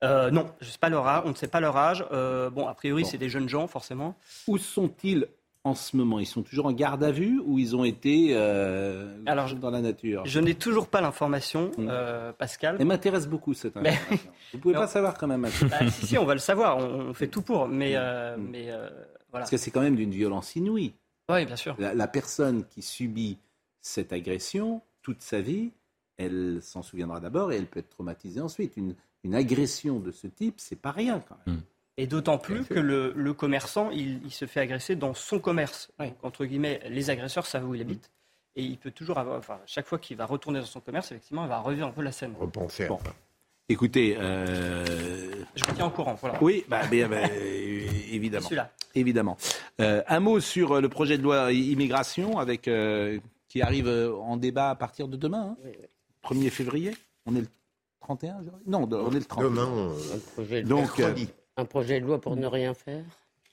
Euh, 0.03 0.31
non, 0.31 0.51
je 0.61 0.69
sais 0.69 0.79
pas 0.79 0.89
leur 0.89 1.07
âge, 1.07 1.23
on 1.25 1.31
ne 1.31 1.35
sait 1.35 1.49
pas 1.49 1.61
leur 1.61 1.77
âge. 1.77 2.05
Euh, 2.11 2.51
bon, 2.51 2.67
a 2.67 2.75
priori, 2.75 3.05
c'est 3.05 3.19
des 3.19 3.29
jeunes 3.29 3.49
gens, 3.49 3.69
forcément. 3.69 4.17
Où 4.49 4.59
sont-ils 4.59 5.29
en 5.65 5.75
ce 5.75 5.97
moment 5.97 6.19
Ils 6.19 6.27
sont 6.27 6.43
toujours 6.43 6.67
en 6.67 6.73
garde 6.73 7.05
à 7.05 7.11
vue 7.11 7.41
ou 7.45 7.59
ils 7.59 7.77
ont 7.77 7.85
été 7.85 8.31
euh, 8.33 9.17
Alors, 9.27 9.55
dans 9.55 9.71
la 9.71 9.81
nature? 9.81 10.23
Je 10.27 10.41
n'ai 10.41 10.55
toujours 10.55 10.89
pas 10.89 11.01
l'information, 11.01 11.71
mmh. 11.79 11.87
euh, 11.89 12.33
Pascal. 12.33 12.77
Elle 12.81 12.87
m'intéresse 12.87 13.29
beaucoup 13.29 13.55
cette 13.55 13.77
information. 13.77 14.07
Vous 14.11 14.19
Vous 14.55 14.59
pouvez 14.59 14.75
pas 14.75 14.89
savoir 14.89 15.17
quand 15.17 15.27
même. 15.27 15.43
Bah, 15.43 15.91
si, 15.91 16.07
si, 16.07 16.19
on 16.19 16.25
va 16.25 16.35
le 16.35 16.41
savoir. 16.41 16.79
On, 16.79 17.15
fait 17.15 17.29
tout 17.29 17.43
pour. 17.43 17.69
Mais, 17.69 17.93
euh, 17.97 18.37
mmh. 18.37 18.49
mais 18.51 18.67
voilà. 18.67 18.91
Parce 19.33 19.51
que 19.51 19.57
c'est 19.57 19.71
quand 19.71 19.81
même 19.81 19.97
d'une 19.97 20.11
violence 20.11 20.57
inouïe. 20.57 20.93
Oui, 21.31 21.47
bien 21.47 21.57
sûr. 21.57 21.77
La, 21.79 22.09
personne 22.09 22.65
qui 22.65 22.83
subit 22.83 23.39
cette 23.81 24.13
agression 24.13 24.83
toute 25.03 25.23
sa 25.23 25.41
vie, 25.41 25.71
elle 26.17 26.59
s'en 26.61 26.83
souviendra 26.83 27.21
d'abord 27.21 27.53
et 27.53 27.57
elle 27.57 27.67
peut 27.67 27.81
être 27.81 27.89
traumatisée 27.89 28.41
ensuite. 28.41 28.77
Une, 28.77 28.95
une 29.25 29.35
agression 29.35 29.99
de 30.01 30.11
ce 30.11 30.27
type, 30.27 30.57
c'est 30.59 30.77
pas 30.77 30.91
rien 30.91 31.21
quand 31.21 31.37
même. 31.47 31.57
Mmh. 31.57 31.63
Et 31.99 32.07
d'autant 32.07 32.39
plus 32.39 32.65
que 32.65 32.79
le, 32.79 33.33
commerçant, 33.33 33.91
il, 33.91 34.31
se 34.31 34.47
fait 34.47 34.61
agresser 34.61 34.97
dans 34.97 35.15
son 35.15 35.39
commerce. 35.39 35.91
entre 36.23 36.45
guillemets, 36.45 36.81
les 36.89 37.11
agresseurs 37.11 37.47
savent 37.47 37.69
où 37.69 37.75
il 37.75 37.81
habite. 37.81 38.11
Et 38.55 38.63
il 38.63 38.77
peut 38.77 38.91
toujours 38.91 39.19
avoir, 39.19 39.39
enfin, 39.39 39.59
chaque 39.67 39.87
fois 39.87 39.99
qu'il 39.99 40.17
va 40.17 40.27
retourner 40.27 40.61
dans 40.61 40.67
son 40.67 40.81
commerce, 40.81 41.11
effectivement, 41.11 41.45
il 41.45 41.49
va 41.49 41.59
revivre 41.61 41.87
un 41.87 41.91
peu 41.93 42.03
la 42.03 42.13
scène. 42.13 42.35
Repenser. 42.39 42.87
Bon. 42.87 42.99
Écoutez, 43.69 44.17
euh... 44.19 44.85
je 45.55 45.65
vous 45.65 45.73
tiens 45.75 45.87
au 45.87 45.91
courant. 45.91 46.19
Oui, 46.43 46.65
bah, 46.69 46.83
bah 46.91 46.97
évidemment. 48.11 48.49
évidemment. 48.95 49.37
Euh, 49.81 50.03
un 50.07 50.21
mot 50.21 50.41
sur 50.41 50.81
le 50.81 50.89
projet 50.91 51.17
de 51.17 51.23
loi 51.23 51.53
immigration 51.53 52.39
avec 52.39 52.69
euh, 52.69 53.19
qui 53.49 53.63
arrive 53.63 53.89
en 53.89 54.37
débat 54.37 54.71
à 54.71 54.75
partir 54.75 55.09
de 55.09 55.17
demain, 55.17 55.57
1er 56.25 56.47
hein. 56.47 56.51
février. 56.51 56.97
On 57.25 57.35
est 57.37 57.41
le 57.41 57.49
31 58.01 58.43
Non, 58.67 58.89
on 58.91 59.11
est 59.13 59.21
le 59.21 59.25
30. 59.25 59.45
Demain, 59.45 59.95
euh, 60.39 60.63
Donc, 60.65 61.01
un 61.57 61.65
projet 61.65 62.01
de 62.01 62.07
loi 62.07 62.21
pour 62.21 62.37
ne 62.37 62.47
rien 62.47 62.75
faire 62.75 63.05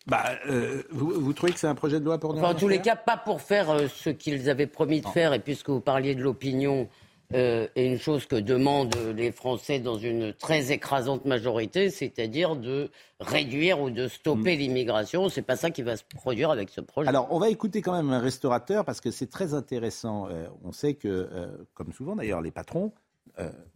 bah, 0.08 0.24
euh, 0.48 0.82
vous, 0.92 1.34
trouvez 1.34 1.52
que 1.52 1.60
c'est 1.60 1.68
un 1.68 1.76
projet 1.76 2.00
de 2.00 2.06
loi 2.06 2.18
pour 2.18 2.34
ne 2.34 2.40
rien 2.40 2.48
faire 2.48 2.56
En 2.56 2.60
tous 2.60 2.68
les 2.68 2.82
cas, 2.82 2.96
pas 2.96 3.18
pour 3.18 3.42
faire 3.42 3.70
euh, 3.70 3.88
ce 3.88 4.10
qu'ils 4.10 4.50
avaient 4.50 4.68
promis 4.68 5.02
de 5.02 5.08
faire. 5.08 5.34
Et 5.34 5.40
puisque 5.40 5.70
vous 5.70 5.82
parliez 5.82 6.16
de 6.16 6.22
l'opinion, 6.22 6.88
euh, 7.36 7.68
et 7.76 7.86
une 7.86 8.00
chose 8.00 8.26
que 8.26 8.36
demandent 8.36 8.96
les 9.16 9.32
Français 9.32 9.80
dans 9.80 10.00
une 10.00 10.34
très 10.34 10.72
écrasante 10.72 11.26
majorité, 11.26 11.92
c'est-à-dire 11.92 12.56
de 12.56 12.90
réduire 13.20 13.80
ou 13.82 13.92
de 13.92 14.08
stopper 14.08 14.56
mm. 14.56 14.60
l'immigration. 14.60 15.30
C'est 15.30 15.44
pas 15.44 15.56
ça 15.56 15.70
qui 15.70 15.84
va 15.84 15.96
se 15.96 16.04
produire 16.04 16.50
avec 16.50 16.70
ce 16.70 16.82
projet. 16.82 17.08
Alors, 17.08 17.28
on 17.30 17.38
va 17.38 17.50
écouter 17.50 17.84
quand 17.84 17.94
même 17.94 18.10
un 18.10 18.20
restaurateur 18.20 18.86
parce 18.86 19.02
que 19.02 19.12
c'est 19.12 19.30
très 19.30 19.54
intéressant. 19.54 20.28
on 20.64 20.72
sait 20.72 20.96
que, 20.96 21.30
comme 21.76 21.94
souvent 21.94 22.16
d'ailleurs, 22.16 22.42
les 22.42 22.52
patrons 22.52 22.94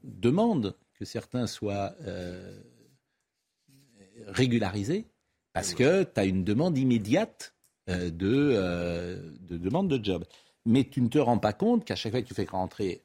demandent 0.04 0.76
que 0.98 1.06
certains 1.06 1.46
soient 1.46 1.94
régularisé 4.28 5.06
parce 5.54 5.74
que 5.74 6.04
tu 6.04 6.20
as 6.20 6.26
une 6.26 6.44
demande 6.44 6.78
immédiate 6.78 7.54
de, 7.88 9.22
de 9.40 9.58
demande 9.58 9.90
de 9.90 10.04
job. 10.04 10.26
Mais 10.66 10.86
tu 10.86 11.02
ne 11.02 11.10
te 11.10 11.20
rends 11.20 11.38
pas 11.38 11.54
compte 11.54 11.86
qu'à 11.86 11.96
chaque 11.96 12.14
fois 12.14 12.22
que 12.22 12.28
tu 12.28 12.34
fais 12.34 12.46
rentrer 12.50 13.04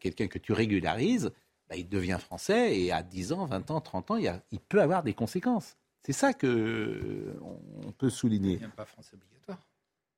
quelqu'un 0.00 0.28
que 0.28 0.38
tu 0.38 0.52
régularises, 0.52 1.30
bah, 1.68 1.76
il 1.76 1.88
devient 1.88 2.18
français 2.20 2.78
et 2.78 2.92
à 2.92 3.02
10 3.02 3.32
ans, 3.32 3.46
20 3.46 3.70
ans, 3.70 3.80
30 3.80 4.10
ans, 4.10 4.16
il, 4.16 4.28
a, 4.28 4.40
il 4.52 4.60
peut 4.60 4.82
avoir 4.82 5.02
des 5.02 5.14
conséquences. 5.14 5.76
C'est 6.04 6.12
ça 6.12 6.34
que 6.34 7.34
on 7.40 7.92
peut 7.92 8.10
souligner. 8.10 8.58
Il 8.60 8.68
pas 8.68 8.84
français 8.84 9.14
obligatoire. 9.14 9.58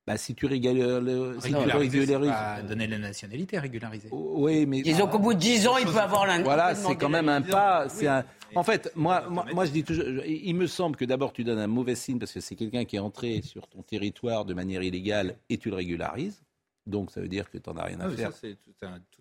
Bah, 0.05 0.17
si 0.17 0.35
tu 0.35 0.47
régularises, 0.47 1.41
si 1.41 1.55
régularises, 1.55 2.29
pas 2.29 2.61
donner 2.61 2.87
la 2.87 2.97
nationalité 2.97 3.57
régulariser. 3.57 4.09
Oui, 4.11 4.65
mais 4.65 4.81
disons 4.81 5.07
qu'au 5.07 5.19
bout 5.19 5.33
de 5.33 5.39
10 5.39 5.67
ans, 5.67 5.77
il 5.77 5.85
peut 5.85 5.97
avoir 5.97 6.25
l'un. 6.25 6.43
Voilà, 6.43 6.75
c'est 6.75 6.95
quand 6.95 7.09
même 7.09 7.29
un 7.29 7.41
pas. 7.41 7.87
C'est 7.89 8.07
un... 8.07 8.25
En 8.55 8.63
fait, 8.63 8.91
moi, 8.95 9.29
moi, 9.29 9.45
moi, 9.53 9.65
je 9.65 9.71
dis 9.71 9.83
toujours, 9.83 10.05
il 10.25 10.55
me 10.55 10.67
semble 10.67 10.95
que 10.95 11.05
d'abord 11.05 11.33
tu 11.33 11.43
donnes 11.43 11.59
un 11.59 11.67
mauvais 11.67 11.95
signe 11.95 12.19
parce 12.19 12.31
que 12.31 12.39
c'est 12.39 12.55
quelqu'un 12.55 12.85
qui 12.85 12.95
est 12.95 12.99
entré 12.99 13.41
sur 13.41 13.67
ton 13.67 13.81
territoire 13.81 14.45
de 14.45 14.53
manière 14.53 14.81
illégale 14.81 15.37
et 15.49 15.57
tu 15.57 15.69
le 15.69 15.75
régularises. 15.75 16.41
Donc 16.87 17.09
ça 17.09 17.19
veut 17.19 17.27
dire 17.27 17.49
que 17.49 17.57
tu 17.57 17.67
n'en 17.67 17.77
as 17.77 17.85
rien 17.85 17.99
à 17.99 18.05
ah, 18.05 18.09
faire. 18.09 18.31
Ça, 18.31 18.37
c'est 18.41 18.57
tout, 18.63 18.71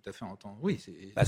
à 0.07 0.13
fait 0.13 0.25
entendu. 0.25 0.57
Oui, 0.61 0.79
c'est 0.79 0.93
bah, 1.17 1.23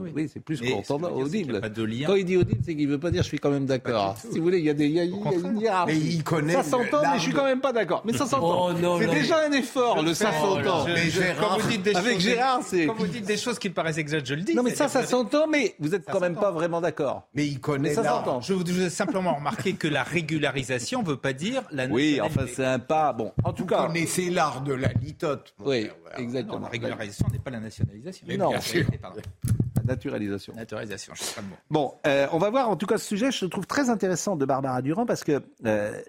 oui. 0.00 0.30
c'est 0.32 0.40
plus 0.40 0.58
qu'entendant 0.58 1.10
audible. 1.10 1.60
Quand 1.60 2.14
il 2.14 2.24
dit 2.24 2.38
audible, 2.38 2.62
c'est 2.64 2.74
qu'il 2.74 2.86
ne 2.86 2.92
veut 2.92 2.98
pas 2.98 3.10
dire 3.10 3.22
je 3.22 3.28
suis 3.28 3.38
quand 3.38 3.50
même 3.50 3.66
d'accord. 3.66 4.16
Si 4.16 4.38
vous 4.38 4.44
voulez, 4.44 4.58
il 4.58 4.64
y 4.64 4.70
a, 4.70 4.74
des, 4.74 4.86
il 4.86 4.92
y 4.92 5.00
a, 5.00 5.04
une 5.04 5.60
hiérarchie. 5.60 5.94
Mais 5.94 5.98
il 5.98 6.24
connaît 6.24 6.54
ça 6.54 6.62
s'entend, 6.62 7.02
mais 7.02 7.18
je 7.18 7.22
suis 7.22 7.32
quand 7.34 7.44
même 7.44 7.60
pas 7.60 7.74
d'accord. 7.74 8.02
Mais 8.06 8.14
ça 8.14 8.24
s'entend. 8.24 8.70
Oh, 8.70 8.98
c'est 8.98 9.10
déjà 9.10 9.46
un 9.46 9.52
effort, 9.52 10.02
le 10.02 10.14
ça 10.14 10.32
s'entend. 10.32 10.84
Avec 10.84 12.20
Gérard, 12.20 12.60
c'est. 12.64 12.86
Quand 12.86 12.94
vous 12.94 13.06
dites 13.06 13.26
des 13.26 13.36
choses 13.36 13.58
qui 13.58 13.68
me 13.68 13.74
paraissent 13.74 13.98
exactes, 13.98 14.26
je 14.26 14.34
le 14.34 14.42
dis. 14.42 14.54
Non, 14.54 14.62
mais 14.62 14.74
ça, 14.74 14.88
ça 14.88 15.04
s'entend, 15.04 15.46
mais 15.46 15.74
vous 15.78 15.94
êtes 15.94 16.06
quand 16.06 16.20
même 16.20 16.36
pas 16.36 16.50
vraiment 16.50 16.80
d'accord. 16.80 17.28
Mais 17.34 17.46
il 17.46 17.60
connaît. 17.60 17.94
ça 17.94 18.02
s'entend. 18.04 18.40
Je 18.40 18.54
vous 18.54 18.80
ai 18.80 18.88
simplement 18.88 19.34
remarqué 19.34 19.74
que 19.74 19.88
la 19.88 20.02
régularisation 20.02 21.02
ne 21.02 21.06
veut 21.06 21.16
pas 21.16 21.34
dire 21.34 21.64
la 21.70 21.86
Oui, 21.86 22.18
enfin, 22.22 22.46
c'est 22.50 22.64
un 22.64 22.78
pas. 22.78 23.12
Bon, 23.12 23.32
en 23.44 23.52
tout 23.52 23.66
cas. 23.66 23.82
Vous 23.82 23.86
connaissez 23.88 24.30
l'art 24.30 24.62
de 24.62 24.72
la 24.72 24.88
litote. 25.02 25.49
Oui. 25.58 25.88
Exactement. 26.16 26.60
la 26.60 26.68
régularisation 26.68 27.28
n'est 27.28 27.38
pas 27.38 27.50
la 27.50 27.60
nationalisation. 27.60 28.26
Mais 28.28 28.36
non, 28.36 28.52
la 28.52 29.82
naturalisation. 29.84 30.54
Naturalisation, 30.54 31.14
je 31.14 31.22
sais 31.22 31.34
pas 31.34 31.42
le 31.42 31.48
mot. 31.48 31.56
Bon, 31.70 31.94
euh, 32.06 32.26
on 32.32 32.38
va 32.38 32.50
voir 32.50 32.68
en 32.68 32.76
tout 32.76 32.86
cas 32.86 32.98
ce 32.98 33.06
sujet, 33.06 33.30
je 33.30 33.44
le 33.44 33.50
trouve 33.50 33.66
très 33.66 33.90
intéressant 33.90 34.36
de 34.36 34.44
Barbara 34.44 34.82
Durand 34.82 35.06
parce 35.06 35.24
que 35.24 35.42
euh, 35.64 36.00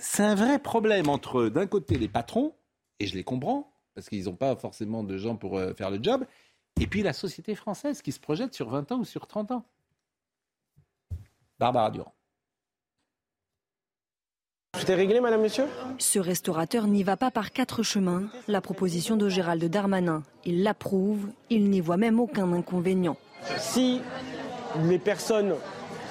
c'est 0.00 0.22
un 0.22 0.34
vrai 0.34 0.58
problème 0.58 1.08
entre 1.08 1.48
d'un 1.48 1.66
côté 1.66 1.98
les 1.98 2.08
patrons, 2.08 2.54
et 3.00 3.06
je 3.06 3.14
les 3.14 3.24
comprends, 3.24 3.70
parce 3.94 4.08
qu'ils 4.08 4.24
n'ont 4.24 4.36
pas 4.36 4.56
forcément 4.56 5.04
de 5.04 5.16
gens 5.16 5.36
pour 5.36 5.58
euh, 5.58 5.74
faire 5.74 5.90
le 5.90 5.98
job, 6.02 6.24
et 6.80 6.86
puis 6.86 7.02
la 7.02 7.12
société 7.12 7.54
française 7.54 8.02
qui 8.02 8.12
se 8.12 8.20
projette 8.20 8.54
sur 8.54 8.68
20 8.68 8.92
ans 8.92 8.98
ou 8.98 9.04
sur 9.04 9.26
30 9.26 9.52
ans. 9.52 9.64
Barbara 11.58 11.90
Durand. 11.90 12.14
Tout 14.72 14.92
est 14.92 14.94
réglé, 14.94 15.20
madame, 15.20 15.42
monsieur 15.42 15.64
Ce 15.98 16.18
restaurateur 16.18 16.86
n'y 16.86 17.02
va 17.02 17.16
pas 17.16 17.30
par 17.30 17.52
quatre 17.52 17.82
chemins. 17.82 18.24
La 18.46 18.60
proposition 18.60 19.16
de 19.16 19.28
Gérald 19.28 19.64
Darmanin, 19.64 20.22
il 20.44 20.62
l'approuve, 20.62 21.26
il 21.50 21.70
n'y 21.70 21.80
voit 21.80 21.96
même 21.96 22.20
aucun 22.20 22.52
inconvénient. 22.52 23.16
Si 23.58 24.00
les 24.84 24.98
personnes 24.98 25.54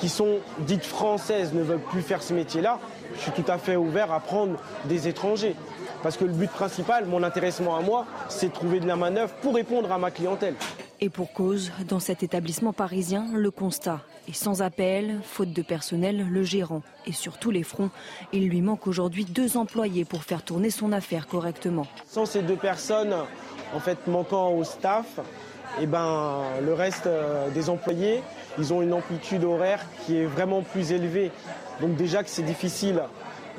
qui 0.01 0.09
sont 0.09 0.39
dites 0.59 0.83
françaises 0.83 1.53
ne 1.53 1.61
veulent 1.61 1.79
plus 1.79 2.01
faire 2.01 2.21
ce 2.21 2.33
métier-là, 2.33 2.79
je 3.15 3.21
suis 3.21 3.31
tout 3.31 3.49
à 3.49 3.57
fait 3.57 3.75
ouvert 3.75 4.11
à 4.11 4.19
prendre 4.19 4.59
des 4.85 5.07
étrangers. 5.07 5.55
Parce 6.03 6.17
que 6.17 6.25
le 6.25 6.33
but 6.33 6.49
principal, 6.49 7.05
mon 7.05 7.23
intéressement 7.23 7.77
à 7.77 7.81
moi, 7.81 8.05
c'est 8.27 8.49
de 8.49 8.53
trouver 8.53 8.79
de 8.79 8.87
la 8.87 8.95
manœuvre 8.95 9.33
pour 9.41 9.55
répondre 9.55 9.91
à 9.91 9.97
ma 9.97 10.11
clientèle. 10.11 10.55
Et 10.99 11.09
pour 11.09 11.31
cause, 11.31 11.71
dans 11.87 11.99
cet 11.99 12.23
établissement 12.23 12.73
parisien, 12.73 13.27
le 13.33 13.51
constat 13.51 14.01
est 14.27 14.33
sans 14.33 14.61
appel, 14.61 15.19
faute 15.23 15.53
de 15.53 15.61
personnel, 15.61 16.27
le 16.29 16.43
gérant 16.43 16.81
est 17.05 17.11
sur 17.11 17.37
tous 17.37 17.51
les 17.51 17.63
fronts. 17.63 17.89
Il 18.33 18.47
lui 18.49 18.61
manque 18.61 18.87
aujourd'hui 18.87 19.25
deux 19.25 19.57
employés 19.57 20.05
pour 20.05 20.23
faire 20.23 20.43
tourner 20.43 20.69
son 20.69 20.91
affaire 20.91 21.27
correctement. 21.27 21.87
Sans 22.07 22.25
ces 22.25 22.41
deux 22.41 22.55
personnes, 22.55 23.15
en 23.73 23.79
fait, 23.79 24.07
manquant 24.07 24.51
au 24.51 24.63
staff, 24.63 25.19
et 25.79 25.83
eh 25.83 25.85
ben, 25.85 26.43
le 26.63 26.73
reste 26.73 27.05
euh, 27.05 27.49
des 27.49 27.69
employés, 27.69 28.23
ils 28.57 28.73
ont 28.73 28.81
une 28.81 28.93
amplitude 28.93 29.43
horaire 29.43 29.85
qui 30.05 30.17
est 30.17 30.25
vraiment 30.25 30.63
plus 30.63 30.91
élevée. 30.91 31.31
Donc 31.81 31.95
déjà 31.95 32.23
que 32.23 32.29
c'est 32.29 32.41
difficile 32.41 33.01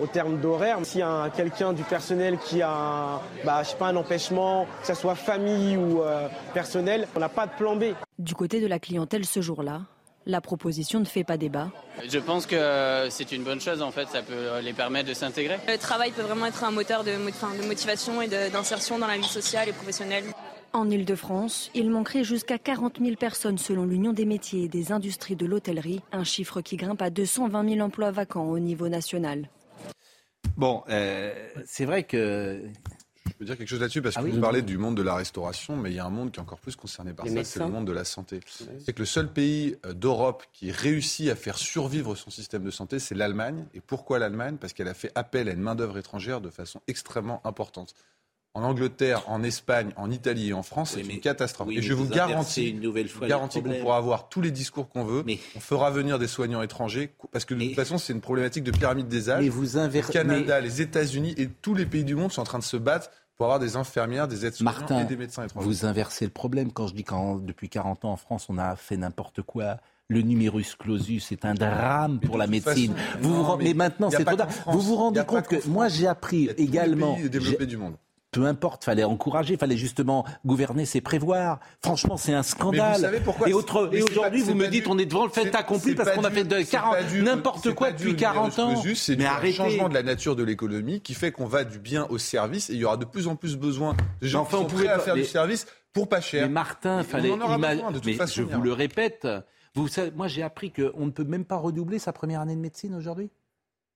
au 0.01 0.07
terme 0.07 0.39
d'horaire. 0.39 0.79
S'il 0.83 1.01
y 1.01 1.05
a 1.05 1.31
quelqu'un 1.31 1.73
du 1.73 1.83
personnel 1.83 2.39
qui 2.39 2.63
a 2.63 3.21
bah, 3.45 3.63
je 3.63 3.71
sais 3.71 3.77
pas, 3.77 3.89
un 3.89 3.97
empêchement, 3.97 4.67
que 4.81 4.87
ce 4.87 4.95
soit 4.95 5.15
famille 5.15 5.77
ou 5.77 6.03
euh, 6.03 6.29
personnel, 6.55 7.07
on 7.15 7.21
n'a 7.21 7.29
pas 7.29 7.47
de 7.47 7.53
plan 7.53 7.77
B. 7.77 7.85
Du 8.19 8.35
côté 8.35 8.61
de 8.61 8.67
la 8.67 8.79
clientèle 8.79 9.25
ce 9.25 9.41
jour-là, 9.41 9.83
la 10.27 10.41
proposition 10.41 11.01
ne 11.01 11.05
fait 11.05 11.25
pas 11.25 11.37
débat. 11.37 11.71
Je 12.09 12.19
pense 12.19 12.47
que 12.47 13.07
c'est 13.11 13.33
une 13.33 13.45
bonne 13.45 13.61
chose 13.61 13.83
en 13.83 13.91
fait, 13.91 14.09
ça 14.09 14.23
peut 14.23 14.61
les 14.63 14.73
permettre 14.73 15.09
de 15.09 15.15
s'intégrer. 15.15 15.59
Le 15.67 15.79
travail 15.79 16.13
peut 16.13 16.23
vraiment 16.23 16.47
être 16.47 16.65
un 16.65 16.71
moteur 16.71 17.05
de, 17.05 17.13
de 17.13 17.67
motivation 17.67 18.21
et 18.23 18.29
d'insertion 18.29 18.99
dans 18.99 19.07
la 19.07 19.17
vie 19.17 19.25
sociale 19.25 19.69
et 19.69 19.73
professionnelle. 19.73 20.25
En 20.75 20.91
Ile-de-France, 20.91 21.71
il 21.75 21.91
manquerait 21.91 22.25
jusqu'à 22.25 22.59
40 22.59 22.99
000 23.01 23.17
personnes 23.17 23.57
selon 23.57 23.87
l'Union 23.87 24.13
des 24.13 24.27
métiers 24.27 24.65
et 24.65 24.69
des 24.69 24.93
industries 24.93 25.35
de 25.35 25.47
l'hôtellerie, 25.47 26.03
un 26.13 26.25
chiffre 26.25 26.61
qui 26.61 26.77
grimpe 26.77 27.01
à 27.01 27.09
220 27.09 27.77
000 27.77 27.81
emplois 27.81 28.11
vacants 28.11 28.51
au 28.51 28.59
niveau 28.59 28.89
national. 28.89 29.49
Bon, 30.59 30.83
euh, 30.91 31.33
c'est 31.65 31.87
vrai 31.87 32.03
que 32.03 32.63
je 33.29 33.35
peux 33.35 33.45
dire 33.45 33.57
quelque 33.57 33.69
chose 33.69 33.81
là-dessus 33.81 34.03
parce 34.03 34.17
que 34.17 34.21
ah 34.21 34.25
vous 34.25 34.41
parlez 34.41 34.63
du 34.63 34.79
monde 34.79 34.97
de 34.97 35.03
la 35.03 35.15
restauration, 35.15 35.77
mais 35.77 35.91
il 35.91 35.97
y 35.97 35.99
a 35.99 36.05
un 36.05 36.11
monde 36.11 36.33
qui 36.33 36.39
est 36.39 36.43
encore 36.43 36.61
plus 36.61 36.77
concerné 36.77 37.13
par 37.13 37.27
ça, 37.27 37.45
c'est 37.45 37.61
le 37.61 37.69
monde 37.69 37.87
de 37.87 37.93
la 37.93 38.05
santé. 38.05 38.41
C'est 38.85 38.93
que 38.93 39.01
le 39.01 39.07
seul 39.07 39.29
pays 39.29 39.77
euh, 39.87 39.93
d'Europe 39.93 40.45
qui 40.53 40.71
réussit 40.71 41.29
à 41.31 41.37
faire 41.37 41.59
survivre 41.59 42.15
son 42.15 42.31
système 42.31 42.63
de 42.63 42.71
santé, 42.71 42.99
c'est 42.99 43.15
l'Allemagne. 43.15 43.67
Et 43.75 43.81
pourquoi 43.81 44.19
l'Allemagne? 44.19 44.57
Parce 44.57 44.73
qu'elle 44.73 44.89
a 44.89 44.95
fait 44.95 45.13
appel 45.15 45.49
à 45.49 45.53
une 45.53 45.61
main-d'œuvre 45.61 45.99
étrangère 45.99 46.41
de 46.41 46.51
façon 46.51 46.81
extrêmement 46.87 47.41
importante 47.47 47.95
en 48.59 48.65
Angleterre, 48.65 49.23
en 49.29 49.43
Espagne, 49.43 49.93
en 49.97 50.11
Italie 50.11 50.49
et 50.49 50.53
en 50.53 50.63
France, 50.63 50.93
c'est 50.95 51.01
une 51.01 51.21
catastrophe. 51.21 51.69
et 51.71 51.81
je 51.81 51.95
vous 51.95 52.09
garantis, 52.09 52.71
une 52.71 52.81
nouvelle 52.81 53.09
fois 53.09 53.29
garantis 53.29 53.63
qu'on 53.63 53.73
pourra 53.81 53.97
avoir 53.97 54.29
tous 54.29 54.41
les 54.41 54.51
discours 54.51 54.89
qu'on 54.89 55.05
veut. 55.05 55.23
Mais... 55.25 55.39
On 55.55 55.61
fera 55.61 55.91
venir 55.91 56.19
des 56.19 56.27
soignants 56.27 56.63
étrangers 56.63 57.13
parce 57.31 57.45
que 57.45 57.55
de 57.55 57.65
toute 57.65 57.77
façon, 57.77 57.99
c'est 57.99 58.13
une 58.13 58.21
problématique 58.21 58.65
de 58.65 58.73
pyramide 58.73 59.09
des 59.09 59.31
âges. 59.31 59.47
vous 59.49 59.77
Le 59.77 60.13
Canada, 60.13 60.61
les 60.61 60.83
États-Unis 60.83 61.35
et 61.37 61.49
tous 61.49 61.75
les 61.75 61.87
pays 61.87 62.05
du 62.05 62.17
monde 62.17 62.33
sont 62.33 62.41
en 62.41 62.45
train 62.45 62.59
de 62.59 62.65
se 62.65 62.77
battre 62.77 63.11
pour 63.37 63.47
avoir 63.47 63.61
des 63.61 63.77
infirmières, 63.77 64.27
des 64.27 64.45
aides-soignants 64.45 65.01
et 65.01 65.05
des 65.05 65.17
médecins 65.17 65.45
étrangers. 65.45 65.67
Vous 65.67 65.85
inversez 65.85 66.25
le 66.25 66.33
problème 66.33 66.73
quand 66.73 66.89
je 66.89 66.95
dis 66.95 67.05
que 67.05 67.41
depuis 67.41 67.69
40 67.69 68.05
ans 68.07 68.13
en 68.13 68.17
France, 68.17 68.47
on 68.49 68.59
a 68.59 68.75
fait 68.75 68.97
n'importe 68.97 69.43
quoi 69.43 69.77
le 70.11 70.23
numerus 70.23 70.75
clausus 70.75 71.31
est 71.33 71.45
un 71.45 71.53
drame 71.53 72.19
pour 72.19 72.39
la 72.39 72.47
médecine. 72.47 72.95
vous, 73.21 73.45
mais, 73.59 73.75
maintenant, 73.75 74.09
c'est 74.11 74.25
trop 74.25 74.37
tard. 74.37 74.49
Vous 74.67 74.81
vous 74.81 74.97
rendez 74.97 75.23
compte 75.27 75.47
que 75.47 75.69
moi, 75.69 75.89
j'ai 75.89 76.07
appris 76.07 76.49
également. 76.57 77.15
Les 77.17 77.29
pays 77.29 77.31
développés 77.31 77.67
du 77.67 77.77
monde 77.77 77.95
peu 78.31 78.45
importe, 78.45 78.85
fallait 78.85 79.05
encourager, 79.05 79.57
fallait 79.57 79.77
justement 79.77 80.25
gouverner, 80.45 80.85
c'est 80.85 81.01
prévoir. 81.01 81.61
Franchement, 81.83 82.17
c'est 82.17 82.35
un 82.35 82.43
scandale. 82.43 82.97
vous 82.97 83.03
savez 83.03 83.21
pourquoi 83.21 83.49
et, 83.49 83.51
et 83.53 83.55
aujourd'hui, 83.55 84.43
vous 84.43 84.55
me 84.55 84.69
dites, 84.69 84.87
on 84.87 84.99
est 84.99 85.07
devant 85.07 85.25
le 85.25 85.31
fait 85.31 85.55
accompli 85.55 85.95
parce 85.95 86.11
qu'on 86.13 86.25
a 86.25 86.31
fait 86.31 86.45
de 86.45 86.63
40 86.63 86.97
n'importe 87.23 87.73
quoi 87.75 87.93
depuis 87.93 88.17
40 88.17 88.59
ans. 88.59 88.83
C'est 88.95 89.25
un 89.25 89.53
changement 89.53 89.89
de 89.89 89.95
la 89.95 90.03
nature 90.03 90.37
de 90.37 90.43
l'économie 90.43 91.01
qui 91.01 91.15
fait 91.15 91.33
qu'on 91.33 91.47
va 91.47 91.65
du 91.65 91.79
bien 91.79 92.07
au 92.11 92.19
service 92.19 92.71
et 92.71 92.75
il 92.75 92.79
y 92.79 92.85
aura 92.85 92.97
de 92.97 93.05
plus 93.05 93.29
en 93.29 93.37
plus 93.37 93.57
besoin 93.57 93.97
de 94.21 94.27
gens 94.27 94.43
enfin, 94.43 94.59
qui 94.65 94.71
sont 94.71 94.77
prêts 94.77 94.89
à 94.89 94.99
faire 94.99 95.15
du 95.15 95.25
service 95.25 95.67
pour 95.93 96.09
pas 96.09 96.21
cher. 96.21 96.43
Mais 96.47 96.53
Martin, 96.53 97.03
fallait 97.03 97.31
imaginer. 97.31 97.83
Mais 98.05 98.19
je 98.27 98.43
vous 98.43 98.61
le 98.61 98.73
répète, 98.73 99.27
vous 99.75 99.89
savez, 99.89 100.11
moi 100.11 100.29
j'ai 100.29 100.43
appris 100.43 100.73
qu'on 100.73 101.07
ne 101.07 101.11
peut 101.11 101.25
même 101.25 101.45
pas 101.45 101.57
redoubler 101.57 101.99
sa 101.99 102.13
première 102.13 102.41
année 102.41 102.55
de 102.57 102.61
médecine 102.61 102.95
aujourd'hui. 102.95 103.31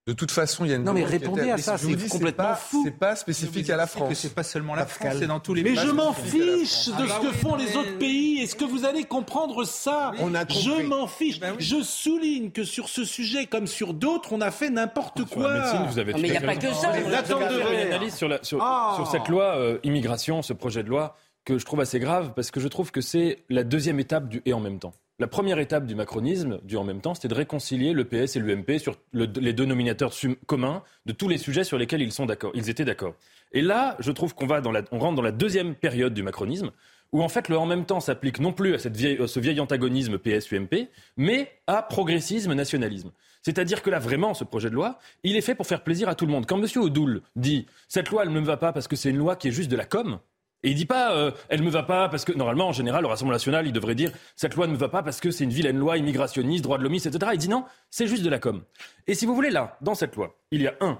De 0.05 0.11
toute 0.11 0.31
façon, 0.31 0.65
il 0.65 0.71
y 0.71 0.73
a 0.73 0.75
une. 0.75 0.83
Non, 0.83 0.91
mais 0.91 1.05
répondez 1.05 1.49
à 1.49 1.57
ça, 1.57 1.77
c'est 1.77 2.09
complètement 2.09 2.43
pas, 2.43 2.55
fou. 2.55 2.81
C'est 2.83 2.91
pas 2.91 3.15
spécifique 3.15 3.69
à 3.69 3.77
la 3.77 3.87
France. 3.87 4.13
C'est 4.15 4.35
pas 4.35 4.43
seulement 4.43 4.75
la 4.75 4.85
France, 4.85 5.15
c'est 5.19 5.27
dans 5.27 5.39
tous 5.39 5.53
les 5.53 5.63
Mais 5.63 5.75
je 5.75 5.89
m'en 5.91 6.11
fiche 6.11 6.87
de 6.87 7.07
ce 7.07 7.21
que 7.21 7.31
font 7.37 7.55
les 7.55 7.77
autres 7.77 7.97
pays. 7.97 8.39
Est-ce 8.39 8.55
que 8.55 8.65
vous 8.65 8.83
allez 8.83 9.05
comprendre 9.05 9.63
ça? 9.63 10.11
Je 10.17 10.83
m'en 10.83 11.07
fiche. 11.07 11.39
Ben 11.39 11.55
je 11.57 11.81
souligne 11.81 12.51
que 12.51 12.63
sur 12.63 12.89
ce 12.89 13.05
sujet, 13.05 13.45
comme 13.45 13.67
sur 13.67 13.93
d'autres, 13.93 14.33
on 14.33 14.41
a 14.41 14.51
fait 14.51 14.69
n'importe 14.69 15.23
quoi. 15.25 15.85
vous 15.87 15.99
avez 15.99 16.13
mais 16.13 16.27
il 16.27 16.31
n'y 16.31 16.37
a 16.37 16.41
pas 16.41 16.55
que 16.55 16.73
ça. 16.73 16.97
une 16.97 17.13
analyse 17.13 18.15
sur, 18.15 18.29
ah. 18.59 18.93
sur, 18.95 19.07
cette 19.07 19.27
loi 19.27 19.57
euh, 19.57 19.77
immigration, 19.83 20.41
ce 20.41 20.53
projet 20.53 20.83
de 20.83 20.89
loi, 20.89 21.15
que 21.45 21.57
je 21.57 21.65
trouve 21.65 21.79
assez 21.79 21.99
grave, 21.99 22.33
parce 22.35 22.51
que 22.51 22.59
je 22.59 22.67
trouve 22.67 22.91
que 22.91 23.01
c'est 23.01 23.43
la 23.49 23.63
deuxième 23.63 23.99
étape 23.99 24.27
du 24.27 24.41
et 24.45 24.53
en 24.53 24.59
même 24.59 24.79
temps. 24.79 24.93
La 25.19 25.27
première 25.27 25.59
étape 25.59 25.85
du 25.85 25.93
macronisme, 25.93 26.59
du 26.63 26.75
en 26.75 26.83
même 26.83 26.99
temps, 26.99 27.13
c'était 27.13 27.27
de 27.27 27.35
réconcilier 27.35 27.93
le 27.93 28.03
PS 28.03 28.35
et 28.35 28.39
l'UMP 28.39 28.79
sur 28.79 28.97
les 29.13 29.53
deux 29.53 29.65
nominateurs 29.65 30.11
communs 30.47 30.81
de 31.05 31.13
tous 31.13 31.27
les 31.27 31.37
sujets 31.37 31.63
sur 31.63 31.77
lesquels 31.77 32.01
ils 32.01 32.11
sont 32.11 32.25
d'accord. 32.25 32.51
Ils 32.55 32.69
étaient 32.69 32.83
d'accord. 32.83 33.13
Et 33.51 33.61
là, 33.61 33.95
je 33.99 34.11
trouve 34.11 34.33
qu'on 34.33 34.47
va 34.47 34.59
on 34.91 34.99
rentre 34.99 35.15
dans 35.15 35.21
la 35.21 35.31
deuxième 35.31 35.75
période 35.75 36.15
du 36.15 36.23
macronisme, 36.23 36.71
où 37.11 37.21
en 37.21 37.29
fait 37.29 37.47
le 37.47 37.57
en 37.59 37.67
même 37.67 37.85
temps 37.85 37.99
s'applique 37.99 38.39
non 38.39 38.53
plus 38.53 38.73
à, 38.73 38.79
cette 38.79 38.97
vieille, 38.97 39.19
ce 39.27 39.39
vieil 39.39 39.59
antagonisme 39.59 40.17
PS-UMP, 40.17 40.89
mais 41.15 41.51
à 41.67 41.83
progressisme-nationalisme. 41.83 43.11
C'est-à-dire 43.43 43.83
que 43.83 43.91
là, 43.91 43.99
vraiment, 43.99 44.33
ce 44.33 44.43
projet 44.43 44.71
de 44.71 44.75
loi, 44.75 44.97
il 45.23 45.35
est 45.35 45.41
fait 45.41 45.53
pour 45.53 45.67
faire 45.67 45.83
plaisir 45.83 46.09
à 46.09 46.15
tout 46.15 46.25
le 46.25 46.31
monde. 46.31 46.47
Quand 46.47 46.57
M. 46.57 46.65
Odoul 46.77 47.21
dit 47.35 47.67
cette 47.87 48.09
loi, 48.09 48.23
elle 48.23 48.31
ne 48.31 48.39
me 48.39 48.45
va 48.45 48.57
pas 48.57 48.73
parce 48.73 48.87
que 48.87 48.95
c'est 48.95 49.11
une 49.11 49.17
loi 49.17 49.35
qui 49.35 49.49
est 49.49 49.51
juste 49.51 49.69
de 49.69 49.75
la 49.75 49.85
com, 49.85 50.17
et 50.63 50.69
il 50.69 50.75
dit 50.75 50.85
pas, 50.85 51.13
euh, 51.13 51.31
elle 51.49 51.61
me 51.61 51.69
va 51.69 51.83
pas 51.83 52.07
parce 52.09 52.23
que 52.23 52.31
normalement, 52.31 52.69
en 52.69 52.71
général, 52.71 53.01
le 53.01 53.07
Rassemblement 53.07 53.35
national, 53.35 53.67
il 53.67 53.73
devrait 53.73 53.95
dire, 53.95 54.11
cette 54.35 54.55
loi 54.55 54.65
ne 54.65 54.71
me 54.71 54.77
va 54.77 54.89
pas 54.89 55.03
parce 55.03 55.19
que 55.19 55.29
c'est 55.29 55.43
une 55.43 55.49
vilaine 55.49 55.77
loi 55.77 55.97
immigrationniste, 55.97 56.63
droit 56.63 56.77
de 56.77 56.83
l'homme, 56.83 56.93
etc. 56.93 57.17
Il 57.33 57.37
dit 57.37 57.49
non, 57.49 57.65
c'est 57.89 58.07
juste 58.07 58.23
de 58.23 58.29
la 58.29 58.39
com. 58.39 58.63
Et 59.05 59.13
si 59.13 59.25
vous 59.25 59.35
voulez, 59.35 59.49
là, 59.49 59.77
dans 59.81 59.95
cette 59.95 60.15
loi, 60.15 60.39
il 60.51 60.61
y 60.61 60.67
a 60.67 60.75
un, 60.79 60.99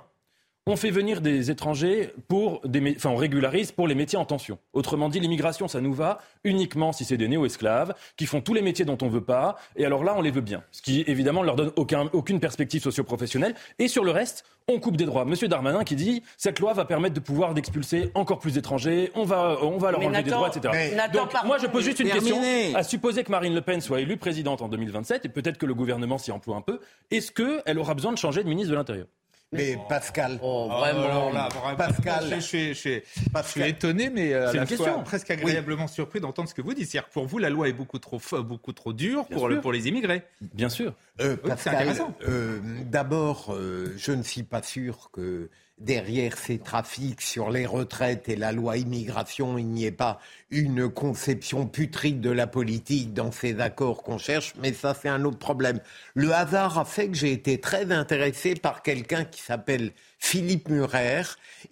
on 0.66 0.78
fait 0.78 0.92
venir 0.92 1.20
des 1.20 1.52
étrangers 1.52 2.14
pour 2.30 2.62
des, 2.66 2.96
enfin, 2.96 3.10
on 3.10 3.18
régularise 3.18 3.74
pour 3.74 3.86
les 3.86 3.96
métiers 3.96 4.18
en 4.18 4.24
tension. 4.24 4.58
Autrement 4.72 5.10
dit, 5.10 5.20
l'immigration, 5.20 5.68
ça 5.68 5.82
nous 5.82 5.94
va 5.94 6.20
uniquement 6.46 6.94
si 6.94 7.04
c'est 7.04 7.18
des 7.18 7.28
néo-esclaves 7.28 7.94
qui 8.16 8.26
font 8.26 8.40
tous 8.40 8.54
les 8.54 8.62
métiers 8.62 8.86
dont 8.86 8.98
on 9.02 9.10
veut 9.10 9.24
pas. 9.24 9.58
Et 9.76 9.86
alors 9.86 10.06
là, 10.06 10.14
on 10.16 10.22
les 10.22 10.32
veut 10.32 10.42
bien. 10.42 10.64
Ce 10.72 10.82
qui, 10.82 11.04
évidemment, 11.08 11.42
ne 11.42 11.48
leur 11.48 11.58
donne 11.58 11.72
aucun, 11.76 12.10
aucune 12.14 12.40
perspective 12.40 12.82
socio-professionnelle. 12.82 13.56
Et 13.78 13.90
sur 13.90 14.06
le 14.06 14.12
reste, 14.12 14.46
on 14.70 14.80
coupe 14.80 14.96
des 14.96 15.04
droits. 15.04 15.26
Monsieur 15.26 15.50
Darmanin 15.50 15.84
qui 15.84 15.98
dit, 15.98 16.24
cette 16.38 16.62
loi 16.62 16.72
va 16.72 16.86
permettre 16.86 17.16
de 17.16 17.20
pouvoir 17.20 17.54
d'expulser 17.54 18.12
encore 18.14 18.40
plus 18.40 18.54
d'étrangers. 18.54 19.12
On 19.16 19.26
va, 19.26 19.58
on 19.62 19.78
va 19.78 19.92
leur 19.92 20.00
enlever 20.00 20.24
des 20.24 20.32
droits, 20.32 20.48
etc. 20.48 20.96
Donc, 21.12 21.30
moi, 21.44 21.58
je 21.58 21.68
pose 21.68 21.84
juste 21.84 22.00
une 22.00 22.10
question. 22.10 22.38
À 22.74 22.84
supposer 22.84 23.26
que 23.26 23.32
Marine 23.32 23.54
Le 23.54 23.62
Pen 23.62 23.82
soit 23.82 24.00
élue 24.00 24.16
présidente 24.16 24.62
en 24.62 24.70
2027, 24.70 25.26
et 25.26 25.30
peut-être 25.30 25.58
que 25.58 25.66
le 25.66 25.74
gouvernement 25.74 26.18
s'y 26.18 26.32
emploie 26.32 26.56
un 26.56 26.62
peu, 26.62 26.80
est-ce 27.12 27.34
qu'elle 27.34 27.78
aura 27.78 27.94
besoin 27.96 28.14
de 28.14 28.18
changer 28.18 28.44
de 28.44 28.48
ministre 28.48 28.72
de 28.72 28.78
l'Intérieur? 28.78 29.08
Mais 29.54 29.78
Pascal. 29.88 30.40
Oh, 30.42 30.70
vraiment. 30.70 31.32
Pascal. 31.78 32.26
Je, 32.30 32.40
je, 32.40 32.74
je, 32.74 33.00
je, 33.36 33.48
suis 33.48 33.62
étonné, 33.64 34.10
mais 34.10 34.34
euh, 34.34 34.50
à 34.50 34.54
la 34.54 34.66
fois 34.66 35.04
presque 35.04 35.32
agréablement 35.32 35.88
surpris 35.88 36.20
d'entendre 36.20 36.50
ce 36.50 36.54
que 36.54 36.62
vous 36.62 36.74
dites. 36.74 36.90
C'est-à-dire 36.90 37.08
que 37.08 37.14
pour 37.14 37.26
vous, 37.26 37.38
la 37.38 37.50
loi 37.50 37.70
est 37.70 37.74
beaucoup 37.74 38.00
trop, 38.00 38.20
beaucoup 38.42 38.74
trop 38.74 38.94
dure 38.94 39.26
pour, 39.28 39.50
pour 39.62 39.72
les 39.72 39.88
immigrés. 39.88 40.24
Bien 40.42 40.70
sûr. 40.70 40.94
Euh, 41.22 41.38
Pascal, 41.38 41.96
euh, 42.28 42.60
d'abord, 42.86 43.54
euh, 43.54 43.94
je 43.98 44.12
ne 44.12 44.24
suis 44.24 44.44
pas 44.44 44.64
sûr 44.64 45.10
que 45.12 45.50
derrière 45.78 46.38
ces 46.38 46.58
trafics 46.60 47.22
sur 47.22 47.52
les 47.52 47.66
retraites 47.66 48.30
et 48.30 48.36
la 48.36 48.52
loi 48.52 48.78
immigration, 48.78 49.58
il 49.58 49.68
n'y 49.68 49.86
ait 49.86 49.92
pas 49.92 50.20
une 50.54 50.88
conception 50.88 51.66
putride 51.66 52.22
de 52.22 52.30
la 52.30 52.48
politique 52.48 53.14
dans 53.14 53.32
ces 53.32 53.60
accords 53.60 54.04
qu'on 54.04 54.18
cherche, 54.18 54.54
mais 54.62 54.72
ça 54.72 54.96
c'est 55.00 55.10
un 55.10 55.26
autre 55.26 55.40
problème. 55.40 55.80
Le 56.14 56.32
hasard 56.32 56.78
a 56.78 56.86
fait 56.86 57.08
que 57.08 57.16
j'ai 57.16 57.32
été 57.32 57.60
très 57.60 57.92
intéressé 57.92 58.54
par 58.54 58.84
quelqu'un 58.84 59.26
qui 59.26 59.42
s'appelle 59.42 59.92
Philippe 60.20 60.70
Murer 60.70 61.24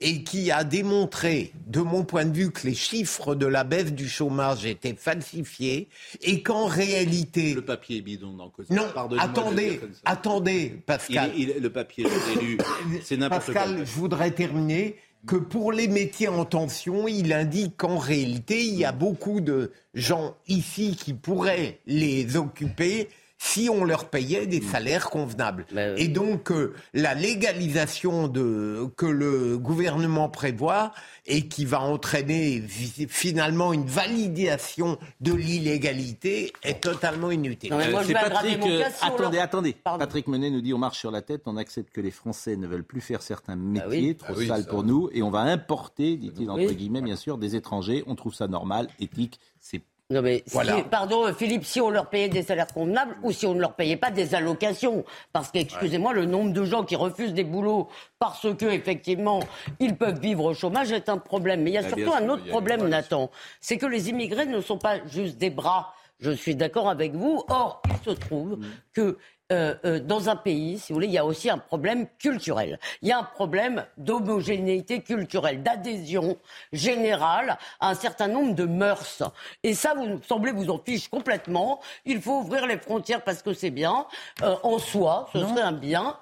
et 0.02 0.24
qui 0.24 0.52
a 0.52 0.64
démontré, 0.64 1.54
de 1.68 1.80
mon 1.80 2.04
point 2.04 2.26
de 2.26 2.36
vue, 2.36 2.52
que 2.52 2.68
les 2.68 2.74
chiffres 2.74 3.36
de 3.36 3.46
la 3.46 3.64
baisse 3.64 3.94
du 3.94 4.10
chômage 4.10 4.66
étaient 4.66 4.96
falsifiés 4.96 5.88
et 6.22 6.42
qu'en 6.44 6.66
réalité... 6.66 7.54
Le 7.54 7.64
papier 7.64 8.00
est 8.00 8.02
bidon 8.02 8.34
dans 8.34 8.52
le 8.58 8.76
Non, 8.76 8.88
attendez, 9.20 9.80
attendez, 10.04 10.82
Pascal. 10.86 11.32
le 11.38 11.70
papier, 11.70 12.06
je 12.06 12.40
lu, 12.40 12.58
c'est 13.04 13.18
n'importe 13.18 13.46
quoi. 13.46 13.54
Pascal, 13.54 13.86
je 13.86 13.92
voudrais 13.94 14.32
terminer 14.32 14.98
que 15.28 15.36
pour 15.36 15.72
les 15.72 15.88
métiers 15.88 16.28
en 16.28 16.46
tension, 16.46 17.08
il 17.08 17.32
indique 17.34 17.78
qu'en 17.78 17.98
réalité, 17.98 18.64
il 18.64 18.76
y 18.76 18.86
a 18.86 18.92
beaucoup 18.92 19.42
de 19.42 19.72
gens 19.94 20.36
ici 20.48 20.96
qui 20.96 21.14
pourraient 21.14 21.80
les 21.86 22.38
occuper 22.38 23.10
si 23.44 23.70
on 23.70 23.84
leur 23.84 24.06
payait 24.06 24.46
des 24.46 24.62
salaires 24.62 25.10
convenables. 25.10 25.66
Et 25.98 26.10
donc 26.10 26.52
euh, 26.52 26.76
la 26.94 27.16
légalisation 27.16 28.28
de, 28.28 28.86
que 28.96 29.08
le 29.08 29.58
gouvernement 29.58 30.30
prévoit 30.30 30.92
et 31.26 31.48
qui 31.48 31.66
va 31.66 31.82
entraîner 31.82 32.62
finalement 32.62 33.74
une 33.74 33.88
validation 33.88 35.00
de 35.22 35.34
l'illégalité 35.34 36.54
est 36.62 36.82
totalement 36.82 37.32
inutile. 37.32 37.74
C'est 38.06 38.14
Patrick, 38.14 38.64
euh, 38.64 38.84
attendez, 39.02 39.40
attendez. 39.40 39.76
Patrick 39.84 40.28
Menet 40.28 40.52
nous 40.52 40.62
dit 40.62 40.76
on 40.76 40.78
marche 40.78 41.00
sur 41.00 41.12
la 41.12 41.24
tête, 41.24 41.42
on 41.48 41.58
accepte 41.58 41.92
que 41.92 42.00
les 42.00 42.12
Français 42.12 42.56
ne 42.58 42.68
veulent 42.68 42.84
plus 42.84 43.02
faire 43.02 43.24
certains 43.24 43.58
bah 43.58 43.88
métiers, 43.88 44.16
trop 44.16 44.36
ah 44.38 44.46
sales 44.46 44.68
pour 44.68 44.84
nous, 44.84 45.10
et 45.14 45.24
on 45.24 45.32
va 45.32 45.42
importer, 45.42 46.16
dit-il 46.16 46.52
entre 46.52 46.74
guillemets, 46.74 47.02
bien 47.02 47.16
sûr, 47.16 47.40
des 47.40 47.56
étrangers. 47.56 48.04
On 48.06 48.14
trouve 48.14 48.36
ça 48.36 48.48
normal, 48.48 48.88
éthique, 49.00 49.40
c'est 49.60 49.82
non 50.12 50.22
mais, 50.22 50.44
pardon 50.92 51.34
Philippe, 51.34 51.64
si 51.64 51.80
on 51.80 51.90
leur 51.90 52.10
payait 52.10 52.28
des 52.28 52.44
salaires 52.44 52.68
convenables 52.68 53.16
ou 53.24 53.32
si 53.32 53.46
on 53.46 53.56
ne 53.56 53.62
leur 53.62 53.74
payait 53.74 53.96
pas 53.96 54.12
des 54.12 54.36
allocations. 54.36 55.06
Parce 55.32 55.52
qu'excusez-moi, 55.52 56.12
le 56.14 56.26
nombre 56.26 56.52
de 56.52 56.66
gens 56.66 56.84
qui 56.84 56.98
refusent 56.98 57.34
des 57.34 57.46
boulots 57.46 57.88
parce 58.20 58.54
que 58.56 58.66
effectivement 58.66 59.40
ils 59.80 59.96
peuvent 59.96 60.20
vivre 60.20 60.44
au 60.44 60.54
chômage 60.54 60.92
est 60.92 61.08
un 61.08 61.18
problème. 61.18 61.62
Mais 61.64 61.72
il 61.72 61.74
y 61.76 61.78
a 61.78 61.88
surtout 61.88 62.14
un 62.14 62.28
autre 62.28 62.46
problème, 62.46 62.88
Nathan. 62.90 63.32
C'est 63.62 63.78
que 63.78 63.86
les 63.86 64.10
immigrés 64.10 64.46
ne 64.46 64.60
sont 64.60 64.78
pas 64.78 64.98
juste 65.08 65.38
des 65.38 65.50
bras. 65.50 65.94
Je 66.20 66.32
suis 66.32 66.56
d'accord 66.56 66.90
avec 66.90 67.16
vous. 67.16 67.44
Or, 67.48 67.82
il 67.90 68.12
se 68.12 68.16
trouve 68.16 68.58
mm. 68.58 68.66
que 68.94 69.18
euh, 69.52 69.76
euh, 69.86 70.00
dans 70.00 70.30
un 70.30 70.36
pays, 70.36 70.80
si 70.80 70.94
vous 70.94 70.98
voulez, 70.98 71.08
il 71.08 71.14
y 71.14 71.18
a 71.18 71.26
aussi 71.26 71.50
un 71.50 71.58
problème 71.58 72.08
culturel. 72.18 72.80
Il 73.02 73.10
y 73.10 73.12
a 73.12 73.20
un 73.20 73.24
problème 73.24 73.86
d'homogénéité 73.98 75.02
culturelle, 75.02 75.62
d'adhésion 75.62 76.38
générale 76.72 77.58
à 77.80 77.90
un 77.90 77.96
certain 77.96 78.28
nombre 78.28 78.56
de 78.56 78.66
mœurs. 78.66 79.24
Et 79.64 79.74
ça, 79.74 79.94
vous 79.94 80.22
semblez 80.28 80.52
vous 80.52 80.70
en 80.70 80.80
fiche 80.80 81.10
complètement. 81.10 81.82
Il 82.06 82.22
faut 82.22 82.40
ouvrir 82.40 82.66
les 82.66 82.78
frontières 82.78 83.24
parce 83.24 83.42
que 83.42 83.54
c'est 83.54 83.72
bien. 83.72 84.06
Euh, 84.42 84.56
en 84.64 84.80
soi, 84.80 85.30
ce 85.34 85.40
serait 85.40 85.62
un 85.62 85.74
bien. 85.74 86.18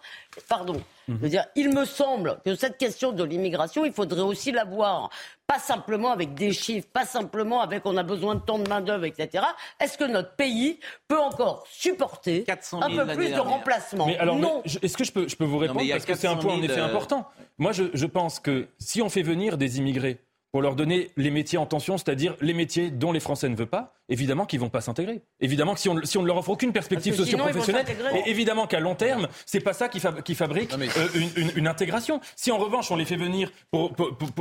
Pardon. 0.47 0.81
dire, 1.07 1.45
il 1.55 1.73
me 1.73 1.85
semble 1.85 2.39
que 2.45 2.55
cette 2.55 2.77
question 2.77 3.11
de 3.11 3.23
l'immigration, 3.23 3.85
il 3.85 3.93
faudrait 3.93 4.21
aussi 4.21 4.51
la 4.51 4.63
voir 4.63 5.09
pas 5.47 5.57
simplement 5.57 6.11
avec 6.11 6.35
des 6.35 6.53
chiffres, 6.53 6.87
pas 6.93 7.05
simplement 7.05 7.61
avec 7.61 7.83
on 7.85 7.97
a 7.97 8.03
besoin 8.03 8.35
de 8.35 8.41
tant 8.41 8.59
de 8.59 8.69
main-d'œuvre, 8.69 9.05
etc. 9.05 9.43
Est-ce 9.79 9.97
que 9.97 10.03
notre 10.03 10.35
pays 10.35 10.79
peut 11.07 11.19
encore 11.19 11.65
supporter 11.69 12.45
un 12.47 12.89
peu 12.89 13.15
plus 13.15 13.31
de 13.31 13.39
remplacement 13.39 14.07
Non. 14.23 14.61
Est-ce 14.63 14.95
que 14.95 15.03
je 15.03 15.11
peux, 15.11 15.27
je 15.27 15.35
peux 15.35 15.45
vous 15.45 15.57
répondre? 15.57 15.81
Parce 15.89 16.05
que 16.05 16.15
c'est 16.15 16.27
un 16.27 16.35
point 16.35 16.53
en 16.53 16.61
effet 16.61 16.79
euh, 16.79 16.85
important. 16.85 17.27
Moi, 17.57 17.71
je, 17.71 17.85
je 17.93 18.05
pense 18.05 18.39
que 18.39 18.67
si 18.77 19.01
on 19.01 19.09
fait 19.09 19.23
venir 19.23 19.57
des 19.57 19.79
immigrés 19.79 20.19
pour 20.51 20.61
leur 20.61 20.75
donner 20.75 21.11
les 21.15 21.29
métiers 21.29 21.57
en 21.57 21.65
tension, 21.65 21.97
c'est-à-dire 21.97 22.35
les 22.41 22.53
métiers 22.53 22.89
dont 22.89 23.11
les 23.11 23.19
Français 23.19 23.49
ne 23.49 23.55
veulent 23.55 23.67
pas, 23.67 23.93
évidemment 24.09 24.45
qu'ils 24.45 24.59
vont 24.59 24.69
pas 24.69 24.81
s'intégrer. 24.81 25.21
Évidemment 25.39 25.75
que 25.75 25.79
si 25.79 25.89
on, 25.89 26.03
si 26.03 26.17
on 26.17 26.23
ne 26.23 26.27
leur 26.27 26.37
offre 26.37 26.49
aucune 26.49 26.73
perspective 26.73 27.15
socio-professionnelle, 27.15 27.85
et 28.15 28.29
évidemment 28.29 28.65
qu'à 28.65 28.79
long 28.79 28.95
terme, 28.95 29.27
c'est 29.45 29.59
pas 29.59 29.73
ça 29.73 29.89
qui, 29.89 30.01
qui 30.25 30.33
fabrique 30.33 30.73
euh, 30.73 31.07
une, 31.35 31.51
une, 31.55 31.67
intégration. 31.67 32.19
Si 32.35 32.51
en 32.51 32.57
revanche 32.57 32.89
on 32.89 32.95
les 32.95 33.05
fait 33.05 33.15
venir 33.15 33.51
pour, 33.69 33.93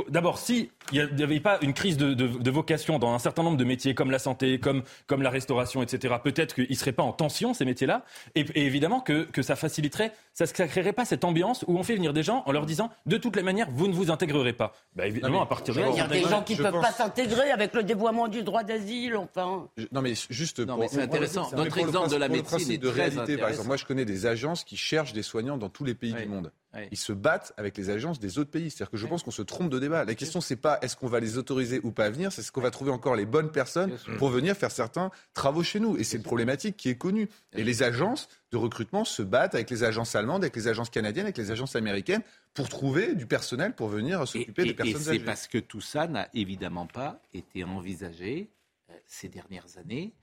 d'abord 0.09 0.39
si 0.39 0.71
il 0.91 1.07
n'y 1.15 1.23
avait 1.23 1.39
pas 1.39 1.59
une 1.61 1.73
crise 1.73 1.97
de, 1.97 2.13
de, 2.15 2.27
de, 2.27 2.51
vocation 2.51 2.97
dans 2.97 3.13
un 3.13 3.19
certain 3.19 3.43
nombre 3.43 3.57
de 3.57 3.63
métiers 3.63 3.93
comme 3.93 4.09
la 4.09 4.19
santé, 4.19 4.59
comme, 4.59 4.81
comme 5.05 5.21
la 5.21 5.29
restauration, 5.29 5.83
etc. 5.83 6.15
Peut-être 6.23 6.55
qu'ils 6.55 6.75
seraient 6.75 6.91
pas 6.91 7.03
en 7.03 7.13
tension 7.13 7.53
ces 7.53 7.65
métiers-là, 7.65 8.03
et, 8.33 8.45
évidemment 8.55 8.99
que, 8.99 9.23
que 9.25 9.43
ça 9.43 9.55
faciliterait, 9.55 10.11
ça 10.33 10.45
ne 10.45 10.67
créerait 10.67 10.93
pas 10.93 11.05
cette 11.05 11.23
ambiance 11.23 11.63
où 11.67 11.77
on 11.77 11.83
fait 11.83 11.95
venir 11.95 12.13
des 12.13 12.23
gens 12.23 12.41
en 12.47 12.51
leur 12.51 12.65
disant 12.65 12.89
de 13.05 13.17
toutes 13.17 13.35
les 13.35 13.43
manières 13.43 13.69
vous 13.71 13.87
ne 13.87 13.93
vous 13.93 14.09
intégrerez 14.09 14.53
pas. 14.53 14.73
Bah, 14.95 15.05
évidemment 15.05 15.43
à 15.43 15.45
partir 15.45 15.75
de 15.75 15.81
là 15.81 15.91
il 16.07 16.15
y 16.15 16.19
a 16.19 16.21
des 16.23 16.29
gens 16.29 16.43
qui 16.43 16.55
ne 16.55 16.63
peuvent 16.63 16.81
pas 16.81 16.91
s'intégrer 16.91 17.51
avec 17.51 17.73
le 17.73 17.83
dévoiement 17.83 18.27
du 18.27 18.43
droit 18.43 18.63
d'asile, 18.63 19.15
enfin. 19.15 19.67
non, 19.91 20.01
mais 20.01 20.13
juste 20.29 20.59
non, 20.59 20.79
c'est 20.87 21.01
intéressant. 21.01 21.49
Notre 21.55 21.77
exemple 21.77 22.09
de 22.09 22.17
la 22.17 22.29
médecine 22.29 22.71
est 22.71 22.77
de 22.77 22.87
réalité, 22.87 23.37
par 23.37 23.49
exemple. 23.49 23.67
Moi, 23.67 23.77
je 23.77 23.85
connais 23.85 24.05
des 24.05 24.25
agences 24.25 24.63
qui 24.63 24.77
cherchent 24.77 25.13
des 25.13 25.23
soignants 25.23 25.57
dans 25.57 25.69
tous 25.69 25.83
les 25.83 25.95
pays 25.95 26.13
du 26.13 26.25
monde. 26.25 26.51
Ils 26.91 26.97
se 26.97 27.13
battent 27.13 27.51
avec 27.57 27.77
les 27.77 27.89
agences 27.89 28.19
des 28.19 28.37
autres 28.37 28.51
pays. 28.51 28.69
C'est-à-dire 28.69 28.91
que 28.91 28.97
je 28.97 29.07
pense 29.07 29.23
qu'on 29.23 29.31
se 29.31 29.41
trompe 29.41 29.69
de 29.69 29.79
débat. 29.79 30.05
La 30.05 30.13
question, 30.13 30.39
c'est 30.39 30.55
pas 30.55 30.77
est-ce 30.81 30.95
qu'on 30.95 31.07
va 31.07 31.19
les 31.19 31.37
autoriser 31.37 31.79
ou 31.83 31.91
pas 31.91 32.09
venir, 32.09 32.31
c'est 32.31 32.41
est-ce 32.41 32.51
qu'on 32.51 32.61
va 32.61 32.69
trouver 32.69 32.91
encore 32.91 33.15
les 33.15 33.25
bonnes 33.25 33.51
personnes 33.51 33.97
pour 34.17 34.29
venir 34.29 34.55
faire 34.55 34.71
certains 34.71 35.09
travaux 35.33 35.63
chez 35.63 35.79
nous. 35.79 35.97
Et 35.97 36.03
c'est 36.03 36.17
une 36.17 36.23
problématique 36.23 36.77
qui 36.77 36.89
est 36.89 36.95
connue. 36.95 37.27
Et 37.53 37.63
les 37.63 37.81
agences 37.81 38.27
de 38.51 38.57
recrutement 38.57 39.03
se 39.03 39.21
battent 39.21 39.55
avec 39.55 39.69
les 39.69 39.83
agences 39.83 40.15
allemandes, 40.15 40.43
avec 40.43 40.55
les 40.55 40.67
agences 40.67 40.89
canadiennes, 40.89 41.25
avec 41.25 41.37
les 41.37 41.51
agences 41.51 41.75
américaines 41.75 42.21
pour 42.53 42.69
trouver 42.69 43.15
du 43.15 43.25
personnel 43.25 43.73
pour 43.73 43.89
venir 43.89 44.27
s'occuper 44.27 44.65
des 44.65 44.73
personnes. 44.73 45.13
Et 45.13 45.19
c'est 45.19 45.19
parce 45.19 45.47
que 45.47 45.57
tout 45.57 45.81
ça 45.81 46.07
n'a 46.07 46.29
évidemment 46.33 46.87
pas 46.87 47.21
été 47.33 47.63
envisagé 47.63 48.51
euh, 48.89 48.93
ces 49.05 49.29
dernières 49.29 49.77
années. 49.77 50.13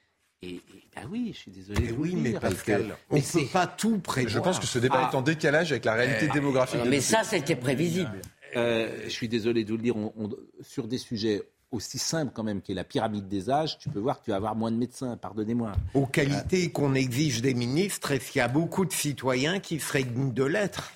Et, 0.43 0.61
bah 0.95 1.03
oui, 1.11 1.30
je 1.32 1.39
suis 1.39 1.51
désolé. 1.51 1.89
De 1.89 1.93
oui, 1.93 2.14
mais 2.14 2.32
Pascal, 2.32 2.97
on 3.11 3.16
ne 3.16 3.20
peut 3.20 3.47
pas 3.53 3.66
tout 3.66 3.99
prévoir. 3.99 4.32
Je 4.32 4.39
pense 4.39 4.59
que 4.59 4.66
ce 4.66 4.78
débat 4.78 5.07
ah. 5.07 5.11
est 5.12 5.16
en 5.16 5.22
décalage 5.22 5.72
avec 5.72 5.84
la 5.84 5.95
réalité 5.95 6.28
euh, 6.28 6.32
démographique. 6.32 6.80
mais 6.87 7.01
ça, 7.01 7.24
c'était 7.24 7.57
prévisible. 7.57 8.20
Euh, 8.55 9.03
je 9.05 9.11
suis 9.11 9.28
désolé 9.28 9.64
de 9.64 9.70
vous 9.70 9.76
le 9.76 9.82
dire, 9.82 9.95
sur 10.62 10.87
des 10.89 10.99
sujets 10.99 11.43
aussi 11.70 11.99
simples 11.99 12.32
quand 12.34 12.45
même 12.45 12.62
qu'est 12.62 12.74
la 12.74 12.84
pyramide 12.84 13.28
des 13.28 13.51
âges, 13.51 13.78
tu 13.78 13.89
peux 13.89 13.99
voir 13.99 14.20
que 14.20 14.24
tu 14.24 14.30
vas 14.30 14.37
avoir 14.37 14.55
moins 14.55 14.70
de 14.70 14.76
médecins, 14.76 15.16
pardonnez-moi. 15.16 15.72
Aux 15.95 16.07
qualités 16.07 16.70
qu'on 16.70 16.94
exige 16.94 17.43
des 17.43 17.55
ministres, 17.55 18.12
est-ce 18.12 18.31
qu'il 18.31 18.39
y 18.39 18.43
a 18.43 18.48
beaucoup 18.48 18.85
de 18.85 18.93
citoyens 18.93 19.59
qui 19.59 19.81
seraient 19.81 20.05
dignes 20.05 20.32
de 20.32 20.44
l'être? 20.44 20.93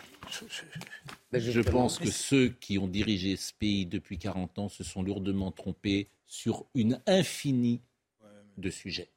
Je 1.32 1.60
pense 1.60 1.98
que 1.98 2.10
ceux 2.10 2.48
qui 2.48 2.78
ont 2.78 2.88
dirigé 2.88 3.36
ce 3.36 3.52
pays 3.52 3.86
depuis 3.86 4.18
40 4.18 4.58
ans 4.58 4.68
se 4.68 4.84
sont 4.84 5.02
lourdement 5.02 5.50
trompés 5.50 6.08
sur 6.26 6.66
une 6.74 7.00
infinie 7.06 7.82
de 8.56 8.70
sujets. 8.70 9.10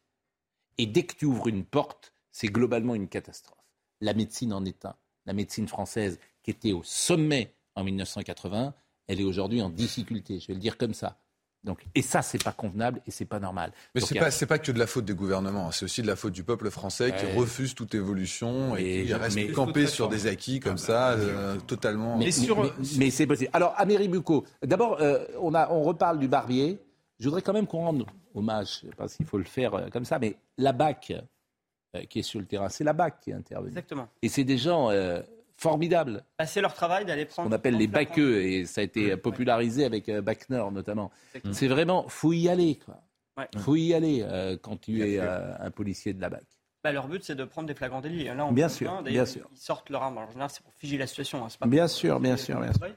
Et 0.77 0.85
dès 0.85 1.03
que 1.03 1.15
tu 1.15 1.25
ouvres 1.25 1.47
une 1.47 1.65
porte, 1.65 2.13
c'est 2.31 2.47
globalement 2.47 2.95
une 2.95 3.07
catastrophe. 3.07 3.57
La 4.01 4.13
médecine 4.13 4.53
en 4.53 4.65
est 4.65 4.85
un. 4.85 4.95
La 5.25 5.33
médecine 5.33 5.67
française, 5.67 6.19
qui 6.41 6.51
était 6.51 6.73
au 6.73 6.83
sommet 6.83 7.55
en 7.75 7.83
1980, 7.83 8.73
elle 9.07 9.21
est 9.21 9.25
aujourd'hui 9.25 9.61
en 9.61 9.69
difficulté. 9.69 10.39
Je 10.39 10.47
vais 10.47 10.53
le 10.53 10.59
dire 10.59 10.77
comme 10.77 10.93
ça. 10.93 11.17
Donc, 11.63 11.85
et 11.95 12.01
ça, 12.01 12.21
c'est 12.21 12.43
pas 12.43 12.51
convenable 12.51 13.01
et 13.07 13.11
c'est 13.11 13.25
pas 13.25 13.39
normal. 13.39 13.71
Mais 13.95 14.01
c'est 14.01 14.19
pas, 14.19 14.29
pas 14.47 14.59
que 14.59 14.71
de 14.71 14.79
la 14.79 14.87
faute 14.87 15.05
des 15.05 15.13
gouvernements, 15.13 15.67
hein. 15.67 15.71
c'est 15.71 15.85
aussi 15.85 16.01
de 16.01 16.07
la 16.07 16.17
faute 16.17 16.33
du 16.33 16.43
peuple 16.43 16.69
français 16.69 17.13
qui 17.17 17.25
refuse 17.37 17.73
toute 17.73 17.95
évolution 17.95 18.75
et, 18.75 19.05
qui 19.05 19.13
reste 19.13 19.53
campé 19.53 19.87
sur 19.87 20.09
des 20.09 20.27
acquis 20.27 20.59
comme 20.59 20.77
ça, 20.77 21.11
euh, 21.11 21.55
totalement. 21.65 22.17
Mais, 22.17 22.31
mais, 22.97 23.11
c'est 23.11 23.25
possible. 23.25 23.49
Alors, 23.53 23.73
Améry 23.77 24.09
Bucco, 24.09 24.45
d'abord, 24.61 24.97
euh, 24.99 25.23
on, 25.39 25.53
a, 25.53 25.69
on 25.71 25.83
reparle 25.83 26.19
du 26.19 26.27
barbier. 26.27 26.79
Je 27.23 27.29
voudrais 27.29 27.41
quand 27.41 27.53
même 27.53 27.67
qu'on 27.67 27.79
rende 27.85 28.05
hommage, 28.35 28.81
parce 28.97 29.15
qu'il 29.15 29.25
faut 29.25 29.37
le 29.37 29.43
faire 29.45 29.73
euh, 29.73 29.89
comme 29.89 30.05
ça, 30.05 30.19
mais 30.19 30.35
la 30.57 30.73
BAC 30.73 31.13
qui 32.09 32.19
est 32.19 32.23
sur 32.23 32.39
le 32.39 32.45
terrain, 32.45 32.69
c'est 32.69 32.83
la 32.83 32.93
BAC 32.93 33.19
qui 33.21 33.31
intervient. 33.31 33.69
Exactement. 33.69 34.09
Et 34.21 34.27
c'est 34.27 34.43
des 34.43 34.57
gens 34.57 34.89
formidable. 35.57 36.23
Bah, 36.37 36.45
c'est 36.45 36.61
leur 36.61 36.73
travail 36.73 37.05
d'aller 37.05 37.25
prendre. 37.25 37.49
On 37.49 37.51
appelle 37.51 37.77
les 37.77 37.87
baqueux 37.87 38.43
et 38.43 38.65
ça 38.65 38.81
a 38.81 38.83
été 38.83 39.15
popularisé 39.17 39.85
avec 39.85 40.09
euh, 40.09 40.21
Bachner 40.21 40.63
notamment. 40.71 41.11
C'est 41.51 41.67
vraiment, 41.67 42.07
faut 42.07 42.33
y 42.33 42.49
aller. 42.49 42.79
Quoi. 42.85 43.47
faut 43.57 43.75
y 43.75 43.93
aller 43.93 44.21
euh, 44.23 44.57
quand 44.61 44.79
tu 44.79 45.01
es 45.01 45.19
euh, 45.19 45.57
un 45.57 45.71
policier 45.71 46.13
de 46.13 46.21
la 46.21 46.29
BAC. 46.29 46.43
Bah, 46.83 46.91
leur 46.91 47.07
but, 47.07 47.23
c'est 47.23 47.35
de 47.35 47.45
prendre 47.45 47.67
des 47.67 47.75
flagrants 47.75 48.01
délits. 48.01 48.25
Là, 48.25 48.49
bien 48.51 48.67
sûr, 48.67 49.01
bien 49.03 49.25
sûr. 49.25 49.47
Ils 49.53 49.57
sortent 49.57 49.89
leur 49.89 50.03
arme. 50.03 50.17
En 50.17 50.29
général, 50.29 50.49
c'est 50.49 50.63
pour 50.63 50.73
figer 50.73 50.97
la 50.97 51.07
situation. 51.07 51.45
Hein, 51.45 51.67
bien, 51.67 51.87
sûr, 51.87 52.19
bien 52.19 52.35
sûr, 52.35 52.59
bien 52.59 52.73
sûr. 52.73 52.87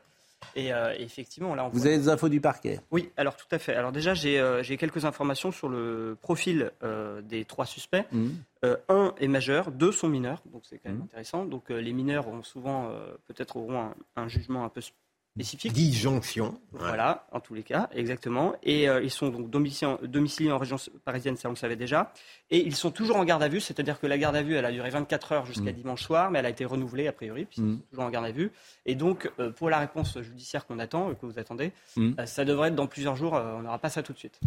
Et 0.54 0.70
effectivement, 0.98 1.54
là, 1.54 1.68
vous 1.72 1.86
avez 1.86 1.98
des 1.98 2.08
infos 2.08 2.28
du 2.28 2.40
parquet? 2.40 2.80
Oui, 2.90 3.10
alors 3.16 3.36
tout 3.36 3.46
à 3.50 3.58
fait. 3.58 3.74
Alors 3.74 3.92
déjà, 3.92 4.14
j'ai 4.14 4.76
quelques 4.78 5.04
informations 5.04 5.50
sur 5.50 5.68
le 5.68 6.16
profil 6.20 6.70
des 7.24 7.44
trois 7.44 7.66
suspects. 7.66 8.04
Mmh. 8.12 8.28
un 8.88 9.14
est 9.18 9.28
majeur, 9.28 9.70
deux 9.70 9.92
sont 9.92 10.08
mineurs, 10.08 10.42
donc 10.52 10.62
c'est 10.64 10.78
quand 10.78 10.88
même 10.88 10.98
mmh. 10.98 11.04
intéressant. 11.04 11.44
Donc 11.44 11.68
les 11.70 11.92
mineurs 11.92 12.28
ont 12.28 12.42
souvent, 12.42 12.90
peut-être 13.26 13.56
auront 13.56 13.80
un, 13.80 13.94
un, 14.16 14.28
jugement 14.28 14.64
un 14.64 14.68
peu 14.68 14.80
spécifique. 15.36 15.72
Disjonction. 15.72 16.58
Voilà, 16.72 17.26
en 17.30 17.40
tous 17.40 17.54
les 17.54 17.62
cas, 17.62 17.88
exactement. 17.92 18.54
Et 18.62 18.88
euh, 18.88 19.02
ils 19.02 19.10
sont 19.10 19.28
donc 19.28 19.50
domiciliés, 19.50 20.50
en 20.50 20.58
région 20.58 20.76
parisienne, 21.04 21.36
ça 21.36 21.48
on 21.48 21.52
le 21.52 21.56
savait 21.56 21.76
déjà. 21.76 22.12
Et 22.50 22.66
ils 22.66 22.74
sont 22.74 22.90
toujours 22.90 23.16
en 23.16 23.24
garde 23.24 23.42
à 23.42 23.48
vue, 23.48 23.60
c'est-à-dire 23.60 24.00
que 24.00 24.06
la 24.06 24.18
garde 24.18 24.34
à 24.34 24.42
vue, 24.42 24.54
elle 24.54 24.64
a 24.64 24.72
duré 24.72 24.88
24 24.90 25.32
heures 25.32 25.46
jusqu'à 25.46 25.72
mm. 25.72 25.76
dimanche 25.76 26.02
soir, 26.02 26.30
mais 26.30 26.38
elle 26.38 26.46
a 26.46 26.50
été 26.50 26.64
renouvelée 26.64 27.06
a 27.06 27.12
priori, 27.12 27.44
puisqu'ils 27.44 27.64
mm. 27.64 27.76
sont 27.76 27.84
toujours 27.90 28.04
en 28.04 28.10
garde 28.10 28.26
à 28.26 28.32
vue. 28.32 28.50
Et 28.86 28.94
donc, 28.94 29.30
euh, 29.38 29.50
pour 29.50 29.68
la 29.68 29.78
réponse 29.78 30.18
judiciaire 30.20 30.66
qu'on 30.66 30.78
attend, 30.78 31.10
euh, 31.10 31.14
que 31.14 31.26
vous 31.26 31.38
attendez, 31.38 31.72
mm. 31.96 32.24
ça 32.24 32.44
devrait 32.44 32.68
être 32.68 32.74
dans 32.74 32.86
plusieurs 32.86 33.16
jours, 33.16 33.34
on 33.34 33.62
n'aura 33.62 33.78
pas 33.78 33.90
ça 33.90 34.02
tout 34.02 34.12
de 34.12 34.18
suite. 34.18 34.40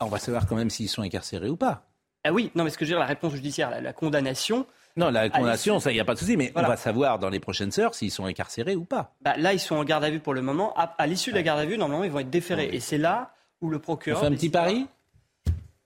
on 0.00 0.06
va 0.06 0.18
savoir 0.18 0.46
quand 0.46 0.56
même 0.56 0.70
s'ils 0.70 0.88
sont 0.88 1.02
incarcérés 1.02 1.48
ou 1.48 1.56
pas. 1.56 1.86
Ah 2.26 2.32
oui, 2.32 2.50
non, 2.54 2.64
mais 2.64 2.70
ce 2.70 2.78
que 2.78 2.84
je 2.84 2.90
veux 2.90 2.96
dire, 2.96 3.00
la 3.00 3.06
réponse 3.06 3.34
judiciaire, 3.34 3.82
la 3.82 3.92
condamnation, 3.92 4.66
non, 4.96 5.10
la 5.10 5.28
condamnation, 5.28 5.80
ça, 5.80 5.90
il 5.90 5.94
n'y 5.94 6.00
a 6.00 6.04
pas 6.04 6.14
de 6.14 6.20
souci, 6.20 6.36
mais 6.36 6.52
on 6.54 6.62
va 6.62 6.76
savoir 6.76 7.18
dans 7.18 7.28
les 7.28 7.40
prochaines 7.40 7.72
heures 7.78 7.94
s'ils 7.94 8.12
sont 8.12 8.26
incarcérés 8.26 8.76
ou 8.76 8.84
pas. 8.84 9.14
Bah, 9.22 9.36
là, 9.36 9.52
ils 9.52 9.58
sont 9.58 9.74
en 9.74 9.84
garde 9.84 10.04
à 10.04 10.10
vue 10.10 10.20
pour 10.20 10.34
le 10.34 10.42
moment. 10.42 10.72
À, 10.76 11.06
l'issue 11.06 11.30
de 11.30 11.36
la 11.36 11.42
garde 11.42 11.58
à 11.58 11.64
vue, 11.64 11.76
normalement, 11.76 12.04
ils 12.04 12.12
vont 12.12 12.20
être 12.20 12.30
déférés. 12.30 12.70
Et 12.72 12.78
c'est 12.78 12.98
là 12.98 13.34
où 13.60 13.70
le 13.70 13.80
procureur. 13.80 14.20
On 14.20 14.26
fait 14.26 14.32
un 14.32 14.36
petit 14.36 14.50
pari 14.50 14.86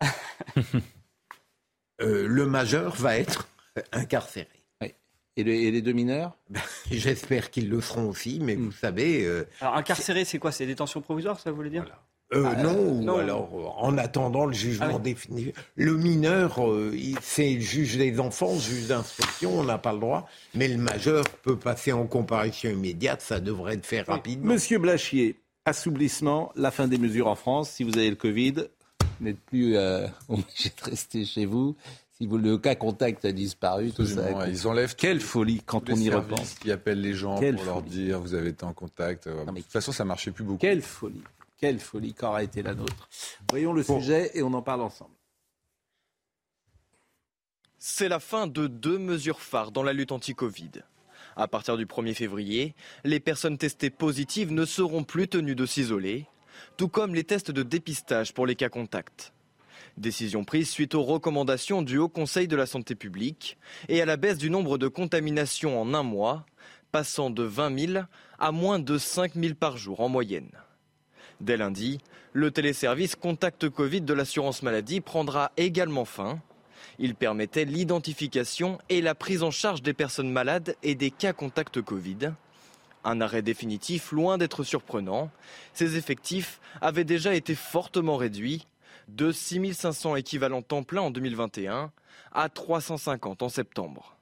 euh, 2.03 2.27
Le 2.29 2.47
majeur 2.47 2.95
va 2.97 3.17
être 3.17 3.49
incarcéré. 3.93 4.49
Et, 5.37 5.45
les 5.45 5.83
deux 5.83 5.93
mineurs? 5.93 6.37
Ben, 6.51 6.61
J'espère 6.91 7.51
qu'ils 7.51 7.71
le 7.71 7.81
seront 7.81 8.09
aussi, 8.09 8.41
mais 8.43 8.57
hmm. 8.57 8.65
vous 8.65 8.73
savez. 8.73 9.25
Euh, 9.25 9.49
Alors, 9.61 9.77
incarcéré, 9.77 10.25
c'est 10.25 10.39
quoi? 10.39 10.51
C'est 10.51 10.67
détention 10.67 11.01
provisoire, 11.01 11.39
ça 11.39 11.51
vous 11.51 11.57
voulez 11.57 11.71
dire? 11.71 11.87
Euh, 12.35 12.45
ah, 12.47 12.63
non, 12.63 13.01
ou 13.01 13.11
alors 13.17 13.49
euh, 13.55 13.65
en 13.79 13.97
attendant 13.97 14.45
le 14.45 14.53
jugement 14.53 14.97
ah 14.97 14.99
définitif. 14.99 15.55
Le 15.77 15.97
mineur, 15.97 16.63
euh, 16.63 16.95
c'est 17.23 17.55
le 17.55 17.61
juge 17.61 17.97
des 17.97 18.21
enfants, 18.21 18.53
le 18.53 18.61
juge 18.61 18.89
d'instruction, 18.89 19.59
on 19.59 19.65
n'a 19.65 19.79
pas 19.79 19.95
le 19.95 20.01
droit. 20.01 20.29
Mais 20.55 20.69
le 20.69 20.77
majeur 20.77 21.25
peut 21.43 21.57
passer 21.57 21.93
en 21.93 22.07
comparution 22.07 22.71
immédiate, 22.71 23.23
ça 23.23 23.41
devrait 23.41 23.75
être 23.75 23.87
fait 23.87 24.03
rapidement. 24.03 24.53
Monsieur 24.53 24.79
Blachier, 24.79 25.41
assouplissement, 25.65 26.53
la 26.55 26.71
fin 26.71 26.87
des 26.87 26.99
mesures 26.99 27.29
en 27.29 27.35
France. 27.35 27.71
Si 27.71 27.83
vous 27.83 27.97
avez 27.97 28.11
le 28.11 28.17
Covid, 28.17 28.55
vous 29.01 29.25
n'êtes 29.25 29.41
plus 29.41 29.79
obligé 30.29 30.71
de 30.85 30.91
rester 30.91 31.25
chez 31.25 31.47
vous. 31.47 31.77
Si 32.13 32.27
vous, 32.27 32.37
le 32.37 32.59
cas 32.59 32.75
contact 32.75 33.25
a 33.25 33.33
disparu, 33.33 33.93
tout 33.93 34.05
ça. 34.05 34.47
Ils 34.49 34.67
enlèvent. 34.67 34.97
Quelle 34.97 35.21
folie 35.21 35.63
quand 35.65 35.89
on 35.89 35.95
y 35.95 36.11
repense. 36.11 36.57
Qui 36.57 36.73
appellent 36.73 37.01
les 37.01 37.15
gens 37.15 37.37
pour 37.37 37.65
leur 37.65 37.81
dire 37.81 38.21
vous 38.21 38.35
avez 38.35 38.51
été 38.51 38.65
en 38.65 38.75
contact. 38.75 39.29
de 39.29 39.45
toute 39.45 39.73
façon, 39.73 39.93
ça 39.93 40.05
marchait 40.05 40.33
plus 40.33 40.45
beaucoup. 40.45 40.59
Quelle 40.59 40.83
folie. 40.83 41.23
Quelle 41.59 41.81
folie 41.81 42.15
qu'aura 42.15 42.45
été 42.45 42.63
la 42.63 42.75
nôtre. 42.75 43.09
Voyons 43.51 43.73
le 43.73 43.83
sujet 43.83 44.31
et 44.35 44.43
on 44.43 44.55
en 44.55 44.63
parle 44.63 44.83
ensemble. 44.83 45.15
C'est 47.81 48.09
la 48.09 48.21
fin 48.21 48.47
de 48.47 48.69
deux 48.69 48.99
mesures 48.99 49.41
phares 49.41 49.73
dans 49.73 49.83
la 49.83 49.93
lutte 49.93 50.13
anti-Covid. 50.13 50.71
À 51.37 51.49
partir 51.49 51.77
du 51.77 51.85
1er 51.85 52.15
février, 52.15 52.75
les 53.03 53.19
personnes 53.19 53.59
testées 53.59 53.91
positives 53.91 54.53
ne 54.53 54.65
seront 54.65 55.03
plus 55.03 55.27
tenues 55.27 55.57
de 55.57 55.67
s'isoler, 55.67 56.27
tout 56.77 56.89
comme 56.89 57.15
les 57.15 57.25
tests 57.25 57.51
de 57.51 57.65
dépistage 57.65 58.35
pour 58.35 58.47
les 58.47 58.55
cas 58.55 58.69
contacts. 58.69 59.33
Décision 59.97 60.45
prise 60.45 60.71
suite 60.71 60.95
aux 60.95 61.03
recommandations 61.03 61.83
du 61.83 61.99
Haut 61.99 62.09
Conseil 62.09 62.47
de 62.47 62.57
la 62.57 62.67
santé 62.67 62.95
publique 62.95 63.59
et 63.89 64.01
à 64.01 64.07
la 64.07 64.17
baisse 64.17 64.39
du 64.39 64.49
nombre 64.49 64.79
de 64.79 64.87
contaminations 64.87 65.81
en 65.81 65.93
un 65.93 66.05
mois, 66.05 66.47
passant 66.93 67.31
de 67.31 67.43
20 67.43 67.87
000 67.95 68.05
à 68.39 68.53
moins 68.53 68.79
de 68.79 68.97
5 68.97 69.35
000 69.35 69.55
par 69.55 69.77
jour 69.77 70.01
en 70.01 70.09
moyenne. 70.09 70.51
Dès 71.41 71.57
lundi, 71.57 72.01
le 72.33 72.51
téléservice 72.51 73.15
Contact 73.15 73.69
Covid 73.69 74.01
de 74.01 74.13
l'assurance 74.13 74.63
maladie 74.63 75.01
prendra 75.01 75.53
également 75.57 76.05
fin. 76.05 76.41
Il 76.99 77.15
permettait 77.15 77.65
l'identification 77.65 78.79
et 78.89 79.01
la 79.01 79.15
prise 79.15 79.45
en 79.45 79.53
charge 79.53 79.83
des 79.83 79.95
personnes 79.95 80.33
malades 80.33 80.75
et 80.83 80.97
des 80.97 81.13
cas 81.13 81.33
contact 81.33 81.81
Covid. 81.81 82.33
Un 83.05 83.21
arrêt 83.21 83.43
définitif 83.43 84.11
loin 84.11 84.37
d'être 84.37 84.65
surprenant. 84.65 85.31
Ses 85.75 85.97
effectifs 85.97 86.61
avaient 86.81 87.05
déjà 87.05 87.35
été 87.35 87.55
fortement 87.55 88.17
réduits 88.17 88.67
de 89.07 89.31
6500 89.31 90.17
équivalents 90.17 90.63
temps 90.63 90.83
plein 90.83 91.03
en 91.03 91.11
2021 91.11 91.93
à 92.33 92.49
350 92.49 93.43
en 93.43 93.49
septembre. 93.49 94.18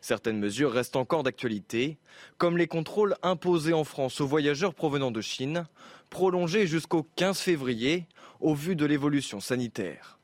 Certaines 0.00 0.38
mesures 0.38 0.72
restent 0.72 0.96
encore 0.96 1.22
d'actualité, 1.22 1.98
comme 2.38 2.56
les 2.56 2.66
contrôles 2.66 3.16
imposés 3.22 3.72
en 3.72 3.84
France 3.84 4.20
aux 4.20 4.26
voyageurs 4.26 4.74
provenant 4.74 5.10
de 5.10 5.20
Chine, 5.20 5.66
prolongés 6.10 6.66
jusqu'au 6.66 7.06
15 7.16 7.38
février 7.38 8.06
au 8.40 8.54
vu 8.54 8.76
de 8.76 8.86
l'évolution 8.86 9.40
sanitaire. 9.40 10.18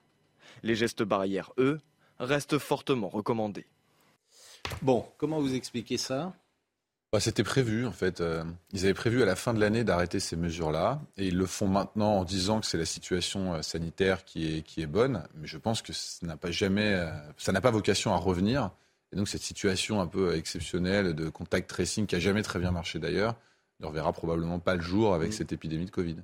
Les 0.63 0.75
gestes 0.75 1.03
barrières, 1.03 1.53
eux, 1.59 1.81
restent 2.19 2.59
fortement 2.59 3.09
recommandés. 3.09 3.67
Bon, 4.81 5.05
comment 5.19 5.41
vous 5.41 5.55
expliquez 5.55 5.99
ça? 5.99 6.33
Bah, 7.13 7.21
C'était 7.21 7.45
prévu, 7.45 7.87
en 7.87 7.93
fait. 7.93 8.21
Euh, 8.21 8.43
ils 8.73 8.85
avaient 8.85 8.95
prévu 8.95 9.23
à 9.23 9.27
la 9.27 9.37
fin 9.37 9.53
de 9.53 9.61
l'année 9.61 9.85
d'arrêter 9.85 10.19
ces 10.19 10.37
mesures-là. 10.37 11.01
Et 11.19 11.27
ils 11.27 11.37
le 11.37 11.47
font 11.47 11.67
maintenant 11.67 12.19
en 12.19 12.25
disant 12.25 12.61
que 12.61 12.67
c'est 12.67 12.79
la 12.79 12.87
situation 12.87 13.55
euh, 13.55 13.63
sanitaire 13.63 14.25
qui 14.25 14.57
est, 14.57 14.63
qui 14.63 14.81
est 14.81 14.87
bonne. 14.87 15.23
Mais 15.35 15.47
je 15.47 15.59
pense 15.59 15.83
que 15.83 15.93
ça 15.93 16.27
n'a 16.27 16.39
pas 16.39 16.51
jamais, 16.51 16.95
euh, 16.95 17.11
ça 17.37 17.53
n'a 17.53 17.61
pas 17.61 17.71
vocation 17.71 18.15
à 18.15 18.17
revenir. 18.17 18.71
Et 19.13 19.17
donc 19.17 19.29
cette 19.29 19.43
situation 19.43 20.01
un 20.01 20.07
peu 20.07 20.35
exceptionnelle 20.35 21.15
de 21.15 21.29
contact 21.29 21.69
tracing 21.69 22.07
qui 22.07 22.17
a 22.17 22.21
jamais 22.21 22.43
très 22.43 22.59
bien 22.59 22.71
marché 22.71 22.99
d'ailleurs 22.99 23.37
ne 23.81 23.87
reverra 23.87 24.13
probablement 24.13 24.59
pas 24.59 24.75
le 24.75 24.81
jour 24.81 25.15
avec 25.15 25.33
cette 25.33 25.53
épidémie 25.53 25.87
de 25.87 25.91
Covid. 25.91 26.17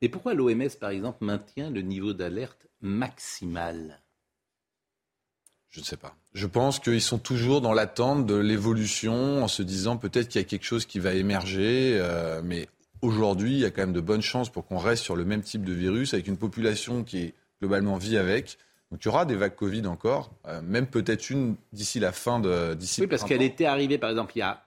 Et 0.00 0.08
pourquoi 0.08 0.34
l'OMS, 0.34 0.68
par 0.78 0.90
exemple, 0.90 1.24
maintient 1.24 1.70
le 1.70 1.80
niveau 1.80 2.12
d'alerte 2.12 2.68
maximal? 2.80 4.00
Je 5.70 5.80
ne 5.80 5.84
sais 5.84 5.96
pas. 5.96 6.16
Je 6.34 6.46
pense 6.46 6.78
qu'ils 6.78 7.02
sont 7.02 7.18
toujours 7.18 7.60
dans 7.60 7.72
l'attente 7.72 8.26
de 8.26 8.34
l'évolution, 8.34 9.42
en 9.42 9.48
se 9.48 9.62
disant 9.62 9.96
peut-être 9.96 10.28
qu'il 10.28 10.40
y 10.40 10.44
a 10.44 10.46
quelque 10.46 10.64
chose 10.64 10.86
qui 10.86 10.98
va 10.98 11.14
émerger, 11.14 11.98
euh, 12.00 12.40
mais 12.44 12.68
aujourd'hui, 13.02 13.52
il 13.52 13.58
y 13.58 13.64
a 13.64 13.70
quand 13.70 13.82
même 13.82 13.92
de 13.92 14.00
bonnes 14.00 14.22
chances 14.22 14.50
pour 14.50 14.66
qu'on 14.66 14.78
reste 14.78 15.02
sur 15.02 15.16
le 15.16 15.24
même 15.24 15.42
type 15.42 15.64
de 15.64 15.72
virus, 15.72 16.14
avec 16.14 16.26
une 16.26 16.38
population 16.38 17.04
qui 17.04 17.18
est 17.18 17.34
globalement 17.60 17.96
vit 17.96 18.16
avec, 18.16 18.58
donc 18.90 19.04
il 19.04 19.06
y 19.06 19.08
aura 19.08 19.26
des 19.26 19.34
vagues 19.34 19.54
Covid 19.54 19.86
encore, 19.86 20.32
euh, 20.46 20.62
même 20.62 20.86
peut-être 20.86 21.28
une 21.28 21.56
d'ici 21.72 22.00
la 22.00 22.12
fin 22.12 22.40
de. 22.40 22.74
D'ici 22.74 23.02
oui, 23.02 23.06
parce 23.06 23.24
qu'elle 23.24 23.42
était 23.42 23.66
arrivée, 23.66 23.98
par 23.98 24.08
exemple, 24.10 24.32
il 24.34 24.38
y 24.38 24.42
a 24.42 24.64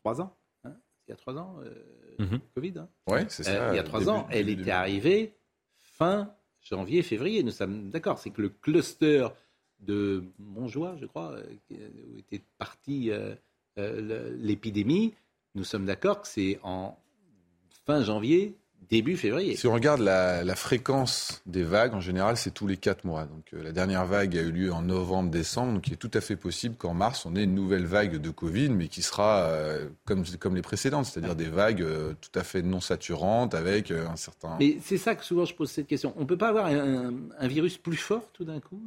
trois 0.00 0.22
ans. 0.22 0.34
Hein 0.64 0.72
il 1.06 1.10
y 1.10 1.12
a 1.12 1.16
trois 1.16 1.36
ans, 1.36 1.56
euh, 1.62 2.24
mhm. 2.24 2.40
Covid. 2.54 2.74
Hein 2.78 2.88
oui, 3.08 3.20
c'est 3.28 3.42
ça. 3.42 3.50
Euh, 3.50 3.72
il 3.72 3.76
y 3.76 3.78
a 3.78 3.82
trois 3.82 4.08
ans, 4.08 4.26
elle 4.30 4.48
était 4.48 4.70
arrivée 4.70 5.34
fin 5.76 6.32
janvier, 6.62 7.02
février. 7.02 7.42
Nous 7.42 7.50
sommes 7.50 7.90
d'accord. 7.90 8.18
C'est 8.18 8.30
que 8.30 8.40
le 8.40 8.48
cluster 8.48 9.28
de 9.80 10.24
Montjoie, 10.38 10.96
je 10.98 11.06
crois, 11.06 11.36
où 11.70 12.18
était 12.18 12.42
partie 12.56 13.10
l'épidémie, 13.76 15.14
nous 15.54 15.64
sommes 15.64 15.84
d'accord 15.84 16.22
que 16.22 16.26
c'est 16.26 16.58
en 16.62 16.98
fin 17.84 18.02
janvier 18.02 18.56
début 18.90 19.16
février. 19.16 19.56
Si 19.56 19.66
on 19.66 19.74
regarde 19.74 20.00
la, 20.00 20.54
fréquence 20.54 21.42
des 21.46 21.62
vagues, 21.62 21.94
en 21.94 22.00
général, 22.00 22.36
c'est 22.36 22.50
tous 22.50 22.66
les 22.66 22.76
quatre 22.76 23.04
mois. 23.04 23.24
Donc 23.24 23.44
euh, 23.52 23.62
la 23.62 23.72
dernière 23.72 24.06
vague 24.06 24.36
a 24.36 24.40
eu 24.40 24.50
lieu 24.50 24.72
en 24.72 24.82
novembre-décembre, 24.82 25.74
donc 25.74 25.86
il 25.86 25.92
est 25.92 25.96
tout 25.96 26.10
à 26.14 26.20
fait 26.20 26.36
possible 26.36 26.74
qu'en 26.76 26.94
mars, 26.94 27.26
on 27.26 27.36
ait 27.36 27.44
une 27.44 27.54
nouvelle 27.54 27.86
vague 27.86 28.16
de 28.16 28.30
Covid, 28.30 28.70
mais 28.70 28.88
qui 28.88 29.02
sera 29.02 29.42
euh, 29.42 29.88
comme, 30.04 30.24
comme 30.38 30.56
les 30.56 30.62
précédentes, 30.62 31.06
c'est-à-dire 31.06 31.36
des 31.36 31.48
vagues 31.48 31.82
euh, 31.82 32.14
tout 32.20 32.36
à 32.38 32.42
fait 32.42 32.62
non 32.62 32.80
saturantes 32.80 33.54
avec 33.54 33.90
un 33.90 34.16
certain... 34.16 34.56
Mais 34.58 34.78
c'est 34.82 34.98
ça 34.98 35.14
que 35.14 35.24
souvent 35.24 35.44
je 35.44 35.54
pose 35.54 35.70
cette 35.70 35.86
question. 35.86 36.14
On 36.16 36.22
ne 36.22 36.26
peut 36.26 36.38
pas 36.38 36.48
avoir 36.48 36.66
un, 36.66 37.12
virus 37.42 37.78
plus 37.78 37.96
fort 37.96 38.28
tout 38.32 38.44
d'un 38.44 38.60
coup? 38.60 38.80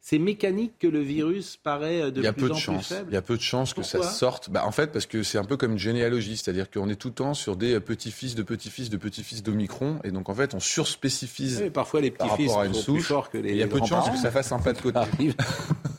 C'est 0.00 0.18
mécanique 0.18 0.72
que 0.78 0.86
le 0.86 1.00
virus 1.00 1.56
paraît 1.56 2.10
de, 2.12 2.20
plus 2.30 2.50
en 2.50 2.54
plus 2.54 2.82
faible 2.82 3.06
Il 3.10 3.14
y 3.14 3.16
a 3.16 3.22
peu 3.22 3.36
de 3.36 3.42
chances 3.42 3.74
que 3.74 3.82
ça 3.82 4.02
sorte. 4.02 4.50
Bah, 4.50 4.64
en 4.66 4.72
fait, 4.72 4.92
parce 4.92 5.06
que 5.06 5.22
c'est 5.22 5.38
un 5.38 5.44
peu 5.44 5.56
comme 5.56 5.72
une 5.72 5.78
généalogie, 5.78 6.36
c'est-à-dire 6.36 6.70
qu'on 6.70 6.88
est 6.88 6.96
tout 6.96 7.08
le 7.08 7.14
temps 7.14 7.34
sur 7.34 7.56
des 7.56 7.78
petits-fils 7.80 8.34
de 8.34 8.42
petits-fils 8.42 8.90
de 8.90 8.96
petits-fils 8.96 9.17
fils 9.22 9.42
d'Omicron, 9.42 9.98
et 10.04 10.10
donc 10.10 10.28
en 10.28 10.34
fait 10.34 10.54
on 10.54 10.60
surspécifise 10.60 11.70
parfois 11.72 12.00
les 12.00 12.10
petits 12.10 12.28
fils 12.36 12.52
à 12.54 12.66
une 12.66 12.74
souche. 12.74 13.12
que 13.30 13.38
les, 13.38 13.50
il 13.50 13.56
y 13.56 13.62
a 13.62 13.68
peu 13.68 13.80
de 13.80 13.86
chances 13.86 14.10
que 14.10 14.16
ça 14.16 14.30
fasse 14.30 14.52
un 14.52 14.58
pas 14.58 14.72
de 14.72 14.80
côté. 14.80 15.00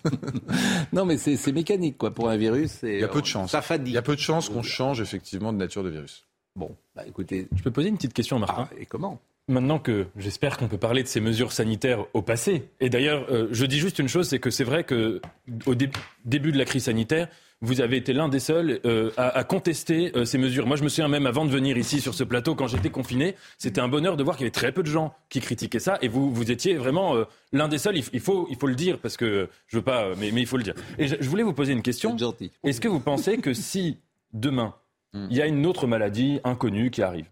non 0.93 1.05
mais 1.05 1.17
c'est 1.17 1.51
mécanique 1.51 1.97
quoi 1.97 2.11
pour 2.11 2.29
un 2.29 2.37
virus. 2.37 2.79
Il 2.83 2.99
y 2.99 3.03
a 3.03 3.07
peu 3.07 3.21
de 3.21 3.25
chance. 3.25 3.51
Ça 3.51 3.61
Il 3.85 3.91
y 3.91 3.97
a 3.97 4.01
peu 4.01 4.15
de 4.15 4.21
chances 4.21 4.49
qu'on 4.49 4.63
change 4.63 5.01
effectivement 5.01 5.53
de 5.53 5.57
nature 5.57 5.83
de 5.83 5.89
virus. 5.89 6.25
Bon, 6.55 6.75
bah 6.95 7.03
écoutez, 7.07 7.47
je 7.55 7.63
peux 7.63 7.71
poser 7.71 7.89
une 7.89 7.95
petite 7.95 8.13
question, 8.13 8.39
Martin. 8.39 8.67
Ah, 8.69 8.75
et 8.77 8.85
comment? 8.85 9.21
Maintenant 9.47 9.79
que 9.79 10.07
j'espère 10.17 10.57
qu'on 10.57 10.67
peut 10.67 10.77
parler 10.77 11.03
de 11.03 11.07
ces 11.07 11.21
mesures 11.21 11.51
sanitaires 11.51 12.05
au 12.13 12.21
passé. 12.21 12.69
Et 12.79 12.89
d'ailleurs, 12.89 13.25
euh, 13.31 13.47
je 13.51 13.65
dis 13.65 13.79
juste 13.79 13.97
une 13.99 14.07
chose, 14.07 14.27
c'est 14.27 14.39
que 14.39 14.49
c'est 14.49 14.63
vrai 14.63 14.83
que 14.83 15.21
au 15.65 15.75
début 15.75 16.51
de 16.51 16.57
la 16.57 16.65
crise 16.65 16.83
sanitaire, 16.83 17.29
vous 17.61 17.81
avez 17.81 17.97
été 17.97 18.13
l'un 18.13 18.29
des 18.29 18.39
seuls 18.39 18.79
euh, 18.85 19.11
à, 19.17 19.43
contester 19.43 20.11
euh, 20.15 20.23
ces 20.23 20.37
mesures. 20.37 20.65
Moi, 20.65 20.77
je 20.77 20.83
me 20.83 20.89
souviens 20.89 21.09
même 21.09 21.25
avant 21.25 21.45
de 21.45 21.51
venir 21.51 21.77
ici 21.77 21.99
sur 21.99 22.13
ce 22.13 22.23
plateau, 22.23 22.55
quand 22.55 22.67
j'étais 22.67 22.89
confiné, 22.89 23.35
c'était 23.57 23.81
un 23.81 23.89
bonheur 23.89 24.15
de 24.15 24.23
voir 24.23 24.37
qu'il 24.37 24.45
y 24.45 24.47
avait 24.47 24.51
très 24.51 24.71
peu 24.71 24.81
de 24.81 24.87
gens 24.87 25.13
qui 25.29 25.41
critiquaient 25.41 25.79
ça, 25.79 25.97
et 26.01 26.07
vous, 26.07 26.33
vous 26.33 26.51
étiez 26.51 26.75
vraiment 26.75 27.15
euh, 27.15 27.25
l'un 27.51 27.67
des 27.67 27.77
seuls. 27.77 27.97
Il, 27.97 28.19
faut, 28.19 28.47
il 28.49 28.55
faut 28.55 28.67
le 28.67 28.75
dire 28.75 28.99
parce 28.99 29.17
que 29.17 29.49
je 29.67 29.77
veux 29.77 29.83
pas, 29.83 30.15
mais, 30.17 30.31
mais 30.31 30.41
il 30.41 30.47
faut 30.47 30.57
le 30.57 30.63
dire. 30.63 30.75
Et 30.97 31.07
je, 31.07 31.29
voulais 31.29 31.43
vous 31.43 31.53
poser 31.53 31.73
une 31.73 31.81
question. 31.81 32.15
Est-ce 32.63 32.79
que 32.79 32.87
vous 32.87 33.01
pensez 33.01 33.37
que 33.39 33.53
si 33.53 33.97
demain 34.31 34.75
hmm. 35.13 35.27
il 35.29 35.35
y 35.35 35.41
a 35.41 35.45
une 35.45 35.65
autre 35.65 35.85
maladie 35.85 36.39
inconnue 36.45 36.91
qui 36.91 37.01
arrive, 37.01 37.29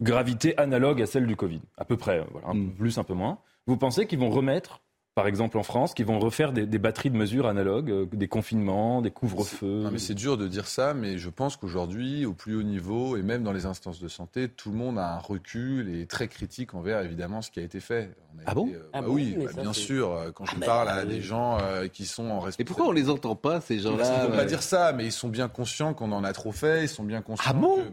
gravité 0.00 0.58
analogue 0.58 1.00
à 1.00 1.06
celle 1.06 1.26
du 1.26 1.36
Covid, 1.36 1.60
à 1.76 1.84
peu 1.84 1.96
près, 1.96 2.24
voilà, 2.32 2.48
un 2.48 2.52
peu 2.52 2.58
hmm. 2.58 2.74
plus, 2.74 2.98
un 2.98 3.04
peu 3.04 3.14
moins, 3.14 3.38
vous 3.66 3.76
pensez 3.76 4.06
qu'ils 4.06 4.18
vont 4.18 4.30
remettre 4.30 4.80
par 5.14 5.26
exemple 5.26 5.58
en 5.58 5.62
France, 5.62 5.92
qui 5.94 6.04
vont 6.04 6.18
refaire 6.18 6.52
des, 6.52 6.66
batteries 6.78 7.10
de 7.10 7.16
mesures 7.16 7.46
analogues, 7.46 7.90
euh, 7.90 8.06
des 8.12 8.28
confinements, 8.28 9.02
des 9.02 9.10
couvre-feux. 9.10 9.88
mais 9.90 9.98
c'est 9.98 10.14
dur 10.14 10.36
de 10.36 10.46
dire 10.46 10.66
ça, 10.66 10.94
mais 10.94 11.18
je 11.18 11.28
pense 11.28 11.56
qu'aujourd'hui, 11.56 12.24
au 12.26 12.32
plus 12.32 12.54
haut 12.54 12.62
niveau, 12.62 13.16
et 13.16 13.22
même 13.22 13.42
dans 13.42 13.52
les 13.52 13.66
instances 13.66 14.00
de 14.00 14.08
santé, 14.08 14.48
tout 14.48 14.70
le 14.70 14.76
monde 14.76 14.98
a 14.98 15.14
un 15.14 15.18
recul 15.18 15.88
et 15.88 16.02
est 16.02 16.10
très 16.10 16.28
critique 16.28 16.74
envers 16.74 17.00
évidemment 17.00 17.42
ce 17.42 17.50
qui 17.50 17.60
a 17.60 17.62
été 17.62 17.80
fait. 17.80 18.14
ah 18.46 18.54
bon, 18.54 18.68
euh, 18.72 18.88
ah 18.92 19.02
bah 19.02 19.08
Oui, 19.10 19.36
bah, 19.36 19.50
bien 19.60 19.72
sûr. 19.72 20.12
Euh, 20.12 20.30
quand 20.30 20.46
je 20.46 20.54
ah, 20.62 20.64
parle 20.64 20.88
à 20.88 21.04
des 21.04 21.20
gens 21.20 21.58
qui 21.92 22.06
sont 22.06 22.24
en 22.24 22.40
responsabilité. 22.40 22.62
Et 22.62 22.64
pourquoi 22.64 22.86
on 22.86 22.92
les 22.92 23.10
entend 23.10 23.34
pas 23.34 23.60
ces 23.60 23.80
gens-là 23.80 24.04
Ils 24.04 24.22
ne 24.22 24.30
vont 24.30 24.36
pas 24.36 24.44
dire 24.44 24.62
ça, 24.62 24.92
mais 24.92 25.04
ils 25.06 25.12
sont 25.12 25.28
bien 25.28 25.48
conscients 25.48 25.92
qu'on 25.92 26.12
en 26.12 26.24
a 26.24 26.32
trop 26.32 26.52
fait. 26.52 26.84
Ils 26.84 26.88
sont 26.88 27.04
bien 27.04 27.20
conscients. 27.20 27.50
Ah 27.50 27.54
bon 27.54 27.84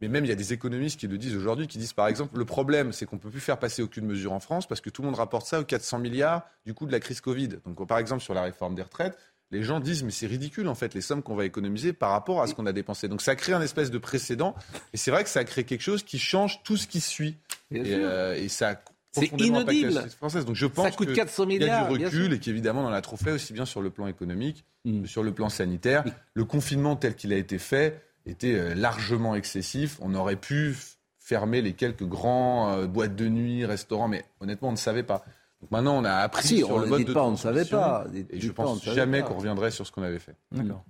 mais 0.00 0.08
même 0.08 0.24
il 0.24 0.28
y 0.28 0.32
a 0.32 0.36
des 0.36 0.52
économistes 0.52 1.00
qui 1.00 1.08
le 1.08 1.16
disent 1.16 1.36
aujourd'hui, 1.36 1.66
qui 1.66 1.78
disent 1.78 1.94
par 1.94 2.08
exemple, 2.08 2.38
le 2.38 2.44
problème, 2.44 2.92
c'est 2.92 3.06
qu'on 3.06 3.16
ne 3.16 3.20
peut 3.20 3.30
plus 3.30 3.40
faire 3.40 3.58
passer 3.58 3.82
aucune 3.82 4.04
mesure 4.06 4.32
en 4.32 4.40
France 4.40 4.66
parce 4.66 4.80
que 4.80 4.90
tout 4.90 5.02
le 5.02 5.06
monde 5.06 5.16
rapporte 5.16 5.46
ça 5.46 5.60
aux 5.60 5.64
400 5.64 5.98
milliards 5.98 6.42
du 6.66 6.74
coût 6.76 6.86
de 6.86 6.92
la 6.92 7.00
crise 7.00 7.20
Covid. 7.20 7.48
Donc 7.64 7.86
par 7.86 7.98
exemple 7.98 8.22
sur 8.22 8.34
la 8.34 8.42
réforme 8.42 8.74
des 8.74 8.82
retraites, 8.82 9.18
les 9.50 9.62
gens 9.62 9.80
disent 9.80 10.02
mais 10.02 10.10
c'est 10.10 10.26
ridicule 10.26 10.68
en 10.68 10.74
fait 10.74 10.94
les 10.94 11.00
sommes 11.00 11.22
qu'on 11.22 11.34
va 11.34 11.44
économiser 11.44 11.92
par 11.92 12.10
rapport 12.10 12.42
à 12.42 12.46
ce 12.46 12.54
qu'on 12.54 12.66
a 12.66 12.72
dépensé. 12.72 13.08
Donc 13.08 13.22
ça 13.22 13.34
crée 13.34 13.52
un 13.52 13.62
espèce 13.62 13.90
de 13.90 13.98
précédent 13.98 14.54
et 14.92 14.96
c'est 14.96 15.10
vrai 15.10 15.24
que 15.24 15.30
ça 15.30 15.44
crée 15.44 15.64
quelque 15.64 15.82
chose 15.82 16.02
qui 16.02 16.18
change 16.18 16.62
tout 16.62 16.76
ce 16.76 16.86
qui 16.86 17.00
suit. 17.00 17.36
Et, 17.70 17.94
euh, 17.94 18.48
ça 18.48 18.80
c'est 19.12 19.32
inaudible. 19.40 20.08
Française. 20.18 20.44
Donc 20.44 20.56
je 20.56 20.66
pense 20.66 20.84
ça 20.84 20.90
coûte 20.92 21.12
400 21.12 21.46
milliards, 21.46 21.90
il 21.90 22.00
y 22.00 22.04
a 22.04 22.10
du 22.10 22.16
recul 22.16 22.32
et 22.34 22.38
qu'évidemment 22.38 22.82
on 22.82 22.88
en 22.88 22.92
a 22.92 23.00
trop 23.00 23.16
fait 23.16 23.32
aussi 23.32 23.52
bien 23.52 23.64
sur 23.64 23.80
le 23.80 23.90
plan 23.90 24.06
économique 24.06 24.64
que 24.84 25.06
sur 25.06 25.22
le 25.22 25.32
plan 25.32 25.48
sanitaire. 25.48 26.04
Le 26.34 26.44
confinement 26.44 26.96
tel 26.96 27.16
qu'il 27.16 27.32
a 27.32 27.36
été 27.36 27.58
fait, 27.58 28.02
était 28.26 28.54
euh, 28.54 28.74
largement 28.74 29.34
excessif. 29.34 29.98
On 30.00 30.14
aurait 30.14 30.36
pu 30.36 30.76
fermer 31.18 31.62
les 31.62 31.72
quelques 31.72 32.04
grands 32.04 32.72
euh, 32.72 32.86
boîtes 32.86 33.16
de 33.16 33.28
nuit, 33.28 33.64
restaurants, 33.64 34.08
mais 34.08 34.24
honnêtement, 34.40 34.68
on 34.68 34.72
ne 34.72 34.76
savait 34.76 35.02
pas. 35.02 35.24
Donc 35.66 35.72
maintenant, 35.72 35.98
on 35.98 36.04
a 36.04 36.12
appris 36.12 36.42
ah 36.44 36.46
si, 36.46 36.58
sur 36.58 36.70
on 36.70 36.78
le 36.78 36.86
mode 36.86 37.04
de 37.04 37.12
pas, 37.12 37.24
on 37.24 37.32
ne 37.32 37.36
savait 37.36 37.64
pas. 37.64 38.04
Et 38.30 38.40
je 38.40 38.52
pense 38.52 38.84
jamais 38.84 39.22
qu'on 39.22 39.34
reviendrait 39.34 39.72
sur 39.72 39.84
ce 39.84 39.90
qu'on 39.90 40.02
avait 40.02 40.20
fait. 40.20 40.36
D'accord. 40.52 40.84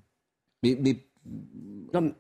Mais, 0.63 0.79
mais 0.79 1.07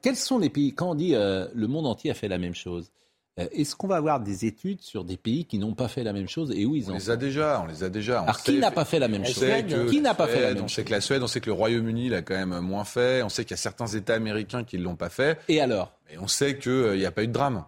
quels 0.00 0.16
sont 0.16 0.38
les 0.38 0.48
pays 0.48 0.74
Quand 0.74 0.90
on 0.90 0.94
dit 0.94 1.14
euh, 1.14 1.48
le 1.54 1.66
monde 1.66 1.86
entier 1.86 2.10
a 2.10 2.14
fait 2.14 2.28
la 2.28 2.38
même 2.38 2.54
chose, 2.54 2.90
euh, 3.38 3.46
est-ce 3.52 3.76
qu'on 3.76 3.88
va 3.88 3.96
avoir 3.96 4.20
des 4.20 4.46
études 4.46 4.80
sur 4.80 5.04
des 5.04 5.18
pays 5.18 5.44
qui 5.44 5.58
n'ont 5.58 5.74
pas 5.74 5.88
fait 5.88 6.02
la 6.02 6.14
même 6.14 6.28
chose 6.28 6.50
et 6.56 6.64
où 6.64 6.74
ils 6.74 6.88
on 6.88 6.94
en 6.94 6.96
les 6.96 7.10
a 7.10 7.16
déjà, 7.16 7.60
on 7.62 7.66
les 7.66 7.84
a 7.84 7.90
déjà. 7.90 8.22
Alors 8.22 8.40
qui 8.40 8.58
n'a 8.58 8.70
pas 8.70 8.86
fait 8.86 8.98
la 8.98 9.08
même 9.08 9.26
chose 9.26 9.44
Qui 9.90 10.00
n'a 10.00 10.14
pas 10.14 10.26
fait 10.26 10.40
la 10.40 10.54
même 10.54 10.64
On 10.64 10.68
sait 10.68 10.84
que 10.84 10.92
la 10.92 11.02
Suède, 11.02 11.22
on 11.22 11.26
sait 11.26 11.40
que 11.40 11.50
le 11.50 11.52
Royaume-Uni 11.52 12.08
l'a 12.08 12.22
quand 12.22 12.34
même 12.34 12.58
moins 12.60 12.84
fait. 12.84 13.22
On 13.22 13.28
sait 13.28 13.44
qu'il 13.44 13.50
y 13.50 13.54
a 13.54 13.58
certains 13.58 13.88
États 13.88 14.14
américains 14.14 14.64
qui 14.64 14.78
ne 14.78 14.84
l'ont 14.84 14.96
pas 14.96 15.10
fait. 15.10 15.38
Et 15.48 15.60
alors? 15.60 15.92
Et 16.10 16.18
on 16.18 16.28
sait 16.28 16.56
qu'il 16.56 16.72
euh, 16.72 16.96
n'y 16.96 17.04
a 17.04 17.10
pas 17.10 17.24
eu 17.24 17.28
de 17.28 17.32
drame. 17.32 17.64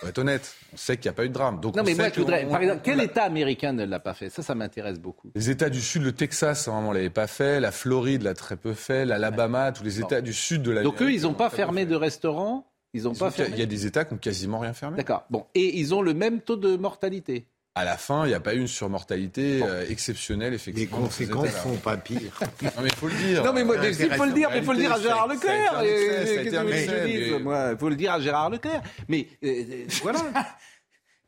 Pour 0.00 0.08
être 0.08 0.18
honnête, 0.18 0.54
on 0.72 0.76
sait 0.76 0.96
qu'il 0.96 1.08
n'y 1.10 1.14
a 1.14 1.16
pas 1.16 1.24
eu 1.24 1.28
de 1.28 1.34
drame. 1.34 1.60
Donc 1.60 1.76
non, 1.76 1.82
mais 1.84 1.94
moi, 1.94 2.08
je 2.12 2.20
voudrais. 2.20 2.46
par 2.46 2.60
exemple, 2.60 2.80
quel 2.82 3.00
État 3.00 3.24
américain 3.24 3.72
ne 3.72 3.84
l'a 3.84 4.00
pas 4.00 4.14
fait? 4.14 4.30
Ça, 4.30 4.42
ça 4.42 4.54
m'intéresse 4.54 4.98
beaucoup. 4.98 5.30
Les 5.34 5.50
États 5.50 5.70
du 5.70 5.80
Sud, 5.80 6.02
le 6.02 6.12
Texas, 6.12 6.68
vraiment, 6.68 6.88
on 6.88 6.92
l'avait 6.92 7.10
pas 7.10 7.26
fait. 7.26 7.60
La 7.60 7.70
Floride 7.70 8.22
l'a 8.22 8.34
très 8.34 8.56
peu 8.56 8.74
fait. 8.74 9.04
L'Alabama, 9.04 9.72
tous 9.72 9.84
les 9.84 10.00
États 10.00 10.20
du 10.20 10.32
Sud 10.32 10.62
de 10.62 10.70
la. 10.70 10.82
Donc 10.82 11.00
eux, 11.02 11.12
ils 11.12 11.22
n'ont 11.22 11.34
pas 11.34 11.50
fermé 11.50 11.86
de 11.86 11.94
restaurants? 11.94 12.66
Ils 12.92 13.06
ont 13.06 13.14
pas 13.14 13.30
Il 13.38 13.56
y 13.56 13.62
a 13.62 13.66
des 13.66 13.86
États 13.86 14.04
qui 14.04 14.14
ont 14.14 14.18
quasiment 14.18 14.58
rien 14.58 14.72
fermé. 14.72 14.96
D'accord. 14.96 15.24
Bon, 15.30 15.46
et 15.54 15.78
ils 15.78 15.94
ont 15.94 16.02
le 16.02 16.12
même 16.12 16.40
taux 16.40 16.56
de 16.56 16.76
mortalité? 16.76 17.46
À 17.80 17.84
la 17.84 17.96
fin, 17.96 18.26
il 18.26 18.28
n'y 18.28 18.34
a 18.34 18.40
pas 18.40 18.52
eu 18.52 18.58
une 18.58 18.68
surmortalité 18.68 19.62
euh, 19.62 19.86
exceptionnelle, 19.88 20.52
effectivement. 20.52 20.98
Les 20.98 21.04
conséquences 21.04 21.44
ne 21.46 21.50
font 21.50 21.76
pas 21.76 21.96
pire. 21.96 22.38
non, 22.62 22.70
mais 22.82 22.90
il 22.90 22.94
faut 22.94 23.08
le 23.08 23.14
dire. 23.14 23.42
Non, 23.42 23.54
mais 23.54 23.64
moi, 23.64 23.76
il 23.82 23.94
faut 23.94 24.24
le 24.26 24.32
dire, 24.34 24.50
mais 24.50 24.58
il 24.58 24.64
faut 24.64 24.72
le 24.74 24.78
dire 24.78 24.92
à 24.92 25.00
Gérard 25.00 25.26
Leclerc. 25.28 25.82
Il 25.82 27.76
faut 27.78 27.88
le 27.88 27.96
dire 27.96 28.12
à 28.12 28.20
Gérard 28.20 28.50
Leclerc. 28.50 28.82
Mais 29.08 29.26
euh, 29.42 29.48
euh, 29.48 29.84
voilà. 30.02 30.20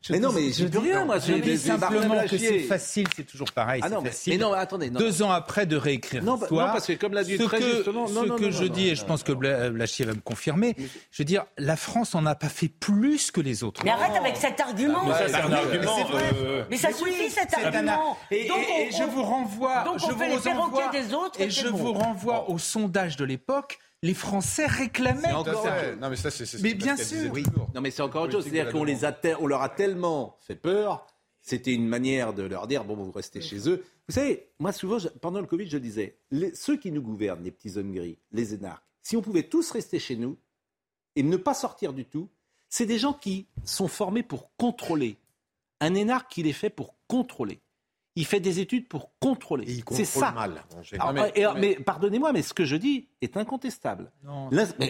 mais 0.09 0.19
non, 0.19 0.31
mais 0.31 0.51
je 0.51 0.65
dis 0.65 0.77
rien, 0.77 1.05
moi. 1.05 1.19
Je 1.19 1.33
dis 1.33 1.57
simplement 1.57 2.21
que 2.27 2.37
c'est 2.37 2.59
facile, 2.59 3.07
c'est 3.15 3.25
toujours 3.25 3.51
pareil. 3.51 3.81
Ah 3.83 3.89
non, 3.89 4.01
mais, 4.01 4.09
facile. 4.09 4.39
non, 4.39 4.53
attendez. 4.53 4.89
Deux 4.89 5.23
ans 5.23 5.31
après 5.31 5.65
de 5.65 5.75
réécrire 5.75 6.23
non, 6.23 6.37
non, 6.37 6.47
parce 6.49 6.87
que 6.87 6.93
comme 6.93 7.13
l'a 7.13 7.23
dit 7.23 7.37
très 7.37 7.59
que, 7.59 7.75
justement, 7.75 8.07
ce 8.07 8.37
que 8.37 8.51
je 8.51 8.65
dis, 8.65 8.89
et 8.89 8.95
je 8.95 9.05
pense 9.05 9.23
que 9.23 9.31
Blachier 9.31 10.05
va 10.05 10.13
me 10.13 10.21
confirmer, 10.21 10.75
je 11.11 11.17
veux 11.17 11.25
dire, 11.25 11.45
la 11.57 11.75
France 11.75 12.13
n'en 12.13 12.25
a 12.25 12.35
pas 12.35 12.49
fait 12.49 12.67
plus 12.67 13.31
que 13.31 13.41
les 13.41 13.63
autres. 13.63 13.81
Mais 13.83 13.91
arrête 13.91 14.15
avec 14.15 14.37
cet 14.37 14.59
argument. 14.59 15.03
Mais 15.05 15.29
ça, 15.29 15.45
un 15.45 15.51
argument. 15.51 15.97
Euh, 16.35 16.63
mais 16.69 16.77
ça 16.77 16.91
suffit 16.91 17.29
cet 17.29 17.53
argument. 17.53 18.17
Et, 18.31 18.49
je 18.91 19.03
vous 19.03 19.23
renvoie, 19.23 19.83
donc 19.83 19.99
je 19.99 20.05
on 20.05 20.17
fait 20.17 20.29
les 20.29 20.37
perroquets 20.37 20.89
des 20.91 21.13
autres. 21.13 21.39
Et 21.39 21.49
je 21.49 21.67
vous 21.67 21.93
renvoie 21.93 22.49
au 22.49 22.57
sondage 22.57 23.17
de 23.17 23.25
l'époque 23.25 23.79
les 24.03 24.13
Français 24.13 24.67
réclamaient. 24.67 25.31
Encore... 25.31 25.65
Non, 25.99 26.09
mais 26.09 26.17
ça, 26.17 26.29
c'est. 26.29 26.61
Mais 26.61 26.75
bien 26.75 26.97
sûr. 26.97 27.31
Oui. 27.31 27.43
Non, 27.73 27.81
mais 27.81 27.89
c'est 27.89 28.03
encore 28.03 28.23
autre 28.23 28.33
chose. 28.33 28.43
C'est-à-dire 28.43 28.71
qu'on 28.71 28.83
les 28.83 29.05
a, 29.05 29.17
on 29.39 29.47
leur 29.47 29.63
a 29.63 29.69
tellement 29.69 30.37
fait 30.41 30.55
peur. 30.55 31.07
C'était 31.41 31.73
une 31.73 31.87
manière 31.87 32.33
de 32.33 32.43
leur 32.43 32.67
dire 32.67 32.85
bon, 32.85 32.95
vous 32.95 33.11
restez 33.11 33.41
chez 33.41 33.67
eux. 33.67 33.83
Vous 34.07 34.13
savez, 34.13 34.49
moi 34.59 34.71
souvent, 34.71 34.97
pendant 35.21 35.41
le 35.41 35.47
Covid, 35.47 35.67
je 35.67 35.77
disais, 35.77 36.17
ceux 36.53 36.77
qui 36.77 36.91
nous 36.91 37.01
gouvernent, 37.01 37.43
les 37.43 37.51
petits 37.51 37.77
hommes 37.77 37.93
gris, 37.93 38.17
les 38.31 38.53
énarques, 38.53 38.83
si 39.01 39.17
on 39.17 39.21
pouvait 39.21 39.43
tous 39.43 39.71
rester 39.71 39.99
chez 39.99 40.15
nous 40.15 40.37
et 41.15 41.23
ne 41.23 41.35
pas 41.35 41.53
sortir 41.53 41.91
du 41.93 42.05
tout, 42.05 42.29
c'est 42.69 42.85
des 42.85 42.97
gens 42.97 43.13
qui 43.13 43.47
sont 43.63 43.87
formés 43.87 44.23
pour 44.23 44.51
contrôler. 44.55 45.17
Un 45.79 45.95
énarque, 45.95 46.37
il 46.37 46.47
est 46.47 46.53
fait 46.53 46.69
pour 46.69 46.95
contrôler 47.07 47.61
il 48.15 48.25
fait 48.25 48.39
des 48.39 48.59
études 48.59 48.87
pour 48.87 49.11
contrôler. 49.19 49.83
C'est 49.91 50.05
ça. 50.05 50.31
mal. 50.31 50.63
mais, 51.57 51.75
pardonnez-moi, 51.75 52.31
mais 52.31 52.41
ce 52.41 52.53
que 52.53 52.65
je 52.65 52.75
dis 52.75 53.07
est 53.23 53.37
incontestable. 53.37 54.11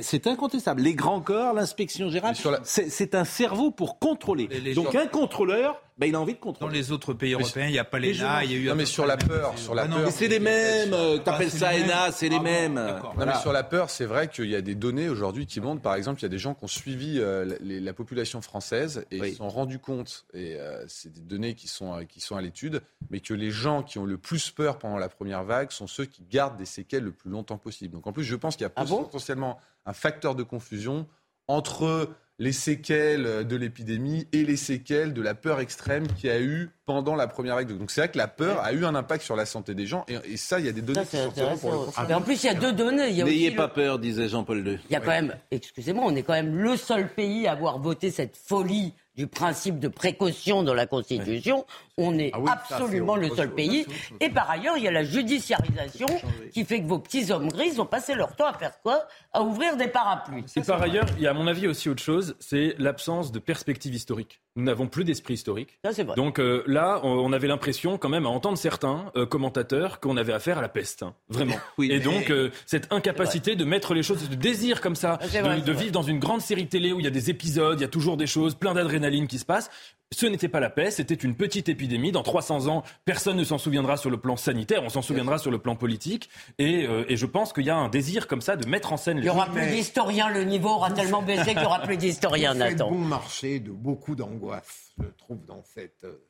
C'est 0.02 0.28
incontestable. 0.28 0.82
Les 0.82 0.96
grands 0.96 1.22
corps, 1.22 1.54
l'inspection 1.54 2.10
générale, 2.10 2.36
c'est 2.64 3.16
un 3.16 3.26
cerveau 3.26 3.72
pour 3.72 4.00
contrôler. 4.00 4.48
Donc 4.74 4.96
un 4.96 5.08
contrôleur, 5.08 5.82
ben, 5.96 6.08
il 6.08 6.16
a 6.16 6.20
envie 6.20 6.34
de 6.34 6.40
contrôler. 6.40 6.72
Dans 6.72 6.76
les 6.76 6.92
autres 6.92 7.14
pays 7.14 7.34
européens, 7.34 7.68
il 7.68 7.74
n'y 7.74 7.78
a 7.78 7.84
pas 7.84 8.00
l'ENA, 8.00 8.44
il 8.46 8.52
y 8.52 8.56
a 8.56 8.58
eu... 8.58 8.68
Non 8.68 8.74
mais 8.74 8.86
sur 8.86 9.06
la 9.06 9.16
peur, 9.16 9.56
sur 9.60 9.76
la 9.76 9.86
peur... 9.86 10.10
c'est 10.10 10.28
les 10.28 10.40
mêmes, 10.40 10.92
euh, 10.92 11.20
t'appelles 11.20 11.52
ça 11.52 11.70
ENA, 11.76 12.12
c'est 12.12 12.30
les 12.30 12.40
mêmes. 12.40 12.76
Non 12.76 13.26
mais 13.28 13.36
sur 13.36 13.54
la 13.54 13.64
peur, 13.64 13.92
c'est 13.92 14.06
vrai 14.06 14.28
qu'il 14.28 14.50
y 14.50 14.56
a 14.56 14.62
des 14.62 14.74
données 14.74 15.08
aujourd'hui 15.08 15.46
qui 15.46 15.62
montrent, 15.62 15.84
par 15.84 15.94
exemple, 15.94 16.20
il 16.22 16.24
y 16.24 16.26
a 16.26 16.30
des 16.30 16.40
gens 16.40 16.56
qui 16.56 16.64
ont 16.64 16.68
suivi 16.68 17.20
euh, 17.20 17.58
la 17.62 17.94
population 17.94 18.42
française 18.42 19.06
et 19.12 19.18
ils 19.18 19.30
se 19.32 19.36
sont 19.36 19.50
rendus 19.50 19.78
compte, 19.78 20.26
et 20.34 20.56
euh, 20.56 20.84
c'est 20.88 21.14
des 21.14 21.22
données 21.22 21.54
qui 21.54 21.68
sont, 21.68 22.04
qui 22.10 22.20
sont 22.22 22.36
à 22.36 22.42
l'étude, 22.42 22.82
mais 23.12 23.20
que 23.20 23.36
les 23.36 23.52
gens 23.52 23.84
qui 23.84 24.00
ont 24.00 24.06
le 24.06 24.18
plus 24.18 24.50
peur 24.50 24.80
pendant 24.80 24.98
la 24.98 25.10
première 25.10 25.44
vague 25.44 25.70
sont 25.70 25.86
ceux 25.86 26.06
qui 26.06 26.24
gardent 26.24 26.58
des 26.58 26.66
séquelles 26.66 27.04
le 27.04 27.12
plus 27.12 27.30
longtemps 27.30 27.60
possible. 27.60 27.94
Donc 27.94 28.08
en 28.08 28.14
plus, 28.14 28.23
je 28.24 28.36
pense 28.36 28.56
qu'il 28.56 28.66
y 28.66 28.70
a 28.70 28.74
ah 28.76 28.86
potentiellement 28.86 29.60
un 29.86 29.94
facteur 29.94 30.36
de 30.36 30.44
confusion 30.44 31.08
entre 31.48 32.10
les 32.40 32.52
séquelles 32.52 33.48
de 33.48 33.56
l'épidémie 33.56 34.28
et 34.32 34.44
les 34.44 34.58
séquelles 34.58 35.14
de 35.14 35.22
la 35.22 35.36
peur 35.36 35.60
extrême 35.60 36.08
qu'il 36.08 36.30
y 36.30 36.34
a 36.34 36.42
eu 36.42 36.72
pendant 36.86 37.16
la 37.16 37.28
première 37.28 37.56
vague. 37.56 37.78
Donc 37.78 37.92
c'est 37.92 38.02
vrai 38.02 38.10
que 38.10 38.18
la 38.18 38.28
peur 38.28 38.60
a 38.64 38.74
eu 38.74 38.86
un 38.86 38.96
impact 38.96 39.24
sur 39.24 39.36
la 39.36 39.46
santé 39.46 39.76
des 39.76 39.86
gens 39.86 40.06
et, 40.08 40.36
ça, 40.38 40.60
il 40.60 40.66
y 40.66 40.70
a 40.70 40.72
des 40.72 40.82
données 40.82 41.06
qui 41.06 41.18
sortiront 41.18 41.58
pour 41.58 41.72
le 41.72 42.14
En 42.14 42.22
plus, 42.22 42.44
il 42.44 42.48
y 42.48 42.50
a 42.50 42.56
deux 42.56 42.74
données. 42.74 43.24
N'ayez 43.24 43.52
pas 43.52 43.68
peur, 43.68 44.00
disait 44.00 44.30
Jean-Paul 44.30 44.68
II. 44.68 44.80
Il 44.90 44.94
y 44.94 44.96
a 44.96 45.00
quand 45.00 45.12
même, 45.12 45.36
excusez-moi, 45.52 46.04
on 46.08 46.16
est 46.16 46.24
quand 46.24 46.34
même 46.34 46.56
le 46.56 46.76
seul 46.76 47.08
pays 47.08 47.48
à 47.48 47.52
avoir 47.52 47.80
voté 47.80 48.10
cette 48.10 48.36
folie 48.36 48.94
du 49.16 49.28
principe 49.28 49.80
de 49.80 49.88
précaution 49.88 50.64
dans 50.64 50.74
la 50.74 50.88
Constitution. 50.88 51.66
On 51.98 52.18
est 52.18 52.32
ah 52.34 52.54
absolument 52.54 53.16
le 53.16 53.30
seul 53.30 53.54
pays. 53.54 53.86
Et 54.20 54.30
par 54.30 54.50
ailleurs, 54.50 54.78
il 54.78 54.84
y 54.84 54.88
a 54.88 54.92
la 54.92 55.04
judiciarisation 55.04 56.08
qui 56.52 56.66
fait 56.66 56.82
que 56.82 56.88
vos 56.88 57.00
petits 57.00 57.32
hommes 57.32 57.50
gris 57.50 57.80
ont 57.80 57.86
passé 57.86 58.16
leur 58.16 58.36
temps 58.36 58.48
à 58.48 58.58
faire 58.58 58.82
quoi? 58.82 59.08
À 59.32 59.44
ouvrir 59.44 59.78
des 59.78 59.88
parapluies. 59.88 60.46
Et 60.56 60.62
par 60.62 60.82
ailleurs, 60.82 61.06
il 61.18 61.24
y 61.24 61.28
a 61.28 61.32
à 61.32 61.34
mon 61.34 61.48
avis 61.48 61.68
aussi 61.68 61.90
autre 61.90 62.02
chose, 62.02 62.36
c'est 62.40 62.76
l'absence 62.80 63.32
de 63.32 63.40
perspective 63.40 63.94
historique. 63.94 64.42
Nous 64.56 64.64
n'avons 64.64 64.88
plus 64.88 65.04
d'esprit 65.04 65.34
historique. 65.34 65.80
Donc 66.16 66.40
euh, 66.40 66.64
là, 66.68 67.00
on, 67.04 67.34
avait 67.34 67.48
l'impression 67.48 67.98
quand 67.98 68.10
même 68.10 68.28
à 68.28 68.30
entendre 68.30 68.58
certains 68.58 69.12
euh, 69.16 69.26
commentateurs 69.26 70.00
qu'on 70.00 70.16
avait 70.16 70.34
affaire 70.34 70.60
à 70.60 70.62
la 70.62 70.70
peste, 70.70 71.02
hein. 71.02 71.16
vraiment. 71.28 71.56
et 71.82 72.00
donc 72.00 72.30
euh, 72.30 72.52
cette 72.68 72.92
incapacité 72.94 73.56
de 73.56 73.66
mettre 73.66 73.96
les 73.96 74.04
choses, 74.04 74.30
de 74.30 74.36
désir 74.36 74.80
comme 74.80 74.96
ça, 74.96 75.18
de, 75.18 75.60
de 75.60 75.72
vivre 75.72 75.92
dans 75.92 76.04
une 76.04 76.20
grande 76.20 76.42
série 76.42 76.68
télé 76.68 76.94
où 76.94 77.00
il 77.00 77.04
y 77.04 77.08
a 77.08 77.12
des 77.12 77.32
épisodes, 77.32 77.80
il 77.80 77.82
y 77.82 77.86
a 77.86 77.90
toujours 77.90 78.16
des 78.16 78.28
choses, 78.28 78.54
plein 78.54 78.76
d'adrénaline 78.76 79.28
qui 79.28 79.40
se 79.40 79.46
passe. 79.46 79.72
Ce 80.14 80.26
n'était 80.26 80.48
pas 80.48 80.60
la 80.60 80.70
peste, 80.70 80.98
c'était 80.98 81.14
une 81.16 81.36
petite 81.36 81.70
épidémie. 81.70 82.12
Dans 82.12 82.24
300 82.24 82.68
ans, 82.68 82.84
personne 83.06 83.38
ne 83.38 83.44
s'en 83.44 83.58
souviendra 83.58 83.98
sur 83.98 84.10
le 84.10 84.18
plan 84.18 84.38
sanitaire, 84.38 84.84
on 84.84 84.90
s'en 84.90 85.02
souviendra 85.02 85.38
sur 85.38 85.52
le 85.52 85.58
plan 85.58 85.76
politique. 85.76 86.30
Et, 86.60 86.88
et 87.08 87.18
je 87.18 87.26
pense 87.26 87.54
qu'il 87.54 87.66
y 87.66 87.70
a 87.70 87.76
un 87.76 87.90
désir 87.90 88.28
comme 88.28 88.42
ça 88.42 88.56
de 88.56 88.68
mettre 88.68 88.94
en 88.94 88.98
scène 88.98 89.18
les 89.18 89.24
Il 89.24 89.26
n'y 89.26 89.36
aura 89.36 89.48
plus 89.48 89.68
d'historiens, 89.68 90.30
le 90.30 90.44
niveau 90.44 90.70
aura 90.70 90.92
tellement 90.92 91.22
baissé 91.22 91.52
qu'il 91.52 91.60
n'y 91.60 91.66
aura 91.66 91.82
plus 91.82 91.98
d'historiens, 91.98 92.54
Nathan. 92.54 92.90
bon 92.90 92.98
marché 92.98 93.60
de 93.60 93.72
beaucoup 93.72 94.16
d'angoisse, 94.16 94.92
je 95.00 95.08
trouve, 95.18 95.46
dans 95.46 95.64
cette. 95.64 96.04
Euh, 96.04 96.28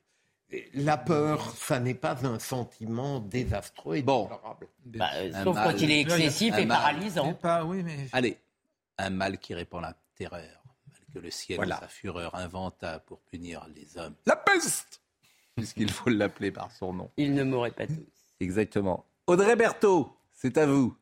la 0.73 0.97
peur, 0.97 1.51
ça 1.57 1.79
n'est 1.79 1.95
pas 1.95 2.15
un 2.25 2.37
sentiment 2.37 3.19
désastreux 3.19 3.97
et 3.97 4.01
bon. 4.03 4.29
Bah, 4.85 5.09
sauf 5.43 5.55
quand 5.55 5.73
il 5.79 5.91
est 5.91 6.01
excessif 6.01 6.55
et 6.57 6.67
paralysant. 6.67 7.33
Pas, 7.33 7.63
oui, 7.65 7.81
mais... 7.83 8.07
Allez, 8.11 8.37
un 8.99 9.09
mal 9.09 9.39
qui 9.39 9.55
répand 9.55 9.81
la 9.81 9.95
terreur, 10.15 10.62
que 11.13 11.19
le 11.19 11.31
ciel 11.31 11.57
voilà. 11.57 11.79
sa 11.79 11.87
fureur 11.87 12.35
inventa 12.35 12.99
pour 12.99 13.21
punir 13.21 13.65
les 13.75 13.97
hommes. 13.97 14.15
La 14.25 14.35
peste 14.35 15.01
Puisqu'il 15.55 15.91
faut 15.91 16.09
l'appeler 16.09 16.51
par 16.51 16.71
son 16.71 16.93
nom. 16.93 17.11
Il 17.15 17.35
ne 17.35 17.43
m'aurait 17.43 17.71
pas 17.71 17.85
tous. 17.85 17.93
Exactement. 18.39 19.05
Audrey 19.27 19.55
Berthaud, 19.55 20.11
c'est 20.33 20.57
à 20.57 20.65
vous. 20.65 20.97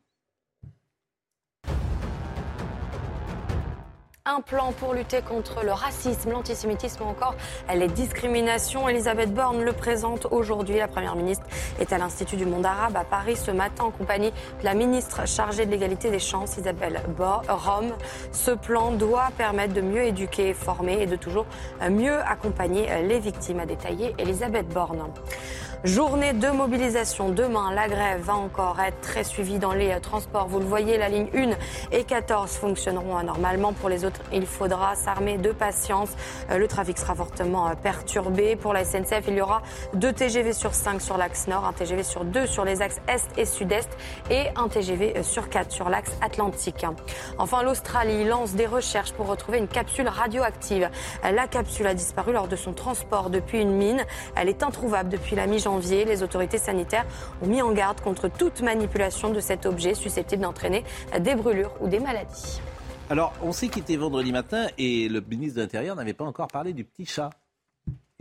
Un 4.26 4.42
plan 4.42 4.72
pour 4.72 4.94
lutter 4.94 5.22
contre 5.22 5.66
le 5.66 5.72
racisme, 5.72 6.30
l'antisémitisme 6.30 7.02
ou 7.04 7.08
encore 7.08 7.36
les 7.74 7.88
discriminations. 7.88 8.88
Elisabeth 8.88 9.34
Borne 9.34 9.64
le 9.64 9.74
présente 9.74 10.28
aujourd'hui. 10.30 10.78
La 10.78 10.88
Première 10.88 11.16
ministre 11.16 11.46
est 11.80 11.92
à 11.92 11.98
l'Institut 11.98 12.36
du 12.36 12.46
monde 12.46 12.66
arabe 12.66 12.96
à 12.96 13.04
Paris 13.04 13.36
ce 13.36 13.50
matin 13.50 13.86
en 13.86 13.92
compagnie 13.92 14.30
de 14.30 14.64
la 14.64 14.76
ministre 14.76 15.28
chargée 15.28 15.66
de 15.66 15.72
l'égalité 15.72 16.12
des 16.12 16.20
chances, 16.20 16.58
Isabelle 16.58 17.02
Rome. 17.48 17.94
Ce 18.32 18.52
plan 18.52 18.92
doit 18.92 19.30
permettre 19.38 19.74
de 19.74 19.82
mieux 19.82 20.04
éduquer, 20.04 20.54
former 20.54 21.02
et 21.02 21.08
de 21.08 21.16
toujours 21.16 21.48
mieux 21.90 22.20
accompagner 22.20 22.90
les 23.02 23.20
victimes, 23.20 23.60
a 23.60 23.66
détaillé 23.66 24.14
Elisabeth 24.20 24.68
Borne. 24.68 25.02
Journée 25.84 26.34
de 26.34 26.48
mobilisation. 26.48 27.30
Demain, 27.30 27.74
la 27.74 27.88
grève 27.88 28.22
va 28.22 28.36
encore 28.36 28.80
être 28.80 29.02
très 29.02 29.24
suivie 29.24 29.58
dans 29.58 29.74
les 29.74 30.00
transports. 30.00 30.48
Vous 30.48 30.60
le 30.60 30.66
voyez, 30.66 31.00
la 31.00 31.10
ligne 31.10 31.28
1 31.34 31.50
et 31.92 32.04
14 32.04 32.52
fonctionneront 32.52 33.24
normalement. 33.24 33.74
Pour 33.74 33.90
les 33.90 34.06
autres, 34.06 34.22
il 34.32 34.46
faudra 34.46 34.94
s'armer 34.94 35.40
de 35.40 35.52
patience. 35.52 36.10
Euh, 36.52 36.60
le 36.60 36.68
trafic 36.68 37.00
sera 37.00 37.16
fortement 37.16 37.68
euh, 37.68 37.74
perturbé. 37.74 38.56
Pour 38.56 38.74
la 38.74 38.86
SNCF, 38.86 39.24
il 39.28 39.34
y 39.34 39.42
aura 39.42 39.64
deux 39.96 40.14
TGV 40.14 40.54
sur 40.54 40.76
5 40.76 41.02
sur 41.02 41.18
l'axe 41.18 41.48
nord, 41.48 41.66
un 41.66 41.74
TGV 41.74 42.04
sur 42.04 42.26
2 42.26 42.46
sur 42.46 42.64
les 42.64 42.84
axes 42.84 43.02
est 43.08 43.40
et 43.40 43.46
sud-est 43.46 43.90
et 44.30 44.50
un 44.56 44.68
TGV 44.68 45.18
euh, 45.18 45.24
sur 45.24 45.50
4 45.50 45.72
sur 45.72 45.90
l'axe 45.90 46.12
atlantique. 46.22 46.86
Enfin, 47.40 47.64
l'Australie 47.64 48.24
lance 48.24 48.54
des 48.54 48.68
recherches 48.68 49.14
pour 49.14 49.26
retrouver 49.26 49.58
une 49.58 49.68
capsule 49.68 50.08
radioactive. 50.08 50.92
La 51.24 51.48
capsule 51.48 51.88
a 51.88 51.96
disparu 51.96 52.34
lors 52.34 52.48
de 52.48 52.56
son 52.56 52.74
transport 52.74 53.32
depuis 53.32 53.60
une 53.60 53.72
mine. 53.72 54.06
Elle 54.36 54.48
est 54.48 54.62
introuvable 54.62 55.10
depuis 55.10 55.36
la 55.36 55.48
mi-janvier 55.48 55.71
les 55.80 56.24
autorités 56.24 56.58
sanitaires 56.58 57.06
ont 57.42 57.48
mis 57.48 57.62
en 57.62 57.72
garde 57.72 58.02
contre 58.02 58.28
toute 58.28 58.62
manipulation 58.62 59.30
de 59.30 59.40
cet 59.40 59.66
objet 59.66 59.94
susceptible 59.94 60.44
d'entraîner 60.44 60.84
des 61.20 61.36
brûlures 61.36 61.74
ou 61.82 61.88
des 61.88 62.00
maladies. 62.00 62.62
Alors, 63.10 63.34
on 63.42 63.52
sait 63.52 63.68
qu'il 63.68 63.82
était 63.82 63.98
vendredi 63.98 64.32
matin 64.32 64.68
et 64.78 65.10
le 65.10 65.20
ministre 65.22 65.58
de 65.58 65.62
l'Intérieur 65.62 65.96
n'avait 65.96 66.14
pas 66.14 66.24
encore 66.24 66.48
parlé 66.48 66.72
du 66.74 66.86
petit 66.86 67.06
chat. 67.06 67.30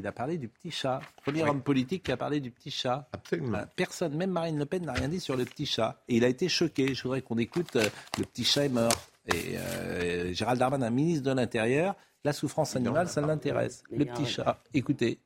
Il 0.00 0.06
a 0.06 0.12
parlé 0.12 0.38
du 0.38 0.48
petit 0.48 0.70
chat. 0.70 1.00
Premier 1.22 1.44
homme 1.44 1.60
politique 1.60 2.04
qui 2.04 2.10
a 2.10 2.16
parlé 2.16 2.40
du 2.40 2.50
petit 2.50 2.70
chat. 2.70 3.06
Absolument. 3.12 3.58
Euh, 3.58 3.66
personne, 3.76 4.16
même 4.16 4.30
Marine 4.30 4.58
Le 4.58 4.64
Pen, 4.64 4.84
n'a 4.84 4.94
rien 4.94 5.08
dit 5.08 5.20
sur 5.20 5.36
le 5.36 5.44
petit 5.44 5.66
chat. 5.66 6.02
Et 6.08 6.16
il 6.16 6.24
a 6.24 6.28
été 6.28 6.48
choqué. 6.48 6.94
Je 6.94 7.02
voudrais 7.02 7.20
qu'on 7.20 7.36
écoute 7.36 7.76
euh, 7.76 7.86
Le 8.18 8.24
petit 8.24 8.44
chat 8.44 8.64
est 8.64 8.70
mort. 8.70 8.90
Et 9.26 9.58
euh, 9.58 10.32
Gérald 10.32 10.58
Darmanin, 10.58 10.90
ministre 10.90 11.24
de 11.24 11.32
l'Intérieur, 11.32 11.94
la 12.24 12.32
souffrance 12.32 12.74
animale, 12.76 13.08
ça 13.08 13.20
l'intéresse. 13.20 13.82
Le 13.90 14.06
petit 14.06 14.26
chat. 14.26 14.62
Écoutez. 14.72 15.20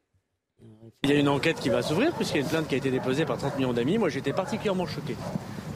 Il 1.03 1.11
y 1.11 1.13
a 1.13 1.19
une 1.19 1.29
enquête 1.29 1.61
qui 1.61 1.69
va 1.69 1.83
s'ouvrir 1.83 2.13
puisqu'il 2.15 2.37
y 2.37 2.41
a 2.41 2.43
une 2.45 2.49
plainte 2.49 2.67
qui 2.67 2.75
a 2.75 2.79
été 2.79 2.91
déposée 2.91 3.27
par 3.27 3.37
30 3.37 3.57
millions 3.59 3.73
d'amis. 3.73 3.99
Moi 3.99 4.09
j'étais 4.09 4.33
particulièrement 4.33 4.87
choqué 4.87 5.17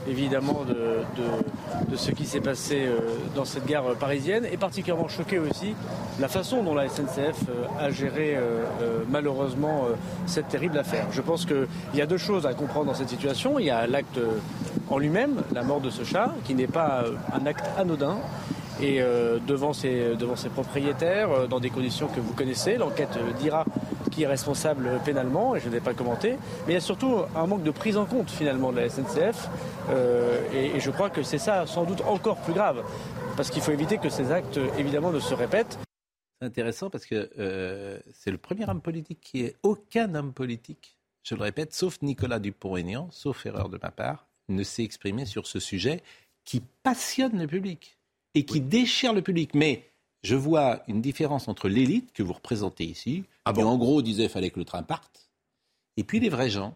évidemment 0.09 0.65
de, 0.65 1.97
ce 1.97 2.11
qui 2.11 2.25
s'est 2.25 2.41
passé 2.41 2.87
euh, 2.87 2.99
dans 3.35 3.45
cette 3.45 3.67
gare 3.67 3.95
parisienne 3.97 4.47
et 4.51 4.57
particulièrement 4.57 5.09
choqué 5.09 5.39
aussi 5.39 5.75
la 6.21 6.29
façon 6.29 6.63
dont 6.63 6.75
la 6.75 6.89
SNCF 6.89 7.43
euh, 7.49 7.65
a 7.79 7.91
géré 7.91 8.37
euh, 8.37 8.65
malheureusement 9.11 9.87
cette 10.27 10.49
terrible 10.49 10.79
affaire. 10.79 11.07
Je 11.13 11.21
pense 11.21 11.45
qu'il 11.45 11.67
y 11.95 12.01
a 12.01 12.07
deux 12.07 12.17
choses 12.17 12.47
à 12.47 12.55
comprendre 12.55 12.87
dans 12.87 12.95
cette 12.95 13.09
situation. 13.09 13.59
Il 13.59 13.67
y 13.67 13.71
a 13.71 13.87
l'acte 13.87 14.19
en 14.89 14.99
lui-même, 14.99 15.43
la 15.53 15.63
mort 15.63 15.81
de 15.81 15.91
ce 15.91 16.05
chat, 16.05 16.35
qui 16.45 16.55
n'est 16.55 16.67
pas 16.67 17.05
un 17.33 17.47
acte 17.47 17.65
anodin 17.77 18.19
et 18.81 19.01
devant, 19.47 19.73
ses, 19.73 20.15
devant 20.17 20.37
ses 20.37 20.49
propriétaires, 20.49 21.49
dans 21.49 21.61
des 21.61 21.71
conditions 21.71 22.09
que 22.09 22.21
vous 22.21 22.33
connaissez. 22.33 22.77
L'enquête 22.77 23.19
dira 23.41 23.65
qui 24.19 24.25
est 24.25 24.27
responsable 24.27 25.01
pénalement, 25.05 25.55
et 25.55 25.61
je 25.61 25.69
n'ai 25.69 25.79
pas 25.79 25.95
commenté. 25.95 26.33
Mais 26.67 26.73
il 26.73 26.75
y 26.75 26.77
a 26.77 26.81
surtout 26.81 27.19
un 27.37 27.47
manque 27.47 27.63
de 27.63 27.71
prise 27.71 27.97
en 27.97 28.05
compte 28.05 28.29
finalement 28.31 28.73
de 28.73 28.81
la 28.81 28.89
SNCF, 28.91 29.49
euh, 29.91 30.43
et, 30.53 30.81
je 30.81 30.91
crois 30.91 31.09
que 31.09 31.23
c'est 31.23 31.39
ça 31.39 31.69
sans 31.69 31.85
doute 31.85 32.01
encore 32.01 32.39
plus 32.39 32.53
grave, 32.53 32.83
parce 33.37 33.49
qu'il 33.49 33.63
faut 33.63 33.71
éviter 33.71 33.99
que 33.99 34.09
ces 34.09 34.33
actes 34.33 34.59
évidemment 34.77 35.13
ne 35.13 35.21
se 35.21 35.35
répètent. 35.35 35.79
C'est 36.41 36.47
intéressant 36.49 36.91
parce 36.91 37.07
que 37.07 37.31
euh, 37.39 38.01
c'est 38.13 38.33
le 38.33 38.39
premier 38.39 38.69
homme 38.69 38.81
politique 38.81 39.21
qui 39.21 39.43
est 39.43 39.55
aucun 39.63 40.13
homme 40.17 40.33
politique, 40.33 40.99
je 41.23 41.37
le 41.37 41.43
répète, 41.43 41.73
sauf 41.73 42.03
Nicolas 42.03 42.41
Dupont-Aignan, 42.41 43.09
sauf 43.13 43.47
erreur 43.47 43.69
de 43.69 43.79
ma 43.81 43.93
part, 43.93 44.27
ne 44.49 44.65
s'est 44.65 44.83
exprimé 44.83 45.27
sur 45.27 45.47
ce 45.47 45.61
sujet 45.61 46.03
qui 46.45 46.61
passionne 46.83 47.39
le 47.39 47.47
public 47.47 47.99
et 48.35 48.45
qui 48.45 48.61
déchire 48.61 49.13
le 49.13 49.23
public. 49.23 49.55
Mais 49.55 49.85
je 50.25 50.35
vois 50.35 50.83
une 50.89 51.01
différence 51.01 51.47
entre 51.47 51.69
l'élite 51.69 52.13
que 52.13 52.25
vous 52.25 52.33
représentez 52.33 52.85
ici, 52.85 53.25
ah 53.57 53.61
en 53.61 53.77
gros 53.77 54.03
disait 54.03 54.23
qu'il 54.23 54.31
fallait 54.31 54.51
que 54.51 54.59
le 54.59 54.65
train 54.65 54.83
parte, 54.83 55.31
et 55.97 56.05
puis 56.05 56.21
les 56.21 56.29
vrais 56.29 56.51
gens 56.51 56.75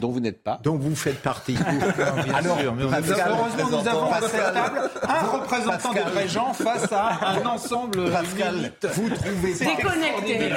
dont 0.00 0.10
vous 0.10 0.20
n'êtes 0.20 0.42
pas. 0.42 0.58
Dont 0.62 0.76
vous 0.76 0.96
fêtes 0.96 1.22
partie. 1.22 1.56
Alors, 2.34 2.58
heureusement, 2.58 3.70
nous 3.70 3.88
avons 3.88 4.12
à 4.12 4.20
cette 4.20 4.52
table 4.52 4.90
un 5.02 5.26
représentant 5.26 5.92
des 5.92 6.00
vrais 6.00 6.28
gens 6.28 6.52
face 6.52 6.92
à 6.92 7.36
un 7.36 7.46
ensemble 7.46 8.10
Pascal, 8.10 8.72
vous 8.94 9.10
trouvez 9.10 9.52
pas 9.52 9.76
déconnecté. 9.76 10.50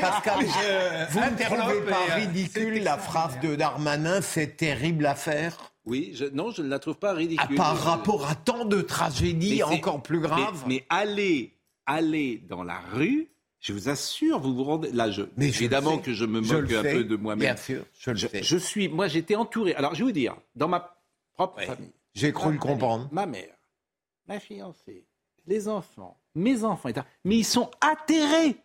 Pascal, 0.00 0.46
vous 1.10 1.20
ne 1.20 1.56
trouvez 1.56 1.80
pas 1.82 2.14
ridicule 2.14 2.82
la 2.82 2.96
phrase 2.96 3.38
de 3.40 3.56
Darmanin, 3.56 4.20
cette 4.22 4.56
terrible 4.56 5.06
affaire 5.06 5.56
oui, 5.88 6.14
non, 6.34 6.50
je 6.50 6.60
ne 6.60 6.68
la 6.68 6.78
trouve 6.78 6.98
pas 6.98 7.14
ridicule. 7.14 7.56
Par 7.56 7.78
rapport 7.78 8.28
à 8.28 8.34
tant 8.34 8.66
de 8.66 8.82
tragédies 8.82 9.62
encore 9.62 10.02
plus 10.02 10.20
graves. 10.20 10.64
Mais, 10.66 10.84
allez, 10.90 11.54
allez 11.86 12.44
dans 12.46 12.62
la 12.62 12.78
rue, 12.92 13.30
je 13.68 13.74
vous 13.74 13.90
assure, 13.90 14.40
vous 14.40 14.54
vous 14.54 14.64
rendez. 14.64 14.90
Là, 14.92 15.10
je, 15.10 15.20
mais 15.36 15.48
évidemment 15.48 15.98
que 15.98 16.14
je 16.14 16.24
me 16.24 16.40
moque 16.40 16.72
un 16.72 16.82
peu 16.82 17.04
de 17.04 17.16
moi-même. 17.16 17.54
Bien 17.54 17.56
sûr, 17.56 17.84
je 17.98 18.10
le 18.12 18.16
je, 18.16 18.56
suis, 18.56 18.88
moi, 18.88 19.08
j'étais 19.08 19.34
entouré. 19.36 19.74
Alors, 19.74 19.94
je 19.94 19.98
vais 19.98 20.04
vous 20.04 20.12
dire, 20.12 20.38
dans 20.54 20.68
ma 20.68 20.96
propre 21.34 21.60
famille. 21.60 21.92
J'ai 22.14 22.32
cru 22.32 22.52
le 22.52 22.58
comprendre. 22.58 23.10
Ma 23.12 23.26
mère, 23.26 23.54
ma 24.26 24.40
fiancée, 24.40 25.04
les 25.46 25.68
enfants, 25.68 26.18
mes 26.34 26.64
enfants, 26.64 26.88
mais 27.24 27.36
ils 27.36 27.44
sont 27.44 27.70
atterrés. 27.82 28.56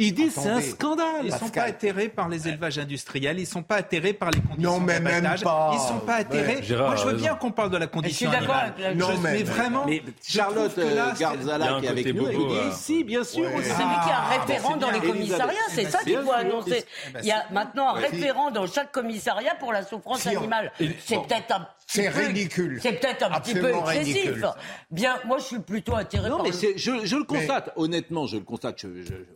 Ils 0.00 0.14
disent 0.14 0.34
c'est 0.34 0.48
un 0.48 0.60
scandale. 0.60 1.24
Ils 1.24 1.32
ne 1.32 1.36
sont 1.36 1.48
pas 1.48 1.62
atterrés 1.62 2.08
par 2.08 2.28
les 2.28 2.46
élevages 2.46 2.78
industriels, 2.78 3.36
ils 3.38 3.42
ne 3.42 3.46
sont 3.46 3.64
pas 3.64 3.76
atterrés 3.76 4.12
par 4.12 4.30
les 4.30 4.40
conditions 4.40 4.78
non, 4.78 4.80
mais 4.80 5.00
Même 5.00 5.24
pas. 5.42 5.70
Ils 5.72 5.82
ne 5.82 5.88
sont 5.88 5.98
pas 5.98 6.14
atterrés. 6.16 6.62
Moi, 6.76 6.94
je 6.94 7.04
veux 7.04 7.16
bien 7.16 7.34
qu'on 7.34 7.50
parle 7.50 7.70
de 7.70 7.78
la 7.78 7.88
condition 7.88 8.30
animale. 8.30 8.74
Non, 8.94 9.08
mais, 9.20 9.32
mais, 9.32 9.42
vraiment. 9.42 9.84
Mais 9.86 10.02
Charlotte 10.22 10.78
euh, 10.78 11.12
Garzala 11.18 11.80
qui 11.80 11.86
est 11.86 11.88
avec 11.88 12.14
nous, 12.14 12.28
elle 12.28 12.36
dit 12.36 12.76
si, 12.76 13.02
bien 13.02 13.24
sûr. 13.24 13.48
C'est 13.56 13.70
celui 13.70 13.74
qui 13.74 14.10
a 14.10 14.22
un 14.22 14.38
référent 14.38 14.76
dans 14.76 14.90
les 14.92 15.00
commissariats, 15.00 15.58
c'est 15.70 15.90
ça 15.90 15.98
qu'il 16.04 16.18
faut 16.18 16.32
annoncer. 16.32 16.84
Il 17.20 17.26
y 17.26 17.32
a 17.32 17.44
maintenant 17.50 17.88
un 17.88 17.98
référent 17.98 18.52
dans 18.52 18.68
chaque 18.68 18.92
commissariat 18.92 19.56
pour 19.56 19.72
la 19.72 19.82
souffrance 19.82 20.24
animale. 20.28 20.70
C'est 21.04 21.16
peut-être 21.16 21.52
un 21.52 21.66
c'est 21.88 22.08
ridicule. 22.10 22.78
C'est 22.82 23.00
peut-être 23.00 23.24
un 23.24 23.40
petit 23.40 23.54
peu 23.54 23.70
excessif. 23.70 24.44
Bien, 24.90 25.16
moi, 25.26 25.38
je 25.38 25.44
suis 25.44 25.58
plutôt 25.58 25.94
attiré 25.94 26.28
non, 26.28 26.42
mais 26.42 26.52
je, 26.52 26.76
je, 27.04 27.16
le 27.16 27.24
constate. 27.24 27.72
Honnêtement, 27.76 28.26
je 28.26 28.36
le 28.36 28.44
constate. 28.44 28.84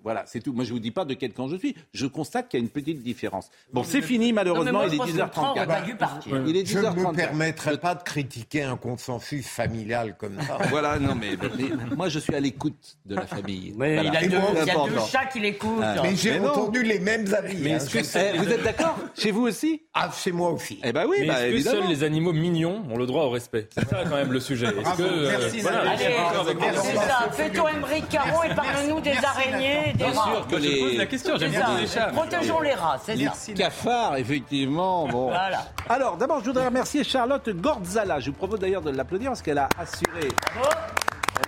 voilà, 0.03 0.25
c'est 0.27 0.41
tout. 0.41 0.53
Moi, 0.53 0.65
je 0.65 0.73
vous 0.73 0.79
dis 0.79 0.91
pas 0.91 1.07
de 1.07 1.15
quel 1.15 1.33
camp 1.33 1.49
je 1.49 1.57
suis. 1.57 1.75
Je 1.95 2.07
constate 2.07 2.49
qu'il 2.49 2.61
y 2.61 2.63
a 2.63 2.65
une 2.65 2.71
petite 2.71 3.03
différence. 3.03 3.51
Bon, 3.73 3.83
c'est 3.85 4.03
fini, 4.03 4.35
malheureusement. 4.35 4.83
il, 4.85 4.95
est 4.95 4.99
10h34. 4.99 6.47
il 6.47 6.57
est 6.57 6.67
Je 6.67 6.79
ne 6.79 6.91
me 6.91 7.15
permettrai 7.15 7.79
pas 7.79 7.95
de 7.95 8.03
critiquer 8.03 8.65
un 8.65 8.77
consensus 8.77 9.47
familial 9.47 10.17
comme 10.19 10.39
ça. 10.43 10.59
voilà, 10.69 10.99
non, 10.99 11.15
mais, 11.15 11.37
moi, 11.97 12.11
je 12.11 12.19
suis 12.19 12.35
à 12.35 12.41
l'écoute 12.41 12.99
de 13.07 13.15
la 13.15 13.27
famille. 13.27 13.75
Il, 13.75 13.83
a 13.83 14.21
deux, 14.21 14.27
il 14.27 14.67
y 14.67 14.71
a 14.71 14.75
deux 14.75 14.99
chats 15.11 15.27
qui 15.27 15.41
l'écoutent. 15.41 15.83
Ah. 15.83 15.97
mais 16.03 16.15
j'ai 16.17 16.39
entendu 16.39 16.83
les 16.83 16.99
mêmes 16.99 17.33
avis. 17.33 17.63
Mais 17.63 17.75
hein, 17.75 17.79
eh, 17.95 18.39
vous 18.39 18.51
êtes 18.51 18.63
d'accord? 18.63 18.99
Chez 19.17 19.31
vous 19.31 19.43
aussi? 19.43 19.83
Ah, 19.95 20.11
chez 20.15 20.33
moi 20.33 20.51
aussi. 20.51 20.81
Eh 20.85 20.93
ben 20.93 21.07
oui, 21.09 21.19
mais 21.21 21.27
bah, 21.27 21.63
seuls 21.63 21.89
les 21.89 22.03
animaux 22.03 22.33
mignons 22.43 22.83
ont 22.91 22.99
le 22.99 23.07
droit 23.07 23.25
au 23.25 23.31
respect 23.31 23.69
C'est 23.71 23.89
ça 23.89 23.99
quand 24.05 24.17
même 24.17 24.33
le 24.33 24.41
sujet. 24.41 24.67
Est-ce 24.67 24.97
que, 24.97 25.03
euh, 25.03 25.29
Merci, 25.39 25.61
voilà, 25.61 25.97
c'est 25.97 26.97
ça. 26.97 27.29
Fais-toi 27.31 27.73
Émeric 27.73 28.09
Caron 28.09 28.43
et 28.43 28.55
parle-nous 28.55 29.01
des 29.01 29.17
araignées, 29.25 29.93
des 29.95 30.05
rats. 30.05 30.13
sûr 30.13 30.47
que 30.49 30.57
les... 30.57 30.77
Je 30.77 30.85
pose 30.85 30.97
la 30.99 31.07
question, 31.07 31.37
j'aime 31.39 31.51
bien 31.51 31.79
les 31.81 31.87
chats. 31.87 32.11
Protégeons 32.13 32.61
les 32.61 32.75
rats, 32.75 32.99
c'est 33.05 33.17
ça. 33.17 33.33
Les 33.49 33.55
cafards, 33.55 34.17
effectivement. 34.17 35.07
Bon. 35.09 35.29
Voilà. 35.29 35.69
Alors, 35.89 36.17
d'abord, 36.17 36.41
je 36.41 36.47
voudrais 36.47 36.67
remercier 36.67 37.05
Charlotte 37.05 37.49
Gordzala. 37.49 38.21
Je 38.21 38.31
vous 38.31 38.37
propose 38.37 38.61
d'ailleurs 38.61 38.83
de 38.83 38.91
l'applaudir 38.91 39.31
parce 39.31 39.43
qu'elle 39.43 39.59
a 39.59 39.69
assuré. 39.79 40.29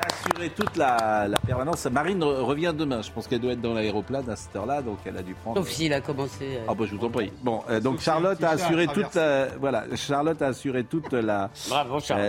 Assurer 0.06 0.50
toute 0.50 0.76
la, 0.76 1.28
permanence. 1.46 1.86
Marine 1.86 2.22
revient 2.22 2.74
demain. 2.76 3.02
Je 3.02 3.10
pense 3.10 3.26
qu'elle 3.26 3.40
doit 3.40 3.52
être 3.52 3.60
dans 3.60 3.74
l'aéroplane 3.74 4.28
à 4.28 4.36
cette 4.36 4.54
heure-là, 4.56 4.82
donc 4.82 4.98
elle 5.06 5.16
a 5.16 5.22
dû 5.22 5.34
prendre. 5.34 5.58
Sauf 5.58 5.70
s'il 5.70 5.92
a 5.92 6.00
commencé. 6.00 6.56
Euh, 6.56 6.66
ah 6.68 6.74
bah 6.74 6.84
je 6.88 6.94
vous 6.94 7.04
en 7.04 7.10
prie. 7.10 7.30
Bon, 7.42 7.62
euh, 7.70 7.80
donc 7.80 8.00
Charlotte 8.00 8.42
a 8.42 8.50
assuré 8.50 8.86
toute, 8.86 9.18
voilà, 9.60 9.84
Charlotte 9.96 10.40
a 10.42 10.48
assuré 10.48 10.84
toute 10.84 11.12
la 11.12 11.50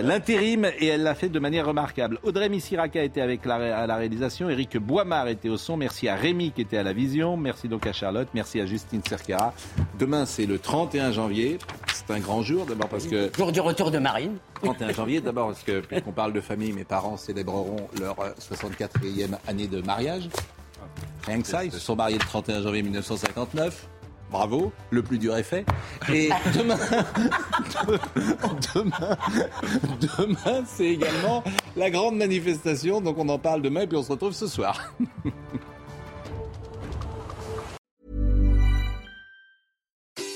l'intérim 0.02 0.66
et 0.78 0.86
elle 0.86 1.02
l'a 1.02 1.14
fait 1.14 1.28
de 1.28 1.38
manière 1.38 1.66
remarquable. 1.66 2.18
Audrey 2.22 2.48
Missiraka 2.48 3.02
était 3.02 3.20
avec 3.20 3.44
la, 3.44 3.82
à 3.82 3.86
la 3.86 3.96
réalisation, 3.96 4.48
Eric 4.48 4.78
Boimard 4.78 5.28
était 5.28 5.48
au 5.48 5.56
son. 5.56 5.76
Merci 5.76 6.08
à 6.08 6.16
Rémi 6.16 6.52
qui 6.52 6.62
était 6.62 6.78
à 6.78 6.82
la 6.82 6.92
vision. 6.92 7.36
Merci 7.36 7.68
donc 7.68 7.86
à 7.86 7.92
Charlotte. 7.92 8.28
Merci 8.34 8.60
à 8.60 8.66
Justine 8.66 9.02
Cerquera. 9.06 9.52
Demain 9.98 10.26
c'est 10.26 10.46
le 10.46 10.58
31 10.58 11.12
janvier. 11.12 11.58
C'est 11.92 12.14
un 12.14 12.20
grand 12.20 12.42
jour 12.42 12.66
d'abord 12.66 12.88
parce 12.88 13.06
que 13.06 13.30
jour 13.36 13.52
du 13.52 13.60
retour 13.60 13.90
de 13.90 13.98
Marine. 13.98 14.36
31 14.62 14.92
janvier 14.92 15.20
d'abord 15.20 15.48
parce 15.48 15.62
que 15.62 15.80
puisqu'on 15.80 16.12
parle 16.12 16.32
de 16.32 16.40
famille, 16.40 16.72
mes 16.72 16.84
parents 16.84 17.16
célébreront 17.66 17.88
leur 17.98 18.16
64e 18.38 19.32
euh, 19.32 19.36
année 19.46 19.66
de 19.66 19.80
mariage. 19.82 20.28
Rien 21.26 21.40
que 21.40 21.46
ça, 21.46 21.64
ils 21.64 21.72
se 21.72 21.78
sont 21.78 21.96
mariés 21.96 22.18
le 22.18 22.24
31 22.24 22.62
janvier 22.62 22.82
1959. 22.82 23.88
Bravo, 24.30 24.72
le 24.90 25.02
plus 25.02 25.18
dur 25.18 25.36
est 25.36 25.44
fait. 25.44 25.64
Et 26.12 26.30
demain, 26.54 26.76
demain, 28.74 29.16
demain 30.00 30.64
c'est 30.66 30.86
également 30.86 31.44
la 31.76 31.90
grande 31.90 32.16
manifestation. 32.16 33.00
Donc 33.00 33.18
on 33.18 33.28
en 33.28 33.38
parle 33.38 33.62
demain 33.62 33.82
et 33.82 33.86
puis 33.86 33.96
on 33.96 34.02
se 34.02 34.10
retrouve 34.10 34.32
ce 34.32 34.48
soir. 34.48 34.92